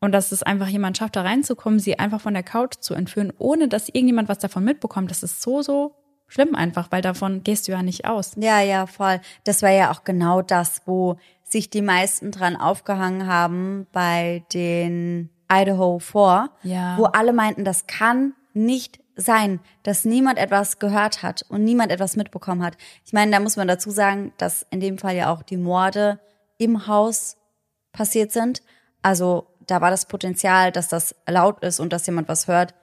Und 0.00 0.12
dass 0.12 0.32
es 0.32 0.42
einfach 0.42 0.68
jemand 0.68 0.96
schafft, 0.98 1.16
da 1.16 1.22
reinzukommen, 1.22 1.78
sie 1.78 1.98
einfach 1.98 2.20
von 2.20 2.34
der 2.34 2.42
Couch 2.42 2.74
zu 2.80 2.94
entführen, 2.94 3.32
ohne 3.38 3.68
dass 3.68 3.88
irgendjemand 3.88 4.28
was 4.28 4.38
davon 4.38 4.64
mitbekommt. 4.64 5.10
Das 5.10 5.22
ist 5.22 5.42
so, 5.42 5.62
so 5.62 5.94
schlimm 6.26 6.54
einfach, 6.54 6.88
weil 6.90 7.02
davon 7.02 7.42
gehst 7.42 7.68
du 7.68 7.72
ja 7.72 7.82
nicht 7.82 8.06
aus. 8.06 8.32
Ja, 8.36 8.60
ja, 8.60 8.86
voll. 8.86 9.20
Das 9.44 9.62
war 9.62 9.70
ja 9.70 9.90
auch 9.90 10.04
genau 10.04 10.40
das, 10.42 10.82
wo 10.86 11.16
sich 11.42 11.68
die 11.70 11.82
meisten 11.82 12.30
dran 12.30 12.56
aufgehangen 12.56 13.26
haben 13.26 13.86
bei 13.92 14.42
den 14.54 15.30
Idaho 15.52 15.98
4, 15.98 16.50
Ja. 16.62 16.96
wo 16.98 17.04
alle 17.04 17.32
meinten, 17.34 17.64
das 17.64 17.86
kann 17.86 18.32
nicht 18.54 19.00
sein, 19.16 19.60
dass 19.82 20.04
niemand 20.04 20.38
etwas 20.38 20.78
gehört 20.78 21.22
hat 21.22 21.44
und 21.48 21.64
niemand 21.64 21.92
etwas 21.92 22.16
mitbekommen 22.16 22.62
hat. 22.64 22.76
Ich 23.04 23.12
meine, 23.12 23.30
da 23.30 23.40
muss 23.40 23.56
man 23.56 23.68
dazu 23.68 23.90
sagen, 23.90 24.32
dass 24.38 24.66
in 24.70 24.80
dem 24.80 24.98
Fall 24.98 25.14
ja 25.14 25.32
auch 25.32 25.42
die 25.42 25.56
Morde 25.56 26.18
im 26.58 26.86
Haus 26.86 27.36
passiert 27.92 28.32
sind. 28.32 28.62
Also 29.02 29.46
da 29.66 29.80
war 29.80 29.90
das 29.90 30.06
Potenzial, 30.06 30.72
dass 30.72 30.88
das 30.88 31.14
laut 31.28 31.62
ist 31.62 31.80
und 31.80 31.92
dass 31.92 32.06
jemand 32.06 32.28
was 32.28 32.48
hört, 32.48 32.74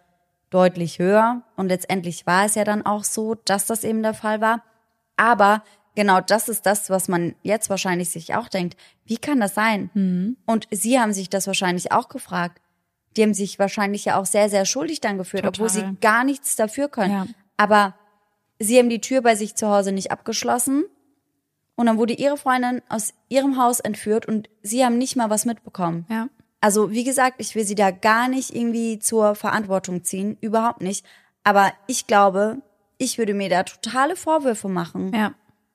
deutlich 0.49 0.99
höher. 0.99 1.41
Und 1.56 1.68
letztendlich 1.68 2.26
war 2.28 2.45
es 2.45 2.56
ja 2.56 2.64
dann 2.64 2.86
auch 2.86 3.03
so, 3.03 3.36
dass 3.36 3.66
das 3.66 3.84
eben 3.84 4.03
der 4.03 4.14
Fall 4.14 4.41
war. 4.41 4.64
Aber 5.18 5.64
genau 5.95 6.22
das 6.22 6.49
ist 6.49 6.66
das, 6.66 6.90
was 6.90 7.08
man 7.08 7.36
jetzt 7.44 7.70
wahrscheinlich 7.70 8.10
sich 8.10 8.36
auch 8.36 8.48
denkt. 8.48 8.78
Wie 9.06 9.18
kann 9.18 9.40
das 9.40 9.53
sein? 9.53 10.38
Und 10.45 10.68
sie 10.72 10.99
haben 10.99 11.14
sich 11.14 11.30
das 11.30 11.48
wahrscheinlich 11.48 11.91
auch 11.91 12.08
gefragt. 12.10 12.60
Die 13.15 13.23
haben 13.23 13.33
sich 13.33 13.59
wahrscheinlich 13.59 14.05
ja 14.05 14.19
auch 14.19 14.25
sehr, 14.25 14.49
sehr 14.49 14.65
schuldig 14.65 15.01
dann 15.01 15.17
gefühlt, 15.17 15.43
Total. 15.43 15.65
obwohl 15.65 15.69
sie 15.69 15.97
gar 15.99 16.23
nichts 16.23 16.55
dafür 16.55 16.88
können. 16.88 17.11
Ja. 17.11 17.25
Aber 17.57 17.95
sie 18.59 18.77
haben 18.77 18.89
die 18.89 19.01
Tür 19.01 19.21
bei 19.21 19.35
sich 19.35 19.55
zu 19.55 19.67
Hause 19.67 19.91
nicht 19.91 20.11
abgeschlossen. 20.11 20.85
Und 21.75 21.88
dann 21.88 21.97
wurde 21.97 22.13
ihre 22.13 22.38
Freundin 22.38 22.81
aus 22.89 23.13
ihrem 23.27 23.57
Haus 23.57 23.79
entführt 23.79 24.27
und 24.27 24.49
sie 24.61 24.85
haben 24.85 24.97
nicht 24.97 25.15
mal 25.15 25.29
was 25.29 25.45
mitbekommen. 25.45 26.05
Ja. 26.09 26.27
Also 26.59 26.91
wie 26.91 27.03
gesagt, 27.03 27.38
ich 27.39 27.55
will 27.55 27.65
sie 27.65 27.75
da 27.75 27.89
gar 27.89 28.27
nicht 28.27 28.55
irgendwie 28.55 28.99
zur 28.99 29.33
Verantwortung 29.35 30.03
ziehen, 30.03 30.38
überhaupt 30.41 30.81
nicht. 30.81 31.05
Aber 31.43 31.73
ich 31.88 32.05
glaube, 32.05 32.61
ich 32.99 33.17
würde 33.17 33.33
mir 33.33 33.49
da 33.49 33.63
totale 33.63 34.15
Vorwürfe 34.15 34.69
machen. 34.69 35.11
Ja. 35.13 35.33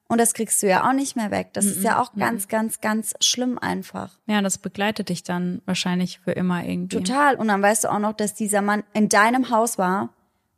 Und 0.09 0.19
das 0.19 0.35
kriegst 0.35 0.63
du 0.63 0.69
ja 0.69 0.89
auch 0.89 0.93
nicht 0.93 1.17
mehr 1.17 1.33
weg. 1.33 1.51
Das 1.53 1.65
ist 1.65 1.83
ja 1.83 2.01
auch 2.01 2.15
ganz, 2.15 2.47
ganz, 2.47 2.81
ganz 2.81 3.15
schlimm 3.21 3.59
einfach. 3.59 4.13
Ja, 4.27 4.41
das 4.41 4.59
begleitet 4.59 5.09
dich 5.09 5.25
dann 5.25 5.63
wahrscheinlich 5.67 6.21
für 6.21 6.31
immer 6.31 6.65
irgendwie. 6.65 6.99
Total. 6.99 7.35
Und 7.35 7.49
dann 7.49 7.61
weißt 7.61 7.85
du 7.85 7.89
auch 7.89 7.99
noch, 7.99 8.13
dass 8.13 8.35
dieser 8.35 8.63
Mann 8.63 8.85
in 8.93 9.09
deinem 9.09 9.51
Haus 9.51 9.79
war, 9.79 10.11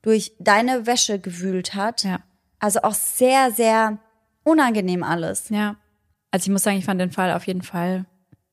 durch 0.02 0.32
deine 0.38 0.86
Wäsche 0.86 1.18
gewühlt 1.18 1.74
hat. 1.74 2.04
Ja. 2.04 2.20
Also 2.58 2.82
auch 2.82 2.94
sehr, 2.94 3.50
sehr 3.50 3.98
unangenehm 4.44 5.02
alles. 5.02 5.48
Ja. 5.48 5.76
Also 6.30 6.44
ich 6.44 6.52
muss 6.52 6.62
sagen, 6.62 6.76
ich 6.76 6.84
fand 6.84 7.00
den 7.00 7.10
Fall 7.10 7.32
auf 7.32 7.46
jeden 7.46 7.62
Fall 7.62 8.04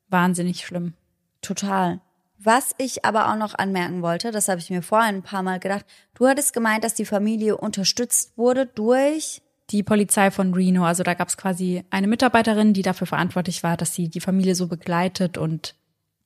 wahnsinnig 0.07 0.65
schlimm. 0.65 0.93
Total. 1.41 1.99
Was 2.37 2.71
ich 2.77 3.03
aber 3.05 3.31
auch 3.31 3.37
noch 3.37 3.55
anmerken 3.55 4.01
wollte, 4.01 4.31
das 4.31 4.47
habe 4.47 4.59
ich 4.59 4.69
mir 4.69 4.81
vorhin 4.81 5.15
ein 5.15 5.23
paar 5.23 5.43
Mal 5.43 5.59
gedacht, 5.59 5.85
du 6.13 6.27
hattest 6.27 6.53
gemeint, 6.53 6.83
dass 6.83 6.93
die 6.93 7.05
Familie 7.05 7.57
unterstützt 7.57 8.37
wurde 8.37 8.65
durch 8.65 9.41
Die 9.71 9.81
Polizei 9.83 10.29
von 10.31 10.53
Reno, 10.53 10.85
also 10.85 11.01
da 11.03 11.13
gab 11.15 11.27
es 11.27 11.37
quasi 11.37 11.83
eine 11.89 12.07
Mitarbeiterin, 12.07 12.73
die 12.73 12.83
dafür 12.83 13.07
verantwortlich 13.07 13.63
war, 13.63 13.77
dass 13.77 13.93
sie 13.93 14.09
die 14.09 14.21
Familie 14.21 14.53
so 14.55 14.67
begleitet 14.67 15.37
und 15.37 15.75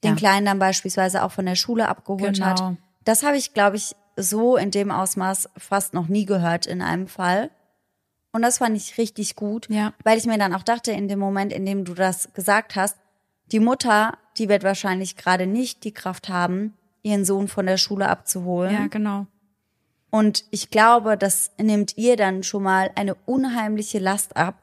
den 0.04 0.12
Ja. 0.12 0.16
Kleinen 0.16 0.46
dann 0.46 0.60
beispielsweise 0.60 1.24
auch 1.24 1.32
von 1.32 1.46
der 1.46 1.56
Schule 1.56 1.88
abgeholt 1.88 2.36
Genau. 2.36 2.46
hat. 2.46 2.78
Das 3.06 3.24
habe 3.24 3.38
ich, 3.38 3.54
glaube 3.54 3.78
ich, 3.78 3.96
so 4.18 4.58
in 4.58 4.72
dem 4.72 4.92
Ausmaß 4.92 5.50
fast 5.58 5.94
noch 5.94 6.08
nie 6.10 6.26
gehört 6.26 6.66
in 6.66 6.82
einem 6.82 7.08
Fall. 7.08 7.50
Und 8.34 8.42
das 8.42 8.58
fand 8.60 8.76
ich 8.76 8.98
richtig 8.98 9.36
gut, 9.36 9.68
Ja. 9.70 9.94
weil 10.04 10.18
ich 10.18 10.26
mir 10.26 10.38
dann 10.38 10.54
auch 10.54 10.64
dachte, 10.64 10.92
in 10.92 11.08
dem 11.08 11.20
Moment, 11.20 11.52
in 11.54 11.66
dem 11.66 11.86
du 11.86 11.94
das 11.94 12.34
gesagt 12.34 12.76
hast, 12.76 12.98
die 13.52 13.60
Mutter, 13.62 14.18
die 14.38 14.50
wird 14.50 14.64
wahrscheinlich 14.64 15.16
gerade 15.16 15.48
nicht 15.48 15.84
die 15.86 15.94
Kraft 15.94 16.30
haben, 16.30 16.74
ihren 17.02 17.24
Sohn 17.26 17.48
von 17.48 17.66
der 17.66 17.78
Schule 17.78 18.08
abzuholen. 18.10 18.74
ja, 18.74 18.88
genau. 18.88 19.26
Und 20.12 20.46
ich 20.50 20.70
glaube, 20.70 21.18
das 21.18 21.52
nimmt 21.58 21.98
ihr 21.98 22.16
dann 22.16 22.44
schon 22.44 22.64
mal 22.64 22.92
eine 22.96 23.16
unheimliche 23.26 24.00
Last 24.00 24.36
ab 24.38 24.56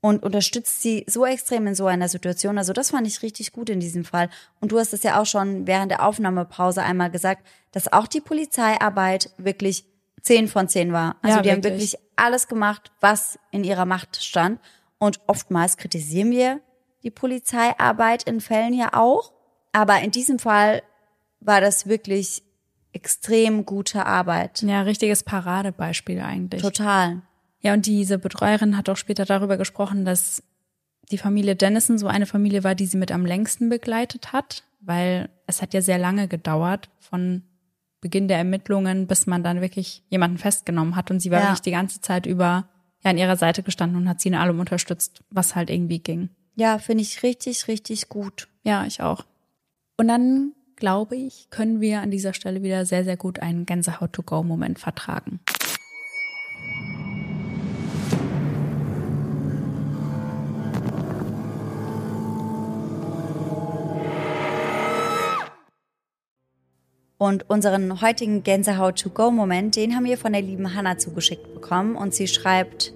und 0.00 0.22
unterstützt 0.24 0.82
sie 0.82 1.04
so 1.06 1.24
extrem 1.24 1.66
in 1.66 1.74
so 1.74 1.86
einer 1.86 2.08
Situation. 2.08 2.58
Also 2.58 2.72
das 2.72 2.90
fand 2.90 3.06
ich 3.06 3.22
richtig 3.22 3.52
gut 3.52 3.70
in 3.70 3.78
diesem 3.78 4.04
Fall. 4.04 4.30
Und 4.60 4.72
du 4.72 4.78
hast 4.78 4.92
es 4.92 5.04
ja 5.04 5.20
auch 5.20 5.26
schon 5.26 5.66
während 5.66 5.90
der 5.92 6.04
Aufnahmepause 6.04 6.82
einmal 6.82 7.10
gesagt, 7.10 7.46
dass 7.70 7.92
auch 7.92 8.08
die 8.08 8.20
Polizeiarbeit 8.20 9.30
wirklich 9.36 9.84
zehn 10.20 10.48
von 10.48 10.68
zehn 10.68 10.92
war. 10.92 11.16
Also 11.22 11.36
Ja, 11.36 11.42
die 11.42 11.50
haben 11.50 11.64
wirklich. 11.64 11.92
wirklich 11.92 12.08
alles 12.16 12.48
gemacht, 12.48 12.90
was 13.00 13.38
in 13.50 13.64
ihrer 13.64 13.86
Macht 13.86 14.22
stand. 14.22 14.60
Und 14.98 15.20
oftmals 15.26 15.76
kritisieren 15.76 16.30
wir 16.30 16.60
die 17.02 17.10
Polizeiarbeit 17.10 18.24
in 18.24 18.40
Fällen 18.40 18.74
ja 18.74 18.94
auch. 18.94 19.32
Aber 19.72 20.00
in 20.00 20.10
diesem 20.10 20.38
Fall 20.38 20.82
war 21.40 21.60
das 21.60 21.86
wirklich 21.86 22.42
extrem 22.92 23.64
gute 23.64 24.06
Arbeit. 24.06 24.62
Ja, 24.62 24.82
richtiges 24.82 25.22
Paradebeispiel 25.22 26.20
eigentlich. 26.20 26.62
Total. 26.62 27.22
Ja, 27.60 27.72
und 27.74 27.86
diese 27.86 28.18
Betreuerin 28.18 28.76
hat 28.76 28.88
auch 28.88 28.96
später 28.96 29.24
darüber 29.24 29.56
gesprochen, 29.56 30.04
dass 30.04 30.42
die 31.10 31.18
Familie 31.18 31.56
Dennison 31.56 31.98
so 31.98 32.06
eine 32.06 32.26
Familie 32.26 32.64
war, 32.64 32.74
die 32.74 32.86
sie 32.86 32.96
mit 32.96 33.12
am 33.12 33.24
längsten 33.26 33.68
begleitet 33.68 34.32
hat, 34.32 34.64
weil 34.80 35.28
es 35.46 35.62
hat 35.62 35.74
ja 35.74 35.80
sehr 35.82 35.98
lange 35.98 36.28
gedauert 36.28 36.90
von 36.98 37.42
Beginn 38.00 38.26
der 38.28 38.38
Ermittlungen, 38.38 39.06
bis 39.06 39.26
man 39.26 39.44
dann 39.44 39.60
wirklich 39.60 40.02
jemanden 40.10 40.38
festgenommen 40.38 40.96
hat 40.96 41.10
und 41.10 41.20
sie 41.20 41.30
war 41.30 41.38
Ja. 41.40 41.44
wirklich 41.46 41.60
die 41.62 41.70
ganze 41.70 42.00
Zeit 42.00 42.26
über 42.26 42.68
ja 43.04 43.10
an 43.10 43.18
ihrer 43.18 43.36
Seite 43.36 43.62
gestanden 43.62 43.96
und 44.02 44.08
hat 44.08 44.20
sie 44.20 44.28
in 44.28 44.34
allem 44.34 44.58
unterstützt, 44.60 45.22
was 45.30 45.54
halt 45.54 45.70
irgendwie 45.70 45.98
ging. 46.00 46.30
Ja, 46.56 46.78
finde 46.78 47.02
ich 47.02 47.22
richtig, 47.22 47.68
richtig 47.68 48.08
gut. 48.08 48.48
Ja, 48.64 48.84
ich 48.86 49.02
auch. 49.02 49.24
Und 49.96 50.08
dann 50.08 50.52
glaube 50.82 51.14
ich, 51.14 51.46
können 51.50 51.80
wir 51.80 52.00
an 52.00 52.10
dieser 52.10 52.34
Stelle 52.34 52.64
wieder 52.64 52.84
sehr, 52.84 53.04
sehr 53.04 53.16
gut 53.16 53.38
einen 53.38 53.66
Gänsehaut-to-go-Moment 53.66 54.80
vertragen. 54.80 55.38
Und 67.16 67.48
unseren 67.48 68.02
heutigen 68.02 68.42
Gänsehaut-to-go-Moment, 68.42 69.76
den 69.76 69.94
haben 69.94 70.04
wir 70.04 70.18
von 70.18 70.32
der 70.32 70.42
lieben 70.42 70.74
Hanna 70.74 70.98
zugeschickt 70.98 71.54
bekommen. 71.54 71.94
Und 71.94 72.12
sie 72.12 72.26
schreibt, 72.26 72.92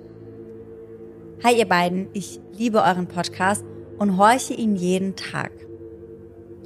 Hi 1.45 1.57
ihr 1.57 1.69
beiden, 1.69 2.09
ich 2.15 2.41
liebe 2.53 2.83
euren 2.83 3.07
Podcast 3.07 3.65
und 3.99 4.17
horche 4.17 4.55
ihn 4.55 4.75
jeden 4.75 5.15
Tag. 5.15 5.66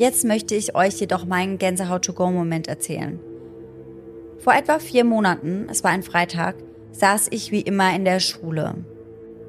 Jetzt 0.01 0.24
möchte 0.24 0.55
ich 0.55 0.74
euch 0.74 0.98
jedoch 0.98 1.27
meinen 1.27 1.59
Gänsehaut-to-go-Moment 1.59 2.68
erzählen. 2.68 3.20
Vor 4.39 4.55
etwa 4.55 4.78
vier 4.78 5.05
Monaten, 5.05 5.66
es 5.70 5.85
war 5.85 5.90
ein 5.90 6.02
Freitag, 6.02 6.55
saß 6.93 7.28
ich 7.32 7.52
wie 7.52 7.60
immer 7.60 7.94
in 7.94 8.06
der 8.06 8.18
Schule. 8.18 8.77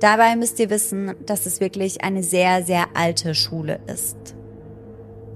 Dabei 0.01 0.35
müsst 0.35 0.59
ihr 0.59 0.69
wissen, 0.69 1.15
dass 1.25 1.45
es 1.45 1.61
wirklich 1.61 2.03
eine 2.03 2.21
sehr, 2.21 2.65
sehr 2.65 2.87
alte 2.95 3.33
Schule 3.33 3.79
ist. 3.87 4.17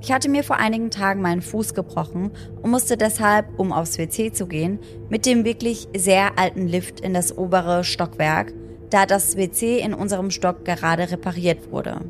Ich 0.02 0.12
hatte 0.12 0.28
mir 0.28 0.44
vor 0.44 0.58
einigen 0.58 0.92
Tagen 0.92 1.22
meinen 1.22 1.42
Fuß 1.42 1.74
gebrochen 1.74 2.32
und 2.62 2.70
musste 2.70 2.98
deshalb, 2.98 3.58
um 3.58 3.72
aufs 3.72 3.98
WC 3.98 4.34
zu 4.34 4.48
gehen, 4.48 4.80
mit 5.08 5.26
dem 5.26 5.46
wirklich 5.46 5.88
sehr 5.96 6.38
alten 6.38 6.68
Lift 6.68 7.00
in 7.00 7.14
das 7.14 7.38
obere 7.38 7.86
Stockwerk, 7.86 8.52
da 8.90 9.06
das 9.06 9.38
WC 9.38 9.80
in 9.80 9.94
unserem 9.94 10.30
Stock 10.30 10.66
gerade 10.66 11.10
repariert 11.10 11.72
wurde. 11.72 12.02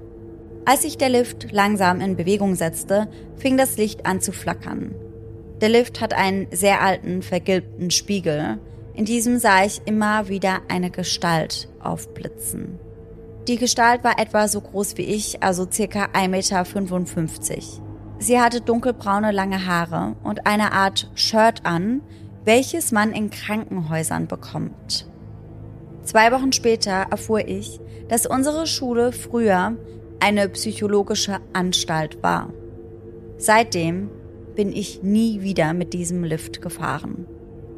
Als 0.66 0.82
sich 0.82 0.98
der 0.98 1.10
Lift 1.10 1.52
langsam 1.52 2.02
in 2.02 2.16
Bewegung 2.16 2.56
setzte, 2.56 3.08
fing 3.38 3.56
das 3.56 3.78
Licht 3.78 4.08
an 4.08 4.20
zu 4.20 4.32
flackern. 4.32 4.96
Der 5.62 5.70
Lift 5.70 6.02
hat 6.02 6.14
einen 6.14 6.48
sehr 6.52 6.82
alten, 6.82 7.22
vergilbten 7.22 7.92
Spiegel. 7.92 8.58
In 8.96 9.06
diesem 9.06 9.38
sah 9.38 9.64
ich 9.64 9.82
immer 9.86 10.28
wieder 10.28 10.62
eine 10.68 10.90
Gestalt 10.90 11.70
aufblitzen. 11.80 12.80
Die 13.48 13.58
Gestalt 13.58 14.04
war 14.04 14.20
etwa 14.20 14.48
so 14.48 14.60
groß 14.60 14.98
wie 14.98 15.04
ich, 15.04 15.44
also 15.44 15.68
circa 15.72 16.06
1,55 16.14 16.30
Meter. 16.30 17.86
Sie 18.18 18.40
hatte 18.40 18.60
dunkelbraune 18.62 19.32
lange 19.32 19.68
Haare 19.68 20.16
und 20.24 20.48
eine 20.48 20.72
Art 20.72 21.12
Shirt 21.14 21.62
an, 21.64 22.02
welches 22.44 22.92
man 22.92 23.12
in 23.12 23.30
Krankenhäusern 23.30 24.28
bekommt. 24.28 25.08
Zwei 26.04 26.32
Wochen 26.32 26.54
später 26.54 27.06
erfuhr 27.12 27.48
ich, 27.48 27.80
dass 28.08 28.26
unsere 28.26 28.66
Schule 28.66 29.12
früher 29.12 29.76
eine 30.20 30.50
psychologische 30.50 31.40
Anstalt 31.54 32.22
war. 32.24 32.52
seitdem 33.38 34.10
bin 34.56 34.72
ich 34.72 35.04
nie 35.04 35.42
wieder 35.42 35.74
mit 35.74 35.94
diesem 35.94 36.24
Lift 36.24 36.62
gefahren. 36.62 37.28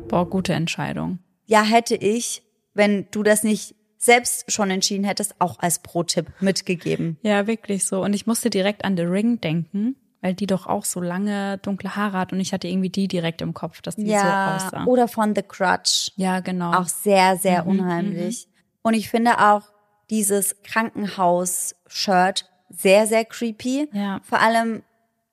Boah, 0.07 0.29
gute 0.29 0.53
Entscheidung. 0.53 1.17
Ja, 1.45 1.63
hätte 1.63 1.95
ich, 1.95 2.43
wenn 2.75 3.07
du 3.11 3.23
das 3.23 3.43
nicht 3.43 3.75
selbst 3.97 4.51
schon 4.51 4.69
entschieden 4.69 5.03
hättest, 5.03 5.35
auch 5.39 5.57
als 5.59 5.79
Pro-Tipp 5.79 6.27
mitgegeben. 6.39 7.17
Ja, 7.23 7.47
wirklich 7.47 7.85
so. 7.85 8.03
Und 8.03 8.13
ich 8.13 8.27
musste 8.27 8.51
direkt 8.51 8.85
an 8.85 8.95
The 8.95 9.03
Ring 9.03 9.41
denken, 9.41 9.95
weil 10.21 10.35
die 10.35 10.45
doch 10.45 10.67
auch 10.67 10.85
so 10.85 11.01
lange 11.01 11.57
dunkle 11.57 11.95
Haare 11.95 12.19
hat 12.19 12.31
und 12.31 12.39
ich 12.39 12.53
hatte 12.53 12.67
irgendwie 12.67 12.89
die 12.91 13.07
direkt 13.07 13.41
im 13.41 13.55
Kopf, 13.55 13.81
dass 13.81 13.95
die 13.95 14.05
ja, 14.05 14.59
so 14.59 14.65
aussah. 14.67 14.85
Oder 14.85 15.07
von 15.07 15.33
The 15.35 15.41
Crutch. 15.41 16.11
Ja, 16.15 16.41
genau. 16.41 16.73
Auch 16.73 16.87
sehr, 16.87 17.37
sehr 17.37 17.63
Mhm, 17.63 17.69
unheimlich. 17.71 18.47
Und 18.83 18.93
ich 18.93 19.09
finde 19.09 19.39
auch 19.39 19.63
dieses 20.09 20.61
Krankenhaus-Shirt 20.63 22.49
sehr, 22.69 23.07
sehr 23.07 23.25
creepy. 23.25 23.89
Ja. 23.93 24.19
Vor 24.23 24.39
allem, 24.41 24.83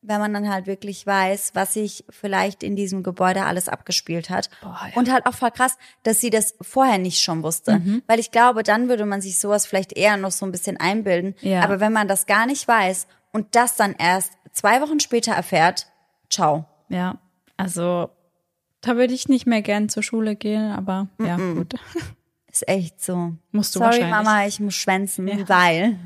wenn 0.03 0.21
man 0.21 0.33
dann 0.35 0.49
halt 0.49 0.67
wirklich 0.67 1.07
weiß, 1.07 1.53
was 1.55 1.75
sich 1.75 2.05
vielleicht 2.11 2.63
in 2.63 2.77
diesem 2.77 3.03
Gebäude 3.03 3.45
alles 3.45 3.69
abgespielt 3.69 4.31
hat. 4.31 4.51
Boah, 4.61 4.79
ja. 4.89 4.97
Und 4.97 5.11
halt 5.11 5.27
auch 5.27 5.35
voll 5.35 5.51
krass, 5.51 5.77
dass 6.03 6.21
sie 6.21 6.31
das 6.31 6.55
vorher 6.61 6.99
nicht 6.99 7.23
schon 7.23 7.43
wusste. 7.43 7.79
Mhm. 7.79 8.03
Weil 8.07 8.21
ich 8.21 8.31
glaube, 8.31 8.63
dann 8.63 8.89
würde 8.89 9.07
man 9.07 9.21
sich 9.21 9.39
sowas 9.39 9.67
vielleicht 9.67 9.97
eher 9.97 10.17
noch 10.17 10.33
so 10.33 10.45
ein 10.45 10.53
bisschen 10.53 10.77
einbilden. 10.77 11.35
Ja. 11.41 11.63
Aber 11.63 11.81
wenn 11.81 11.93
man 11.93 12.09
das 12.09 12.27
gar 12.27 12.47
nicht 12.47 12.69
weiß 12.69 13.07
und 13.33 13.55
das 13.57 13.77
dann 13.77 13.95
erst 13.99 14.33
zwei 14.53 14.81
Wochen 14.81 15.01
später 15.01 15.33
erfährt, 15.33 15.89
ciao. 16.31 16.67
Ja, 16.89 17.19
also 17.57 18.11
da 18.81 18.97
würde 18.97 19.15
ich 19.15 19.29
nicht 19.29 19.47
mehr 19.47 19.63
gern 19.63 19.89
zur 19.89 20.03
Schule 20.03 20.37
gehen, 20.37 20.71
aber 20.73 21.09
ja, 21.19 21.37
gut. 21.37 21.75
Ist 22.55 22.69
echt 22.69 23.03
so. 23.03 23.33
Musst 23.51 23.75
du 23.75 23.81
Sorry. 23.81 24.05
Mama, 24.05 24.47
ich 24.47 24.61
muss 24.61 24.75
schwänzen, 24.77 25.27
Ja. 25.27 25.49
weil. 25.49 25.99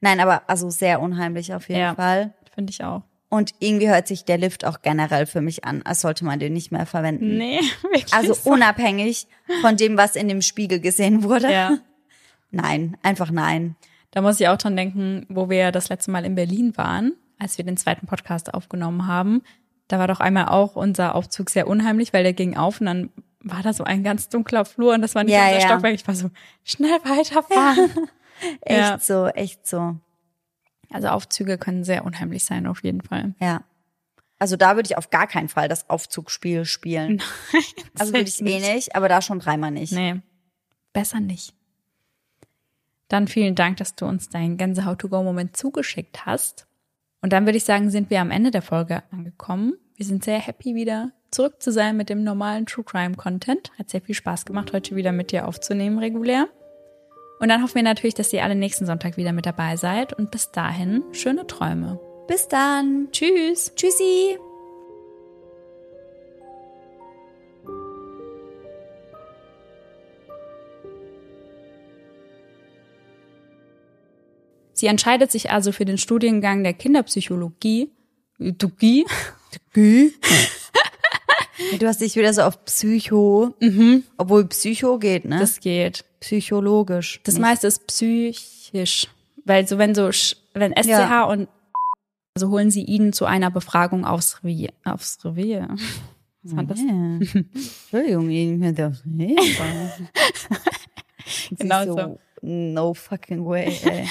Nein, 0.00 0.18
aber 0.18 0.48
also 0.48 0.70
sehr 0.70 1.00
unheimlich 1.02 1.52
auf 1.52 1.68
jeden 1.68 1.80
Ja. 1.82 1.94
Fall. 1.94 2.32
Finde 2.54 2.70
ich 2.70 2.82
auch. 2.82 3.02
Und 3.28 3.52
irgendwie 3.60 3.88
hört 3.88 4.06
sich 4.08 4.24
der 4.24 4.38
Lift 4.38 4.64
auch 4.64 4.80
generell 4.80 5.26
für 5.26 5.42
mich 5.42 5.64
an, 5.66 5.82
als 5.82 6.00
sollte 6.00 6.24
man 6.24 6.38
den 6.38 6.54
nicht 6.54 6.72
mehr 6.72 6.86
verwenden. 6.86 7.36
Nee, 7.36 7.60
wirklich. 7.82 8.12
Also 8.14 8.32
so. 8.32 8.50
unabhängig 8.50 9.26
von 9.60 9.76
dem, 9.76 9.98
was 9.98 10.16
in 10.16 10.28
dem 10.28 10.40
Spiegel 10.40 10.80
gesehen 10.80 11.22
wurde. 11.22 11.52
Ja. 11.52 11.76
Nein, 12.50 12.96
einfach 13.02 13.30
nein. 13.30 13.76
Da 14.10 14.20
muss 14.20 14.38
ich 14.40 14.48
auch 14.48 14.58
dran 14.58 14.76
denken, 14.76 15.24
wo 15.30 15.48
wir 15.50 15.70
das 15.72 15.88
letzte 15.90 16.10
Mal 16.10 16.24
in 16.26 16.34
Berlin 16.34 16.76
waren, 16.76 17.12
als 17.38 17.56
wir 17.58 17.64
den 17.64 17.76
zweiten 17.78 18.06
Podcast 18.06 18.52
aufgenommen 18.52 19.06
haben. 19.06 19.42
Da 19.88 19.98
war 19.98 20.06
doch 20.08 20.20
einmal 20.20 20.48
auch 20.48 20.76
unser 20.76 21.14
Aufzug 21.14 21.48
sehr 21.50 21.66
unheimlich, 21.66 22.12
weil 22.12 22.22
der 22.24 22.34
ging 22.34 22.56
auf 22.56 22.80
und 22.80 22.86
dann 22.86 23.10
war 23.44 23.62
da 23.62 23.72
so 23.72 23.84
ein 23.84 24.02
ganz 24.04 24.28
dunkler 24.28 24.64
Flur 24.64 24.94
und 24.94 25.02
das 25.02 25.14
war 25.14 25.24
nicht 25.24 25.34
Ja, 25.34 25.46
unser 25.46 25.60
ja. 25.60 25.66
Stockwerk. 25.66 25.94
Ich 25.94 26.06
war 26.06 26.14
so, 26.14 26.30
schnell 26.64 26.98
weiterfahren. 27.04 27.90
Echt 28.62 28.78
Ja. 28.78 28.98
so, 28.98 29.26
echt 29.28 29.66
so. 29.66 29.96
Also 30.90 31.08
Aufzüge 31.08 31.58
können 31.58 31.84
sehr 31.84 32.04
unheimlich 32.04 32.44
sein, 32.44 32.66
auf 32.66 32.82
jeden 32.82 33.00
Fall. 33.00 33.34
Ja. 33.40 33.62
Also 34.38 34.56
da 34.56 34.74
würde 34.74 34.88
ich 34.88 34.96
auf 34.98 35.10
gar 35.10 35.28
keinen 35.28 35.48
Fall 35.48 35.68
das 35.68 35.88
Aufzugspiel 35.88 36.64
spielen. 36.64 37.22
also 37.98 38.12
würde 38.12 38.28
ich 38.28 38.40
eh 38.40 38.74
nicht, 38.74 38.96
aber 38.96 39.08
da 39.08 39.22
schon 39.22 39.38
dreimal 39.38 39.70
nicht. 39.70 39.92
Nee, 39.92 40.20
besser 40.92 41.20
nicht. 41.20 41.54
Dann 43.08 43.28
vielen 43.28 43.54
Dank, 43.54 43.76
dass 43.76 43.94
du 43.94 44.06
uns 44.06 44.28
deinen 44.28 44.56
Gänsehaut-to-go-Moment 44.56 45.56
zugeschickt 45.56 46.26
hast. 46.26 46.66
Und 47.20 47.32
dann 47.32 47.44
würde 47.46 47.58
ich 47.58 47.64
sagen, 47.64 47.90
sind 47.90 48.10
wir 48.10 48.20
am 48.20 48.30
Ende 48.30 48.50
der 48.50 48.62
Folge 48.62 49.02
angekommen. 49.12 49.74
Wir 50.02 50.06
sind 50.08 50.24
sehr 50.24 50.40
happy, 50.40 50.74
wieder 50.74 51.12
zurück 51.30 51.62
zu 51.62 51.70
sein 51.70 51.96
mit 51.96 52.08
dem 52.08 52.24
normalen 52.24 52.66
True 52.66 52.82
Crime 52.82 53.14
Content. 53.14 53.70
Hat 53.78 53.88
sehr 53.88 54.00
viel 54.00 54.16
Spaß 54.16 54.44
gemacht, 54.44 54.72
heute 54.72 54.96
wieder 54.96 55.12
mit 55.12 55.30
dir 55.30 55.46
aufzunehmen, 55.46 56.00
regulär. 56.00 56.48
Und 57.38 57.48
dann 57.48 57.62
hoffen 57.62 57.76
wir 57.76 57.82
natürlich, 57.84 58.14
dass 58.14 58.32
ihr 58.32 58.42
alle 58.42 58.56
nächsten 58.56 58.84
Sonntag 58.84 59.16
wieder 59.16 59.32
mit 59.32 59.46
dabei 59.46 59.76
seid. 59.76 60.12
Und 60.12 60.32
bis 60.32 60.50
dahin, 60.50 61.04
schöne 61.12 61.46
Träume. 61.46 62.00
Bis 62.26 62.48
dann. 62.48 63.10
Tschüss. 63.12 63.76
Tschüssi. 63.76 64.38
Sie 74.72 74.86
entscheidet 74.88 75.30
sich 75.30 75.52
also 75.52 75.70
für 75.70 75.84
den 75.84 75.96
Studiengang 75.96 76.64
der 76.64 76.74
Kinderpsychologie. 76.74 77.92
Dugie. 78.40 79.06
Du 81.80 81.86
hast 81.86 82.00
dich 82.00 82.16
wieder 82.16 82.32
so 82.34 82.42
auf 82.42 82.64
Psycho, 82.64 83.54
obwohl 84.16 84.46
Psycho 84.48 84.98
geht, 84.98 85.24
ne? 85.24 85.38
Das 85.38 85.60
geht. 85.60 86.04
psychologisch. 86.20 87.20
Das 87.24 87.34
nicht. 87.34 87.42
meiste 87.42 87.66
ist 87.66 87.86
psychisch. 87.86 89.08
Weil 89.44 89.66
so, 89.66 89.78
wenn 89.78 89.94
so, 89.94 90.10
wenn 90.54 90.72
SCH 90.76 90.86
Ja. 90.88 91.24
und 91.24 91.48
also 92.34 92.48
holen 92.50 92.70
sie 92.70 92.82
ihn 92.84 93.12
zu 93.12 93.26
einer 93.26 93.50
Befragung 93.50 94.04
aufs 94.06 94.42
Revier. 94.42 94.72
Aufs 94.84 95.18
Revier. 95.24 95.68
Was 96.44 96.56
war 96.56 96.64
das? 96.64 96.80
Entschuldigung, 96.80 98.30
ich 98.30 98.48
mir 98.58 98.72
das 98.72 99.02
Genau 101.58 101.84
so. 101.84 101.96
so. 101.96 102.18
No 102.42 102.94
fucking 102.94 103.44
way, 103.44 103.78
ey. 103.84 104.08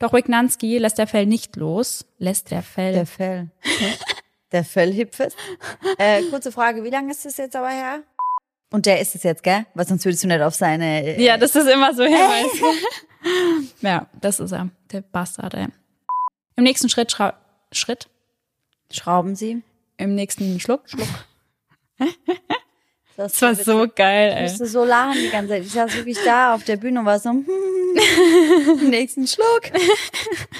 Doch 0.00 0.12
Wignanski 0.12 0.78
lässt 0.78 0.98
der 0.98 1.06
Fell 1.06 1.26
nicht 1.26 1.54
los. 1.54 2.04
Lässt 2.18 2.50
der 2.50 2.62
Fell. 2.62 2.92
Der 2.94 3.06
Fell. 3.06 3.50
Der 4.54 4.64
Fellhipfest. 4.64 5.36
Äh, 5.98 6.22
kurze 6.30 6.52
Frage, 6.52 6.84
wie 6.84 6.90
lange 6.90 7.10
ist 7.10 7.24
das 7.24 7.38
jetzt 7.38 7.56
aber 7.56 7.70
her? 7.70 8.04
Und 8.70 8.86
der 8.86 9.00
ist 9.00 9.16
es 9.16 9.24
jetzt, 9.24 9.42
gell? 9.42 9.66
Weil 9.74 9.84
sonst 9.84 10.04
würdest 10.04 10.22
du 10.22 10.28
nicht 10.28 10.42
auf 10.42 10.54
seine... 10.54 11.16
Äh, 11.16 11.20
ja, 11.20 11.36
das 11.36 11.56
ist 11.56 11.68
immer 11.68 11.92
so 11.92 12.04
Hinweis. 12.04 12.52
ja, 13.80 14.06
das 14.20 14.38
ist 14.38 14.52
er. 14.52 14.70
Der 14.92 15.00
Bastard, 15.00 15.54
ey. 15.54 15.66
Im 16.54 16.62
nächsten 16.62 16.88
Schritt, 16.88 17.10
schrau 17.10 17.32
Schritt? 17.72 18.08
Schrauben 18.92 19.34
sie. 19.34 19.64
Im 19.96 20.14
nächsten 20.14 20.60
Schluck, 20.60 20.88
Schluck. 20.88 21.08
Das, 23.16 23.32
Das 23.34 23.42
war 23.42 23.54
so 23.54 23.86
geil, 23.94 24.30
Ich 24.30 24.36
ey. 24.36 24.42
musste 24.42 24.66
so 24.66 24.84
lachen 24.84 25.14
die 25.14 25.30
ganze 25.30 25.50
Zeit. 25.50 25.62
Ich 25.62 25.72
saß 25.72 25.94
wirklich 25.96 26.18
da 26.24 26.54
auf 26.54 26.64
der 26.64 26.76
Bühne 26.76 26.98
und 27.00 27.06
war 27.06 27.18
so, 27.20 27.30
hm, 27.30 27.44
nächsten 28.90 29.26
Schluck. 29.26 29.70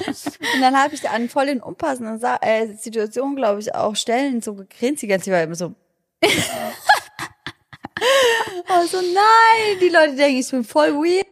Und 0.06 0.60
dann 0.60 0.80
habe 0.80 0.94
ich 0.94 1.08
an 1.08 1.28
voll 1.28 1.46
den 1.46 1.60
unpassenden 1.60 2.20
Sa 2.20 2.38
äh, 2.40 2.68
Situationen, 2.76 3.34
glaube 3.36 3.60
ich, 3.60 3.74
auch 3.74 3.96
Stellen 3.96 4.40
so 4.40 4.54
gegrinst. 4.54 5.02
Die 5.02 5.08
ganze 5.08 5.24
Zeit 5.26 5.34
war 5.34 5.42
immer 5.42 5.56
so. 5.56 5.74
also 8.68 8.98
nein, 9.00 9.78
die 9.80 9.88
Leute 9.88 10.14
denken, 10.14 10.38
ich 10.40 10.50
bin 10.50 10.64
voll 10.64 10.94
weird. 10.94 11.26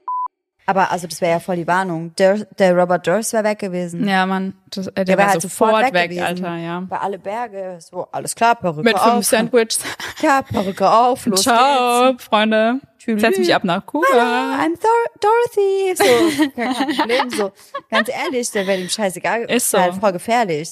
Aber 0.64 0.92
also 0.92 1.06
das 1.08 1.20
wäre 1.20 1.32
ja 1.32 1.40
voll 1.40 1.56
die 1.56 1.66
Warnung. 1.66 2.14
Der, 2.16 2.46
der 2.58 2.76
Robert 2.76 3.04
Durst 3.06 3.32
wäre 3.32 3.42
weg 3.44 3.58
gewesen. 3.58 4.06
Ja, 4.06 4.24
Mann. 4.26 4.54
Das, 4.70 4.86
äh, 4.86 4.92
der, 4.92 5.04
Der 5.04 5.18
war 5.18 5.30
halt 5.30 5.42
sofort 5.42 5.82
weg, 5.82 5.92
weg 5.92 6.10
gewesen. 6.10 6.24
Alter, 6.24 6.56
ja. 6.56 6.80
Bei 6.88 6.98
alle 6.98 7.18
Berge, 7.18 7.78
so, 7.80 8.06
alles 8.12 8.34
klar, 8.34 8.54
Perücke 8.54 8.82
Mit 8.84 8.94
auf. 8.94 9.12
fünf 9.12 9.26
Sandwiches. 9.26 9.80
Ja, 10.22 10.40
Perücke 10.42 10.88
auf, 10.88 11.26
los 11.26 11.42
Ciao, 11.42 12.14
Freunde. 12.18 12.80
Tschüss. 12.98 13.20
Setz 13.20 13.38
mich 13.38 13.52
ab 13.52 13.64
nach 13.64 13.84
Kuba. 13.84 14.06
Hallo, 14.12 14.62
I'm 14.62 14.78
Dor 14.80 15.20
Dorothy. 15.20 15.96
So, 15.96 16.50
kein 16.54 16.96
Problem. 16.96 17.30
So, 17.30 17.50
ganz 17.90 18.08
ehrlich, 18.08 18.48
der 18.52 18.64
wäre 18.68 18.80
ihm 18.80 18.88
scheißegal. 18.88 19.42
Ist 19.50 19.68
so. 19.70 19.78
Halt 19.78 19.94
voll 19.96 20.12
gefährlich. 20.12 20.70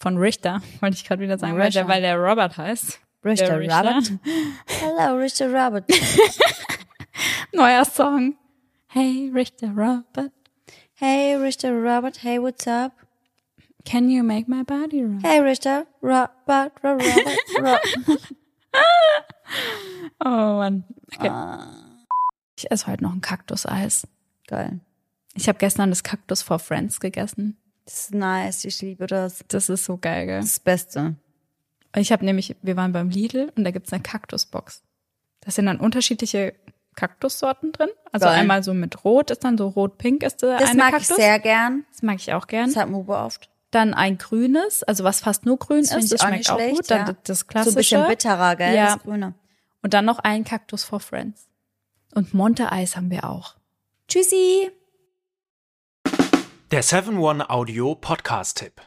Von 0.00 0.16
Richter, 0.16 0.60
wollte 0.80 0.96
ich 0.96 1.04
gerade 1.06 1.22
wieder 1.22 1.38
sagen, 1.38 1.52
weil 1.52 1.70
der, 1.70 1.82
Richter. 1.82 1.88
weil 1.88 2.02
der 2.02 2.16
Robert 2.18 2.56
heißt. 2.56 2.98
Richter 3.24 3.58
Der 3.60 3.82
Robert. 3.84 4.12
Hello, 4.66 5.16
Richter 5.18 5.46
Robert. 5.46 5.84
Neuer 7.52 7.84
Song. 7.84 8.34
Hey, 8.90 9.30
Richter 9.32 9.68
Robert, 9.74 10.32
Hey, 10.94 11.36
Richter 11.36 11.72
Robert. 11.72 12.22
Hey, 12.22 12.38
what's 12.38 12.66
up? 12.66 12.92
can 13.84 14.08
you 14.10 14.22
make 14.22 14.48
my 14.48 14.62
body 14.62 15.02
rock? 15.04 15.22
Hey, 15.22 15.40
Richter 15.40 15.86
Robert. 16.02 16.72
Robert. 16.82 17.06
Robert. 17.58 18.18
Oh 20.20 20.58
Mann. 20.58 20.84
Okay. 21.14 21.28
Ah. 21.28 21.68
Ich 22.56 22.70
esse 22.70 22.86
heute 22.88 23.04
noch 23.04 23.12
ein 23.12 23.20
Kaktuseis. 23.20 24.06
Geil. 24.48 24.80
Ich 25.34 25.48
habe 25.48 25.58
gestern 25.58 25.90
das 25.90 26.02
Kaktus 26.02 26.42
for 26.42 26.58
Friends 26.58 26.98
gegessen. 26.98 27.56
Das 27.84 28.00
ist 28.00 28.14
nice. 28.14 28.64
Ich 28.64 28.82
liebe 28.82 29.06
das. 29.06 29.44
Das 29.48 29.68
ist 29.68 29.84
so 29.84 29.96
geil, 29.96 30.26
gell? 30.26 30.40
Das 30.40 30.50
das 30.54 30.60
Beste. 30.60 31.14
Ich 31.96 32.10
habe 32.10 32.24
nämlich, 32.24 32.56
wir 32.62 32.76
waren 32.76 32.92
beim 32.92 33.10
Lidl 33.10 33.52
und 33.56 33.62
da 33.64 33.70
gibt's 33.70 33.92
eine 33.92 34.02
Kaktusbox. 34.02 34.82
Da 35.40 35.50
sind 35.52 35.66
dann 35.66 35.78
unterschiedliche 35.80 36.54
Kaktussorten 36.98 37.72
drin. 37.72 37.88
Also 38.12 38.26
Geil. 38.26 38.34
einmal 38.40 38.62
so 38.62 38.74
mit 38.74 39.04
Rot 39.04 39.30
ist 39.30 39.44
dann 39.44 39.56
so 39.56 39.68
rot-pink 39.68 40.22
ist 40.22 40.42
der 40.42 40.58
Das 40.58 40.70
eine 40.70 40.78
mag 40.78 40.90
Kaktus. 40.92 41.10
ich 41.10 41.16
sehr 41.16 41.38
gern. 41.38 41.84
Das 41.92 42.02
mag 42.02 42.16
ich 42.16 42.32
auch 42.34 42.46
gern. 42.48 42.66
Das 42.66 42.76
hat 42.76 42.88
Mube 42.90 43.16
oft. 43.16 43.48
Dann 43.70 43.94
ein 43.94 44.18
grünes, 44.18 44.82
also 44.82 45.04
was 45.04 45.20
fast 45.20 45.46
nur 45.46 45.58
grün 45.58 45.82
Das 45.82 45.92
ist. 45.92 46.04
ich 46.04 46.10
Das 46.10 46.20
auch 46.20 46.26
schmeckt 46.26 46.38
nicht 46.38 46.50
auch 46.50 46.56
schlecht, 46.56 46.76
gut. 46.76 46.90
Dann 46.90 47.06
ja. 47.06 47.16
das 47.24 47.38
So 47.40 47.44
ein 47.44 47.48
klassische. 47.48 47.76
bisschen 47.76 48.06
bitterer, 48.08 48.56
gell? 48.56 48.74
Ja. 48.74 48.94
Das 48.94 49.02
Grüne. 49.02 49.34
Und 49.82 49.94
dann 49.94 50.04
noch 50.04 50.18
ein 50.18 50.44
Kaktus 50.44 50.84
for 50.84 51.00
Friends. 51.00 51.48
Und 52.14 52.34
Monte-Eis 52.34 52.96
haben 52.96 53.10
wir 53.10 53.28
auch. 53.30 53.54
Tschüssi. 54.08 54.70
Der 56.70 56.82
7-One 56.82 57.48
Audio 57.48 57.94
Podcast-Tipp. 57.94 58.80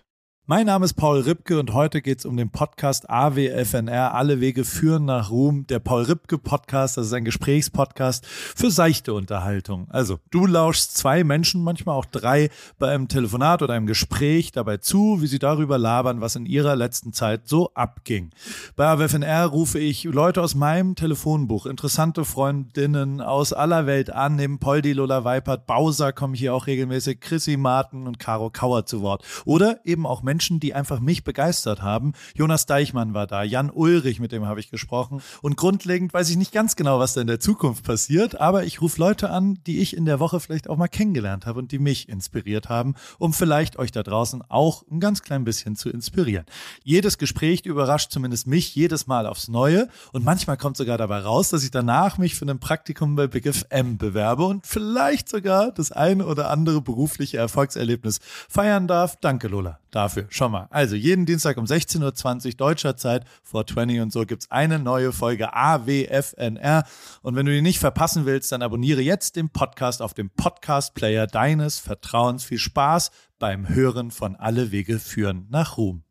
Mein 0.52 0.66
Name 0.66 0.84
ist 0.84 0.96
Paul 0.96 1.22
Ripke 1.22 1.58
und 1.58 1.74
heute 1.74 2.02
geht 2.02 2.20
es 2.20 2.26
um 2.26 2.36
den 2.36 2.50
Podcast 2.50 3.10
AWFNR. 3.10 4.14
Alle 4.14 4.42
Wege 4.42 4.66
führen 4.66 5.06
nach 5.06 5.32
Ruhm. 5.32 5.66
Der 5.68 5.80
Paul 5.80 6.04
Ripke 6.04 6.38
Podcast, 6.38 6.98
das 6.98 7.08
ist 7.08 7.14
ein 7.14 7.24
Gesprächspodcast 7.24 8.26
für 8.26 8.70
seichte 8.70 9.14
Unterhaltung. 9.14 9.88
Also 9.92 10.20
du 10.30 10.46
lauschst 10.46 10.98
zwei 10.98 11.24
Menschen, 11.24 11.64
manchmal 11.64 11.96
auch 11.96 12.04
drei, 12.04 12.50
bei 12.78 12.94
einem 12.94 13.08
Telefonat 13.08 13.62
oder 13.62 13.76
einem 13.76 13.88
Gespräch 13.88 14.52
dabei 14.52 14.76
zu, 14.76 15.22
wie 15.22 15.28
sie 15.28 15.40
darüber 15.40 15.78
labern, 15.78 16.20
was 16.20 16.36
in 16.36 16.46
ihrer 16.46 16.76
letzten 16.76 17.14
Zeit 17.14 17.48
so 17.48 17.72
abging. 17.74 18.32
Bei 18.76 18.88
AWFNR 18.88 19.46
rufe 19.46 19.80
ich 19.80 20.04
Leute 20.04 20.42
aus 20.42 20.54
meinem 20.54 20.96
Telefonbuch, 20.96 21.66
interessante 21.66 22.26
Freundinnen 22.26 23.22
aus 23.22 23.54
aller 23.54 23.86
Welt 23.86 24.10
an. 24.10 24.36
Neben 24.36 24.60
Poldi, 24.60 24.92
Lola 24.92 25.24
Weipert, 25.24 25.66
Bowser 25.66 26.12
kommen 26.12 26.34
hier 26.34 26.54
auch 26.54 26.68
regelmäßig 26.68 27.22
Chrissy 27.22 27.56
Martin 27.56 28.06
und 28.06 28.20
Caro 28.20 28.50
Kauer 28.50 28.86
zu 28.86 29.02
Wort. 29.02 29.24
Oder 29.46 29.80
eben 29.86 30.06
auch 30.06 30.22
Menschen, 30.22 30.41
Menschen, 30.42 30.60
die 30.60 30.74
einfach 30.74 31.00
mich 31.00 31.24
begeistert 31.24 31.84
haben. 31.84 32.14
Jonas 32.34 32.66
Deichmann 32.66 33.14
war 33.14 33.28
da, 33.28 33.44
Jan 33.44 33.70
Ulrich, 33.70 34.20
mit 34.20 34.32
dem 34.32 34.48
habe 34.48 34.60
ich 34.60 34.72
gesprochen. 34.72 35.22
Und 35.44 35.56
grundlegend 35.56 36.16
weiß 36.16 36.32
ich 36.32 36.36
nicht 36.36 36.52
ganz 36.52 36.76
genau, 36.76 36.98
was 36.98 37.14
da 37.14 37.22
in 37.22 37.28
der 37.28 37.40
Zukunft 37.40 37.84
passiert, 37.84 38.42
aber 38.42 38.64
ich 38.64 38.82
rufe 38.82 39.00
Leute 39.00 39.30
an, 39.30 39.60
die 39.68 39.82
ich 39.82 39.96
in 39.96 40.06
der 40.06 40.20
Woche 40.20 40.40
vielleicht 40.40 40.68
auch 40.68 40.78
mal 40.78 40.88
kennengelernt 40.88 41.46
habe 41.46 41.60
und 41.60 41.72
die 41.72 41.78
mich 41.78 42.10
inspiriert 42.10 42.70
haben, 42.70 42.96
um 43.20 43.34
vielleicht 43.34 43.78
euch 43.78 43.92
da 43.92 44.02
draußen 44.02 44.42
auch 44.50 44.84
ein 44.90 45.00
ganz 45.00 45.22
klein 45.22 45.44
bisschen 45.44 45.76
zu 45.76 45.92
inspirieren. 45.92 46.48
Jedes 46.84 47.20
Gespräch 47.20 47.64
überrascht 47.68 48.12
zumindest 48.12 48.48
mich 48.48 48.74
jedes 48.74 49.06
Mal 49.06 49.28
aufs 49.28 49.48
Neue 49.48 49.90
und 50.12 50.26
manchmal 50.26 50.58
kommt 50.58 50.76
sogar 50.76 50.98
dabei 50.98 51.20
raus, 51.20 51.50
dass 51.50 51.64
ich 51.64 51.70
danach 51.70 52.18
mich 52.18 52.34
für 52.34 52.48
ein 52.48 52.60
Praktikum 52.60 53.16
bei 53.16 53.28
Big 53.28 53.48
FM 53.48 54.00
bewerbe 54.00 54.46
und 54.46 54.66
vielleicht 54.66 55.30
sogar 55.30 55.72
das 55.72 55.92
eine 55.92 56.26
oder 56.26 56.50
andere 56.50 56.82
berufliche 56.82 57.38
Erfolgserlebnis 57.38 58.20
feiern 58.50 58.88
darf. 58.88 59.18
Danke, 59.18 59.48
Lola 59.48 59.78
dafür. 59.92 60.26
Schon 60.34 60.54
mal. 60.54 60.68
Also 60.70 60.96
jeden 60.96 61.26
Dienstag 61.26 61.58
um 61.58 61.66
16.20 61.66 62.46
Uhr 62.46 62.52
deutscher 62.54 62.96
Zeit, 62.96 63.26
vor 63.44 63.68
20 63.68 64.00
und 64.00 64.14
so, 64.14 64.26
gibt's 64.26 64.50
eine 64.50 64.80
neue 64.80 65.12
Folge 65.12 65.54
AWFNR. 65.54 66.86
Und 67.22 67.36
wenn 67.36 67.46
du 67.46 67.52
die 67.52 67.62
nicht 67.62 67.80
verpassen 67.80 68.26
willst, 68.26 68.50
dann 68.54 68.62
abonniere 68.62 69.02
jetzt 69.02 69.36
den 69.36 69.50
Podcast 69.50 70.02
auf 70.02 70.14
dem 70.14 70.30
Podcast-Player 70.30 71.28
deines 71.28 71.80
Vertrauens. 71.80 72.46
Viel 72.46 72.60
Spaß 72.60 73.12
beim 73.40 73.68
Hören 73.68 74.10
von 74.10 74.38
Alle 74.38 74.72
Wege 74.72 75.00
führen 75.00 75.48
nach 75.50 75.76
Ruhm. 75.76 76.06